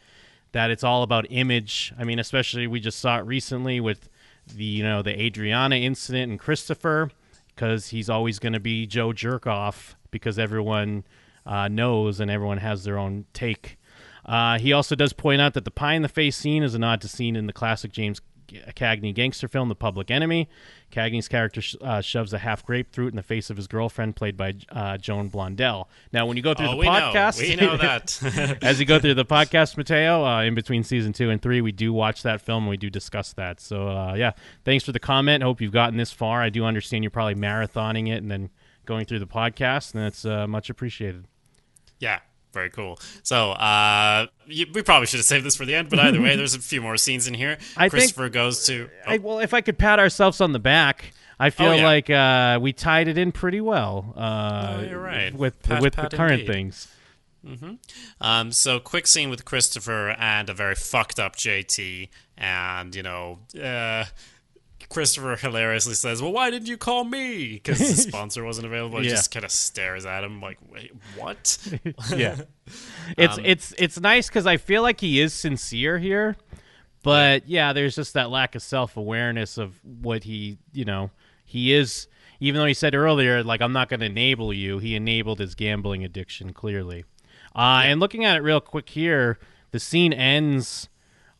that. 0.57 0.71
It's 0.71 0.85
all 0.85 1.03
about 1.03 1.27
image. 1.31 1.93
I 1.99 2.05
mean, 2.05 2.19
especially 2.19 2.67
we 2.67 2.81
just 2.81 2.99
saw 2.99 3.19
it 3.19 3.23
recently 3.23 3.79
with 3.79 4.09
the 4.55 4.65
you 4.65 4.83
know 4.83 5.03
the 5.03 5.19
Adriana 5.21 5.77
incident 5.77 6.31
and 6.31 6.41
Christopher, 6.41 7.11
because 7.55 7.89
he's 7.89 8.11
always 8.11 8.39
going 8.39 8.55
to 8.55 8.61
be 8.61 8.87
Joe 8.87 9.09
Jerkoff 9.11 9.95
because 10.11 10.39
everyone 10.39 11.05
uh, 11.45 11.69
knows 11.69 12.21
and 12.21 12.31
everyone 12.31 12.59
has 12.59 12.85
their 12.85 12.99
own 12.99 13.27
take. 13.33 13.79
Uh, 14.25 14.59
he 14.59 14.73
also 14.73 14.97
does 14.97 15.13
point 15.13 15.41
out 15.41 15.55
that 15.55 15.65
the 15.65 15.71
pie 15.71 15.95
in 15.95 16.03
the 16.03 16.09
face 16.09 16.37
scene 16.37 16.63
is 16.63 16.75
a 16.75 16.79
nod 16.79 17.01
to 17.01 17.09
scene 17.09 17.37
in 17.37 17.47
the 17.47 17.53
classic 17.53 17.93
James 17.93 18.21
Cagney 18.75 19.15
gangster 19.15 19.49
film, 19.49 19.69
The 19.69 19.75
Public 19.75 20.11
Enemy. 20.11 20.49
Cagney's 20.93 21.29
character 21.29 21.61
sh- 21.61 21.77
uh, 21.81 22.01
shoves 22.01 22.33
a 22.33 22.39
half 22.39 22.65
grapefruit 22.65 23.13
in 23.13 23.17
the 23.17 23.23
face 23.23 23.51
of 23.51 23.57
his 23.57 23.67
girlfriend, 23.67 24.17
played 24.17 24.37
by 24.37 24.55
uh, 24.71 24.97
Joan 24.99 25.31
Blondell. 25.31 25.87
Now, 26.13 26.27
when 26.27 26.37
you 26.37 26.43
go 26.43 26.55
through 26.55 26.69
oh, 26.69 26.71
the 26.73 26.77
we 26.77 26.87
podcast, 26.87 27.41
know. 27.41 27.49
We 27.49 27.57
know 27.57 27.77
that. 27.77 28.59
as 28.63 28.79
you 28.81 28.87
go 28.87 28.99
through 28.99 29.15
the 29.15 29.25
podcast, 29.25 29.77
Mateo, 29.77 30.25
uh, 30.25 30.43
in 30.43 30.55
between 30.55 30.85
season 30.85 31.13
two 31.13 31.31
and 31.31 31.43
three, 31.43 31.61
we 31.61 31.73
do 31.73 31.93
watch 31.93 32.23
that 32.23 32.41
film 32.41 32.65
and 32.65 32.71
we 32.71 32.77
do 32.77 32.89
discuss 32.89 33.33
that. 33.35 33.61
So, 33.61 33.89
uh, 33.89 34.15
yeah, 34.15 34.33
thanks 34.65 34.85
for 34.85 34.93
the 34.93 35.01
comment. 35.01 35.43
Hope 35.43 35.61
you've 35.61 35.73
gotten 35.73 35.97
this 35.97 36.13
far. 36.13 36.43
I 36.43 36.49
do 36.49 36.65
understand 36.65 37.05
you're 37.05 37.11
probably 37.11 37.35
marathoning 37.35 38.09
it 38.09 38.23
and 38.23 38.31
then 38.31 38.51
going 38.87 39.05
through 39.05 39.19
the 39.19 39.27
podcast, 39.27 39.95
and 39.95 40.03
that's 40.03 40.25
uh, 40.25 40.47
much 40.47 40.71
appreciated. 40.71 41.27
Yeah, 41.99 42.21
very 42.57 42.71
cool. 42.71 42.99
So, 43.23 43.53
uh, 43.53 44.27
you, 44.47 44.67
we 44.75 44.83
probably 44.83 45.07
should 45.07 45.19
have 45.19 45.27
saved 45.27 45.45
this 45.47 45.55
for 45.57 45.65
the 45.65 45.75
end, 45.75 45.91
but 45.91 45.99
either 46.01 46.21
way, 46.21 46.35
there's 46.41 46.55
a 46.57 46.59
few 46.61 46.81
more 46.83 46.97
scenes 46.97 47.29
in 47.29 47.35
here. 47.35 47.59
I 47.77 47.83
think- 47.89 47.91
Christopher 47.93 48.29
goes 48.29 48.67
to. 48.67 48.89
oh, 49.07 49.11
I, 49.13 49.19
well, 49.19 49.39
if 49.41 49.55
I 49.55 49.61
could 49.61 49.79
pat 49.79 49.99
ourselves 49.99 50.41
on 50.41 50.53
the 50.53 50.59
back, 50.59 51.13
I 51.39 51.51
feel 51.51 51.69
Oh, 51.69 51.75
yeah. 51.75 51.85
like 51.85 52.09
uh, 52.11 52.59
we 52.63 52.73
tied 52.73 53.09
it 53.09 53.19
in 53.19 53.31
pretty 53.31 53.61
well. 53.61 54.15
Uh, 54.17 54.77
Oh, 54.79 54.83
you're 54.89 54.99
right. 55.01 55.35
with 55.35 55.63
Pat, 55.63 55.83
with 55.83 55.95
pat 55.97 56.11
the 56.11 56.17
current 56.17 56.41
indeed. 56.41 56.47
things. 56.53 56.89
Um, 58.21 58.51
so 58.53 58.81
quick 58.81 59.07
scene 59.07 59.31
with 59.31 59.45
Christopher 59.45 60.17
and 60.19 60.51
a 60.51 60.55
very 60.55 60.75
fucked 60.75 61.21
up 61.21 61.37
JT, 61.37 62.09
and 62.37 62.95
you 62.95 63.03
know, 63.05 63.39
uh, 63.63 64.05
Christopher 64.89 65.37
hilariously 65.37 65.95
says, 65.95 66.23
"Well, 66.23 66.33
why 66.33 66.51
didn't 66.51 66.69
you 66.69 66.77
call 66.77 67.05
me?" 67.05 67.55
Because 67.55 67.79
the 67.79 68.03
sponsor 68.11 68.45
wasn't 68.45 68.67
available. 68.67 69.01
He 69.01 69.07
Yeah. 69.09 69.15
just 69.15 69.31
kind 69.33 69.45
of 69.45 69.51
stares 69.51 70.07
at 70.07 70.25
him 70.25 70.41
like, 70.41 70.59
"Wait, 70.71 70.93
what?" 71.17 71.59
yeah 72.17 72.37
it's 73.17 73.39
it's 73.45 73.75
it's 73.79 74.01
nice 74.01 74.29
because 74.29 74.47
i 74.47 74.57
feel 74.57 74.83
like 74.83 75.01
he 75.01 75.21
is 75.21 75.33
sincere 75.33 75.99
here 75.99 76.37
but 77.05 77.47
yeah 77.49 77.73
there's 77.73 77.95
just 77.95 78.15
that 78.15 78.29
lack 78.31 78.55
of 78.57 78.63
self-awareness 78.63 79.57
of 79.59 79.79
what 79.85 80.25
he 80.25 80.59
you 80.73 80.85
know 80.85 81.11
he 81.45 81.73
is 81.73 82.09
even 82.41 82.61
though 82.61 82.67
he 82.67 82.75
said 82.75 82.95
earlier 82.95 83.45
like 83.45 83.61
i'm 83.63 83.73
not 83.73 83.89
going 83.89 84.01
to 84.01 84.07
enable 84.07 84.53
you 84.53 84.79
he 84.81 84.97
enabled 84.97 85.39
his 85.39 85.55
gambling 85.55 86.05
addiction 86.05 86.53
clearly 86.53 87.05
uh, 87.55 87.83
and 87.85 88.01
looking 88.01 88.25
at 88.25 88.37
it 88.37 88.41
real 88.41 88.61
quick 88.61 88.89
here 88.91 89.39
the 89.71 89.79
scene 89.79 90.13
ends 90.13 90.89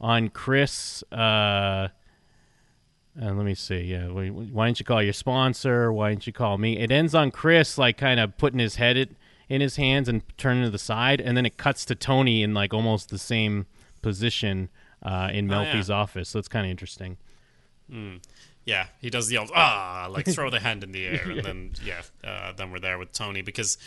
on 0.01 0.29
chris 0.29 1.03
uh, 1.13 1.89
and 3.19 3.37
let 3.37 3.47
me 3.47 3.55
see. 3.55 3.81
Yeah, 3.81 4.09
why 4.09 4.29
why 4.29 4.67
didn't 4.67 4.81
you 4.81 4.85
call 4.85 5.03
your 5.03 5.13
sponsor? 5.13 5.93
Why 5.93 6.11
didn't 6.11 6.27
you 6.27 6.33
call 6.33 6.59
me? 6.59 6.79
It 6.79 6.91
ends 6.91 7.15
on 7.15 7.31
Chris 7.31 7.79
like 7.79 7.97
kind 7.97 8.21
of 8.21 8.37
putting 8.37 8.59
his 8.59 8.77
head 8.77 8.97
it, 8.97 9.11
in 9.49 9.61
his 9.61 9.77
hands 9.77 10.09
and 10.09 10.23
turning 10.37 10.65
to 10.65 10.71
the 10.71 10.79
side, 10.79 11.21
and 11.21 11.37
then 11.37 11.47
it 11.47 11.57
cuts 11.57 11.85
to 11.87 11.95
Tony 11.95 12.43
in 12.43 12.55
like 12.55 12.75
almost 12.75 13.11
the 13.11 13.19
same 13.19 13.67
position 14.03 14.69
uh, 15.03 15.31
in 15.33 15.51
Oh, 15.53 15.63
yeah. 15.63 15.73
Melfi's 15.73 15.91
office. 15.91 16.29
So 16.31 16.39
it's 16.39 16.49
kind 16.49 16.67
of 16.67 16.71
interesting. 16.71 17.17
Yeah, 18.65 18.87
he 19.01 19.11
does 19.11 19.29
the 19.29 19.39
old 19.39 19.51
ah, 19.55 20.09
like 20.11 20.27
throw 20.27 20.51
the 20.51 20.59
hand 20.61 20.83
in 20.83 20.91
the 20.93 21.07
air, 21.07 21.31
and 21.31 21.45
then 21.45 21.71
yeah, 21.85 22.03
uh, 22.25 22.53
then 22.53 22.71
we're 22.71 22.81
there 22.81 22.99
with 22.99 23.13
Tony 23.13 23.41
because 23.43 23.79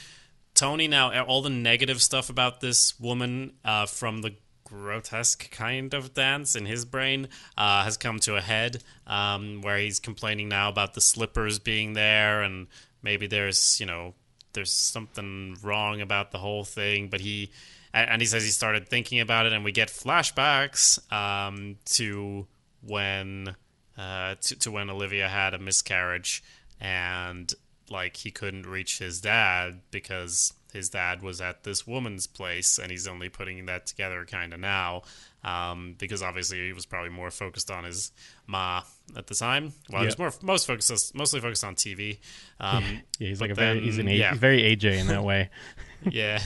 Tony 0.53 0.87
now 0.87 1.23
all 1.23 1.41
the 1.41 1.49
negative 1.49 2.01
stuff 2.01 2.29
about 2.29 2.61
this 2.61 2.97
woman 2.99 3.53
uh, 3.65 3.85
from 3.85 4.21
the 4.21 4.35
grotesque 4.69 5.49
kind 5.51 5.93
of 5.93 6.13
dance 6.13 6.55
in 6.55 6.65
his 6.65 6.85
brain 6.85 7.27
uh, 7.57 7.83
has 7.83 7.97
come 7.97 8.19
to 8.19 8.35
a 8.35 8.41
head, 8.41 8.83
um, 9.07 9.61
where 9.61 9.77
he's 9.77 9.99
complaining 9.99 10.49
now 10.49 10.69
about 10.69 10.93
the 10.93 11.01
slippers 11.01 11.59
being 11.59 11.93
there, 11.93 12.41
and 12.41 12.67
maybe 13.01 13.27
there's 13.27 13.79
you 13.79 13.85
know 13.85 14.13
there's 14.53 14.71
something 14.71 15.57
wrong 15.63 16.01
about 16.01 16.31
the 16.31 16.37
whole 16.37 16.63
thing, 16.63 17.07
but 17.07 17.21
he 17.21 17.51
and, 17.93 18.21
he 18.21 18.27
says 18.27 18.43
he 18.43 18.49
started 18.49 18.87
thinking 18.87 19.19
about 19.19 19.45
it, 19.45 19.53
and 19.53 19.63
we 19.63 19.71
get 19.71 19.89
flashbacks 19.89 20.99
um, 21.11 21.77
to 21.85 22.45
when 22.81 23.55
uh, 23.97 24.35
to, 24.41 24.59
to 24.59 24.71
when 24.71 24.87
Livia 24.87 25.27
had 25.27 25.53
a 25.53 25.59
miscarriage, 25.59 26.43
and 26.79 27.53
like 27.91 28.17
he 28.17 28.31
couldn't 28.31 28.65
reach 28.65 28.99
his 28.99 29.21
dad 29.21 29.81
because 29.91 30.53
his 30.73 30.89
dad 30.89 31.21
was 31.21 31.41
at 31.41 31.63
this 31.63 31.87
woman's 31.87 32.27
place, 32.27 32.77
and 32.77 32.91
he's 32.91 33.07
only 33.07 33.29
putting 33.29 33.65
that 33.65 33.87
together 33.87 34.25
kind 34.25 34.53
of 34.53 34.59
now. 34.59 35.03
Um, 35.43 35.95
because 35.97 36.21
obviously 36.21 36.65
he 36.65 36.73
was 36.73 36.85
probably 36.85 37.09
more 37.11 37.31
focused 37.31 37.71
on 37.71 37.85
his 37.85 38.11
ma 38.45 38.81
at 39.15 39.27
the 39.27 39.35
time. 39.35 39.73
Well, 39.89 40.01
he 40.01 40.07
was 40.07 40.19
more 40.19 40.33
most 40.41 40.67
focused, 40.67 41.15
mostly 41.15 41.39
focused 41.39 41.63
on 41.63 41.75
TV. 41.75 42.17
Um, 42.59 42.83
Yeah, 43.19 43.29
he's 43.29 43.39
like 43.39 43.51
a 43.51 43.55
very 43.55 43.79
he's 43.79 43.97
an 43.97 44.07
yeah. 44.07 44.33
very 44.33 44.63
AJ 44.63 44.99
in 44.99 45.07
that 45.07 45.23
way. 45.23 45.49
yeah. 46.09 46.39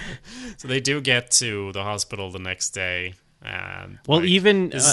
so 0.56 0.68
they 0.68 0.80
do 0.80 1.00
get 1.02 1.30
to 1.32 1.70
the 1.72 1.82
hospital 1.82 2.30
the 2.30 2.38
next 2.38 2.70
day, 2.70 3.12
and 3.42 3.98
Well, 4.08 4.20
like, 4.20 4.28
even 4.28 4.72
uh, 4.72 4.92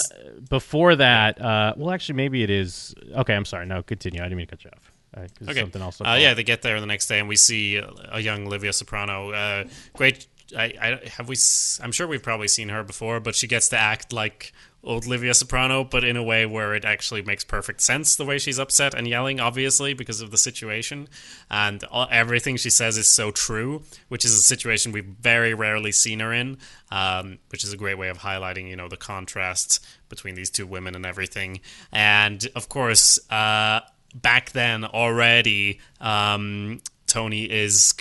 before 0.49 0.97
that, 0.97 1.39
uh, 1.41 1.73
well, 1.77 1.91
actually, 1.91 2.15
maybe 2.15 2.43
it 2.43 2.49
is. 2.49 2.93
Okay, 3.15 3.33
I'm 3.33 3.45
sorry. 3.45 3.65
No, 3.65 3.81
continue. 3.81 4.19
I 4.19 4.25
didn't 4.25 4.37
mean 4.37 4.47
to 4.47 4.57
cut 4.57 4.65
you 4.65 4.71
off. 4.75 4.91
Uh, 5.17 5.27
Okay. 5.49 5.59
Something 5.61 5.81
else. 5.81 6.01
Uh, 6.01 6.17
yeah, 6.19 6.33
they 6.33 6.43
get 6.43 6.61
there 6.61 6.79
the 6.79 6.85
next 6.85 7.07
day, 7.07 7.19
and 7.19 7.27
we 7.27 7.35
see 7.35 7.77
a, 7.77 8.19
young 8.19 8.45
Livia 8.45 8.73
Soprano. 8.73 9.31
Uh, 9.31 9.63
great. 9.93 10.27
I, 10.55 10.73
I 10.81 11.09
have 11.17 11.27
we. 11.27 11.35
I'm 11.81 11.91
sure 11.91 12.07
we've 12.07 12.23
probably 12.23 12.47
seen 12.47 12.69
her 12.69 12.83
before, 12.83 13.19
but 13.19 13.35
she 13.35 13.47
gets 13.47 13.69
to 13.69 13.77
act 13.77 14.13
like 14.13 14.53
old 14.83 15.05
Livia 15.05 15.33
Soprano, 15.33 15.83
but 15.83 16.03
in 16.05 16.15
a 16.15 16.23
way 16.23 16.45
where 16.45 16.73
it 16.73 16.85
actually 16.85 17.21
makes 17.21 17.43
perfect 17.43 17.81
sense. 17.81 18.15
The 18.15 18.23
way 18.23 18.37
she's 18.37 18.57
upset 18.57 18.93
and 18.93 19.05
yelling, 19.07 19.39
obviously 19.39 19.93
because 19.93 20.21
of 20.21 20.31
the 20.31 20.37
situation, 20.37 21.09
and 21.51 21.83
all, 21.85 22.07
everything 22.09 22.55
she 22.55 22.69
says 22.69 22.97
is 22.97 23.07
so 23.07 23.31
true, 23.31 23.83
which 24.07 24.23
is 24.23 24.33
a 24.33 24.41
situation 24.41 24.93
we've 24.93 25.03
very 25.05 25.53
rarely 25.53 25.91
seen 25.91 26.19
her 26.21 26.31
in. 26.31 26.57
Um, 26.89 27.39
which 27.49 27.65
is 27.65 27.73
a 27.73 27.77
great 27.77 27.97
way 27.97 28.07
of 28.07 28.19
highlighting, 28.19 28.69
you 28.69 28.77
know, 28.77 28.87
the 28.87 28.95
contrast 28.95 29.85
between 30.07 30.35
these 30.35 30.49
two 30.49 30.65
women 30.65 30.95
and 30.95 31.05
everything. 31.05 31.59
And 31.91 32.47
of 32.55 32.69
course, 32.69 33.19
uh, 33.29 33.81
back 34.21 34.51
then 34.51 34.83
already, 34.85 35.79
um, 35.99 36.81
Tony 37.07 37.43
is 37.43 37.93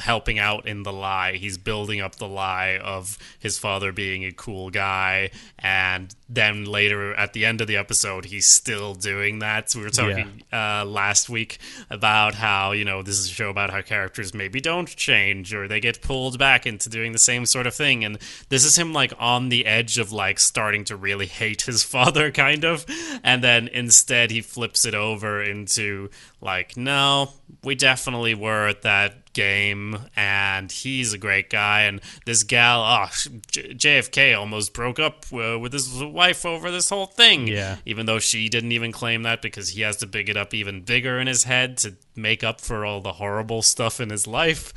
helping 0.00 0.38
out 0.38 0.66
in 0.66 0.82
the 0.82 0.92
lie. 0.92 1.34
He's 1.34 1.58
building 1.58 2.00
up 2.00 2.16
the 2.16 2.28
lie 2.28 2.78
of 2.82 3.18
his 3.38 3.58
father 3.58 3.92
being 3.92 4.24
a 4.24 4.32
cool 4.32 4.70
guy, 4.70 5.30
and 5.58 6.14
then 6.28 6.64
later 6.64 7.14
at 7.14 7.32
the 7.32 7.44
end 7.44 7.60
of 7.60 7.66
the 7.66 7.76
episode, 7.76 8.24
he's 8.26 8.46
still 8.46 8.94
doing 8.94 9.40
that. 9.40 9.70
So 9.70 9.78
We 9.78 9.84
were 9.84 9.90
talking 9.90 10.42
uh, 10.52 10.84
last 10.84 11.28
week 11.28 11.58
about 11.90 12.34
how 12.34 12.72
you 12.72 12.84
know 12.84 13.02
this 13.02 13.18
is 13.18 13.26
a 13.26 13.32
show 13.34 13.50
about 13.50 13.70
how 13.70 13.82
characters 13.82 14.34
maybe 14.34 14.60
don't 14.60 14.88
change 14.88 15.52
or 15.54 15.68
they 15.68 15.80
get 15.80 16.02
pulled 16.02 16.38
back 16.38 16.66
into 16.66 16.88
doing 16.88 17.12
the 17.12 17.18
same 17.18 17.46
sort 17.46 17.66
of 17.66 17.74
thing, 17.74 18.04
and 18.04 18.18
this 18.48 18.64
is 18.64 18.76
him 18.78 18.92
like 18.92 19.12
on 19.18 19.48
the 19.48 19.66
edge 19.66 19.98
of 19.98 20.12
like 20.12 20.38
starting 20.38 20.84
to 20.84 20.96
really 20.96 21.26
hate 21.26 21.62
his 21.62 21.82
father, 21.92 22.30
kind 22.30 22.64
of, 22.64 22.86
and 23.22 23.42
then 23.42 23.68
instead 23.68 24.30
he 24.30 24.40
flips 24.40 24.84
it 24.84 24.94
over 24.94 25.42
into 25.42 26.10
like, 26.40 26.76
no, 26.76 27.30
we 27.62 27.74
definitely 27.74 28.34
were 28.34 28.68
at 28.68 28.82
that 28.82 29.21
game 29.32 29.98
and 30.16 30.70
he's 30.70 31.12
a 31.12 31.18
great 31.18 31.48
guy 31.50 31.82
and 31.82 32.00
this 32.26 32.42
gal 32.42 32.82
oh 32.82 33.08
J- 33.50 33.74
JFK 33.74 34.38
almost 34.38 34.72
broke 34.74 34.98
up 34.98 35.24
uh, 35.32 35.58
with 35.58 35.72
his 35.72 36.02
wife 36.02 36.44
over 36.44 36.70
this 36.70 36.90
whole 36.90 37.06
thing 37.06 37.46
Yeah. 37.46 37.76
even 37.86 38.06
though 38.06 38.18
she 38.18 38.48
didn't 38.48 38.72
even 38.72 38.92
claim 38.92 39.22
that 39.22 39.40
because 39.42 39.70
he 39.70 39.80
has 39.82 39.96
to 39.98 40.06
big 40.06 40.28
it 40.28 40.36
up 40.36 40.52
even 40.54 40.82
bigger 40.82 41.18
in 41.18 41.26
his 41.26 41.44
head 41.44 41.78
to 41.78 41.96
make 42.14 42.44
up 42.44 42.60
for 42.60 42.84
all 42.84 43.00
the 43.00 43.12
horrible 43.14 43.62
stuff 43.62 44.00
in 44.00 44.10
his 44.10 44.26
life 44.26 44.72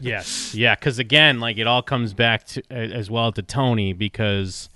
Yes, 0.00 0.54
yeah, 0.54 0.74
because 0.74 0.98
again, 0.98 1.40
like 1.40 1.58
it 1.58 1.66
all 1.66 1.82
comes 1.82 2.14
back 2.14 2.44
to 2.48 2.62
as 2.70 3.10
well 3.10 3.32
to 3.32 3.42
Tony 3.42 3.92
because 3.92 4.68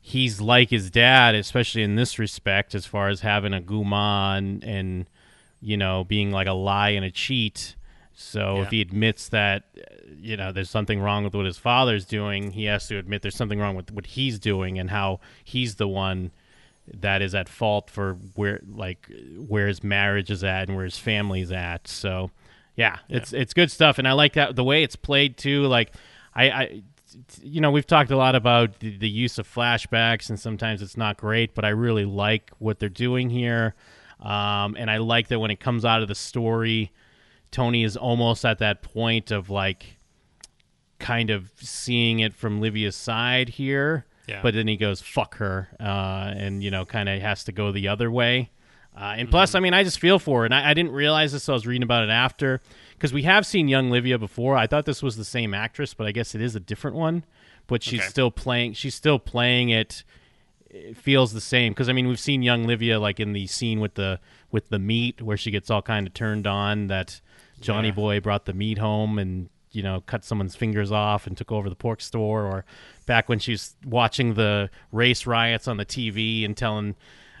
he's 0.00 0.40
like 0.40 0.70
his 0.70 0.90
dad, 0.90 1.34
especially 1.34 1.82
in 1.82 1.94
this 1.96 2.18
respect, 2.18 2.74
as 2.74 2.86
far 2.86 3.08
as 3.08 3.20
having 3.20 3.54
a 3.54 3.60
guma 3.60 4.36
and, 4.38 4.62
and 4.64 5.06
you 5.60 5.76
know 5.76 6.04
being 6.04 6.30
like 6.30 6.46
a 6.46 6.52
lie 6.52 6.90
and 6.90 7.04
a 7.04 7.10
cheat. 7.10 7.74
So 8.22 8.56
Yeah. 8.56 8.62
if 8.62 8.70
he 8.70 8.80
admits 8.80 9.28
that 9.30 9.64
uh, 9.76 9.80
you 10.18 10.36
know 10.36 10.52
there's 10.52 10.70
something 10.70 11.00
wrong 11.00 11.24
with 11.24 11.34
what 11.34 11.46
his 11.46 11.58
father's 11.58 12.04
doing, 12.04 12.52
he 12.52 12.64
has 12.64 12.86
to 12.88 12.98
admit 12.98 13.22
there's 13.22 13.36
something 13.36 13.58
wrong 13.60 13.76
with 13.76 13.90
what 13.90 14.06
he's 14.06 14.38
doing 14.38 14.78
and 14.78 14.90
how 14.90 15.20
he's 15.44 15.76
the 15.76 15.88
one 15.88 16.30
that 16.92 17.22
is 17.22 17.34
at 17.34 17.48
fault 17.48 17.88
for 17.90 18.14
where 18.34 18.60
like 18.68 19.08
where 19.36 19.68
his 19.68 19.84
marriage 19.84 20.30
is 20.30 20.42
at 20.42 20.68
and 20.68 20.76
where 20.76 20.84
his 20.84 20.98
family's 20.98 21.52
at. 21.52 21.86
So 21.88 22.30
yeah, 22.76 22.98
it's 23.08 23.32
it's 23.32 23.52
good 23.54 23.70
stuff, 23.70 23.98
and 23.98 24.08
I 24.08 24.12
like 24.12 24.32
that 24.34 24.56
the 24.56 24.64
way 24.64 24.82
it's 24.82 24.96
played 24.96 25.36
too. 25.36 25.66
Like 25.66 25.92
I, 26.34 26.50
I 26.50 26.82
you 27.42 27.60
know, 27.60 27.70
we've 27.70 27.86
talked 27.86 28.10
a 28.10 28.16
lot 28.16 28.34
about 28.34 28.78
the, 28.80 28.96
the 28.96 29.08
use 29.08 29.38
of 29.38 29.46
flashbacks, 29.46 30.30
and 30.30 30.40
sometimes 30.40 30.80
it's 30.80 30.96
not 30.96 31.18
great, 31.18 31.54
but 31.54 31.64
I 31.64 31.68
really 31.68 32.06
like 32.06 32.50
what 32.58 32.78
they're 32.78 32.88
doing 32.88 33.28
here, 33.28 33.74
um, 34.20 34.74
and 34.78 34.90
I 34.90 34.96
like 34.96 35.28
that 35.28 35.38
when 35.38 35.50
it 35.50 35.60
comes 35.60 35.84
out 35.84 36.00
of 36.00 36.08
the 36.08 36.14
story, 36.14 36.90
Tony 37.52 37.84
is 37.84 37.96
almost 37.96 38.44
at 38.44 38.58
that 38.58 38.82
point 38.82 39.30
of 39.30 39.48
like 39.48 39.98
kind 40.98 41.30
of 41.30 41.50
seeing 41.56 42.18
it 42.18 42.34
from 42.34 42.60
Livia's 42.60 42.96
side 42.96 43.50
here. 43.50 44.06
Yeah. 44.26 44.40
But 44.42 44.54
then 44.54 44.68
he 44.68 44.76
goes, 44.76 45.00
fuck 45.00 45.36
her, 45.38 45.68
uh, 45.80 46.32
and, 46.36 46.62
you 46.62 46.70
know, 46.70 46.84
kind 46.84 47.08
of 47.08 47.20
has 47.20 47.42
to 47.44 47.52
go 47.52 47.72
the 47.72 47.88
other 47.88 48.10
way. 48.10 48.50
Uh, 48.96 49.14
and 49.16 49.28
plus, 49.30 49.54
I 49.56 49.60
mean, 49.60 49.74
I 49.74 49.82
just 49.82 49.98
feel 49.98 50.18
for 50.20 50.40
her. 50.40 50.44
And 50.44 50.54
I, 50.54 50.70
I 50.70 50.74
didn't 50.74 50.92
realize 50.92 51.32
this, 51.32 51.44
so 51.44 51.52
I 51.52 51.54
was 51.54 51.66
reading 51.66 51.82
about 51.82 52.04
it 52.04 52.10
after. 52.10 52.60
Because 52.92 53.12
we 53.12 53.24
have 53.24 53.44
seen 53.44 53.66
young 53.66 53.90
Livia 53.90 54.18
before. 54.18 54.56
I 54.56 54.66
thought 54.68 54.84
this 54.84 55.02
was 55.02 55.16
the 55.16 55.24
same 55.24 55.54
actress, 55.54 55.92
but 55.92 56.06
I 56.06 56.12
guess 56.12 56.34
it 56.36 56.40
is 56.40 56.54
a 56.54 56.60
different 56.60 56.96
one. 56.96 57.24
But 57.66 57.82
she's 57.82 58.00
Okay. 58.00 58.08
still 58.08 58.30
playing. 58.30 58.74
She's 58.74 58.94
still 58.94 59.18
playing 59.18 59.70
it. 59.70 60.04
It 60.70 60.96
feels 60.96 61.32
the 61.32 61.40
same 61.40 61.72
because 61.72 61.88
I 61.90 61.92
mean 61.92 62.08
we've 62.08 62.18
seen 62.18 62.42
young 62.42 62.64
Livia 62.64 62.98
like 62.98 63.20
in 63.20 63.34
the 63.34 63.46
scene 63.46 63.78
with 63.78 63.94
the 63.94 64.20
with 64.50 64.70
the 64.70 64.78
meat 64.78 65.20
where 65.20 65.36
she 65.36 65.50
gets 65.50 65.68
all 65.70 65.82
kind 65.82 66.06
of 66.06 66.14
turned 66.14 66.46
on 66.46 66.86
that 66.86 67.20
Johnny 67.62 67.88
Yeah. 67.88 67.94
Boy 67.94 68.20
brought 68.20 68.44
the 68.44 68.52
meat 68.52 68.78
home 68.78 69.18
and 69.18 69.48
you 69.70 69.82
know 69.82 70.02
cut 70.02 70.24
someone's 70.24 70.54
fingers 70.54 70.92
off 70.92 71.26
and 71.26 71.36
took 71.36 71.50
over 71.50 71.68
the 71.70 71.74
pork 71.76 72.00
store 72.00 72.42
or 72.42 72.64
back 73.06 73.28
when 73.28 73.38
she's 73.38 73.74
watching 73.84 74.34
the 74.34 74.68
race 74.90 75.26
riots 75.26 75.66
on 75.66 75.78
the 75.78 75.86
TV 75.86 76.44
and 76.44 76.56
telling 76.56 76.94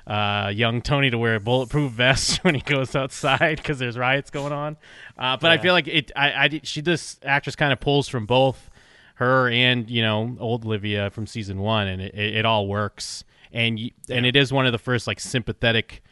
uh, 0.06 0.50
young 0.52 0.82
Tony 0.82 1.10
to 1.10 1.18
wear 1.18 1.36
a 1.36 1.40
bulletproof 1.40 1.92
vest 1.92 2.38
when 2.44 2.54
he 2.54 2.60
goes 2.62 2.96
outside 2.96 3.56
because 3.56 3.78
there's 3.78 3.96
riots 3.98 4.30
going 4.30 4.52
on. 4.52 4.76
Uh, 5.16 5.36
but 5.36 5.50
I 5.50 5.58
feel 5.58 5.72
like 5.74 5.86
it. 5.86 6.10
I, 6.16 6.32
I 6.32 6.60
she 6.64 6.80
this 6.80 7.18
actress 7.22 7.54
kind 7.54 7.72
of 7.72 7.80
pulls 7.80 8.08
from 8.08 8.26
both 8.26 8.70
her 9.16 9.48
and 9.48 9.88
you 9.88 10.02
know 10.02 10.36
old 10.40 10.64
Livia 10.64 11.10
from 11.10 11.26
season 11.26 11.60
one, 11.60 11.86
and 11.86 12.02
it, 12.02 12.14
it, 12.14 12.36
it 12.38 12.44
all 12.46 12.66
works. 12.66 13.24
And 13.52 13.78
you, 13.78 13.90
and 14.08 14.24
it 14.24 14.34
is 14.34 14.52
one 14.52 14.66
of 14.66 14.72
the 14.72 14.78
first 14.78 15.06
like 15.06 15.20
sympathetic 15.20 16.02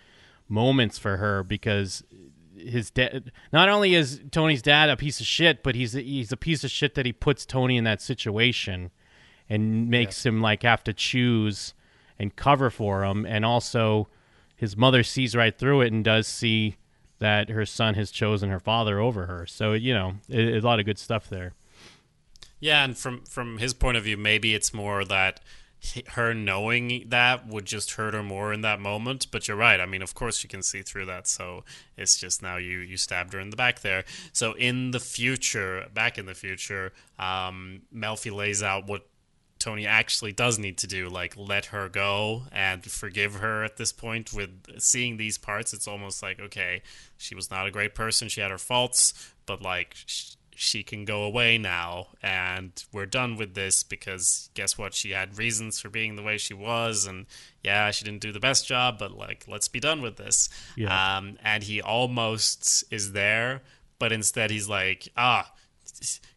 moments 0.49 0.99
for 0.99 1.17
her 1.17 1.43
because 1.43 2.05
his 2.67 2.91
dad. 2.91 3.33
Not 3.53 3.69
only 3.69 3.95
is 3.95 4.21
Tony's 4.31 4.63
dad 4.63 4.91
a 4.91 4.97
piece 4.97 5.21
of 5.21 5.27
shit, 5.27 5.63
but 5.63 5.75
he's 5.75 5.93
he's 5.93 6.33
a 6.33 6.37
piece 6.37 6.65
of 6.65 6.71
shit 6.71 6.95
that 6.95 7.07
he 7.07 7.13
puts 7.13 7.47
Tony 7.47 7.77
in 7.77 7.85
that 7.85 8.01
situation 8.01 8.91
and 9.49 9.89
makes 9.89 10.25
him 10.25 10.41
like 10.41 10.63
have 10.63 10.85
to 10.85 10.93
choose 10.93 11.75
and 12.19 12.37
cover 12.37 12.71
for 12.71 13.05
him. 13.05 13.27
And 13.27 13.45
also, 13.45 14.09
his 14.57 14.77
mother 14.77 15.03
sees 15.03 15.35
right 15.35 15.57
through 15.57 15.83
it 15.83 15.93
and 15.93 16.05
does 16.05 16.27
see 16.27 16.77
that 17.19 17.51
her 17.51 17.67
son 17.67 17.95
has 17.95 18.11
chosen 18.11 18.51
her 18.51 18.61
father 18.61 18.99
over 18.99 19.27
her. 19.27 19.47
So 19.47 19.73
you 19.73 19.95
know, 19.95 20.15
it, 20.29 20.63
a 20.63 20.67
lot 20.67 20.81
of 20.81 20.87
good 20.87 20.99
stuff 20.99 21.29
there. 21.29 21.53
Yeah, 22.61 22.85
and 22.85 22.97
from 22.97 23.25
from 23.25 23.59
his 23.59 23.73
point 23.73 23.97
of 23.97 24.05
view, 24.05 24.17
maybe 24.17 24.55
it's 24.55 24.75
more 24.75 25.05
that 25.05 25.41
her 26.09 26.35
knowing 26.35 27.07
that 27.09 27.47
would 27.47 27.65
just 27.65 27.93
hurt 27.93 28.15
her 28.15 28.23
more 28.23 28.53
in 28.53 28.61
that 28.63 28.81
moment. 28.81 29.27
But 29.31 29.49
you're 29.49 29.57
right. 29.57 29.81
I 29.81 29.87
mean, 29.87 30.03
of 30.03 30.15
course, 30.15 30.43
you 30.43 30.49
can 30.49 30.63
see 30.63 30.83
through 30.83 31.07
that. 31.07 31.27
So 31.27 31.65
it's 31.97 32.19
just 32.19 32.43
now 32.43 32.57
you 32.57 32.79
you 32.79 32.97
stabbed 32.97 33.33
her 33.33 33.41
in 33.41 33.51
the 33.51 33.57
back 33.57 33.81
there. 33.81 34.05
So 34.33 34.53
in 34.53 34.91
the 34.91 35.01
future, 35.01 35.87
back 35.93 36.19
in 36.19 36.27
the 36.27 36.35
future, 36.35 36.93
um, 37.19 37.83
Melfi 37.95 38.33
lays 38.33 38.63
out 38.63 38.87
what 38.87 39.07
Tony 39.61 39.87
actually 39.87 40.33
does 40.33 40.59
need 40.59 40.79
to 40.79 40.87
do, 40.87 41.09
like 41.09 41.37
let 41.37 41.67
her 41.67 41.89
go 41.89 42.45
and 42.51 42.85
forgive 42.85 43.35
her 43.37 43.63
at 43.63 43.77
this 43.77 43.93
point. 43.93 44.33
With 44.33 44.81
seeing 44.81 45.19
these 45.19 45.39
parts, 45.39 45.73
it's 45.73 45.87
almost 45.87 46.23
like, 46.23 46.41
okay, 46.41 46.83
she 47.19 47.35
was 47.35 47.51
not 47.51 47.67
a 47.67 47.71
great 47.71 47.95
person. 47.95 48.29
She 48.29 48.41
had 48.41 48.51
her 48.51 48.59
faults, 48.59 49.33
but 49.47 49.61
like 49.61 49.95
sh- 50.07 50.33
she 50.63 50.83
can 50.83 51.07
go 51.07 51.23
away 51.23 51.57
now 51.57 52.09
and 52.23 52.85
we're 52.93 53.07
done 53.07 53.35
with 53.35 53.55
this 53.55 53.83
because 53.83 54.51
guess 54.53 54.77
what? 54.77 54.93
She 54.93 55.13
had 55.13 55.39
reasons 55.39 55.81
for 55.81 55.89
being 55.89 56.17
the 56.17 56.23
way 56.23 56.37
she 56.37 56.53
was. 56.53 57.07
And 57.07 57.25
yeah, 57.65 57.91
she 57.93 58.05
didn't 58.05 58.21
do 58.21 58.31
the 58.31 58.41
best 58.41 58.69
job, 58.69 58.99
but 58.99 59.11
like, 59.11 59.47
let's 59.49 59.69
be 59.69 59.81
done 59.81 60.03
with 60.03 60.17
this. 60.17 60.51
Yeah. 60.77 61.17
Um, 61.17 61.39
and 61.43 61.63
he 61.63 61.81
almost 61.81 62.85
is 62.91 63.13
there, 63.13 63.63
but 63.99 64.13
instead 64.13 64.51
he's 64.51 64.69
like, 64.69 65.09
ah, 65.17 65.51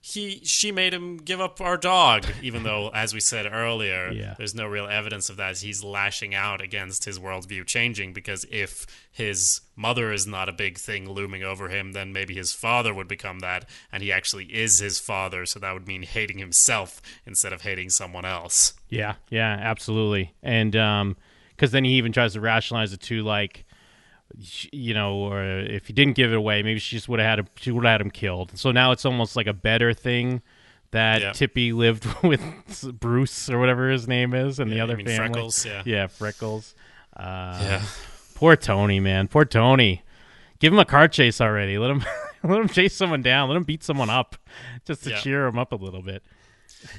he 0.05 0.41
she 0.43 0.69
made 0.73 0.93
him 0.93 1.15
give 1.15 1.39
up 1.39 1.61
our 1.61 1.77
dog, 1.77 2.25
even 2.41 2.63
though, 2.63 2.89
as 2.93 3.13
we 3.13 3.21
said 3.21 3.45
earlier, 3.49 4.11
Yeah. 4.13 4.35
there's 4.37 4.53
no 4.53 4.65
real 4.67 4.85
evidence 4.85 5.29
of 5.29 5.37
that. 5.37 5.57
He's 5.59 5.81
lashing 5.81 6.35
out 6.35 6.59
against 6.59 7.05
his 7.05 7.19
worldview 7.19 7.65
changing 7.65 8.11
because 8.11 8.45
if 8.51 8.85
his 9.09 9.61
mother 9.77 10.11
is 10.11 10.27
not 10.27 10.49
a 10.49 10.51
big 10.51 10.77
thing 10.77 11.09
looming 11.09 11.41
over 11.41 11.69
him, 11.69 11.93
then 11.93 12.11
maybe 12.11 12.33
his 12.35 12.51
father 12.51 12.93
would 12.93 13.07
become 13.07 13.39
that, 13.39 13.63
and 13.93 14.03
he 14.03 14.11
actually 14.11 14.43
is 14.53 14.79
his 14.79 14.99
father, 14.99 15.45
so 15.45 15.57
that 15.59 15.71
would 15.73 15.87
mean 15.87 16.03
hating 16.03 16.37
himself 16.37 17.01
instead 17.25 17.53
of 17.53 17.61
hating 17.61 17.89
someone 17.89 18.25
else. 18.25 18.73
Yeah, 18.89 19.15
yeah, 19.29 19.57
absolutely. 19.57 20.33
And 20.43 20.75
um, 20.75 21.15
because 21.51 21.71
then 21.71 21.85
he 21.85 21.91
even 21.93 22.11
tries 22.11 22.33
to 22.33 22.41
rationalize 22.41 22.91
it 22.91 22.99
too, 22.99 23.23
like, 23.23 23.63
you 24.71 24.93
know, 24.93 25.15
or 25.15 25.43
if 25.59 25.87
he 25.87 25.93
didn't 25.93 26.15
give 26.15 26.31
it 26.31 26.35
away, 26.35 26.63
maybe 26.63 26.79
she 26.79 26.95
just 26.95 27.07
would 27.09 27.19
have 27.19 27.27
had 27.29 27.39
him. 27.39 27.47
She 27.55 27.71
would 27.71 27.83
have 27.85 27.91
had 27.93 28.01
him 28.01 28.11
killed. 28.11 28.57
So 28.57 28.71
now 28.71 28.91
it's 28.91 29.05
almost 29.05 29.35
like 29.35 29.47
a 29.47 29.53
better 29.53 29.93
thing 29.93 30.41
that 30.91 31.21
Yeah. 31.21 31.31
Tippy 31.33 31.71
lived 31.73 32.05
with 32.23 32.41
Bruce 32.99 33.49
or 33.49 33.59
whatever 33.59 33.89
his 33.89 34.07
name 34.07 34.33
is, 34.33 34.59
and 34.59 34.71
the 34.71 34.79
other 34.79 34.95
family. 34.97 35.15
Freckles, 35.15 35.65
yeah. 35.65 35.83
yeah, 35.85 36.07
Freckles. 36.07 36.75
Uh, 37.15 37.59
Yeah. 37.61 37.81
Poor 38.35 38.55
Tony, 38.55 38.99
man. 38.99 39.27
Poor 39.27 39.45
Tony. 39.45 40.01
Give 40.59 40.73
him 40.73 40.79
a 40.79 40.85
car 40.85 41.07
chase 41.07 41.39
already. 41.41 41.77
Let 41.77 41.91
him 41.91 42.03
let 42.43 42.59
him 42.59 42.67
chase 42.69 42.95
someone 42.95 43.21
down. 43.21 43.49
Let 43.49 43.55
him 43.57 43.63
beat 43.63 43.83
someone 43.83 44.09
up, 44.09 44.35
just 44.85 45.03
to 45.03 45.11
Yeah. 45.11 45.19
cheer 45.19 45.45
him 45.47 45.57
up 45.59 45.71
a 45.71 45.75
little 45.75 46.01
bit. 46.01 46.23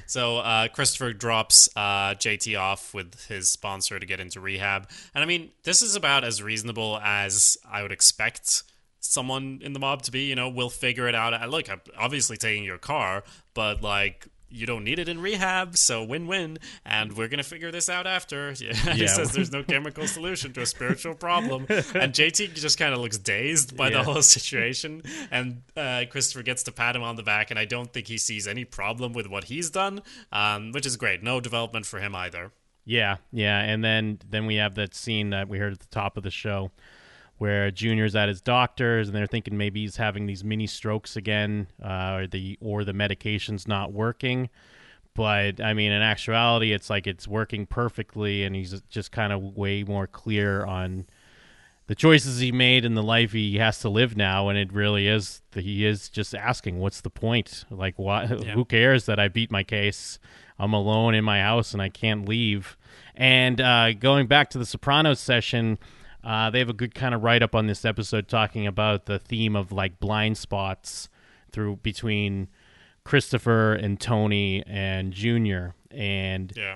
So 0.05 0.37
uh, 0.37 0.67
Christopher 0.69 1.13
drops 1.13 1.69
uh, 1.75 2.15
JT 2.15 2.59
off 2.59 2.93
with 2.93 3.25
his 3.27 3.49
sponsor 3.49 3.99
to 3.99 4.05
get 4.05 4.19
into 4.19 4.39
rehab, 4.39 4.89
and 5.13 5.23
I 5.23 5.27
mean, 5.27 5.51
this 5.63 5.81
is 5.81 5.95
about 5.95 6.23
as 6.23 6.41
reasonable 6.41 6.99
as 7.03 7.57
I 7.69 7.81
would 7.81 7.91
expect 7.91 8.63
someone 8.99 9.59
in 9.63 9.73
the 9.73 9.79
mob 9.79 10.01
to 10.03 10.11
be. 10.11 10.25
You 10.25 10.35
know, 10.35 10.49
we'll 10.49 10.69
figure 10.69 11.07
it 11.07 11.15
out. 11.15 11.33
Uh, 11.33 11.45
Look, 11.47 11.69
I'm 11.69 11.81
obviously 11.97 12.37
taking 12.37 12.63
your 12.63 12.77
car, 12.77 13.23
but 13.53 13.81
like. 13.81 14.27
You 14.55 14.65
don't 14.65 14.83
need 14.83 14.99
it 14.99 15.09
in 15.09 15.19
rehab, 15.21 15.77
so 15.77 16.03
win-win, 16.03 16.57
and 16.85 17.13
we're 17.17 17.27
gonna 17.27 17.43
figure 17.43 17.71
this 17.71 17.89
out 17.89 18.07
after. 18.07 18.53
Yeah, 18.61 18.93
he 18.93 19.07
says 19.07 19.31
there's 19.33 19.51
no 19.51 19.63
chemical 19.63 20.07
solution 20.07 20.53
to 20.53 20.61
a 20.61 20.65
spiritual 20.65 21.13
problem, 21.13 21.65
and 21.69 22.13
JT 22.13 22.53
just 22.55 22.77
kind 22.79 22.93
of 22.93 22.99
looks 23.01 23.17
dazed 23.17 23.75
by 23.75 23.89
Yeah. 23.89 23.97
the 23.97 24.03
whole 24.03 24.21
situation. 24.21 25.01
And 25.31 25.61
uh, 25.75 26.03
Christopher 26.09 26.43
gets 26.43 26.63
to 26.63 26.71
pat 26.71 26.95
him 26.95 27.03
on 27.03 27.15
the 27.15 27.23
back, 27.23 27.51
and 27.51 27.59
I 27.59 27.65
don't 27.65 27.91
think 27.91 28.07
he 28.07 28.17
sees 28.17 28.47
any 28.47 28.63
problem 28.65 29.13
with 29.13 29.27
what 29.27 29.45
he's 29.45 29.69
done, 29.69 30.01
um, 30.31 30.71
which 30.71 30.85
is 30.85 30.95
great. 30.97 31.21
No 31.21 31.39
development 31.41 31.85
for 31.85 31.99
him 31.99 32.15
either. 32.15 32.51
Yeah, 32.85 33.17
yeah, 33.31 33.59
and 33.61 33.83
then 33.83 34.19
then 34.29 34.45
we 34.45 34.55
have 34.55 34.75
that 34.75 34.93
scene 34.95 35.31
that 35.31 35.49
we 35.49 35.57
heard 35.57 35.73
at 35.73 35.79
the 35.79 35.87
top 35.87 36.17
of 36.17 36.23
the 36.23 36.31
show 36.31 36.71
where 37.37 37.69
Junior's 37.71 38.15
at 38.15 38.29
his 38.29 38.41
doctor's 38.41 39.07
and 39.07 39.15
they're 39.15 39.27
thinking 39.27 39.57
maybe 39.57 39.81
he's 39.81 39.97
having 39.97 40.25
these 40.25 40.43
mini 40.43 40.67
strokes 40.67 41.15
again, 41.15 41.67
uh, 41.83 42.13
or 42.13 42.27
the 42.27 42.57
or 42.61 42.83
the 42.83 42.93
medication's 42.93 43.67
not 43.67 43.91
working. 43.91 44.49
But 45.13 45.61
I 45.61 45.73
mean, 45.73 45.91
in 45.91 46.01
actuality, 46.01 46.73
it's 46.73 46.89
like 46.89 47.07
it's 47.07 47.27
working 47.27 47.65
perfectly, 47.65 48.43
and 48.43 48.55
he's 48.55 48.81
just 48.89 49.11
kind 49.11 49.31
of 49.31 49.55
way 49.55 49.83
more 49.83 50.07
clear 50.07 50.65
on 50.65 51.05
the 51.87 51.95
choices 51.95 52.39
he 52.39 52.51
made 52.51 52.83
and 52.83 52.97
the 52.97 53.03
life 53.03 53.31
he 53.31 53.57
has 53.57 53.79
to 53.79 53.89
live 53.89 54.17
now. 54.17 54.49
And 54.49 54.57
it 54.57 54.73
really 54.73 55.07
is 55.07 55.41
he 55.53 55.85
is 55.85 56.09
just 56.09 56.33
asking, 56.33 56.79
what's 56.79 57.01
the 57.01 57.09
point? 57.09 57.63
Like, 57.69 57.95
why? 57.97 58.25
Who 58.25 58.65
cares 58.65 59.05
that 59.05 59.19
I 59.19 59.27
beat 59.27 59.51
my 59.51 59.63
case? 59.63 60.19
I'm 60.57 60.73
alone 60.73 61.15
in 61.15 61.23
my 61.23 61.41
house 61.41 61.73
and 61.73 61.81
I 61.81 61.89
can't 61.89 62.27
leave. 62.27 62.77
And 63.13 63.59
uh, 63.61 63.93
going 63.93 64.27
back 64.27 64.49
to 64.51 64.57
the 64.57 64.65
Sopranos 64.65 65.19
session, 65.19 65.77
uh, 66.25 66.49
they 66.49 66.59
have 66.59 66.69
a 66.69 66.73
good 66.73 66.93
kind 66.95 67.13
of 67.15 67.23
write 67.23 67.43
up 67.43 67.53
on 67.55 67.67
this 67.67 67.85
episode 67.85 68.27
talking 68.27 68.65
about 68.67 69.05
the 69.05 69.19
theme 69.19 69.55
of 69.55 69.71
like 69.71 69.99
blind 69.99 70.37
spots 70.37 71.07
through 71.51 71.77
between 71.77 72.47
Christopher 73.03 73.73
and 73.73 73.99
Tony 73.99 74.63
and 74.65 75.13
Junior. 75.13 75.75
And 75.91 76.51
Yeah. 76.55 76.75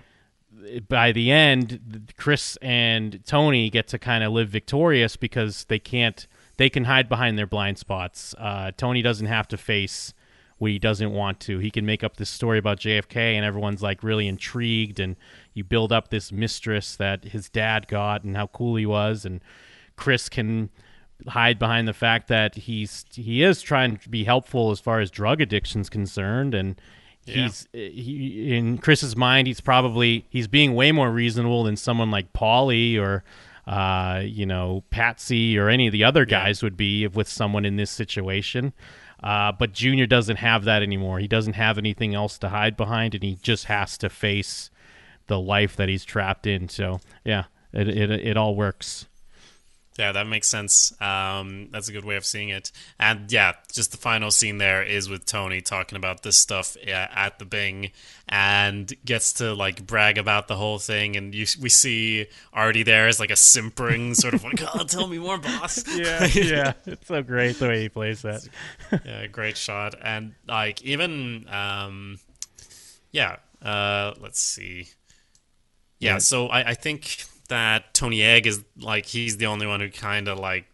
by 0.88 1.12
the 1.12 1.32
end, 1.32 2.14
Chris 2.18 2.58
and 2.62 3.20
Tony 3.26 3.70
get 3.70 3.88
to 3.90 4.00
kind 4.00 4.24
of 4.24 4.32
live 4.32 4.50
victorious 4.50 5.16
because 5.16 5.66
they 5.66 5.80
can't. 5.80 6.28
They 6.58 6.70
can 6.70 6.84
hide 6.84 7.08
behind 7.08 7.38
their 7.38 7.48
blind 7.48 7.78
spots. 7.78 8.36
Uh, 8.38 8.72
Tony 8.76 9.02
doesn't 9.02 9.28
have 9.28 9.48
to 9.48 9.58
face 9.58 10.14
what 10.58 10.72
he 10.72 10.78
doesn't 10.78 11.14
want 11.14 11.40
to. 11.40 11.60
He 11.60 11.72
can 11.72 11.86
make 11.86 12.04
up 12.04 12.18
this 12.18 12.30
story 12.30 12.60
about 12.60 12.80
JFK, 12.82 13.16
and 13.36 13.46
everyone's 13.46 13.82
like 13.82 14.04
really 14.04 14.28
intrigued. 14.28 15.00
And 15.00 15.16
you 15.60 15.64
build 15.66 15.92
up 15.92 16.10
this 16.10 16.32
mistress 16.32 16.96
that 16.96 17.26
his 17.26 17.50
dad 17.50 17.88
got, 17.88 18.24
and 18.24 18.36
how 18.36 18.48
cool 18.48 18.78
he 18.78 18.86
was. 18.86 19.26
And 19.26 19.42
Chris 19.96 20.30
can 20.30 20.70
hide 21.28 21.60
behind 21.60 21.88
the 21.88 21.94
fact 21.94 22.30
that 22.30 22.56
he's 22.56 23.06
he 23.14 23.44
is 23.44 23.62
trying 23.62 23.98
to 23.98 24.10
be 24.10 24.24
helpful 24.24 24.72
as 24.72 24.80
far 24.80 25.00
as 25.02 25.12
drug 25.12 25.42
addiction's 25.42 25.90
concerned, 25.90 26.54
and 26.54 26.80
he's 27.26 27.68
he, 27.74 28.56
in 28.58 28.78
Chris's 28.78 29.16
mind 29.16 29.48
he's 29.48 29.62
probably 29.62 30.26
he's 30.30 30.48
being 30.48 30.74
way 30.74 30.92
more 30.92 31.12
reasonable 31.12 31.64
than 31.64 31.76
someone 31.76 32.10
like 32.10 32.34
Paulie 32.34 32.98
or 32.98 33.24
uh, 33.68 34.22
you 34.24 34.46
know 34.46 34.84
Patsy 34.90 35.58
or 35.58 35.70
any 35.70 35.88
of 35.88 35.92
the 35.92 36.04
other 36.04 36.26
guys 36.26 36.64
would 36.64 36.78
be 36.78 37.04
if 37.04 37.16
with 37.16 37.28
someone 37.28 37.66
in 37.66 37.76
this 37.76 37.92
situation. 37.92 38.74
Uh, 39.22 39.52
but 39.52 39.74
Junior 39.74 40.06
doesn't 40.06 40.38
have 40.38 40.64
that 40.64 40.82
anymore. 40.82 41.20
He 41.20 41.28
doesn't 41.28 41.54
have 41.54 41.78
anything 41.78 42.16
else 42.16 42.38
to 42.38 42.50
hide 42.50 42.78
behind, 42.78 43.14
and 43.14 43.24
he 43.24 43.36
just 43.42 43.66
has 43.66 43.98
to 43.98 44.10
face 44.10 44.72
the 45.30 45.40
life 45.40 45.78
that 45.78 45.88
he's 45.88 46.04
trapped 46.04 46.46
in. 46.46 46.68
So 46.68 47.00
yeah, 47.24 47.46
it 47.72 47.88
it, 47.88 48.12
it 48.12 48.38
all 48.38 48.56
works. 48.56 49.06
Yeah, 50.00 50.14
that 50.14 50.28
makes 50.28 50.48
sense. 50.48 50.94
Um, 51.02 51.68
that's 51.72 51.90
a 51.90 51.92
good 51.92 52.06
way 52.06 52.16
of 52.16 52.26
seeing 52.26 52.48
it. 52.48 52.72
And 52.98 53.30
yeah, 53.30 53.52
just 53.70 53.92
the 53.92 53.98
final 53.98 54.32
scene 54.32 54.58
there 54.58 54.82
is 54.82 55.10
with 55.10 55.26
Tony 55.26 55.60
talking 55.60 55.98
about 55.98 56.24
this 56.24 56.38
stuff 56.38 56.78
at 56.88 57.38
the 57.38 57.44
Bing, 57.44 57.92
and 58.30 58.90
gets 59.04 59.34
to 59.34 59.54
like 59.54 59.86
brag 59.86 60.18
about 60.18 60.48
the 60.48 60.56
whole 60.56 60.80
thing. 60.80 61.18
And 61.18 61.36
you, 61.36 61.46
we 61.60 61.68
see 61.68 62.28
Artie 62.54 62.84
there 62.84 63.10
as 63.10 63.20
like 63.20 63.30
a 63.30 63.36
simpering 63.36 64.14
sort 64.16 64.34
of 64.34 64.42
like, 64.46 64.62
"Oh, 64.74 64.86
tell 64.86 65.06
me 65.08 65.20
more, 65.20 65.38
boss." 65.38 65.84
Yeah, 66.00 66.26
yeah, 66.28 66.74
it's 66.86 67.10
so 67.10 67.22
great 67.22 67.60
the 67.60 67.68
way 67.68 67.82
he 67.82 67.90
plays 67.90 68.22
that. 68.22 68.48
yeah, 69.06 69.28
great 69.28 69.58
shot. 69.58 69.96
And 70.02 70.34
like 70.48 70.82
even 70.82 71.46
um 71.50 72.20
yeah, 73.12 73.36
uh 73.62 74.14
let's 74.22 74.40
see. 74.40 74.88
Yeah, 76.00 76.18
so 76.20 76.48
I, 76.48 76.70
I 76.70 76.74
think 76.74 77.26
that 77.50 77.94
Tony 77.94 78.22
Egg 78.22 78.48
is 78.48 78.64
like 78.80 79.06
he's 79.06 79.38
the 79.38 79.46
only 79.48 79.68
one 79.68 79.80
who 79.82 79.90
kinda 79.90 80.34
like 80.36 80.66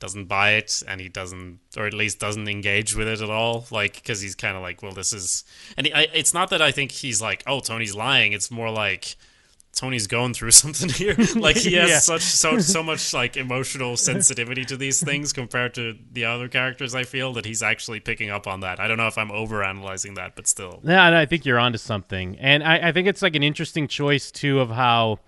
doesn't 0.00 0.24
buy 0.24 0.52
it 0.52 0.82
and 0.88 1.00
he 1.00 1.08
doesn't 1.08 1.60
or 1.76 1.86
at 1.86 1.94
least 1.94 2.18
doesn't 2.18 2.48
engage 2.48 2.96
with 2.96 3.06
it 3.06 3.20
at 3.20 3.30
all 3.30 3.66
like 3.70 3.94
because 3.96 4.22
he's 4.22 4.34
kind 4.34 4.56
of 4.56 4.62
like 4.62 4.82
well 4.82 4.92
this 4.92 5.12
is 5.12 5.44
and 5.76 5.86
he, 5.86 5.92
I, 5.92 6.08
it's 6.14 6.32
not 6.32 6.48
that 6.50 6.62
i 6.62 6.72
think 6.72 6.90
he's 6.90 7.20
like 7.20 7.42
oh 7.46 7.60
tony's 7.60 7.94
lying 7.94 8.32
it's 8.32 8.50
more 8.50 8.70
like 8.70 9.14
tony's 9.74 10.06
going 10.06 10.34
through 10.34 10.50
something 10.62 10.88
here 10.90 11.16
like 11.36 11.56
he 11.56 11.74
has 11.74 11.88
Yeah. 11.90 11.98
such 12.00 12.22
so 12.22 12.58
so 12.58 12.82
much 12.82 13.14
like 13.14 13.36
emotional 13.36 13.96
sensitivity 13.96 14.64
to 14.66 14.76
these 14.76 15.02
things 15.02 15.32
compared 15.32 15.74
to 15.74 15.96
the 16.12 16.24
other 16.24 16.48
characters 16.48 16.94
i 16.94 17.04
feel 17.04 17.32
that 17.34 17.44
he's 17.46 17.62
actually 17.62 18.00
picking 18.00 18.30
up 18.30 18.46
on 18.46 18.60
that 18.60 18.80
i 18.80 18.88
don't 18.88 18.98
know 18.98 19.06
if 19.06 19.16
i'm 19.16 19.30
over 19.30 19.62
analyzing 19.62 20.14
that 20.14 20.34
but 20.36 20.46
still 20.48 20.80
Yeah, 20.84 21.16
I 21.18 21.24
think 21.26 21.46
you're 21.46 21.58
onto 21.58 21.78
something, 21.78 22.36
and 22.38 22.62
I, 22.64 22.88
I 22.88 22.92
think 22.92 23.06
it's 23.08 23.22
like 23.22 23.36
an 23.36 23.42
interesting 23.42 23.86
choice 23.88 24.30
too 24.30 24.60
of 24.60 24.70
how 24.70 25.20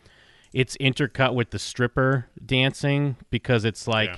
it's 0.53 0.76
intercut 0.78 1.34
with 1.34 1.51
the 1.51 1.59
stripper 1.59 2.26
dancing 2.45 3.16
because 3.30 3.64
it's 3.64 3.86
like 3.88 4.11
Yeah. 4.11 4.16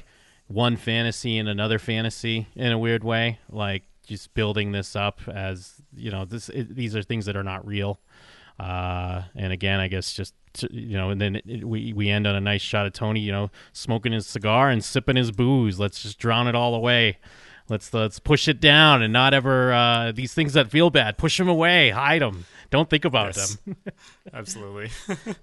one 0.48 0.76
fantasy 0.76 1.38
and 1.38 1.48
another 1.48 1.78
fantasy 1.78 2.48
in 2.56 2.72
a 2.72 2.78
weird 2.78 3.04
way, 3.04 3.38
like 3.50 3.84
just 4.06 4.34
building 4.34 4.72
this 4.72 4.96
up 4.96 5.20
as 5.28 5.74
you 5.96 6.10
know 6.10 6.24
this 6.24 6.48
it, 6.50 6.74
these 6.74 6.94
are 6.96 7.02
things 7.02 7.26
that 7.26 7.36
are 7.36 7.44
not 7.44 7.64
real. 7.66 8.00
Uh, 8.58 9.22
and 9.34 9.52
again, 9.52 9.80
I 9.80 9.88
guess 9.88 10.12
just 10.12 10.34
to, 10.54 10.68
you 10.72 10.96
know, 10.96 11.10
and 11.10 11.20
then 11.20 11.36
it, 11.36 11.44
it- 11.46 11.64
we 11.64 11.92
we 11.92 12.08
end 12.10 12.26
on 12.26 12.34
a 12.36 12.40
nice 12.40 12.62
shot 12.62 12.86
of 12.86 12.92
Tony, 12.92 13.20
you 13.20 13.32
know, 13.32 13.50
smoking 13.72 14.12
his 14.12 14.26
cigar 14.26 14.70
and 14.70 14.84
sipping 14.84 15.16
his 15.16 15.30
booze. 15.32 15.78
Let's 15.80 16.02
just 16.02 16.18
drown 16.18 16.46
it 16.48 16.54
all 16.54 16.74
away. 16.74 17.18
Let's 17.68 17.92
let's 17.94 18.18
push 18.18 18.46
it 18.46 18.60
down 18.60 19.02
and 19.02 19.12
not 19.12 19.32
ever 19.34 19.72
uh, 19.72 20.12
these 20.12 20.34
things 20.34 20.52
that 20.52 20.70
feel 20.70 20.90
bad. 20.90 21.16
Push 21.16 21.38
them 21.38 21.48
away, 21.48 21.88
hide 21.90 22.20
them. 22.20 22.44
Don't 22.70 22.90
think 22.90 23.04
about 23.06 23.34
Yes. 23.36 23.56
them. 23.56 23.76
Absolutely. 24.34 24.90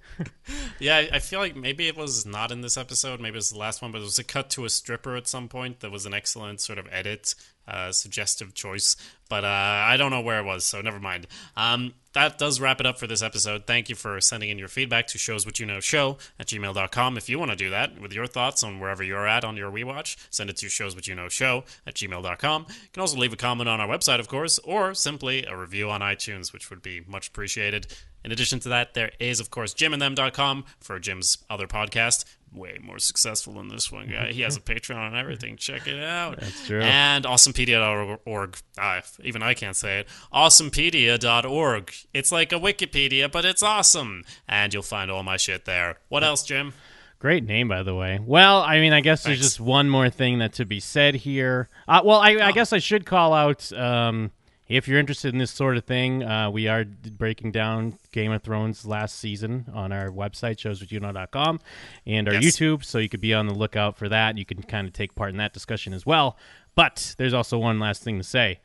yeah, 0.79 0.97
I- 0.97 1.09
I 1.13 1.19
feel 1.19 1.39
like 1.39 1.55
maybe 1.55 1.87
it 1.87 1.97
was 1.97 2.25
not 2.25 2.51
in 2.51 2.61
this 2.61 2.77
episode. 2.77 3.19
Maybe 3.19 3.33
it 3.35 3.37
was 3.37 3.49
the 3.49 3.57
last 3.57 3.81
one, 3.81 3.91
but 3.91 3.99
it 3.99 4.05
was 4.05 4.19
a 4.19 4.23
cut 4.23 4.49
to 4.51 4.65
a 4.65 4.69
stripper 4.69 5.15
at 5.15 5.27
some 5.27 5.47
point. 5.47 5.79
That 5.79 5.91
was 5.91 6.05
an 6.05 6.13
excellent 6.13 6.61
sort 6.61 6.77
of 6.79 6.87
edit, 6.91 7.33
uh, 7.67 7.91
suggestive 7.91 8.53
choice. 8.53 8.95
But 9.29 9.45
uh, 9.45 9.47
I 9.47 9.95
don't 9.97 10.11
know 10.11 10.21
where 10.21 10.39
it 10.39 10.45
was, 10.45 10.65
so 10.65 10.81
never 10.81 10.99
mind. 10.99 11.27
Um, 11.55 11.93
that 12.13 12.37
does 12.37 12.59
wrap 12.59 12.81
it 12.81 12.85
up 12.85 12.99
for 12.99 13.07
this 13.07 13.21
episode. 13.21 13.65
Thank 13.65 13.87
you 13.87 13.95
for 13.95 14.19
sending 14.19 14.49
in 14.49 14.59
your 14.59 14.67
feedback 14.67 15.07
to 15.07 15.17
shows 15.17 15.45
what 15.45 15.59
you 15.59 15.65
know 15.65 15.79
show 15.79 16.17
at 16.37 16.47
gmail.com. 16.47 17.17
If 17.17 17.29
you 17.29 17.39
want 17.39 17.51
to 17.51 17.57
do 17.57 17.69
that 17.69 17.99
with 18.01 18.11
your 18.11 18.27
thoughts 18.27 18.63
on 18.63 18.79
wherever 18.81 19.03
you're 19.03 19.27
at 19.27 19.45
on 19.45 19.55
your 19.55 19.71
rewatch, 19.71 20.17
send 20.29 20.49
it 20.49 20.57
to 20.57 20.67
shows 20.67 20.95
what 20.95 21.07
you 21.07 21.15
know 21.15 21.29
show 21.29 21.63
at 21.87 21.95
gmail.com. 21.95 22.65
You 22.67 22.89
can 22.91 23.01
also 23.01 23.17
leave 23.17 23.31
a 23.31 23.37
comment 23.37 23.69
on 23.69 23.79
our 23.79 23.87
website, 23.87 24.19
of 24.19 24.27
course, 24.27 24.59
or 24.59 24.93
simply 24.93 25.45
a 25.45 25.55
review 25.55 25.89
on 25.89 26.01
iTunes, 26.01 26.51
which 26.51 26.69
would 26.69 26.81
be 26.81 27.01
much 27.07 27.29
appreciated. 27.29 27.87
In 28.23 28.31
addition 28.31 28.59
to 28.61 28.69
that, 28.69 28.93
there 28.93 29.11
is, 29.19 29.39
of 29.39 29.49
course, 29.51 29.73
jimandthem.com 29.73 30.65
for 30.79 30.99
Jim's 30.99 31.39
other 31.49 31.67
podcast. 31.67 32.25
Way 32.53 32.77
more 32.83 32.99
successful 32.99 33.53
than 33.53 33.69
this 33.69 33.91
one 33.93 34.09
guy. 34.09 34.33
He 34.33 34.41
has 34.41 34.57
a 34.57 34.59
Patreon 34.71 35.07
and 35.07 35.15
everything. 35.15 35.55
Check 35.55 35.87
it 35.87 36.03
out. 36.03 36.39
That's 36.39 36.67
true. 36.67 36.81
And 36.81 37.23
awesomepedia.org. 37.23 38.57
Uh, 38.77 39.01
even 39.23 39.41
I 39.41 39.53
can't 39.53 39.75
say 39.75 39.99
it. 39.99 40.07
Awesomepedia.org. 40.33 41.93
It's 42.13 42.31
like 42.31 42.51
a 42.51 42.55
Wikipedia, 42.59 43.31
but 43.31 43.45
it's 43.45 43.63
awesome, 43.63 44.23
and 44.47 44.73
you'll 44.73 44.83
find 44.83 45.09
all 45.09 45.23
my 45.23 45.37
shit 45.37 45.65
there. 45.65 45.99
What 46.09 46.23
else, 46.23 46.43
Jim? 46.43 46.73
Great 47.19 47.43
name, 47.45 47.67
by 47.67 47.83
the 47.83 47.93
way. 47.93 48.19
Well, 48.21 48.61
I 48.63 48.79
mean, 48.79 48.93
I 48.93 49.01
guess 49.01 49.23
there's 49.23 49.39
just 49.39 49.59
one 49.59 49.89
more 49.89 50.09
thing 50.09 50.39
that 50.39 50.53
to 50.53 50.65
be 50.65 50.79
said 50.79 51.13
here. 51.15 51.69
Uh, 51.87 52.01
well, 52.03 52.19
I, 52.19 52.35
Oh. 52.35 52.41
I 52.41 52.51
guess 52.51 52.73
I 52.73 52.79
should 52.79 53.05
call 53.05 53.33
out 53.33 53.71
um, 53.73 54.31
if 54.71 54.87
you're 54.87 54.99
interested 54.99 55.33
in 55.33 55.39
this 55.39 55.51
sort 55.51 55.75
of 55.77 55.83
thing. 55.85 56.23
Uh, 56.23 56.49
we 56.49 56.67
are 56.67 56.85
breaking 56.85 57.51
down 57.51 57.97
Game 58.11 58.31
of 58.31 58.41
Thrones 58.41 58.85
last 58.85 59.17
season 59.19 59.65
on 59.73 59.91
our 59.91 60.09
website, 60.09 60.57
showswhatyouknow.com, 60.57 61.59
and 62.05 62.27
our 62.27 62.35
Yes. 62.35 62.57
YouTube, 62.57 62.83
so 62.85 62.97
you 62.97 63.09
could 63.09 63.19
be 63.21 63.33
on 63.33 63.47
the 63.47 63.53
lookout 63.53 63.97
for 63.97 64.07
that. 64.09 64.37
You 64.37 64.45
can 64.45 64.63
kind 64.63 64.87
of 64.87 64.93
take 64.93 65.13
part 65.15 65.31
in 65.31 65.37
that 65.37 65.53
discussion 65.53 65.93
as 65.93 66.05
well. 66.05 66.37
But 66.73 67.15
there's 67.17 67.33
also 67.33 67.57
one 67.57 67.79
last 67.79 68.01
thing 68.03 68.17
to 68.17 68.23
say. 68.23 68.59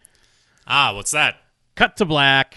Ah, 0.67 0.93
what's 0.95 1.11
that? 1.11 1.37
Cut 1.75 1.97
to 1.97 2.05
black. 2.05 2.57